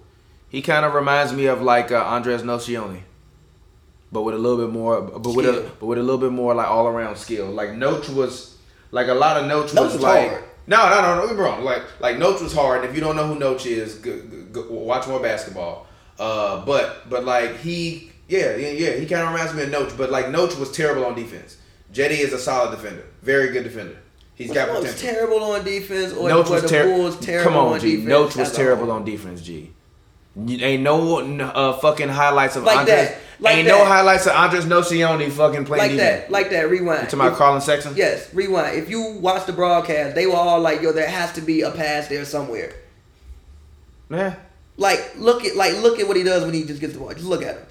He 0.49 0.61
kind 0.61 0.85
of 0.85 0.93
reminds 0.93 1.31
me 1.33 1.45
of 1.45 1.61
like 1.61 1.91
uh, 1.91 2.03
Andres 2.03 2.41
Nocioni, 2.41 3.01
but 4.11 4.23
with 4.23 4.35
a 4.35 4.37
little 4.37 4.57
bit 4.57 4.73
more, 4.73 5.01
but 5.01 5.33
with 5.33 5.45
a 5.45 5.71
but 5.79 5.85
with 5.85 5.97
a 5.97 6.03
little 6.03 6.19
bit 6.19 6.31
more 6.31 6.53
like 6.53 6.67
all 6.67 6.87
around 6.87 7.15
skill. 7.17 7.47
Like 7.47 7.69
Noach 7.69 8.13
was, 8.13 8.57
like 8.91 9.07
a 9.07 9.13
lot 9.13 9.37
of 9.37 9.45
Noach 9.45 9.69
Noach 9.69 9.83
was 9.83 9.93
was 9.93 10.01
like. 10.01 10.29
hard. 10.29 10.43
No, 10.67 10.89
no, 10.89 11.01
no, 11.01 11.15
no, 11.15 11.27
get 11.27 11.35
me 11.35 11.41
wrong. 11.41 11.63
Like, 11.63 11.81
like 11.99 12.17
Noach 12.17 12.41
was 12.41 12.53
hard. 12.53 12.81
And 12.81 12.89
if 12.89 12.95
you 12.95 13.01
don't 13.01 13.15
know 13.15 13.27
who 13.27 13.39
Noach 13.39 13.65
is, 13.65 13.95
go, 13.95 14.21
go, 14.51 14.63
go 14.63 14.73
watch 14.75 15.07
more 15.07 15.19
basketball. 15.19 15.87
Uh, 16.19 16.63
but, 16.65 17.09
but 17.09 17.25
like 17.25 17.57
he, 17.57 18.11
yeah, 18.31 18.55
yeah, 18.55 18.69
yeah, 18.69 18.91
he 18.95 19.05
kind 19.05 19.21
of 19.23 19.33
reminds 19.33 19.53
me 19.53 19.63
of 19.63 19.69
Noach. 19.69 19.97
But 19.97 20.09
like 20.09 20.27
Noach 20.27 20.57
was 20.59 20.71
terrible 20.71 21.05
on 21.05 21.15
defense. 21.15 21.57
Cedi 21.93 22.19
is 22.19 22.31
a 22.33 22.39
solid 22.39 22.71
defender, 22.71 23.05
very 23.21 23.49
good 23.51 23.63
defender. 23.63 23.97
He's 24.35 24.51
got 24.51 24.69
was 24.69 24.79
potential. 24.91 25.09
terrible 25.09 25.43
on 25.43 25.63
defense, 25.63 26.13
or 26.13 26.29
Noach 26.29 26.49
was 26.49 26.61
the 26.63 26.67
terrible. 26.69 26.97
Bulls 26.97 27.19
terrible 27.19 27.51
Come 27.51 27.59
on, 27.59 27.79
G. 27.79 27.97
defense. 27.97 28.09
Noach 28.13 28.35
was 28.37 28.51
terrible 28.53 28.91
on 28.91 29.03
defense, 29.05 29.41
G. 29.41 29.71
You- 30.35 30.65
Ain't 30.65 30.81
no 30.83 31.19
uh, 31.41 31.73
fucking 31.79 32.07
highlights 32.07 32.55
of 32.55 32.63
Like 32.63 32.79
Andres. 32.79 33.09
that. 33.09 33.17
Like 33.41 33.55
ain't 33.57 33.67
that. 33.67 33.77
no 33.77 33.83
highlights 33.85 34.25
of 34.27 34.33
Andres 34.33 34.65
Nocioni 34.65 35.29
fucking 35.31 35.65
playing 35.65 35.81
like 35.81 35.91
defense. 35.91 36.21
that, 36.23 36.31
like 36.31 36.49
that. 36.51 36.69
Rewind. 36.69 37.09
To 37.09 37.15
my 37.17 37.29
Collin 37.31 37.59
Sexton? 37.59 37.93
Yes, 37.97 38.33
rewind. 38.33 38.77
If 38.77 38.89
you 38.89 39.17
watch 39.19 39.45
the 39.45 39.51
broadcast, 39.53 40.15
they 40.15 40.27
were 40.27 40.35
all 40.35 40.59
like, 40.61 40.81
"Yo, 40.81 40.91
there 40.93 41.09
has 41.09 41.33
to 41.33 41.41
be 41.41 41.61
a 41.61 41.71
pass 41.71 42.07
there 42.07 42.23
somewhere." 42.23 42.71
Yeah. 44.09 44.35
Like, 44.77 45.13
look 45.17 45.43
at 45.45 45.55
like 45.55 45.73
look 45.81 45.99
at 45.99 46.07
what 46.07 46.17
he 46.17 46.23
does 46.23 46.43
when 46.45 46.53
he 46.53 46.63
just 46.63 46.79
gets 46.81 46.93
the 46.93 46.99
ball. 46.99 47.09
Just 47.13 47.25
look 47.25 47.43
at 47.43 47.55
him. 47.57 47.65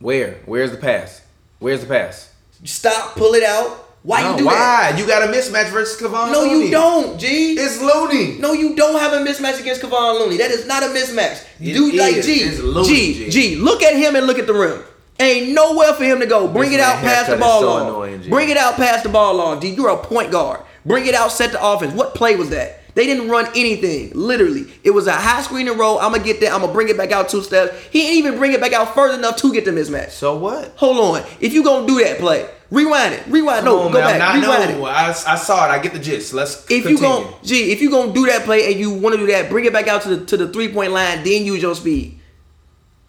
Where? 0.00 0.38
Where's 0.46 0.70
the 0.70 0.76
pass? 0.76 1.22
Where's 1.58 1.80
the 1.80 1.86
pass? 1.86 2.32
Stop, 2.64 3.14
pull 3.16 3.34
it 3.34 3.42
out. 3.42 3.80
Why 4.02 4.20
No, 4.22 4.32
you 4.32 4.38
do 4.38 4.46
why? 4.46 4.52
that? 4.54 4.92
Why? 4.92 4.98
You 5.00 5.06
got 5.06 5.22
a 5.22 5.32
mismatch 5.32 5.70
versus 5.70 5.98
Kevon 6.00 6.30
No, 6.30 6.42
Looney. 6.42 6.64
you 6.66 6.70
don't, 6.70 7.18
G. 7.18 7.54
It's 7.54 7.80
Looney. 7.80 8.38
No, 8.38 8.52
you 8.52 8.76
don't 8.76 8.98
have 9.00 9.14
a 9.14 9.18
mismatch 9.24 9.58
against 9.60 9.80
Kevon 9.80 10.18
Looney. 10.20 10.36
That 10.36 10.50
is 10.50 10.66
not 10.66 10.82
a 10.82 10.86
mismatch. 10.86 11.42
It 11.58 11.72
Dude, 11.72 11.94
like. 11.94 12.22
G, 12.22 12.32
It's 12.34 12.60
Looney, 12.60 12.86
G, 12.88 13.14
G. 13.14 13.30
G, 13.30 13.56
look 13.56 13.82
at 13.82 13.96
him 13.96 14.14
and 14.14 14.26
look 14.26 14.38
at 14.38 14.46
the 14.46 14.52
rim. 14.52 14.82
Ain't 15.18 15.54
nowhere 15.54 15.94
for 15.94 16.04
him 16.04 16.20
to 16.20 16.26
go. 16.26 16.48
Bring 16.48 16.70
This 16.70 16.80
it 16.80 16.82
out 16.82 16.96
past 17.00 17.30
the 17.30 17.36
ball 17.38 17.60
so 17.62 17.66
long. 17.66 17.88
annoying, 17.88 18.28
Bring 18.28 18.50
it 18.50 18.56
out 18.58 18.74
past 18.76 19.04
the 19.04 19.08
ball 19.08 19.34
long. 19.36 19.60
G, 19.60 19.68
you're 19.70 19.88
a 19.88 19.96
point 19.96 20.30
guard. 20.30 20.60
Bring 20.84 21.06
it 21.06 21.14
out, 21.14 21.32
set 21.32 21.52
the 21.52 21.64
offense. 21.64 21.94
What 21.94 22.14
play 22.14 22.36
was 22.36 22.50
that? 22.50 22.80
They 22.94 23.06
didn't 23.06 23.28
run 23.28 23.46
anything. 23.56 24.12
Literally, 24.14 24.66
it 24.84 24.90
was 24.90 25.06
a 25.06 25.12
high 25.12 25.42
screen 25.42 25.68
and 25.68 25.78
roll. 25.78 25.98
I'm 25.98 26.12
gonna 26.12 26.22
get 26.24 26.40
there. 26.40 26.52
I'm 26.52 26.60
gonna 26.60 26.72
bring 26.72 26.88
it 26.88 26.96
back 26.96 27.10
out 27.12 27.28
two 27.28 27.42
steps. 27.42 27.76
He 27.90 28.00
didn't 28.02 28.18
even 28.18 28.38
bring 28.38 28.52
it 28.52 28.60
back 28.60 28.72
out 28.72 28.94
further 28.94 29.18
enough 29.18 29.36
to 29.38 29.52
get 29.52 29.64
the 29.64 29.72
mismatch. 29.72 30.10
So 30.10 30.36
what? 30.36 30.72
Hold 30.76 31.16
on. 31.16 31.28
If 31.40 31.52
you 31.52 31.64
gonna 31.64 31.86
do 31.86 32.02
that 32.04 32.18
play, 32.18 32.48
rewind 32.70 33.14
it. 33.14 33.24
Rewind. 33.26 33.64
no, 33.64 33.80
on, 33.80 33.92
go 33.92 33.98
man. 34.00 34.18
back. 34.18 34.34
I 34.34 34.40
rewind 34.40 34.70
it. 34.70 34.82
I, 34.82 35.08
I 35.08 35.34
saw 35.36 35.66
it. 35.66 35.70
I 35.70 35.78
get 35.80 35.92
the 35.92 35.98
gist. 35.98 36.32
Let's 36.34 36.54
If 36.70 36.84
continue. 36.84 36.90
you 36.94 36.98
gon' 37.00 37.34
G, 37.42 37.72
if 37.72 37.80
you 37.82 37.90
gonna 37.90 38.12
do 38.12 38.26
that 38.26 38.44
play 38.44 38.70
and 38.70 38.78
you 38.80 38.92
want 38.92 39.14
to 39.14 39.18
do 39.20 39.26
that, 39.32 39.50
bring 39.50 39.64
it 39.64 39.72
back 39.72 39.88
out 39.88 40.02
to 40.02 40.16
the 40.16 40.26
to 40.26 40.36
the 40.36 40.48
three 40.52 40.72
point 40.72 40.92
line, 40.92 41.24
then 41.24 41.44
use 41.44 41.60
your 41.62 41.74
speed 41.74 42.20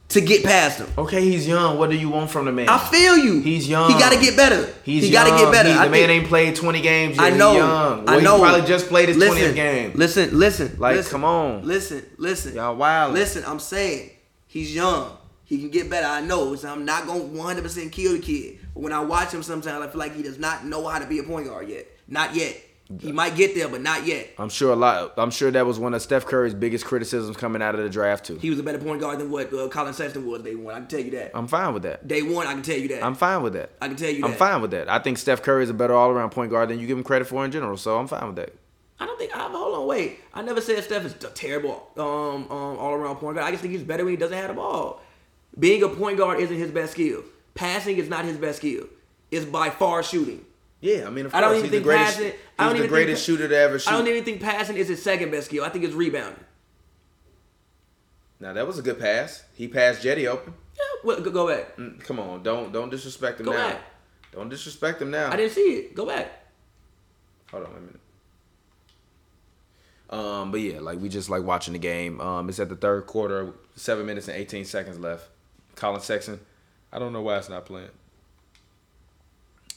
to 0.09 0.21
get 0.21 0.43
past 0.43 0.79
him. 0.79 0.87
Okay, 0.97 1.21
he's 1.21 1.47
young. 1.47 1.77
What 1.79 1.89
do 1.89 1.95
you 1.97 2.09
want 2.09 2.29
from 2.29 2.45
the 2.45 2.51
man? 2.51 2.69
I 2.69 2.77
feel 2.77 3.17
you. 3.17 3.41
He's 3.41 3.67
young. 3.67 3.91
He 3.91 3.97
got 3.99 4.13
to 4.13 4.19
get 4.19 4.37
better. 4.37 4.71
He's 4.83 5.03
he 5.05 5.11
got 5.11 5.23
to 5.25 5.31
get 5.43 5.51
better. 5.51 5.69
He- 5.69 5.75
the 5.75 5.79
I 5.81 5.87
man 5.89 5.91
think- 6.07 6.09
ain't 6.11 6.27
played 6.27 6.55
20 6.55 6.81
games 6.81 7.17
yet. 7.17 7.33
I 7.33 7.35
know. 7.35 7.53
Young. 7.55 8.07
I 8.09 8.19
know. 8.19 8.35
He 8.37 8.41
probably 8.43 8.67
just 8.67 8.87
played 8.87 9.09
his 9.09 9.17
20th 9.17 9.55
game. 9.55 9.91
Listen, 9.95 10.37
listen. 10.37 10.75
Like, 10.77 10.95
listen, 10.97 11.11
come 11.11 11.23
on. 11.25 11.65
Listen, 11.65 12.05
listen. 12.17 12.55
Y'all 12.55 12.75
wild. 12.75 13.13
Listen, 13.13 13.43
I'm 13.47 13.59
saying 13.59 14.11
he's 14.47 14.73
young. 14.75 15.17
He 15.43 15.59
can 15.59 15.69
get 15.69 15.89
better. 15.89 16.07
I 16.07 16.21
know. 16.21 16.55
So 16.55 16.69
I'm 16.69 16.85
not 16.85 17.05
gonna 17.07 17.19
100 17.23 17.61
percent 17.63 17.91
kill 17.91 18.13
the 18.13 18.19
kid. 18.19 18.59
But 18.73 18.81
when 18.83 18.93
I 18.93 18.99
watch 19.01 19.31
him, 19.31 19.43
sometimes 19.43 19.85
I 19.85 19.87
feel 19.89 19.99
like 19.99 20.15
he 20.15 20.23
does 20.23 20.39
not 20.39 20.65
know 20.65 20.87
how 20.87 20.99
to 20.99 21.05
be 21.05 21.19
a 21.19 21.23
point 21.23 21.47
guard 21.47 21.67
yet. 21.69 21.87
Not 22.07 22.35
yet. 22.35 22.57
He 22.99 23.11
might 23.11 23.35
get 23.35 23.55
there, 23.55 23.67
but 23.67 23.81
not 23.81 24.05
yet. 24.05 24.29
I'm 24.37 24.49
sure 24.49 24.71
a 24.71 24.75
lot. 24.75 25.13
I'm 25.17 25.31
sure 25.31 25.49
that 25.49 25.65
was 25.65 25.79
one 25.79 25.95
of 25.95 26.03
Steph 26.03 26.25
Curry's 26.27 26.53
biggest 26.53 26.85
criticisms 26.85 27.35
coming 27.35 27.63
out 27.63 27.73
of 27.73 27.81
the 27.81 27.89
draft 27.89 28.25
too. 28.25 28.37
He 28.37 28.51
was 28.51 28.59
a 28.59 28.63
better 28.63 28.77
point 28.77 29.01
guard 29.01 29.19
than 29.19 29.31
what 29.31 29.51
uh, 29.51 29.67
Collin 29.69 29.93
Sexton 29.93 30.25
was 30.27 30.43
day 30.43 30.53
one. 30.53 30.75
I 30.75 30.77
can 30.79 30.87
tell 30.87 30.99
you 30.99 31.11
that. 31.11 31.31
I'm 31.33 31.47
fine 31.47 31.73
with 31.73 31.81
that. 31.83 32.07
Day 32.07 32.21
one, 32.21 32.45
I 32.45 32.53
can 32.53 32.61
tell 32.61 32.77
you 32.77 32.87
that. 32.89 33.03
I'm 33.03 33.15
fine 33.15 33.41
with 33.41 33.53
that. 33.53 33.71
I 33.81 33.87
can 33.87 33.97
tell 33.97 34.11
you 34.11 34.23
I'm 34.23 34.33
fine 34.33 34.61
with 34.61 34.69
that. 34.71 34.87
I 34.87 34.99
think 34.99 35.17
Steph 35.17 35.41
Curry 35.41 35.63
is 35.63 35.71
a 35.71 35.73
better 35.73 35.95
all-around 35.95 36.29
point 36.29 36.51
guard 36.51 36.69
than 36.69 36.79
you 36.79 36.85
give 36.85 36.97
him 36.97 37.03
credit 37.03 37.27
for 37.27 37.43
in 37.43 37.51
general. 37.51 37.75
So 37.75 37.97
I'm 37.97 38.07
fine 38.07 38.27
with 38.27 38.35
that. 38.35 38.53
I 38.99 39.07
don't 39.07 39.17
think. 39.17 39.35
I, 39.35 39.39
have 39.39 39.51
hold 39.51 39.75
on, 39.75 39.87
wait. 39.87 40.19
I 40.33 40.43
never 40.43 40.61
said 40.61 40.83
Steph 40.83 41.05
is 41.05 41.13
a 41.23 41.29
terrible 41.29 41.89
um, 41.97 42.49
um, 42.51 42.77
all 42.77 42.93
around 42.93 43.15
point 43.15 43.35
guard. 43.35 43.47
I 43.47 43.51
just 43.51 43.63
think 43.63 43.73
he's 43.73 43.83
better 43.83 44.05
when 44.05 44.13
he 44.13 44.17
doesn't 44.17 44.37
have 44.37 44.49
the 44.49 44.53
ball. 44.53 45.01
Being 45.57 45.81
a 45.81 45.89
point 45.89 46.19
guard 46.19 46.39
isn't 46.39 46.55
his 46.55 46.69
best 46.69 46.91
skill. 46.93 47.23
Passing 47.55 47.97
is 47.97 48.09
not 48.09 48.25
his 48.25 48.37
best 48.37 48.59
skill. 48.59 48.85
It's 49.31 49.45
by 49.45 49.71
far 49.71 50.03
shooting. 50.03 50.45
Yeah, 50.85 51.07
I 51.07 51.09
mean, 51.09 51.25
of 51.25 51.33
I 51.33 51.41
don't 51.41 51.49
course, 51.49 51.59
even 51.59 51.71
think 51.71 51.83
greatest. 51.83 52.05
passing. 52.17 52.25
He's 52.31 52.33
I 52.59 52.63
don't 52.65 52.71
the 52.73 52.77
even 52.79 52.89
greatest 52.89 53.25
think, 53.25 53.37
shooter 53.39 53.49
to 53.49 53.57
ever 53.57 53.79
shoot. 53.79 53.89
I 53.91 53.97
don't 53.97 54.07
even 54.07 54.23
think 54.23 54.41
passing 54.41 54.77
is 54.77 54.87
his 54.87 55.01
second 55.01 55.31
best 55.31 55.47
skill. 55.47 55.63
I 55.63 55.69
think 55.69 55.83
it's 55.83 55.93
rebounding. 55.95 56.43
now 58.39 58.53
that 58.53 58.67
was 58.67 58.77
a 58.77 58.81
good 58.83 58.99
pass. 58.99 59.43
He 59.55 59.67
passed 59.67 60.03
Cedi 60.03 60.27
open. 60.27 60.53
Yeah, 60.75 60.81
well, 61.03 61.21
go, 61.21 61.31
go 61.31 61.47
back. 61.47 61.75
Mm, 61.77 61.99
Come 62.03 62.19
on, 62.19 62.43
don't 62.43 62.71
don't 62.71 62.89
disrespect 62.89 63.39
him 63.39 63.45
Go 63.47 63.53
now. 63.53 63.69
back. 63.69 63.81
Don't 64.31 64.49
disrespect 64.49 65.01
him 65.01 65.09
now. 65.11 65.31
I 65.31 65.35
didn't 65.37 65.53
see 65.53 65.61
it. 65.61 65.95
Go 65.95 66.05
back. 66.05 66.29
Hold 67.51 67.65
on 67.65 67.71
a 67.71 67.79
minute. 67.79 67.99
Um, 70.09 70.51
but 70.51 70.59
yeah, 70.61 70.79
like 70.81 70.99
we 70.99 71.09
just 71.09 71.29
like 71.29 71.43
watching 71.43 71.73
the 71.73 71.79
game. 71.79 72.21
Um, 72.21 72.47
it's 72.49 72.59
at 72.59 72.69
the 72.69 72.75
third 72.75 73.07
quarter, 73.07 73.53
seven 73.75 74.05
minutes 74.05 74.27
and 74.27 74.37
eighteen 74.37 74.65
seconds 74.65 74.99
left. 74.99 75.29
Collin 75.75 76.01
Sexton, 76.01 76.39
I 76.93 76.99
don't 76.99 77.11
know 77.11 77.21
why 77.21 77.37
it's 77.37 77.49
not 77.49 77.65
playing. 77.65 77.89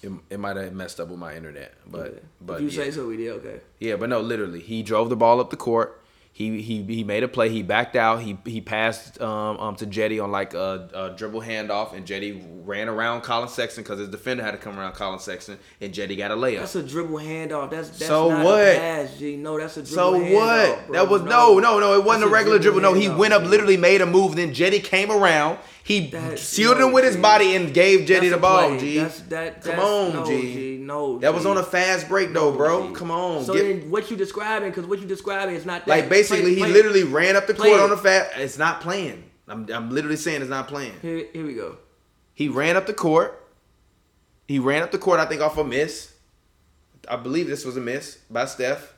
It, 0.02 0.12
it 0.30 0.38
might 0.38 0.56
have 0.56 0.72
messed 0.72 1.00
up 1.00 1.08
with 1.08 1.18
my 1.18 1.34
internet, 1.34 1.74
but 1.86 2.22
but 2.40 2.54
if 2.54 2.60
you 2.60 2.68
yeah. 2.68 2.84
say 2.84 2.90
so, 2.92 3.08
we 3.08 3.16
did. 3.16 3.30
Okay. 3.30 3.60
yeah, 3.80 3.96
but 3.96 4.08
no, 4.08 4.20
literally, 4.20 4.60
he 4.60 4.82
drove 4.82 5.08
the 5.10 5.16
ball 5.16 5.40
up 5.40 5.50
the 5.50 5.56
court. 5.56 6.00
He, 6.32 6.62
he 6.62 6.84
he 6.84 7.02
made 7.02 7.24
a 7.24 7.28
play. 7.28 7.48
He 7.48 7.64
backed 7.64 7.96
out. 7.96 8.22
He 8.22 8.38
he 8.44 8.60
passed 8.60 9.20
um, 9.20 9.58
um 9.58 9.74
to 9.76 9.86
Cedi 9.86 10.22
on 10.22 10.30
like 10.30 10.54
a, 10.54 10.88
a 10.94 11.10
dribble 11.18 11.40
handoff, 11.40 11.94
and 11.94 12.06
Cedi 12.06 12.40
ran 12.64 12.88
around 12.88 13.22
Collin 13.22 13.48
Sexton 13.48 13.82
because 13.82 13.98
his 13.98 14.08
defender 14.08 14.44
had 14.44 14.52
to 14.52 14.56
come 14.58 14.78
around 14.78 14.92
Collin 14.92 15.18
Sexton, 15.18 15.58
and 15.80 15.92
Cedi 15.92 16.16
got 16.16 16.30
a 16.30 16.36
layup. 16.36 16.60
That's 16.60 16.76
a 16.76 16.82
dribble 16.84 17.16
handoff. 17.18 17.70
That's, 17.70 17.88
that's 17.88 18.06
So 18.06 18.28
not 18.28 18.44
what? 18.44 18.60
a 18.68 18.76
pass, 18.78 19.18
G. 19.18 19.34
No, 19.34 19.58
that's 19.58 19.78
a 19.78 19.82
dribble 19.82 19.94
So 19.96 20.12
handoff, 20.20 20.34
what? 20.34 20.86
bro. 20.86 20.94
that 20.94 21.10
was 21.10 21.22
no, 21.22 21.58
no, 21.58 21.80
no. 21.80 21.94
It 21.94 22.04
wasn't 22.04 22.22
That's 22.26 22.30
a 22.30 22.34
regular 22.34 22.58
dribble. 22.60 22.82
No, 22.82 22.94
he 22.94 23.08
went 23.08 23.34
up, 23.34 23.42
literally 23.42 23.76
made 23.76 24.00
a 24.00 24.06
move. 24.06 24.36
Then 24.36 24.54
Cedi 24.54 24.80
came 24.84 25.10
around. 25.10 25.58
He 25.88 26.10
That- 26.10 26.38
sealed 26.38 26.76
no, 26.78 26.88
him 26.88 26.92
with 26.92 27.04
his 27.04 27.16
body 27.16 27.56
and 27.56 27.72
gave 27.72 28.00
Cedi 28.00 28.28
the 28.28 28.36
ball. 28.36 28.68
play. 28.68 28.78
G. 28.78 28.98
That's, 28.98 29.20
that, 29.20 29.62
Come 29.64 29.78
on, 29.80 30.12
no, 30.12 30.26
G. 30.26 30.42
G. 30.42 30.76
No, 30.76 31.18
that 31.20 31.32
was 31.32 31.46
on 31.46 31.56
a 31.56 31.62
fast 31.62 32.10
break 32.10 32.34
though, 32.34 32.52
bro. 32.52 32.88
G. 32.88 32.94
Come 32.94 33.10
on. 33.10 33.42
So 33.42 33.54
Get- 33.54 33.80
then, 33.80 33.90
what 33.90 34.10
you 34.10 34.16
describing? 34.18 34.68
Because 34.68 34.84
what 34.84 34.98
you 35.00 35.06
describing 35.06 35.54
is 35.54 35.64
not 35.64 35.86
that. 35.86 35.90
like 35.90 36.10
basically, 36.10 36.42
Play- 36.42 36.54
he 36.56 36.60
play- 36.60 36.72
literally 36.72 37.04
ran 37.04 37.36
up 37.36 37.46
the 37.46 37.54
court 37.54 37.80
on 37.80 37.88
the 37.88 37.96
fast. 37.96 38.32
It's 38.36 38.58
not 38.58 38.82
playing. 38.82 39.24
I'm 39.48 39.66
I'm 39.72 39.88
literally 39.90 40.16
saying 40.16 40.42
it's 40.42 40.50
not 40.50 40.68
playing. 40.68 40.92
Here, 41.00 41.24
here 41.32 41.46
we 41.46 41.54
go. 41.54 41.78
He 42.34 42.48
ran 42.50 42.76
up 42.76 42.84
the 42.86 42.92
court. 42.92 43.42
He 44.46 44.58
ran 44.58 44.82
up 44.82 44.90
the 44.92 44.98
court. 44.98 45.20
I 45.20 45.24
think 45.24 45.40
off 45.40 45.56
a 45.56 45.64
miss. 45.64 46.12
I 47.08 47.16
believe 47.16 47.46
this 47.48 47.64
was 47.64 47.78
a 47.78 47.80
miss 47.80 48.18
by 48.30 48.44
Steph. 48.44 48.92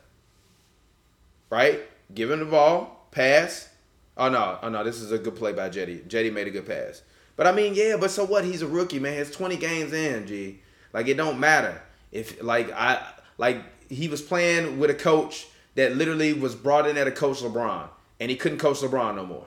Right, 1.49 1.79
give 2.13 2.29
him 2.31 2.39
the 2.39 2.45
ball, 2.45 3.07
pass. 3.11 3.69
Oh 4.17 4.29
no, 4.29 4.59
oh 4.61 4.69
no, 4.69 4.83
this 4.83 5.01
is 5.01 5.11
a 5.11 5.17
good 5.17 5.35
play 5.35 5.53
by 5.53 5.69
Cedi. 5.69 6.03
Cedi 6.07 6.31
made 6.31 6.47
a 6.47 6.51
good 6.51 6.67
pass. 6.67 7.01
But 7.35 7.47
I 7.47 7.51
mean, 7.51 7.73
yeah, 7.73 7.97
but 7.99 8.11
so 8.11 8.25
what? 8.25 8.43
He's 8.43 8.61
a 8.61 8.67
rookie, 8.67 8.99
man. 8.99 9.17
It's 9.17 9.31
20 9.31 9.57
games 9.57 9.93
in, 9.93 10.27
G. 10.27 10.59
Like 10.93 11.07
it 11.07 11.15
don't 11.15 11.39
matter 11.39 11.81
if 12.11 12.41
like 12.43 12.71
I 12.71 13.05
like 13.37 13.63
he 13.89 14.07
was 14.07 14.21
playing 14.21 14.79
with 14.79 14.89
a 14.89 14.95
coach 14.95 15.47
that 15.75 15.95
literally 15.95 16.33
was 16.33 16.55
brought 16.55 16.87
in 16.87 16.97
at 16.97 17.07
a 17.07 17.11
coach 17.11 17.41
LeBron, 17.41 17.87
and 18.19 18.29
he 18.29 18.37
couldn't 18.37 18.59
coach 18.59 18.79
LeBron 18.79 19.15
no 19.15 19.25
more. 19.25 19.45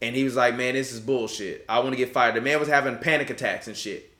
And 0.00 0.16
he 0.16 0.24
was 0.24 0.34
like, 0.34 0.56
man, 0.56 0.74
this 0.74 0.92
is 0.92 0.98
bullshit. 0.98 1.64
I 1.68 1.78
want 1.78 1.92
to 1.92 1.96
get 1.96 2.12
fired. 2.12 2.34
The 2.34 2.40
man 2.40 2.58
was 2.58 2.68
having 2.68 2.98
panic 2.98 3.30
attacks 3.30 3.68
and 3.68 3.76
shit. 3.76 4.12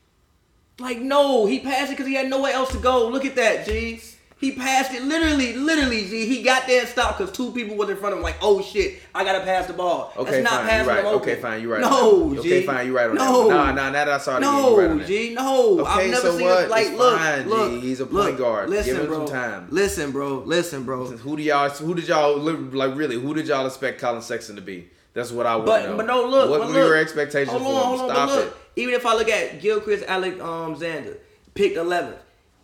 Like, 0.78 0.98
no, 0.98 1.46
he 1.46 1.58
passed 1.58 1.90
it 1.90 1.94
because 1.94 2.06
he 2.06 2.14
had 2.14 2.30
nowhere 2.30 2.52
else 2.52 2.70
to 2.72 2.78
go. 2.78 3.08
Look 3.08 3.24
at 3.24 3.34
that, 3.34 3.66
G. 3.66 4.00
He 4.42 4.50
passed 4.50 4.92
it 4.92 5.04
literally, 5.04 5.52
literally, 5.54 6.04
G. 6.04 6.26
He 6.26 6.42
got 6.42 6.66
there 6.66 6.80
and 6.80 6.88
stopped 6.88 7.16
because 7.18 7.32
two 7.32 7.52
people 7.52 7.76
was 7.76 7.88
in 7.88 7.96
front 7.96 8.12
of 8.14 8.18
him. 8.18 8.24
Like, 8.24 8.38
oh 8.42 8.60
shit, 8.60 9.00
I 9.14 9.22
gotta 9.22 9.44
pass 9.44 9.68
the 9.68 9.72
ball. 9.72 10.12
Okay, 10.16 10.42
That's 10.42 10.42
not 10.42 10.60
fine. 10.62 10.68
passing 10.68 10.86
You're 10.86 10.94
right. 10.96 11.04
open. 11.04 11.20
Okay, 11.30 11.40
fine. 11.40 11.62
You're 11.62 11.72
right. 11.72 11.80
No, 11.80 12.22
on 12.24 12.34
that. 12.34 12.42
G. 12.42 12.48
Okay, 12.56 12.66
fine. 12.66 12.86
You're 12.86 12.96
right 12.96 13.08
on 13.10 13.14
no. 13.14 13.48
that. 13.48 13.54
Nah, 13.54 13.64
nah. 13.66 13.72
Now 13.72 13.92
that 13.92 14.08
I 14.08 14.18
saw 14.18 14.34
it 14.34 14.38
again, 14.38 14.52
No, 14.52 14.76
right 14.76 14.90
on 14.90 14.98
that. 14.98 15.06
G, 15.06 15.34
no. 15.34 15.78
Okay, 15.80 15.90
I've 15.90 16.10
never 16.10 16.20
so 16.22 16.36
seen 16.38 16.46
what? 16.48 16.64
it. 16.64 16.70
Like, 16.70 16.86
It's 16.88 16.98
look, 16.98 17.18
fine, 17.18 17.42
G. 17.44 17.48
look. 17.50 17.82
He's 17.84 18.00
a 18.00 18.04
point 18.06 18.14
look, 18.16 18.38
guard. 18.38 18.68
Give 18.68 18.76
Listen, 18.78 18.96
him 18.96 19.06
bro. 19.06 19.26
some 19.26 19.34
time. 19.36 19.66
Listen, 19.70 20.10
bro. 20.10 20.38
Listen, 20.44 20.82
bro. 20.82 21.06
Who 21.06 21.36
do 21.36 21.42
y'all? 21.44 21.68
Who 21.70 21.94
did 21.94 22.08
y'all 22.08 22.36
li- 22.36 22.52
like? 22.76 22.96
Really? 22.96 23.14
Who 23.20 23.34
did 23.34 23.46
y'all 23.46 23.64
expect 23.64 24.00
Collin 24.00 24.22
Sexton 24.22 24.56
to 24.56 24.62
be? 24.62 24.88
That's 25.14 25.30
what 25.30 25.46
I 25.46 25.54
want 25.54 25.66
to 25.68 25.72
But 25.72 25.86
know. 25.88 25.96
but 25.98 26.06
no, 26.06 26.24
look. 26.26 26.50
What 26.50 26.58
but 26.62 26.68
were 26.68 26.74
look, 26.74 26.86
your 26.88 26.96
expectations 26.96 27.50
hold 27.50 27.62
for 27.62 27.68
on, 27.68 27.92
him? 27.92 27.98
hold 28.00 28.10
on, 28.10 28.16
Stop 28.16 28.28
but 28.28 28.34
look, 28.38 28.46
it. 28.48 28.80
Even 28.80 28.94
if 28.94 29.06
I 29.06 29.14
look 29.14 29.28
at 29.28 29.60
Gilchrist 29.60 30.04
Alec 30.08 30.40
um, 30.40 30.74
Xander, 30.74 31.16
picked 31.54 31.76
11th, 31.76 32.16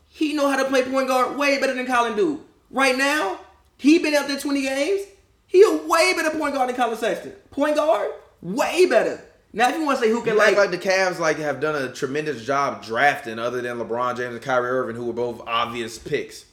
he 0.09 0.35
know 0.35 0.49
how 0.49 0.57
to 0.63 0.69
play 0.69 0.83
point 0.83 1.09
guard 1.09 1.37
way 1.37 1.61
better 1.61 1.75
than 1.75 1.87
Collin 1.87 2.17
do. 2.17 2.45
Right 2.71 2.97
now, 2.97 3.41
he 3.77 3.99
been 3.99 4.15
out 4.15 4.29
there 4.29 4.39
20 4.39 4.63
games. 4.63 5.03
He 5.47 5.63
a 5.63 5.87
way 5.87 6.13
better 6.15 6.37
point 6.37 6.55
guard 6.55 6.69
than 6.69 6.77
Collin 6.77 6.99
Sexton. 6.99 7.33
Point 7.51 7.77
guard, 7.77 8.11
way 8.43 8.87
better. 8.87 9.23
Now, 9.53 9.71
if 9.71 9.77
you 9.77 9.85
want 9.85 9.99
to 9.99 10.05
say 10.05 10.11
who 10.11 10.21
can 10.21 10.35
You 10.35 10.39
like, 10.39 10.57
like 10.57 10.71
the 10.71 10.79
Cavs 10.79 11.19
like 11.19 11.39
have 11.39 11.59
done 11.61 11.75
a 11.75 11.91
tremendous 11.93 12.45
job 12.45 12.85
drafting, 12.85 13.39
other 13.39 13.63
than 13.63 13.79
LeBron 13.79 14.17
James 14.17 14.35
and 14.35 14.43
Kyrie 14.43 14.69
Irving, 14.69 14.97
who 14.97 15.07
were 15.07 15.15
both 15.15 15.41
obvious 15.47 15.99
picks. 15.99 16.45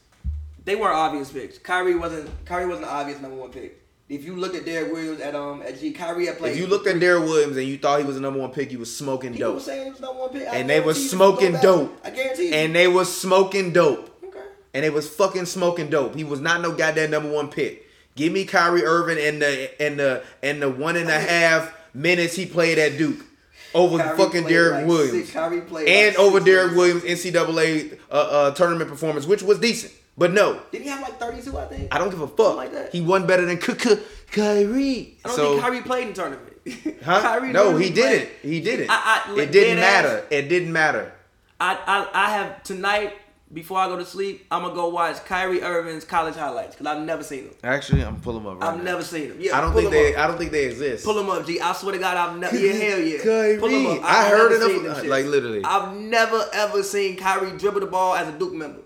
they 0.63 0.75
weren't 0.75 0.95
obvious 0.95 1.31
picks. 1.31 1.57
Kyrie 1.57 1.95
wasn't. 1.95 2.29
Kyrie 2.45 2.67
wasn't 2.67 2.87
an 2.87 2.93
obvious 2.93 3.19
number 3.19 3.35
one 3.35 3.51
pick. 3.51 3.81
If 4.07 4.23
you 4.23 4.35
look 4.35 4.53
at 4.53 4.65
Derrick 4.65 4.91
Williams 4.93 5.19
at 5.19 5.33
um 5.33 5.61
at 5.63 5.79
G, 5.79 5.91
Kyrie 5.91 6.27
had 6.27 6.37
played. 6.37 6.53
If 6.53 6.59
you 6.59 6.67
looked 6.67 6.85
at 6.85 6.99
Derrick 6.99 7.23
Williams 7.23 7.57
and 7.57 7.67
you 7.67 7.77
thought 7.77 7.99
he 7.99 8.05
was 8.05 8.15
the 8.15 8.21
number 8.21 8.39
one 8.39 8.51
pick, 8.51 8.71
you 8.71 8.77
was 8.79 8.95
smoking 8.95 9.31
people 9.33 9.47
dope. 9.47 9.55
were 9.55 9.61
saying 9.61 9.85
he 9.85 9.91
was 9.91 9.99
number 9.99 10.19
one 10.21 10.29
pick, 10.29 10.47
I 10.47 10.57
And 10.57 10.69
they 10.69 10.79
was 10.79 11.01
you 11.01 11.09
smoking 11.09 11.53
dope. 11.53 11.99
I 12.03 12.11
guarantee. 12.11 12.49
you. 12.49 12.53
And 12.53 12.75
they 12.75 12.87
was 12.87 13.15
smoking 13.19 13.73
dope. 13.73 14.15
okay. 14.23 14.39
and 14.75 14.83
they 14.83 14.91
was 14.91 15.09
fucking 15.09 15.45
smoking 15.45 15.89
dope. 15.89 16.13
He 16.15 16.23
was 16.23 16.39
not 16.39 16.61
no 16.61 16.71
goddamn 16.73 17.09
number 17.11 17.31
one 17.31 17.49
pick. 17.49 17.89
Give 18.15 18.31
me 18.31 18.45
Kyrie 18.45 18.83
Irving 18.85 19.17
and 19.17 19.41
the 19.41 19.81
and 19.81 19.99
the 19.99 20.23
and 20.43 20.61
the 20.61 20.69
one 20.69 20.95
and 20.97 21.09
a 21.09 21.19
half 21.19 21.73
minutes 21.93 22.35
he 22.35 22.45
played 22.45 22.77
at 22.77 22.97
Duke 22.99 23.25
over 23.73 23.97
Kyrie 23.97 24.17
fucking 24.17 24.43
Derrick 24.45 24.73
like 24.73 24.87
Williams 24.87 25.29
six- 25.29 25.35
and 25.35 26.15
like 26.15 26.19
over 26.19 26.39
Derrick. 26.39 26.75
Williams 26.75 27.03
NCAA 27.03 27.97
uh, 28.11 28.13
uh, 28.13 28.51
tournament 28.51 28.89
performance, 28.89 29.25
which 29.25 29.41
was 29.41 29.59
decent. 29.59 29.91
But 30.17 30.31
no, 30.31 30.61
Did 30.71 30.81
he 30.83 30.87
have 30.87 31.01
like 31.01 31.19
32, 31.19 31.57
I 31.57 31.65
think? 31.65 31.93
I 31.93 31.97
don't 31.97 32.09
give 32.09 32.21
a 32.21 32.27
fuck. 32.27 32.37
Something 32.37 32.55
like 32.57 32.71
that. 32.71 32.91
He 32.93 33.01
wasn't 33.01 33.27
better 33.27 33.45
than 33.45 33.57
K- 33.57 33.97
Kyrie. 34.31 35.17
I 35.25 35.27
don't 35.27 35.35
so, 35.35 35.49
think 35.51 35.61
Kyrie 35.61 35.81
played 35.81 36.03
in 36.07 36.13
the 36.13 36.15
tournament. 36.15 36.53
huh? 37.03 37.21
Kyrie 37.21 37.51
no, 37.51 37.75
he 37.77 37.89
didn't. 37.89 38.29
played. 38.29 38.51
He 38.53 38.59
didn't. 38.61 38.89
I- 38.89 39.23
I- 39.27 39.39
it 39.39 39.51
didn't 39.51 39.77
matter. 39.79 40.17
ass. 40.19 40.23
It 40.29 40.47
didn't 40.49 40.71
matter. 40.73 41.11
I, 41.59 41.75
I 41.85 42.25
I 42.25 42.29
have 42.31 42.63
tonight 42.63 43.13
before 43.53 43.77
I 43.77 43.87
go 43.87 43.97
to 43.97 44.05
sleep. 44.05 44.45
I'm 44.51 44.63
gonna 44.63 44.73
go 44.73 44.89
watch 44.89 45.23
Kyrie 45.25 45.61
Irving's 45.61 46.03
college 46.03 46.35
highlights 46.35 46.75
because 46.75 46.87
I've 46.87 47.03
never 47.05 47.23
seen 47.23 47.45
them. 47.45 47.53
Actually, 47.63 48.03
I'm 48.03 48.19
pulling 48.19 48.41
him 48.41 48.47
up. 48.47 48.61
Right 48.61 48.69
I've 48.71 48.77
now. 48.77 48.83
never 48.83 49.03
seen 49.03 49.29
them. 49.29 49.37
Yeah, 49.39 49.57
I 49.57 49.61
don't 49.61 49.73
think 49.73 49.89
they. 49.91 50.15
Up. 50.15 50.19
I 50.23 50.27
don't 50.27 50.37
think 50.37 50.51
they 50.51 50.65
exist. 50.65 51.05
Pull 51.05 51.13
them 51.13 51.29
up, 51.29 51.45
G. 51.45 51.59
I 51.61 51.71
swear 51.73 51.93
to 51.93 51.99
God, 51.99 52.17
I've 52.17 52.37
never. 52.37 52.57
Yeah, 52.57 52.73
hell 52.73 52.99
yeah. 52.99 53.17
Kyrie. 53.23 53.57
Pull 53.57 53.69
'em 53.69 53.87
up. 53.87 54.03
I 54.03 54.25
I've 54.25 54.31
heard 54.31 54.51
never 54.59 54.65
it 54.71 54.83
them 54.83 54.95
shits. 55.05 55.09
like, 55.09 55.25
literally. 55.25 55.61
I've 55.63 55.95
never 55.95 56.45
ever 56.53 56.83
seen 56.83 57.15
Kyrie 57.17 57.57
dribble 57.57 57.81
the 57.81 57.85
ball 57.87 58.15
as 58.15 58.27
a 58.27 58.31
Duke 58.37 58.53
member. 58.53 58.79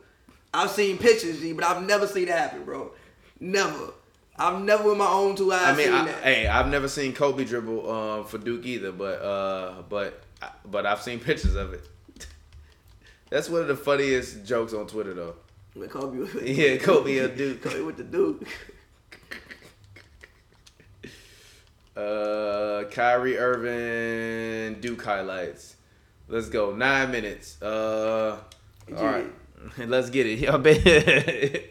I've 0.54 0.72
seen 0.72 0.98
pictures, 0.98 1.40
G, 1.40 1.54
but 1.54 1.64
I've 1.64 1.84
never 1.86 2.08
seen 2.08 2.28
it 2.28 2.34
happen, 2.36 2.64
bro. 2.64 2.92
Never. 3.40 3.94
I've 4.36 4.62
never 4.62 4.84
with 4.90 4.98
my 4.98 5.08
own 5.08 5.36
two 5.36 5.52
eyes 5.52 5.62
I 5.62 5.76
mean, 5.76 5.94
I, 5.94 6.08
hey, 6.22 6.48
I've 6.48 6.70
never 6.70 6.88
seen 6.88 7.14
Kobe 7.14 7.44
dribble 7.44 7.92
um, 7.92 8.26
for 8.26 8.38
Duke 8.38 8.66
either, 8.66 8.92
but 8.94 9.22
uh, 9.22 9.82
but 9.90 10.24
but 10.66 10.86
I've 10.86 11.02
seen 11.02 11.20
pictures 11.20 11.56
of 11.56 11.74
it. 11.74 11.88
That's 13.30 13.50
one 13.50 13.62
of 13.62 13.68
the 13.68 13.76
funniest 13.76 14.46
jokes 14.46 14.74
on 14.74 14.88
Twitter, 14.88 15.14
though. 15.14 15.36
With 15.76 15.92
Kobe. 15.92 16.26
Yeah, 16.46 16.78
Kobe 16.78 17.18
a 17.18 17.28
Duke. 17.28 17.62
Kobe 17.62 17.82
with 17.82 17.98
the 17.98 18.04
Duke. 18.04 18.48
Uh, 21.98 22.86
Kyrie 22.92 23.38
Irving 23.38 24.80
Duke 24.80 25.04
highlights. 25.04 25.76
Let's 26.30 26.48
go. 26.48 26.74
Nine 26.74 27.12
minutes. 27.12 27.62
Uh, 27.62 28.40
all 28.96 29.06
right, 29.06 29.26
let's 29.88 30.10
get 30.10 30.26
it. 30.26 30.50
I 30.54 30.58
bet. 30.58 30.78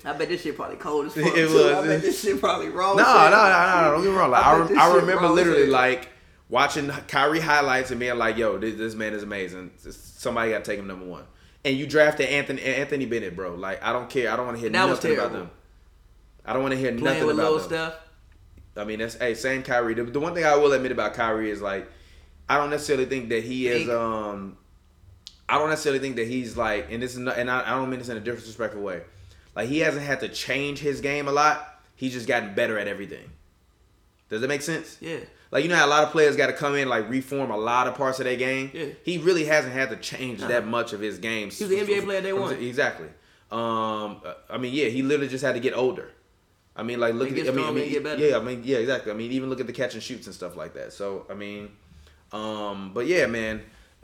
I 0.04 0.12
bet 0.12 0.28
this 0.28 0.42
shit 0.42 0.56
probably 0.56 0.76
cold 0.76 1.06
as 1.06 1.14
fuck. 1.14 1.24
It 1.26 1.48
too. 1.48 1.54
was. 1.54 1.64
I 1.72 1.86
bet 1.86 2.02
this 2.02 2.22
shit 2.22 2.40
probably 2.40 2.68
raw. 2.68 2.94
No, 2.94 3.02
no, 3.02 3.30
no, 3.30 3.30
no, 3.30 3.82
no. 3.82 3.90
Don't 3.94 4.02
get 4.04 4.10
me 4.10 4.16
wrong. 4.16 4.30
Like, 4.30 4.44
I 4.44 4.62
I, 4.62 4.66
this 4.66 4.78
I 4.78 4.96
remember 4.96 5.28
literally 5.28 5.62
hell. 5.64 5.72
like 5.72 6.08
watching 6.48 6.88
Kyrie 6.88 7.40
highlights 7.40 7.90
and 7.90 7.98
being 8.00 8.16
like, 8.18 8.36
"Yo, 8.36 8.58
this, 8.58 8.76
this 8.76 8.94
man 8.94 9.14
is 9.14 9.22
amazing. 9.22 9.72
Somebody 9.78 10.50
got 10.52 10.64
to 10.64 10.70
take 10.70 10.78
him 10.78 10.86
number 10.86 11.06
one." 11.06 11.24
And 11.64 11.76
you 11.76 11.86
drafted 11.86 12.28
Anthony 12.28 12.62
Anthony 12.62 13.06
Bennett, 13.06 13.34
bro. 13.34 13.54
Like, 13.54 13.82
I 13.82 13.92
don't 13.92 14.08
care. 14.08 14.30
I 14.32 14.36
don't 14.36 14.46
want 14.46 14.56
to 14.58 14.60
hear 14.60 14.70
That 14.70 14.86
nothing 14.86 15.14
about 15.14 15.32
them. 15.32 15.50
I 16.44 16.52
don't 16.52 16.62
want 16.62 16.72
to 16.72 16.78
hear 16.78 16.90
Playing 16.92 17.04
nothing 17.04 17.26
with 17.26 17.34
about 17.38 17.52
little 17.52 17.68
them. 17.68 17.90
stuff. 17.90 17.94
I 18.76 18.84
mean, 18.84 19.00
that's 19.00 19.16
hey, 19.16 19.34
same 19.34 19.62
Kyrie. 19.62 19.94
The, 19.94 20.04
the 20.04 20.20
one 20.20 20.34
thing 20.34 20.44
I 20.44 20.54
will 20.56 20.72
admit 20.72 20.92
about 20.92 21.14
Kyrie 21.14 21.50
is 21.50 21.60
like, 21.60 21.90
I 22.48 22.56
don't 22.58 22.70
necessarily 22.70 23.06
think 23.06 23.28
that 23.30 23.42
he 23.42 23.66
is. 23.66 23.88
Um, 23.90 24.56
I 25.48 25.58
don't 25.58 25.70
necessarily 25.70 26.00
think 26.00 26.16
that 26.16 26.26
he's 26.26 26.56
like, 26.56 26.88
and 26.90 27.02
this 27.02 27.12
is 27.12 27.18
not, 27.18 27.38
and 27.38 27.50
I, 27.50 27.62
I 27.62 27.70
don't 27.70 27.88
mean 27.88 27.98
this 27.98 28.08
in 28.08 28.16
a 28.16 28.20
disrespectful 28.20 28.82
way. 28.82 29.02
Like 29.56 29.68
he 29.68 29.80
hasn't 29.80 30.04
had 30.04 30.20
to 30.20 30.28
change 30.28 30.78
his 30.78 31.00
game 31.00 31.26
a 31.26 31.32
lot. 31.32 31.80
He's 31.96 32.12
just 32.12 32.28
gotten 32.28 32.54
better 32.54 32.78
at 32.78 32.86
everything. 32.86 33.30
Does 34.28 34.42
that 34.42 34.48
make 34.48 34.62
sense? 34.62 34.98
Yeah. 35.00 35.20
Like 35.50 35.64
you 35.64 35.70
know 35.70 35.76
how 35.76 35.86
a 35.86 35.88
lot 35.88 36.04
of 36.04 36.10
players 36.10 36.36
got 36.36 36.48
to 36.48 36.52
come 36.52 36.74
in 36.76 36.88
like 36.88 37.08
reform 37.08 37.50
a 37.50 37.56
lot 37.56 37.88
of 37.88 37.94
parts 37.94 38.18
of 38.18 38.26
their 38.26 38.36
game. 38.36 38.70
Yeah. 38.74 38.86
He 39.02 39.18
really 39.18 39.46
hasn't 39.46 39.72
had 39.72 39.90
to 39.90 39.96
change 39.96 40.40
that 40.40 40.66
much 40.66 40.92
of 40.92 41.00
his 41.00 41.18
game. 41.18 41.50
He 41.50 41.64
was 41.64 41.72
an 41.72 41.86
NBA 41.86 42.04
player 42.04 42.20
day 42.20 42.32
one. 42.32 42.54
Exactly. 42.54 43.08
Um, 43.50 44.20
I 44.50 44.58
mean, 44.58 44.74
yeah, 44.74 44.88
he 44.88 45.02
literally 45.02 45.28
just 45.28 45.42
had 45.42 45.54
to 45.54 45.60
get 45.60 45.74
older. 45.74 46.10
I 46.76 46.82
mean, 46.82 47.00
like 47.00 47.14
look 47.14 47.30
at 47.30 47.34
get 47.34 47.48
I 47.48 47.50
mean, 47.50 47.66
I 47.66 47.70
mean, 47.72 47.90
get 47.90 48.04
better. 48.04 48.24
yeah, 48.24 48.36
I 48.36 48.40
mean, 48.40 48.62
yeah, 48.64 48.76
exactly. 48.78 49.10
I 49.10 49.14
mean, 49.14 49.32
even 49.32 49.48
look 49.48 49.60
at 49.60 49.66
the 49.66 49.72
catch 49.72 49.94
and 49.94 50.02
shoots 50.02 50.26
and 50.26 50.34
stuff 50.34 50.54
like 50.54 50.74
that. 50.74 50.92
So 50.92 51.26
I 51.30 51.34
mean, 51.34 51.70
um, 52.30 52.92
but 52.94 53.06
yeah, 53.06 53.26
man, 53.26 53.62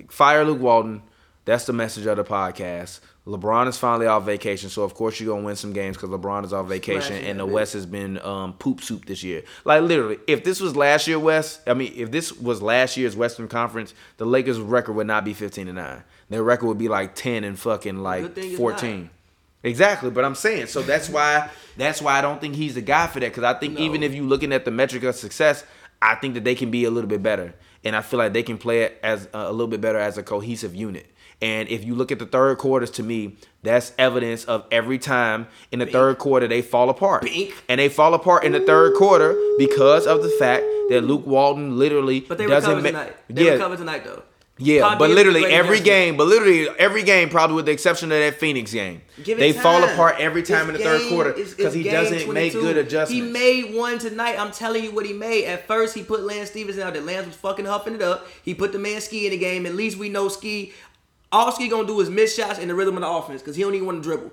fire 0.08 0.44
Luke 0.44 0.60
Walton. 0.60 1.02
That's 1.44 1.66
the 1.66 1.72
message 1.74 2.06
of 2.06 2.16
the 2.16 2.24
podcast. 2.24 3.00
LeBron 3.26 3.68
is 3.68 3.76
finally 3.76 4.06
off 4.06 4.24
vacation, 4.24 4.70
so 4.70 4.82
of 4.82 4.94
course 4.94 5.20
you're 5.20 5.34
gonna 5.34 5.44
win 5.44 5.56
some 5.56 5.72
games 5.72 5.96
because 5.96 6.10
LeBron 6.10 6.44
is 6.44 6.52
off 6.52 6.66
vacation, 6.68 7.16
and 7.16 7.38
the. 7.38 7.46
West 7.46 7.72
has 7.74 7.86
been 7.86 8.18
um, 8.20 8.54
poop 8.54 8.80
soup 8.82 9.04
this 9.06 9.22
year. 9.22 9.42
Like 9.64 9.82
literally, 9.82 10.18
if 10.26 10.44
this 10.44 10.60
was 10.60 10.74
last 10.76 11.06
year 11.06 11.18
West, 11.18 11.60
I 11.66 11.74
mean, 11.74 11.92
if 11.96 12.10
this 12.10 12.32
was 12.32 12.62
last 12.62 12.96
year's 12.96 13.14
Western 13.16 13.48
Conference, 13.48 13.94
the 14.16 14.24
Lakers' 14.24 14.58
record 14.58 14.94
would 14.94 15.06
not 15.06 15.24
be 15.24 15.34
15 15.34 15.68
and 15.68 15.76
nine. 15.76 16.02
Their 16.30 16.42
record 16.42 16.66
would 16.66 16.78
be 16.78 16.88
like 16.88 17.14
10 17.14 17.44
and 17.44 17.58
fucking 17.58 17.98
like 17.98 18.36
14. 18.56 19.10
Exactly, 19.62 20.10
but 20.10 20.24
I'm 20.24 20.34
saying 20.34 20.66
so 20.66 20.82
that's 20.82 21.08
why 21.08 21.48
that's 21.76 22.02
why 22.02 22.18
I 22.18 22.20
don't 22.20 22.40
think 22.40 22.54
he's 22.54 22.74
the 22.74 22.82
guy 22.82 23.06
for 23.06 23.20
that 23.20 23.28
because 23.28 23.44
I 23.44 23.54
think 23.54 23.74
No. 23.78 23.80
even 23.80 24.02
if 24.02 24.12
you're 24.14 24.24
looking 24.24 24.52
at 24.52 24.64
the 24.66 24.70
metric 24.70 25.02
of 25.04 25.14
success, 25.14 25.64
I 26.02 26.16
think 26.16 26.34
that 26.34 26.44
they 26.44 26.54
can 26.54 26.70
be 26.70 26.84
a 26.84 26.90
little 26.90 27.08
bit 27.08 27.22
better, 27.22 27.54
and 27.82 27.96
I 27.96 28.02
feel 28.02 28.18
like 28.18 28.34
they 28.34 28.42
can 28.42 28.58
play 28.58 28.82
it 28.82 28.98
as 29.02 29.26
uh, 29.32 29.44
a 29.46 29.52
little 29.52 29.68
bit 29.68 29.80
better 29.80 29.98
as 29.98 30.18
a 30.18 30.22
cohesive 30.22 30.74
unit. 30.74 31.06
And 31.44 31.68
if 31.68 31.84
you 31.84 31.94
look 31.94 32.10
at 32.10 32.18
the 32.18 32.24
third 32.24 32.56
quarters, 32.56 32.90
to 32.92 33.02
me, 33.02 33.36
that's 33.62 33.92
evidence 33.98 34.44
of 34.44 34.64
every 34.70 34.98
time 34.98 35.46
in 35.70 35.78
the 35.78 35.84
third 35.84 36.16
quarter 36.16 36.48
they 36.48 36.62
fall 36.62 36.88
apart. 36.88 37.20
Bink. 37.20 37.52
And 37.68 37.78
they 37.78 37.90
fall 37.90 38.14
apart 38.14 38.44
in 38.44 38.52
the 38.52 38.60
third 38.60 38.94
quarter 38.94 39.38
because 39.58 40.06
of 40.06 40.22
the 40.22 40.30
fact 40.38 40.64
that 40.88 41.02
Luke 41.02 41.26
Walton 41.26 41.78
literally 41.78 42.20
But 42.20 42.38
they 42.38 42.46
doesn't 42.46 42.70
recovered 42.76 42.92
ma- 42.94 42.98
tonight. 43.00 43.16
They 43.28 43.44
yeah, 43.44 43.52
recovered 43.52 43.76
tonight 43.76 44.04
though. 44.04 44.22
yeah, 44.56 44.88
Pop 44.88 44.98
but 44.98 45.10
literally 45.10 45.44
every 45.44 45.80
game, 45.80 46.16
but 46.16 46.28
literally 46.28 46.66
every 46.78 47.02
game, 47.02 47.28
probably 47.28 47.56
with 47.56 47.66
the 47.66 47.72
exception 47.72 48.10
of 48.10 48.18
that 48.18 48.40
Phoenix 48.40 48.72
game, 48.72 49.02
they 49.22 49.52
fall 49.52 49.84
apart 49.84 50.16
every 50.18 50.42
time 50.42 50.70
It's 50.70 50.78
in 50.80 50.82
the 50.82 50.98
third 50.98 51.08
quarter 51.10 51.32
because 51.34 51.74
he 51.74 51.82
doesn't 51.82 52.32
make 52.32 52.54
good 52.54 52.78
adjustments. 52.78 53.10
He 53.12 53.20
made 53.20 53.74
one 53.74 53.98
tonight. 53.98 54.38
I'm 54.38 54.50
telling 54.50 54.82
you 54.82 54.92
what 54.92 55.04
he 55.04 55.12
made. 55.12 55.44
At 55.44 55.66
first, 55.66 55.94
he 55.94 56.02
put 56.02 56.22
Lance 56.22 56.48
Stephenson 56.48 56.84
out 56.84 56.94
That 56.94 57.04
Lance 57.04 57.26
was 57.26 57.36
fucking 57.36 57.66
huffing 57.66 57.96
it 57.96 58.02
up. 58.02 58.26
He 58.42 58.54
put 58.54 58.72
the 58.72 58.78
man 58.78 59.02
Ski 59.02 59.26
in 59.26 59.32
the 59.32 59.38
game. 59.38 59.66
At 59.66 59.74
least 59.74 59.98
we 59.98 60.08
know 60.08 60.28
Ski. 60.28 60.72
All 61.34 61.50
Ski 61.50 61.66
gonna 61.66 61.84
do 61.84 62.00
is 62.00 62.08
miss 62.08 62.36
shots 62.36 62.60
in 62.60 62.68
the 62.68 62.76
rhythm 62.76 62.96
of 62.96 63.00
the 63.00 63.08
offense 63.08 63.42
because 63.42 63.56
he 63.56 63.62
don't 63.64 63.74
even 63.74 63.86
want 63.86 64.04
to 64.04 64.08
dribble. 64.08 64.30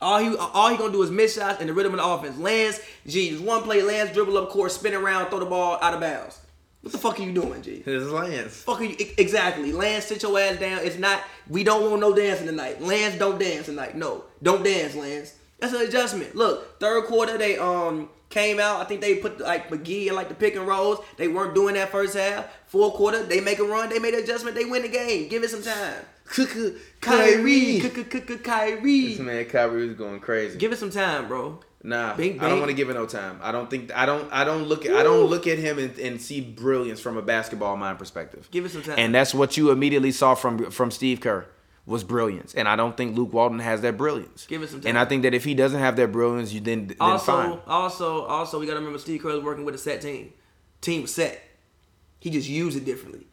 All 0.00 0.18
he 0.18 0.36
all 0.36 0.70
he 0.70 0.76
gonna 0.76 0.92
do 0.92 1.00
is 1.04 1.10
miss 1.12 1.36
shots 1.36 1.60
in 1.60 1.68
the 1.68 1.72
rhythm 1.72 1.92
of 1.92 1.98
the 1.98 2.04
offense. 2.04 2.36
Lance, 2.36 2.80
G, 3.06 3.30
just 3.30 3.44
one 3.44 3.62
play. 3.62 3.80
Lance 3.80 4.12
dribble 4.12 4.36
up 4.36 4.48
court, 4.48 4.72
spin 4.72 4.92
around, 4.92 5.30
throw 5.30 5.38
the 5.38 5.46
ball 5.46 5.78
out 5.80 5.94
of 5.94 6.00
bounds. 6.00 6.40
What 6.80 6.90
the 6.90 6.98
fuck 6.98 7.20
are 7.20 7.22
you 7.22 7.30
doing, 7.30 7.62
G? 7.62 7.80
His 7.84 8.10
Lance. 8.10 8.56
Fuck 8.62 8.80
are 8.80 8.84
you 8.84 8.96
exactly? 9.16 9.72
Lance, 9.72 10.06
sit 10.06 10.20
your 10.24 10.36
ass 10.36 10.58
down. 10.58 10.80
It's 10.82 10.98
not. 10.98 11.22
We 11.48 11.62
don't 11.62 11.88
want 11.88 12.00
no 12.00 12.12
dancing 12.12 12.46
tonight. 12.46 12.82
Lance, 12.82 13.16
don't 13.16 13.38
dance 13.38 13.66
tonight. 13.66 13.94
No, 13.94 14.24
don't 14.42 14.64
dance, 14.64 14.96
Lance. 14.96 15.32
That's 15.58 15.72
an 15.72 15.82
adjustment. 15.82 16.34
Look, 16.34 16.78
third 16.80 17.04
quarter 17.06 17.38
they 17.38 17.58
um 17.58 18.08
came 18.28 18.60
out. 18.60 18.80
I 18.80 18.84
think 18.84 19.00
they 19.00 19.16
put 19.16 19.40
like 19.40 19.70
McGee 19.70 20.08
and 20.08 20.16
like 20.16 20.28
the 20.28 20.34
pick 20.34 20.56
and 20.56 20.66
rolls. 20.66 21.04
They 21.16 21.28
weren't 21.28 21.54
doing 21.54 21.74
that 21.74 21.90
first 21.90 22.16
half. 22.16 22.46
Fourth 22.66 22.94
quarter 22.94 23.22
they 23.22 23.40
make 23.40 23.58
a 23.58 23.64
run. 23.64 23.88
They 23.88 23.98
made 23.98 24.14
an 24.14 24.22
adjustment. 24.22 24.56
They 24.56 24.64
win 24.64 24.82
the 24.82 24.88
game. 24.88 25.28
Give 25.28 25.42
it 25.42 25.50
some 25.50 25.62
time. 25.62 26.04
Kyrie, 27.00 27.80
Kyrie. 28.42 29.06
This 29.08 29.18
man 29.18 29.44
Kyrie 29.44 29.86
was 29.86 29.96
going 29.96 30.20
crazy. 30.20 30.58
Give 30.58 30.72
it 30.72 30.78
some 30.78 30.90
time, 30.90 31.28
bro. 31.28 31.60
Nah, 31.82 32.16
Bing, 32.16 32.40
I 32.40 32.48
don't 32.48 32.58
want 32.58 32.70
to 32.70 32.74
give 32.74 32.90
it 32.90 32.94
no 32.94 33.06
time. 33.06 33.38
I 33.40 33.52
don't 33.52 33.70
think 33.70 33.94
I 33.94 34.06
don't 34.06 34.30
I 34.32 34.42
don't 34.42 34.64
look 34.64 34.84
at 34.86 34.96
I 34.96 35.04
don't 35.04 35.26
look 35.30 35.46
at 35.46 35.58
him 35.58 35.78
and, 35.78 35.96
and 35.98 36.20
see 36.20 36.40
brilliance 36.40 36.98
from 36.98 37.16
a 37.16 37.22
basketball 37.22 37.76
mind 37.76 37.98
perspective. 37.98 38.48
Give 38.50 38.64
it 38.64 38.70
some 38.70 38.82
time. 38.82 38.96
And 38.98 39.14
that's 39.14 39.32
what 39.32 39.56
you 39.56 39.70
immediately 39.70 40.10
saw 40.10 40.34
from 40.34 40.70
from 40.72 40.90
Steve 40.90 41.20
Kerr 41.20 41.46
was 41.86 42.02
brilliance. 42.04 42.52
And 42.54 42.66
I 42.68 42.76
don't 42.76 42.96
think 42.96 43.16
Luke 43.16 43.32
Walton 43.32 43.60
has 43.60 43.80
that 43.82 43.96
brilliance. 43.96 44.46
Give 44.46 44.62
it 44.62 44.68
some 44.68 44.80
time. 44.80 44.90
And. 44.90 44.98
I 44.98 45.04
think 45.04 45.22
that 45.22 45.34
if 45.34 45.44
he 45.44 45.54
doesn't 45.54 45.78
have 45.78 45.96
that 45.96 46.12
brilliance, 46.12 46.52
you 46.52 46.60
then 46.60 46.88
then 46.88 46.96
also, 47.00 47.32
fine. 47.32 47.58
also, 47.66 48.22
also, 48.24 48.58
we 48.60 48.66
gotta 48.66 48.78
remember 48.78 48.98
Steve 48.98 49.22
Kerr 49.22 49.34
was 49.34 49.44
working 49.44 49.64
with 49.64 49.74
a 49.74 49.78
set 49.78 50.02
team. 50.02 50.32
Team 50.80 51.02
was 51.02 51.14
set. 51.14 51.42
He 52.18 52.30
just 52.30 52.48
used 52.48 52.76
it 52.76 52.84
differently. 52.84 53.26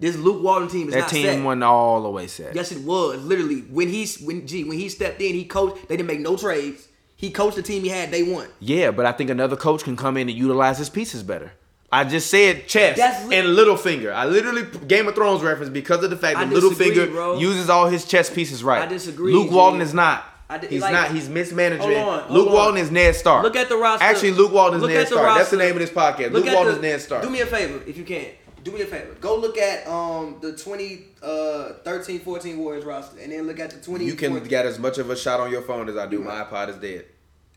This 0.00 0.16
Luke 0.16 0.42
Walton 0.42 0.68
team 0.68 0.88
is 0.88 0.94
That 0.94 1.08
team 1.08 1.26
set. 1.26 1.44
wasn't 1.44 1.62
all 1.62 2.02
the 2.02 2.10
way 2.10 2.26
set. 2.26 2.54
Yes, 2.54 2.72
it 2.72 2.82
was. 2.84 3.22
Literally, 3.22 3.60
when 3.60 3.88
he's 3.88 4.18
when 4.20 4.46
G 4.46 4.64
when 4.64 4.78
he 4.78 4.88
stepped 4.88 5.20
in, 5.20 5.34
he 5.34 5.44
coached. 5.44 5.88
They 5.88 5.96
didn't 5.96 6.08
make 6.08 6.20
no 6.20 6.36
trades. 6.36 6.88
He 7.16 7.30
coached 7.30 7.56
the 7.56 7.62
team 7.62 7.82
he 7.82 7.90
had 7.90 8.10
day 8.10 8.22
one. 8.22 8.48
Yeah, 8.60 8.92
but 8.92 9.04
I 9.04 9.12
think 9.12 9.28
another 9.28 9.56
coach 9.56 9.84
can 9.84 9.94
come 9.96 10.16
in 10.16 10.28
and 10.30 10.36
utilize 10.38 10.78
his 10.78 10.88
pieces 10.88 11.22
better. 11.22 11.52
I 11.92 12.04
just 12.04 12.30
said 12.30 12.68
chest 12.68 12.98
That's 12.98 13.26
li- 13.26 13.36
and 13.36 13.48
Littlefinger. 13.48 14.12
I 14.12 14.24
literally 14.26 14.62
Game 14.86 15.08
of 15.08 15.14
Thrones 15.16 15.42
reference 15.42 15.70
because 15.70 16.04
of 16.04 16.10
the 16.10 16.16
fact 16.16 16.38
I 16.38 16.44
that 16.44 16.54
disagree, 16.54 16.90
Littlefinger 16.94 17.10
bro. 17.10 17.38
uses 17.38 17.68
all 17.68 17.88
his 17.88 18.04
chess 18.04 18.30
pieces 18.30 18.62
right. 18.62 18.82
I 18.82 18.86
disagree, 18.86 19.32
Luke. 19.32 19.50
Walton 19.50 19.80
is 19.80 19.92
not. 19.92 20.24
I 20.48 20.58
di- 20.58 20.68
he's 20.68 20.82
like- 20.82 20.92
not. 20.92 21.10
He's 21.10 21.28
mismanaging. 21.28 21.80
Hold 21.80 21.92
on, 21.96 22.20
hold 22.24 22.30
Luke 22.30 22.48
on. 22.48 22.52
Walton 22.54 22.76
is 22.78 22.90
Ned 22.92 23.14
Stark. 23.16 23.42
Look 23.42 23.56
at 23.56 23.68
the 23.68 23.76
roster. 23.76 24.04
Actually, 24.04 24.32
Luke 24.32 24.52
Walton 24.52 24.76
is 24.76 24.82
Look 24.82 24.90
Ned 24.92 25.06
Stark. 25.08 25.36
That's 25.36 25.50
the 25.50 25.56
name 25.56 25.72
of 25.72 25.78
this 25.80 25.90
podcast. 25.90 26.30
Look 26.32 26.44
Luke 26.44 26.54
Walton 26.54 26.72
the- 26.72 26.76
is 26.78 26.82
Ned 26.82 27.00
Stark. 27.00 27.22
Do 27.22 27.30
me 27.30 27.40
a 27.40 27.46
favor 27.46 27.80
if 27.86 27.96
you 27.96 28.04
can. 28.04 28.26
Do 28.62 28.72
me 28.72 28.82
a 28.82 28.86
favor. 28.86 29.14
Go 29.20 29.36
look 29.36 29.56
at 29.58 29.86
um 29.88 30.36
the 30.40 30.52
20 30.52 31.06
uh 31.22 31.70
13 31.82 32.20
14 32.20 32.58
Warriors 32.58 32.84
roster 32.84 33.18
and 33.18 33.32
then 33.32 33.46
look 33.46 33.58
at 33.58 33.70
the 33.70 33.78
20 33.80 34.04
you 34.04 34.14
can 34.14 34.32
14 34.32 34.48
get 34.48 34.66
as 34.66 34.78
much 34.78 34.98
of 34.98 35.08
a 35.08 35.16
shot 35.16 35.40
on 35.40 35.50
your 35.50 35.62
phone 35.62 35.88
as 35.88 35.96
I 35.96 36.06
do. 36.06 36.20
My 36.20 36.44
iPod 36.44 36.68
is 36.68 36.76
dead. 36.76 37.06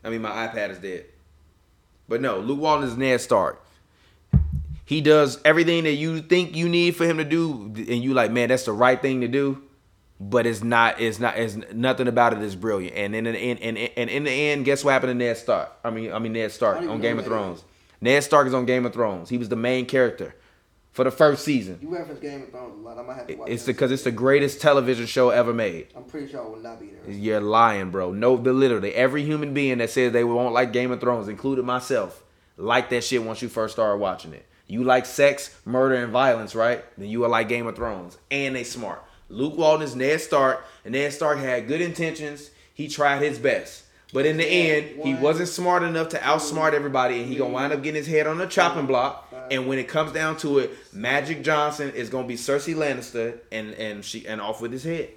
I 0.02 0.08
mean, 0.10 0.22
my 0.22 0.30
iPad 0.48 0.70
is 0.70 0.78
dead. 0.78 1.04
But 2.08 2.20
no, 2.20 2.38
Luke 2.38 2.58
Walton 2.58 2.88
is 2.88 2.96
Ned 2.96 3.20
Stark. 3.20 3.63
He 4.84 5.00
does 5.00 5.40
everything 5.44 5.84
that 5.84 5.94
you 5.94 6.20
think 6.20 6.54
you 6.54 6.68
need 6.68 6.96
for 6.96 7.06
him 7.06 7.16
to 7.16 7.24
do, 7.24 7.72
and 7.74 8.02
you 8.02 8.12
like, 8.12 8.30
man, 8.30 8.50
that's 8.50 8.64
the 8.64 8.72
right 8.72 9.00
thing 9.00 9.22
to 9.22 9.28
do. 9.28 9.62
But 10.20 10.46
it's 10.46 10.62
not. 10.62 11.00
It's 11.00 11.18
not. 11.18 11.36
It's 11.36 11.56
nothing 11.72 12.06
about 12.06 12.34
it 12.34 12.42
is 12.42 12.54
brilliant. 12.54 12.96
And 12.96 13.14
in 13.16 13.24
the 13.24 13.36
end, 13.36 13.60
and, 13.60 13.76
and 13.76 14.08
in 14.08 14.24
the 14.24 14.30
end, 14.30 14.64
guess 14.64 14.84
what 14.84 14.92
happened 14.92 15.10
to 15.10 15.14
Ned 15.14 15.36
Stark? 15.36 15.72
I 15.82 15.90
mean, 15.90 16.12
I 16.12 16.18
mean 16.18 16.34
Ned 16.34 16.52
Stark 16.52 16.76
I 16.76 16.80
don't 16.80 16.84
even 16.84 16.94
on 16.94 17.00
Game 17.00 17.18
of 17.18 17.24
Thrones. 17.24 17.64
Ned 18.00 18.22
Stark 18.22 18.46
is 18.46 18.54
on 18.54 18.64
Game 18.64 18.86
of 18.86 18.92
Thrones. 18.92 19.28
He 19.28 19.38
was 19.38 19.48
the 19.48 19.56
main 19.56 19.86
character 19.86 20.34
for 20.92 21.02
the 21.04 21.10
first 21.10 21.44
season. 21.44 21.78
You 21.82 21.88
reference 21.88 22.20
Game 22.20 22.42
of 22.42 22.50
Thrones 22.50 22.78
a 22.78 22.80
lot. 22.80 22.96
I 22.96 23.02
might 23.02 23.16
have 23.16 23.26
to 23.26 23.34
watch 23.34 23.48
It's 23.50 23.64
because 23.64 23.90
it's 23.90 24.04
the 24.04 24.12
greatest 24.12 24.60
television 24.60 25.06
show 25.06 25.30
ever 25.30 25.52
made. 25.52 25.88
I'm 25.96 26.04
pretty 26.04 26.30
sure 26.30 26.40
I 26.40 26.46
will 26.46 26.58
not 26.58 26.78
be 26.78 26.86
there. 26.86 27.12
You're 27.12 27.40
lying, 27.40 27.90
bro. 27.90 28.12
No, 28.12 28.36
the 28.36 28.52
literally 28.52 28.94
every 28.94 29.24
human 29.24 29.52
being 29.52 29.78
that 29.78 29.90
says 29.90 30.12
they 30.12 30.22
won't 30.22 30.54
like 30.54 30.72
Game 30.72 30.92
of 30.92 31.00
Thrones, 31.00 31.26
including 31.26 31.66
myself, 31.66 32.22
like 32.56 32.88
that 32.90 33.02
shit 33.02 33.24
once 33.24 33.42
you 33.42 33.48
first 33.48 33.74
started 33.74 33.98
watching 33.98 34.32
it. 34.32 34.46
You 34.66 34.82
like 34.84 35.06
sex, 35.06 35.54
murder, 35.64 35.96
and 35.96 36.12
violence, 36.12 36.54
right? 36.54 36.84
Then 36.96 37.08
you 37.08 37.20
will 37.20 37.28
like 37.28 37.48
Game 37.48 37.66
of 37.66 37.76
Thrones, 37.76 38.16
and 38.30 38.56
they 38.56 38.64
smart. 38.64 39.02
Luke 39.28 39.56
Walton 39.56 39.82
is 39.82 39.94
Ned 39.94 40.20
Stark, 40.20 40.64
and 40.84 40.92
Ned 40.92 41.12
Stark 41.12 41.38
had 41.38 41.68
good 41.68 41.80
intentions. 41.80 42.50
He 42.72 42.88
tried 42.88 43.22
his 43.22 43.38
best, 43.38 43.84
but 44.12 44.26
in 44.26 44.36
the 44.36 44.46
end, 44.46 45.02
he 45.04 45.14
wasn't 45.14 45.48
smart 45.48 45.82
enough 45.82 46.08
to 46.10 46.18
outsmart 46.18 46.72
everybody, 46.72 47.20
and 47.20 47.28
he 47.28 47.36
gonna 47.36 47.52
wind 47.52 47.72
up 47.72 47.82
getting 47.82 47.98
his 47.98 48.06
head 48.06 48.26
on 48.26 48.38
the 48.38 48.46
chopping 48.46 48.86
block. 48.86 49.32
And 49.50 49.66
when 49.66 49.78
it 49.78 49.88
comes 49.88 50.12
down 50.12 50.38
to 50.38 50.60
it, 50.60 50.72
Magic 50.94 51.42
Johnson 51.42 51.90
is 51.90 52.08
gonna 52.08 52.26
be 52.26 52.36
Cersei 52.36 52.74
Lannister, 52.74 53.38
and 53.52 53.74
and 53.74 54.04
she 54.04 54.26
and 54.26 54.40
off 54.40 54.60
with 54.60 54.72
his 54.72 54.84
head. 54.84 55.10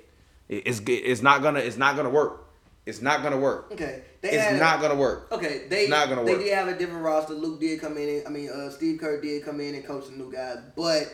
It's 0.49 0.81
it's 0.85 1.21
not 1.21 1.41
gonna 1.41 1.59
it's 1.59 1.77
not 1.77 1.95
gonna 1.95 2.09
work. 2.09 2.46
It's 2.87 3.01
not 3.01 3.21
gonna 3.21 3.37
work. 3.37 3.71
Okay, 3.73 4.01
they 4.21 4.29
It's 4.31 4.43
had 4.43 4.59
not 4.59 4.81
gonna 4.81 4.95
work. 4.95 5.27
Okay, 5.31 5.63
they 5.69 5.81
It's 5.81 5.89
not 5.89 6.09
gonna 6.09 6.23
they 6.23 6.33
work. 6.33 6.41
did 6.43 6.53
have 6.53 6.67
a 6.69 6.77
different 6.77 7.03
roster. 7.03 7.33
Luke 7.33 7.59
did 7.59 7.79
come 7.81 7.97
in. 7.97 8.07
And, 8.09 8.27
I 8.27 8.29
mean, 8.29 8.49
uh, 8.49 8.69
Steve 8.71 8.99
Kerr 8.99 9.19
did 9.21 9.43
come 9.43 9.59
in 9.59 9.75
and 9.75 9.85
coach 9.85 10.05
the 10.09 10.15
new 10.15 10.31
guys, 10.31 10.57
but 10.75 11.07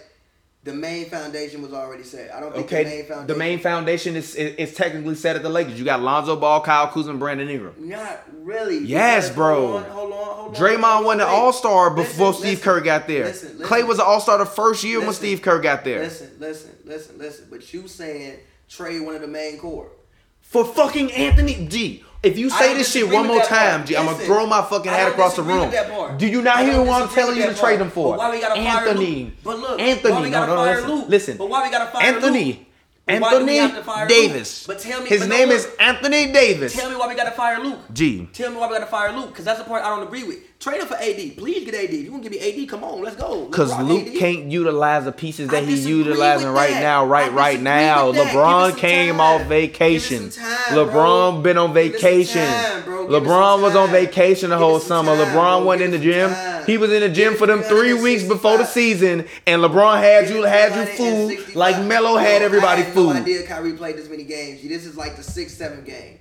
the 0.64 0.74
main 0.74 1.10
foundation 1.10 1.62
was 1.62 1.74
already 1.74 2.04
set. 2.04 2.34
I 2.34 2.40
don't 2.40 2.54
think 2.56 2.70
the 2.70 2.84
main 2.86 3.06
foundation. 3.06 3.28
the 3.28 3.36
main 3.36 3.60
foundation 3.60 4.16
is, 4.16 4.34
is 4.36 4.56
is 4.56 4.74
technically 4.76 5.16
set 5.16 5.36
at 5.36 5.44
the 5.44 5.50
Lakers. 5.50 5.78
You 5.78 5.84
got 5.84 6.02
Lonzo 6.02 6.36
Ball, 6.38 6.62
Kyle 6.62 6.88
Kuzma, 6.88 7.16
Brandon 7.16 7.50
Ingram. 7.50 7.74
Not 7.80 8.24
really. 8.34 8.78
Yes, 8.80 9.30
bro. 9.30 9.68
Hold 9.72 9.84
on, 9.84 9.90
hold 9.90 10.12
on, 10.14 10.18
hold 10.36 10.56
on. 10.56 10.62
Draymond 10.62 11.06
won 11.06 11.18
the. 11.18 11.26
All 11.28 11.52
Star 11.52 11.90
Listen, 11.90 12.04
before 12.14 12.34
Steve 12.34 12.44
listen, 12.60 12.64
Kerr 12.64 12.80
got 12.82 13.08
there. 13.08 13.26
listen, 13.26 13.58
listen. 13.58 13.66
Klay 13.76 13.86
was 13.86 14.00
an 14.00 14.06
All 14.08 14.22
Star 14.22 14.38
the 14.38 14.46
first 14.46 14.84
year 14.86 15.02
when 15.02 15.12
Steve 15.14 15.42
Kerr 15.42 15.60
got 15.60 15.84
there. 15.84 16.00
Listen, 16.00 16.30
listen, 16.40 16.72
listen, 16.86 17.18
listen. 17.18 17.48
But 17.50 17.74
you 17.74 17.88
saying 17.90 18.38
trade 18.70 19.02
one 19.02 19.16
of 19.16 19.22
the 19.22 19.28
main 19.28 19.58
core? 19.58 19.90
For 20.54 20.64
fucking 20.64 21.12
Anthony 21.14 21.66
G. 21.66 22.04
If 22.22 22.38
you 22.38 22.52
say 22.52 22.76
this 22.76 22.92
shit 22.94 23.10
one 23.12 23.26
more 23.26 23.42
time, 23.42 23.80
part. 23.80 23.88
G, 23.88 23.98
I'm 23.98 24.06
gonna 24.06 24.20
throw 24.20 24.46
my 24.46 24.62
fucking 24.62 24.92
hat 24.92 25.12
across 25.12 25.36
the 25.36 25.42
room. 25.42 25.62
with 25.62 25.72
that 25.72 25.90
part. 25.90 26.20
Do 26.20 26.28
you 26.28 26.44
not 26.44 26.60
hear 26.60 26.80
what 26.80 27.02
I'm 27.02 27.10
telling 27.10 27.38
you 27.38 27.48
to 27.48 27.56
trade 27.56 27.82
him 27.82 27.90
for? 27.90 28.12
But 28.12 28.20
why 28.20 28.32
we 28.32 28.40
gotta 28.40 28.60
Anthony. 28.60 29.34
But 29.44 29.58
look, 29.58 29.82
Anthony. 29.82 30.14
why 30.14 30.22
we 30.22 30.30
gotta 30.30 30.48
no, 30.48 30.56
no, 30.56 30.62
fire 30.64 30.76
listen. 30.76 30.96
Luke? 30.96 31.10
Listen. 31.10 31.38
But 31.38 31.50
why 31.50 31.64
we 31.64 31.72
gotta 31.72 31.92
fire 31.92 32.04
Anthony. 32.06 32.46
Luke? 32.46 32.58
But 33.08 33.22
why 33.22 33.40
do 33.40 33.46
we 33.48 33.58
Anthony 33.60 33.82
fire 33.84 34.08
Luke? 34.08 34.10
Davis. 34.10 34.68
But 34.68 34.80
tell 34.80 35.02
me, 35.02 35.10
His 35.10 35.22
no, 35.22 35.28
name 35.28 35.50
look. 35.50 35.58
is 35.58 35.68
Anthony 35.80 36.32
Davis. 36.32 36.74
Tell 36.76 36.90
me 36.92 36.96
why 36.96 37.08
we 37.08 37.16
gotta 37.16 37.32
fire 37.32 37.60
Luke. 37.62 37.80
G. 37.92 38.30
Tell 38.32 38.52
me 38.52 38.58
why 38.58 38.68
we 38.68 38.74
gotta 38.76 38.86
fire 38.86 39.12
Luke, 39.12 39.30
because 39.30 39.46
that's 39.46 39.58
the 39.60 39.66
part 39.66 39.84
I 39.84 39.90
don't 39.90 40.04
agree 40.06 40.24
with. 40.24 40.38
Trade 40.64 40.80
him 40.80 40.88
for 40.88 40.96
AD. 40.96 41.36
Please 41.36 41.66
get 41.66 41.76
AD. 41.76 41.90
If 41.90 42.06
you 42.06 42.12
want 42.14 42.24
to 42.24 42.30
give 42.30 42.42
me 42.42 42.64
AD, 42.64 42.70
come 42.70 42.86
on, 42.86 43.02
let's 43.02 43.18
go. 43.18 43.48
Because 43.48 43.78
Luke 43.82 44.08
AD. 44.08 44.16
can't 44.16 44.50
utilize 44.50 45.04
the 45.04 45.12
pieces 45.12 45.50
that 45.50 45.66
he's 45.66 45.86
utilizing 45.86 46.48
right 46.48 46.70
that. 46.70 46.82
now, 46.82 47.06
right, 47.06 47.34
right 47.34 47.60
now. 47.60 48.08
with 48.08 48.16
that. 48.16 48.28
Give 48.28 48.34
it 48.34 48.38
LeBron 48.38 48.78
came 48.78 49.16
time. 49.16 49.20
off 49.20 49.42
vacation. 49.48 50.30
time, 50.30 50.48
LeBron 50.70 50.92
bro. 51.34 51.42
been 51.42 51.58
on 51.58 51.74
vacation. 51.74 52.48
time, 52.48 52.84
bro. 52.86 53.08
LeBron 53.10 53.62
was 53.62 53.76
on 53.76 53.90
vacation 53.90 54.52
the 54.52 54.58
whole 54.58 54.80
summer. 54.80 55.12
LeBron 55.18 55.34
bro. 55.34 55.66
wasn't 55.66 55.84
in 55.84 55.92
the 55.92 56.00
gym. 56.00 56.34
He 56.66 56.78
was 56.78 56.94
in 56.94 57.02
the 57.02 57.10
gym 57.10 57.36
for 57.36 57.46
them 57.46 57.62
three 57.62 57.94
weeks 57.94 58.24
before 58.24 58.58
the 58.58 58.66
season, 58.66 59.28
and 59.46 59.62
LeBron 59.62 60.00
had 60.00 60.30
you 60.30 60.44
had 60.44 60.74
you 60.74 60.96
fooled 60.96 61.56
like 61.58 61.84
Melo 61.86 62.16
had 62.16 62.42
everybody 62.42 62.84
I 62.84 62.86
had 62.86 62.94
fooled. 62.94 63.16
No 63.16 63.22
idea 63.22 63.46
Kyrie 63.46 63.74
played 63.74 63.98
this 63.98 64.10
many 64.10 64.24
games. 64.24 64.62
This 64.62 64.86
is 64.86 64.96
like 64.96 65.18
the 65.18 65.24
sixth, 65.24 65.58
seventh 65.58 65.86
game. 65.86 66.20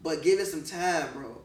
But 0.00 0.24
give 0.24 0.40
it 0.40 0.46
some 0.46 0.64
time, 0.64 1.06
bro. 1.14 1.37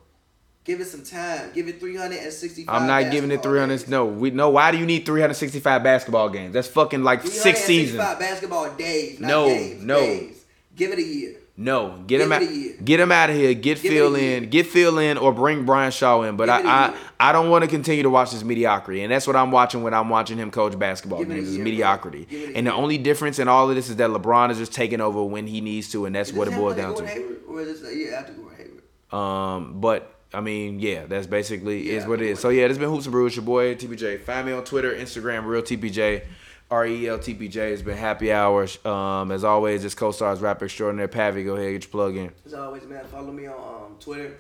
Give 0.66 0.80
it 0.80 0.86
some 0.86 1.04
time. 1.04 1.52
Give 1.54 1.68
it 1.68 1.80
365. 1.80 2.74
I'm 2.74 2.88
not 2.88 3.12
giving 3.12 3.32
it 3.32 3.38
basketball 3.44 3.52
300. 3.52 3.68
days. 3.78 3.88
No, 3.90 4.06
we 4.06 4.32
no. 4.32 4.50
Why 4.50 4.72
do 4.72 4.78
you 4.78 4.86
need 4.86 5.06
365 5.06 5.84
basketball 5.84 6.30
games? 6.30 6.54
That's 6.54 6.70
fucking 6.70 7.04
like 7.04 7.22
six 7.24 7.66
365 7.66 7.66
seasons. 7.66 7.98
basketball 8.20 8.74
days. 8.76 9.20
Not 9.20 9.28
No, 9.28 9.48
games, 9.48 9.84
no. 9.84 10.00
days. 10.00 10.46
Give 10.76 10.92
it 10.92 11.00
a 11.00 11.04
year. 11.04 11.36
No, 11.56 12.00
get 12.08 12.18
Give 12.18 12.22
him 12.22 12.32
out. 12.32 12.86
Get 12.86 13.00
him 13.00 13.12
out 13.12 13.30
of 13.30 13.36
here. 13.36 13.54
Get 13.54 13.80
Give 13.80 13.92
Phil 13.92 14.16
in. 14.16 14.50
Get 14.50 14.66
Phil 14.66 14.98
in, 14.98 15.20
or 15.20 15.32
bring 15.32 15.66
Brian 15.66 15.92
Shaw 15.92 16.24
in. 16.24 16.36
But 16.36 16.48
Give 16.48 16.62
it 16.62 16.66
a 16.66 16.70
I, 16.70 16.74
I. 16.88 17.30
I 17.30 17.32
don't 17.32 17.52
want 17.52 17.64
to 17.64 17.70
continue 17.70 18.02
to 18.02 18.10
watch 18.10 18.32
this 18.32 18.44
mediocrity, 18.44 19.04
and 19.04 19.12
that's 19.12 19.28
what 19.28 19.36
I'm 19.36 19.52
watching 19.52 19.84
when 19.84 19.94
I'm 19.94 20.10
watching 20.10 20.38
him 20.40 20.50
coach 20.50 20.80
basketball 20.80 21.20
Give 21.20 21.30
games. 21.30 21.50
Is 21.50 21.58
mediocrity. 21.60 22.26
Give 22.26 22.50
it 22.50 22.54
a 22.54 22.58
And 22.58 22.66
the 22.66 22.74
only 22.74 22.98
difference 22.98 23.38
in 23.38 23.48
all 23.48 23.70
of 23.70 23.76
this 23.76 23.88
is 23.90 23.98
that 23.98 24.10
LeBron 24.10 24.50
is 24.50 24.58
just 24.58 24.74
taking 24.74 25.00
over 25.00 25.24
when 25.24 25.46
he 25.46 25.62
needs 25.62 25.92
to, 25.92 26.06
and 26.06 26.16
that's 26.16 26.30
Is 26.30 26.36
what 26.36 26.48
it 26.48 26.56
boils 26.56 26.76
down 26.76 26.96
to. 26.96 27.06
Hayward, 27.06 27.42
or 27.48 27.62
is 27.62 27.82
this 27.82 27.92
a 27.92 27.96
year 27.96 28.16
after 28.16 28.34
Gordon 28.34 28.58
Hayward? 28.58 29.14
Um, 29.14 29.80
but 29.80 30.13
I 30.34 30.42
mean, 30.42 30.80
yeah, 30.80 31.06
that's 31.06 31.28
basically 31.28 31.92
is 31.92 32.06
what 32.06 32.22
it 32.22 32.28
is. 32.28 32.40
So 32.40 32.50
yeah, 32.50 32.64
this 32.64 32.78
has 32.78 32.80
been 32.80 32.90
Hoops 32.90 33.06
and 33.06 33.12
Brew. 33.12 33.24
Brews. 33.24 33.36
Your 33.36 33.46
boy 33.46 33.76
TPJ. 33.76 34.22
Find 34.22 34.46
me 34.48 34.54
on 34.54 34.64
Twitter, 34.64 34.94
Instagram, 34.94 35.46
real 35.46 35.62
TPJ. 35.62 36.24
R 36.72 36.88
E 36.88 37.08
L 37.08 37.20
T 37.20 37.36
P 37.36 37.48
J. 37.50 37.72
It's 37.72 37.84
been 37.84 37.98
happy 37.98 38.32
hours. 38.32 38.84
Um, 38.84 39.32
as 39.32 39.44
always, 39.44 39.86
it's 39.86 39.94
co-stars 39.94 40.40
rapper 40.40 40.66
extraordinaire 40.66 41.08
Pavi. 41.08 41.46
Go 41.46 41.56
ahead, 41.56 41.74
get 41.74 41.84
your 41.84 41.92
plug 41.92 42.16
in. 42.16 42.32
As 42.46 42.56
always, 42.56 42.84
man, 42.86 43.06
follow 43.06 43.32
me 43.32 43.46
on 43.46 43.86
um, 43.86 43.96
Twitter, 44.00 44.38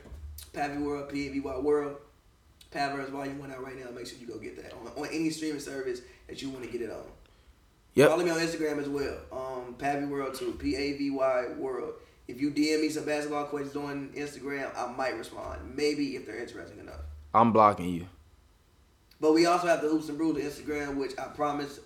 Pavi 0.51 0.81
World, 0.81 1.09
P 1.09 1.27
A 1.27 1.31
V 1.31 1.39
Y 1.41 1.57
World. 1.59 1.97
Paviverse 2.73 3.09
Volume 3.09 3.37
One 3.37 3.51
out 3.51 3.63
right 3.63 3.77
now. 3.77 3.91
Make 3.91 4.07
sure 4.07 4.17
you 4.17 4.25
go 4.25 4.39
get 4.39 4.55
that 4.55 4.73
on, 4.73 4.87
on 4.97 5.07
any 5.11 5.29
streaming 5.29 5.59
service 5.59 6.01
that 6.27 6.41
you 6.41 6.49
want 6.49 6.65
to 6.65 6.71
get 6.71 6.81
it 6.81 6.89
on. 6.89 7.05
Yep. 7.93 8.09
Follow 8.09 8.23
me 8.23 8.31
on 8.31 8.39
Instagram 8.39 8.79
as 8.79 8.89
well. 8.89 9.17
Um, 9.31 9.75
Pavi 9.77 10.09
World 10.09 10.33
too. 10.33 10.53
P 10.53 10.75
A 10.75 10.93
V 10.97 11.11
Y 11.11 11.45
World. 11.57 11.93
If 12.28 12.39
you 12.39 12.51
DM 12.51 12.82
me 12.82 12.89
some 12.89 13.05
basketball 13.05 13.45
questions 13.45 13.76
on 13.76 14.09
Instagram, 14.15 14.71
I 14.78 14.91
might 14.91 15.17
respond. 15.17 15.76
Maybe 15.76 16.15
if 16.15 16.26
they're 16.26 16.39
interesting 16.39 16.80
enough. 16.80 17.01
I'm 17.34 17.51
blocking 17.51 17.89
you. 17.89 18.07
But 19.19 19.34
we 19.34 19.45
also 19.45 19.67
have 19.67 19.82
the 19.82 19.89
Hoops 19.89 20.09
and 20.09 20.17
Brews 20.17 20.38
Instagram, 20.38 20.95
which 20.95 21.17
I 21.17 21.24
promise 21.26 21.80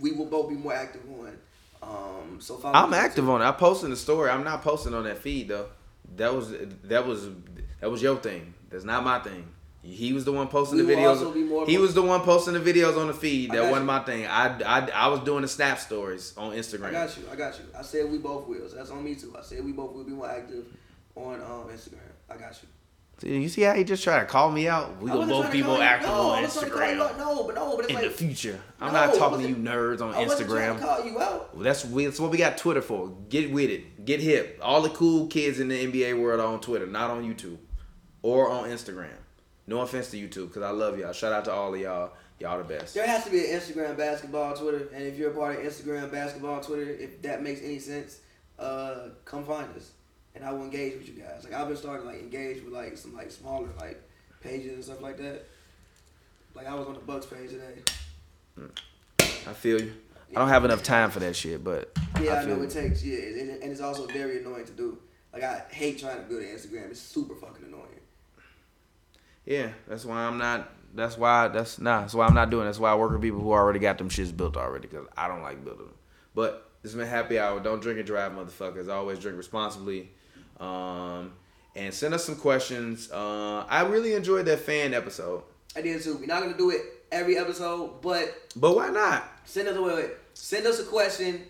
we 0.00 0.12
will 0.12 0.26
both 0.26 0.48
be 0.48 0.54
more 0.54 0.74
active 0.74 1.02
on. 1.10 1.38
Um, 1.82 2.40
so 2.40 2.60
I'm 2.64 2.92
active 2.94 3.24
too. 3.24 3.30
on 3.30 3.42
it. 3.42 3.44
I 3.44 3.52
posted 3.52 3.90
the 3.90 3.96
story. 3.96 4.30
I'm 4.30 4.44
not 4.44 4.62
posting 4.62 4.94
on 4.94 5.04
that 5.04 5.18
feed 5.18 5.48
though. 5.48 5.68
That 6.16 6.34
was 6.34 6.52
that 6.84 7.06
was 7.06 7.28
that 7.80 7.90
was 7.90 8.02
your 8.02 8.16
thing. 8.16 8.54
That's 8.70 8.84
not 8.84 9.04
my 9.04 9.18
thing. 9.20 9.46
He 9.86 10.12
was 10.12 10.24
the 10.24 10.32
one 10.32 10.48
posting 10.48 10.78
We 10.78 10.84
the 10.84 10.96
will 10.96 11.08
also 11.08 11.30
be 11.32 11.42
videos. 11.44 11.68
He 11.68 11.78
was 11.78 11.94
the 11.94 12.02
one 12.02 12.20
posting 12.22 12.54
the 12.54 12.60
videos 12.60 12.98
on 12.98 13.06
the 13.06 13.14
feed. 13.14 13.52
That 13.52 13.62
wasn't 13.64 13.80
you. 13.82 13.86
my 13.86 14.00
thing. 14.00 14.26
I, 14.26 14.58
I 14.62 14.88
I 14.90 15.06
was 15.08 15.20
doing 15.20 15.42
the 15.42 15.48
snap 15.48 15.78
stories 15.78 16.34
on 16.36 16.52
Instagram. 16.52 16.86
I 16.88 16.92
got 16.92 17.16
you. 17.16 17.22
I 17.30 17.36
got 17.36 17.58
you. 17.58 17.64
I 17.78 17.82
said 17.82 18.10
we 18.10 18.18
both 18.18 18.46
will. 18.46 18.68
So 18.68 18.76
that's 18.76 18.90
on 18.90 19.04
me 19.04 19.14
too. 19.14 19.34
I 19.38 19.42
said 19.42 19.64
we 19.64 19.72
both 19.72 19.94
will 19.94 20.04
be 20.04 20.12
more 20.12 20.28
active 20.28 20.66
on 21.14 21.34
um, 21.40 21.68
Instagram. 21.72 22.00
I 22.28 22.36
got 22.36 22.60
you. 22.62 22.68
See, 23.18 23.34
you 23.34 23.48
see 23.48 23.62
how 23.62 23.72
he 23.72 23.82
just 23.82 24.04
tried 24.04 24.20
to 24.20 24.26
call 24.26 24.50
me 24.50 24.68
out? 24.68 25.00
We 25.00 25.10
gonna 25.10 25.26
both 25.26 25.50
be 25.50 25.62
more 25.62 25.80
active 25.80 26.10
no, 26.10 26.14
on 26.32 26.38
I 26.38 26.42
wasn't 26.42 26.70
trying 26.70 26.98
to 26.98 27.02
call 27.02 27.08
you 27.08 27.14
Instagram 27.14 27.18
out. 27.18 27.18
No, 27.18 27.44
but 27.44 27.54
no, 27.54 27.76
but 27.76 27.80
it's 27.84 27.88
in 27.88 27.94
like 27.94 28.04
the 28.04 28.10
future. 28.10 28.60
I'm 28.78 28.92
No, 28.92 29.06
not 29.06 29.14
talking 29.14 29.40
to 29.40 29.48
you 29.48 29.56
nerds 29.56 30.02
on 30.02 30.14
I 30.14 30.24
Instagram. 30.26 30.78
to 30.78 30.84
call 30.84 31.04
you 31.04 31.18
out. 31.18 31.54
Well, 31.54 31.64
that's 31.64 31.84
we- 31.86 32.04
that's 32.04 32.20
what 32.20 32.30
we 32.30 32.36
got 32.36 32.58
Twitter 32.58 32.82
for. 32.82 33.08
Get 33.30 33.50
with 33.50 33.70
it. 33.70 34.04
Get 34.04 34.20
hip. 34.20 34.58
All 34.60 34.82
the 34.82 34.90
cool 34.90 35.28
kids 35.28 35.60
in 35.60 35.68
the 35.68 35.86
NBA 35.86 36.20
world 36.20 36.40
are 36.40 36.46
on 36.46 36.60
Twitter, 36.60 36.86
not 36.86 37.10
on 37.10 37.22
YouTube 37.24 37.56
or 38.22 38.50
on 38.50 38.68
Instagram. 38.68 39.08
No 39.66 39.80
offense 39.80 40.10
to 40.10 40.16
YouTube, 40.16 40.48
because 40.48 40.62
I 40.62 40.70
love 40.70 40.98
y'all. 40.98 41.12
Shout 41.12 41.32
out 41.32 41.44
to 41.46 41.52
all 41.52 41.74
of 41.74 41.80
y'all. 41.80 42.12
Y'all 42.38 42.58
the 42.58 42.64
best. 42.64 42.94
There 42.94 43.06
has 43.06 43.24
to 43.24 43.30
be 43.30 43.50
an 43.50 43.58
Instagram 43.58 43.96
basketball 43.96 44.54
Twitter, 44.54 44.88
and 44.94 45.02
if 45.02 45.16
you're 45.18 45.30
a 45.30 45.34
part 45.34 45.58
of 45.58 45.64
Instagram 45.64 46.12
basketball 46.12 46.60
Twitter, 46.60 46.90
if 46.90 47.22
that 47.22 47.42
makes 47.42 47.62
any 47.62 47.78
sense, 47.78 48.20
uh, 48.58 49.08
come 49.24 49.42
find 49.44 49.74
us, 49.74 49.92
and 50.34 50.44
I 50.44 50.52
will 50.52 50.62
engage 50.62 50.94
with 50.94 51.08
you 51.08 51.14
guys. 51.14 51.44
Like 51.44 51.54
I've 51.54 51.66
been 51.66 51.78
starting 51.78 52.06
like 52.06 52.20
engage 52.20 52.62
with 52.62 52.74
like 52.74 52.98
some 52.98 53.14
like 53.14 53.30
smaller 53.30 53.68
like 53.80 54.02
pages 54.42 54.74
and 54.74 54.84
stuff 54.84 55.00
like 55.00 55.16
that. 55.16 55.46
Like 56.54 56.66
I 56.66 56.74
was 56.74 56.86
on 56.86 56.94
the 56.94 57.00
Bucks 57.00 57.24
page 57.24 57.50
today. 57.50 57.82
I 59.18 59.52
feel 59.52 59.80
you. 59.80 59.94
I 60.34 60.40
don't 60.40 60.48
have 60.48 60.64
enough 60.64 60.82
time 60.82 61.10
for 61.10 61.20
that 61.20 61.36
shit, 61.36 61.64
but 61.64 61.96
Yeah, 62.20 62.34
I, 62.34 62.40
I 62.40 62.44
know 62.44 62.60
it 62.62 62.70
takes. 62.70 63.02
Yeah, 63.02 63.18
and, 63.18 63.62
and 63.62 63.72
it's 63.72 63.80
also 63.80 64.06
very 64.06 64.40
annoying 64.40 64.66
to 64.66 64.72
do. 64.72 64.98
Like 65.32 65.42
I 65.42 65.62
hate 65.70 65.98
trying 65.98 66.16
to 66.16 66.22
build 66.22 66.42
an 66.42 66.48
Instagram. 66.48 66.90
It's 66.90 67.00
super 67.00 67.34
fucking 67.34 67.64
annoying. 67.64 68.00
Yeah, 69.46 69.68
that's 69.88 70.04
why 70.04 70.18
I'm 70.24 70.38
not. 70.38 70.70
That's 70.94 71.16
why 71.16 71.48
that's 71.48 71.78
nah. 71.78 72.00
That's 72.00 72.14
why 72.14 72.26
I'm 72.26 72.34
not 72.34 72.50
doing. 72.50 72.66
That's 72.66 72.78
why 72.78 72.90
I 72.90 72.94
work 72.96 73.12
with 73.12 73.22
people 73.22 73.40
who 73.40 73.52
already 73.52 73.78
got 73.78 73.98
them 73.98 74.08
shits 74.08 74.36
built 74.36 74.56
already. 74.56 74.88
Because 74.88 75.06
I 75.16 75.28
don't 75.28 75.42
like 75.42 75.64
building 75.64 75.86
them. 75.86 75.94
But 76.34 76.68
this 76.82 76.92
has 76.92 76.98
been 76.98 77.08
happy 77.08 77.38
hour. 77.38 77.60
Don't 77.60 77.80
drink 77.80 77.98
and 77.98 78.06
drive, 78.06 78.32
motherfuckers. 78.32 78.88
Always 78.88 79.18
drink 79.18 79.36
responsibly. 79.38 80.10
Um, 80.58 81.32
and 81.74 81.92
send 81.92 82.14
us 82.14 82.24
some 82.24 82.36
questions. 82.36 83.10
Uh, 83.12 83.64
I 83.68 83.82
really 83.82 84.14
enjoyed 84.14 84.46
that 84.46 84.60
fan 84.60 84.94
episode. 84.94 85.42
I 85.76 85.82
did 85.82 86.00
too. 86.02 86.16
We're 86.16 86.26
not 86.26 86.42
gonna 86.42 86.56
do 86.56 86.70
it 86.70 86.80
every 87.12 87.36
episode, 87.38 88.00
but 88.02 88.34
But 88.56 88.74
why 88.74 88.88
not? 88.88 89.24
send 89.44 89.68
us 89.68 89.78
wait. 89.78 90.10
Send 90.34 90.66
us 90.66 90.80
a 90.80 90.84
question, 90.84 91.42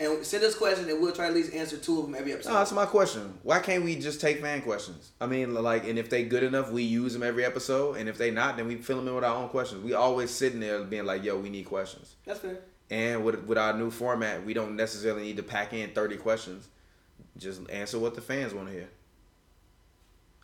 and 0.00 0.24
send 0.24 0.44
us 0.44 0.54
questions, 0.54 0.88
and 0.88 1.00
we'll 1.00 1.12
try 1.12 1.26
to 1.26 1.30
at 1.30 1.34
least 1.34 1.52
answer 1.52 1.76
two 1.76 1.98
of 1.98 2.06
them 2.06 2.14
every 2.14 2.32
episode. 2.32 2.50
No, 2.50 2.58
that's 2.58 2.72
my 2.72 2.86
question. 2.86 3.38
Why 3.42 3.58
can't 3.58 3.84
we 3.84 3.96
just 3.96 4.20
take 4.20 4.40
fan 4.40 4.62
questions? 4.62 5.10
I 5.20 5.26
mean, 5.26 5.54
like, 5.54 5.88
and 5.88 5.98
if 5.98 6.08
they 6.08 6.24
good 6.24 6.44
enough, 6.44 6.70
we 6.70 6.82
use 6.82 7.12
them 7.12 7.22
every 7.22 7.44
episode. 7.44 7.96
And 7.96 8.08
if 8.08 8.16
they 8.16 8.30
not, 8.30 8.56
then 8.56 8.68
we 8.68 8.76
fill 8.76 8.98
them 8.98 9.08
in 9.08 9.14
with 9.14 9.24
our 9.24 9.34
own 9.36 9.48
questions. 9.48 9.82
We 9.82 9.94
always 9.94 10.30
sitting 10.30 10.60
there 10.60 10.82
being 10.84 11.04
like, 11.04 11.24
"Yo, 11.24 11.38
we 11.38 11.50
need 11.50 11.64
questions." 11.64 12.14
That's 12.24 12.40
fair. 12.40 12.60
And 12.90 13.24
with 13.24 13.44
with 13.44 13.58
our 13.58 13.76
new 13.76 13.90
format, 13.90 14.44
we 14.44 14.54
don't 14.54 14.76
necessarily 14.76 15.22
need 15.22 15.36
to 15.38 15.42
pack 15.42 15.72
in 15.72 15.90
thirty 15.90 16.16
questions. 16.16 16.68
Just 17.36 17.68
answer 17.70 17.98
what 17.98 18.14
the 18.14 18.20
fans 18.20 18.54
want 18.54 18.68
to 18.68 18.74
hear. 18.74 18.88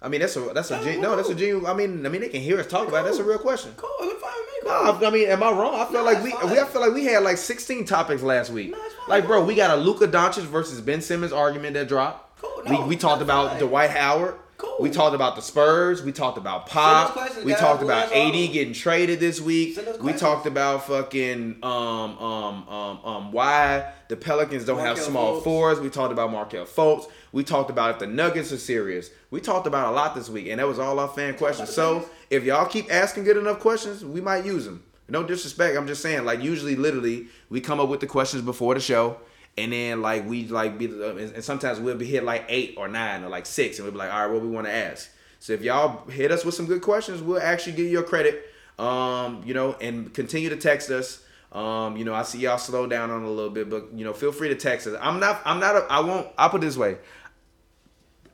I 0.05 0.09
mean, 0.09 0.21
that's 0.21 0.37
a 0.37 0.41
that's 0.53 0.71
a 0.71 0.83
gen- 0.85 1.01
no, 1.01 1.17
that's 1.17 1.31
a 1.31 1.35
genuine. 1.35 1.65
I 1.67 1.73
mean, 1.75 2.05
I 2.05 2.09
mean, 2.11 2.21
they 2.21 2.29
can 2.29 2.43
hear 2.43 2.61
us 2.61 2.67
talk 2.67 2.87
about. 2.87 3.01
it. 3.05 3.05
That's 3.07 3.19
a 3.19 3.25
real 3.25 3.39
question. 3.39 3.73
Cool. 3.77 3.89
It's 4.03 4.21
fine 4.21 4.33
with 4.33 4.65
me. 4.65 4.71
No, 4.71 4.93
Cool. 4.93 5.05
I, 5.07 5.09
I 5.09 5.11
mean, 5.11 5.29
am 5.29 5.43
I 5.43 5.51
wrong? 5.51 5.75
I 5.75 5.85
feel 5.87 5.95
No, 5.95 6.05
like 6.05 6.23
we, 6.23 6.31
fine. 6.33 6.51
we 6.51 6.59
I 6.61 6.65
feel 6.67 6.81
like 6.83 6.93
we 6.93 7.05
had 7.05 7.23
like 7.23 7.39
sixteen 7.39 7.85
topics 7.85 8.23
last 8.23 8.51
week. 8.51 8.73
No. 8.73 8.79
Like, 9.09 9.27
bro, 9.27 9.45
we 9.45 9.55
got 9.55 9.71
a 9.71 9.81
Luka 9.81 10.07
Doncic 10.07 10.43
versus 10.43 10.81
Ben 10.81 11.01
Simmons 11.01 11.33
argument 11.33 11.75
that 11.75 11.89
dropped. 11.89 12.41
Cool, 12.43 12.63
no, 12.67 12.83
we 12.83 12.89
we 12.91 12.97
talked 12.97 13.23
about 13.23 13.53
fine. 13.53 13.61
Dwight 13.61 13.91
Howard. 13.91 14.35
Cool. 14.65 14.77
We 14.81 14.91
talked 14.91 15.15
about 15.15 15.37
the 15.37 15.43
Spurs. 15.43 16.03
We 16.03 16.13
talked 16.13 16.39
about 16.39 16.67
Pop. 16.67 17.13
questions, 17.13 17.45
We 17.45 17.53
guys. 17.53 17.61
talked 17.61 17.81
We'll 17.83 17.91
about 17.91 18.13
AD 18.13 18.33
getting 18.53 18.73
traded 18.73 19.21
this 19.21 19.41
week. 19.41 19.79
We 20.01 20.13
talked 20.13 20.47
about 20.47 20.87
fucking 20.87 21.59
um 21.63 21.71
um 22.19 22.69
um 22.69 23.01
um 23.05 23.33
why 23.33 23.93
the 24.09 24.17
Pelicans 24.17 24.65
don't 24.65 24.79
have 24.81 24.99
small 24.99 25.41
fours. 25.41 25.81
We 25.81 25.91
talked 25.91 26.13
about 26.13 26.31
Markelle 26.31 26.67
Fultz. 26.67 27.09
We 27.33 27.43
talked 27.45 27.71
about 27.71 27.91
if 27.91 27.99
the 27.99 28.07
Nuggets 28.07 28.53
are 28.53 28.59
serious. 28.59 29.11
We 29.31 29.41
talked 29.41 29.67
about 29.67 29.93
a 29.93 29.97
lot 29.97 30.15
this 30.15 30.29
week, 30.29 30.47
and 30.49 30.61
that 30.61 30.69
was 30.69 30.79
all 30.79 30.99
our 30.99 31.09
fan 31.09 31.35
questions. 31.35 31.71
So 31.71 32.09
if 32.31 32.45
y'all 32.45 32.67
keep 32.67 32.93
asking 32.93 33.25
good 33.25 33.37
enough 33.37 33.59
questions, 33.61 34.05
we 34.05 34.21
might 34.21 34.45
use 34.45 34.65
them. 34.65 34.83
No 35.09 35.23
disrespect. 35.23 35.77
I'm 35.77 35.87
just 35.87 36.01
saying, 36.01 36.25
like 36.25 36.41
usually, 36.43 36.77
literally, 36.77 37.27
we 37.51 37.61
come 37.61 37.79
up 37.81 37.89
with 37.89 38.01
the 38.01 38.07
questions 38.07 38.43
before 38.43 38.73
the 38.75 38.81
show, 38.81 39.19
and 39.57 39.73
then 39.73 40.03
like 40.03 40.27
we 40.27 40.47
like 40.49 40.79
be, 40.79 40.87
and 40.87 41.19
and 41.19 41.45
sometimes 41.45 41.81
we'll 41.81 41.97
be 41.97 42.07
hit 42.07 42.25
like 42.25 42.45
eight 42.49 42.75
or 42.77 42.89
nine 42.89 43.25
or 43.25 43.29
like 43.29 43.47
six, 43.47 43.79
and 43.79 43.85
we'll 43.85 43.93
be 43.93 43.99
like, 43.99 44.13
all 44.13 44.27
right, 44.27 44.33
what 44.33 44.43
we 44.43 44.49
want 44.49 44.67
to 44.67 44.73
ask. 44.73 45.11
So 45.39 45.53
if 45.53 45.63
y'all 45.63 46.07
hit 46.09 46.33
us 46.33 46.45
with 46.45 46.55
some 46.55 46.67
good 46.67 46.83
questions, 46.83 47.23
we'll 47.23 47.41
actually 47.41 47.73
give 47.73 47.87
you 47.87 47.93
your 47.93 48.03
credit. 48.03 48.51
Um, 48.79 49.43
you 49.47 49.55
know, 49.55 49.75
and 49.81 50.13
continue 50.13 50.49
to 50.49 50.57
text 50.57 50.91
us. 50.91 51.25
Um, 51.53 51.97
you 51.97 52.05
know, 52.05 52.13
I 52.13 52.25
see 52.25 52.41
y'all 52.41 52.59
slow 52.59 52.89
down 52.89 53.11
on 53.11 53.23
a 53.23 53.31
little 53.31 53.51
bit, 53.51 53.71
but 53.71 53.93
you 53.93 54.05
know, 54.05 54.13
feel 54.13 54.33
free 54.33 54.49
to 54.49 54.57
text 54.57 54.89
us. 54.89 54.99
I'm 55.01 55.21
not, 55.21 55.41
I'm 55.45 55.61
not, 55.61 55.77
a, 55.77 55.87
I 55.89 56.01
won't. 56.01 56.27
I'll 56.37 56.51
put 56.51 56.63
it 56.63 56.67
this 56.67 56.77
way. 56.77 56.97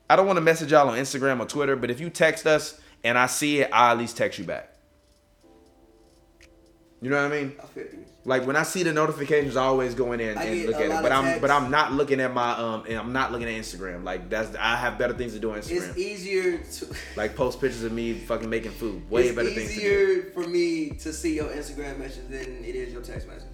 I 0.08 0.16
don't 0.16 0.26
want 0.26 0.38
to 0.38 0.40
message 0.40 0.72
y'all 0.72 0.88
on 0.88 0.98
Instagram 0.98 1.38
or 1.40 1.46
Twitter, 1.46 1.76
but 1.76 1.90
if 1.90 2.00
you 2.00 2.08
text 2.08 2.46
us 2.46 2.80
and 3.04 3.18
I 3.18 3.26
see 3.26 3.60
it, 3.60 3.70
I 3.72 3.92
at 3.92 3.98
least 3.98 4.16
text 4.16 4.38
you 4.38 4.44
back. 4.44 4.69
You 7.03 7.11
know 7.11 7.22
what 7.22 7.32
I 7.32 7.40
mean? 7.40 7.53
I 7.62 7.66
feel 7.66 7.84
you. 7.84 8.05
Like 8.26 8.46
when 8.46 8.57
I 8.57 8.64
see 8.64 8.82
the 8.82 8.92
notifications, 8.92 9.57
I 9.57 9.64
always 9.64 9.94
go 9.94 10.12
in 10.12 10.18
there 10.18 10.32
and, 10.32 10.40
and 10.40 10.66
look 10.66 10.76
at 10.76 10.82
it. 10.82 11.03
But 11.03 11.11
I'm 11.11 11.24
texts. 11.24 11.40
but 11.40 11.51
I'm 11.51 11.70
not 11.70 11.92
looking 11.92 12.20
at 12.20 12.34
my 12.34 12.53
um 12.53 12.84
and 12.86 12.98
I'm 12.98 13.14
not 13.14 13.32
looking 13.32 13.48
at 13.48 13.55
Instagram. 13.55 14.05
Like 14.05 14.28
that's 14.28 14.55
I 14.57 14.76
have 14.76 14.98
better 14.98 15.14
things 15.14 15.32
to 15.32 15.38
do 15.38 15.53
on 15.53 15.61
Instagram. 15.61 15.88
It's 15.88 15.98
easier 15.98 16.59
to. 16.59 16.94
like 17.16 17.34
post 17.34 17.61
pictures 17.61 17.82
of 17.82 17.92
me 17.92 18.12
fucking 18.14 18.51
making 18.51 18.72
food. 18.72 19.09
Way 19.11 19.28
it's 19.28 19.36
better 19.36 19.48
things 19.48 19.74
to 19.74 19.80
do. 19.80 19.80
It's 19.80 20.26
easier 20.26 20.32
for 20.32 20.46
me 20.46 20.90
to 20.90 21.12
see 21.12 21.36
your 21.36 21.48
Instagram 21.48 21.98
message 21.98 22.28
than 22.28 22.62
it 22.62 22.74
is 22.74 22.92
your 22.92 23.03
text 23.03 23.26
message. 23.26 23.48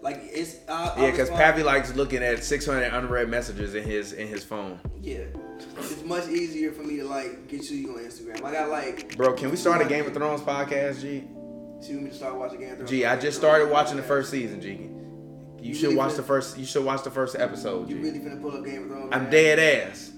Like 0.00 0.20
it's. 0.22 0.58
I 0.68 0.94
Yeah, 1.00 1.10
because 1.10 1.30
Pappy 1.30 1.64
likes 1.64 1.96
looking 1.96 2.22
at 2.22 2.44
600 2.44 2.92
unread 2.92 3.28
messages 3.28 3.74
in 3.74 3.82
his 3.82 4.12
in 4.12 4.28
his 4.28 4.44
phone. 4.44 4.78
Yeah, 5.00 5.24
it's 5.78 6.04
much 6.04 6.28
easier 6.28 6.70
for 6.70 6.82
me 6.82 6.98
to 6.98 7.04
like 7.04 7.48
get 7.48 7.68
you 7.68 7.96
on 7.96 8.04
Instagram. 8.04 8.44
I 8.44 8.52
got 8.52 8.68
like. 8.68 9.16
Bro, 9.16 9.32
can 9.32 9.50
we 9.50 9.56
start 9.56 9.82
a 9.82 9.88
Game 9.88 10.06
of 10.06 10.12
Thrones 10.12 10.42
podcast, 10.42 11.00
G? 11.00 11.24
So 11.84 11.90
you 11.90 11.96
want 11.96 12.04
me 12.04 12.10
to 12.12 12.16
start 12.16 12.36
watching 12.36 12.60
Game 12.60 12.70
of 12.70 12.76
Thrones? 12.78 12.90
G, 12.90 13.04
I 13.04 13.14
just 13.20 13.36
started 13.36 13.68
watching 13.68 13.98
the 13.98 14.02
first 14.02 14.30
season, 14.30 14.58
G. 14.58 14.68
You 14.70 14.88
You 15.60 15.74
should 15.74 15.82
really 15.82 15.96
watch 15.96 16.12
finna- 16.12 16.16
the 16.16 16.22
first. 16.22 16.56
You 16.56 16.64
should 16.64 16.82
watch 16.82 17.04
the 17.04 17.10
first 17.10 17.36
episode, 17.36 17.88
G. 17.90 17.94
You 17.96 18.02
really 18.02 18.20
finna 18.20 18.40
pull 18.40 18.56
up 18.56 18.64
Game 18.64 18.84
of 18.84 18.88
Thrones? 18.88 19.10
I'm 19.12 19.22
man? 19.24 19.30
dead 19.30 19.58
ass. 19.58 20.10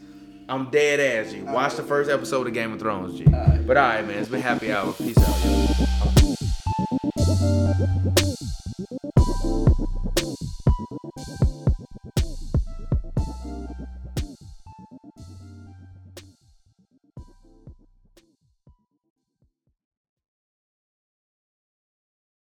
I'm 0.49 0.71
dead 0.71 1.01
ass, 1.01 1.33
G. 1.33 1.43
Watch 1.43 1.75
the 1.75 1.83
first 1.83 2.09
episode 2.09 2.47
of 2.47 2.53
Game 2.55 2.73
of 2.73 2.79
Thrones, 2.79 3.19
G. 3.19 3.25
But 3.25 3.77
alright, 3.77 4.07
man, 4.07 4.17
it's 4.21 4.29
been 4.29 4.43
happy 4.43 4.71
hour. 4.71 4.93
Peace 4.93 5.19
out, 5.19 5.45
yo. 5.45 5.67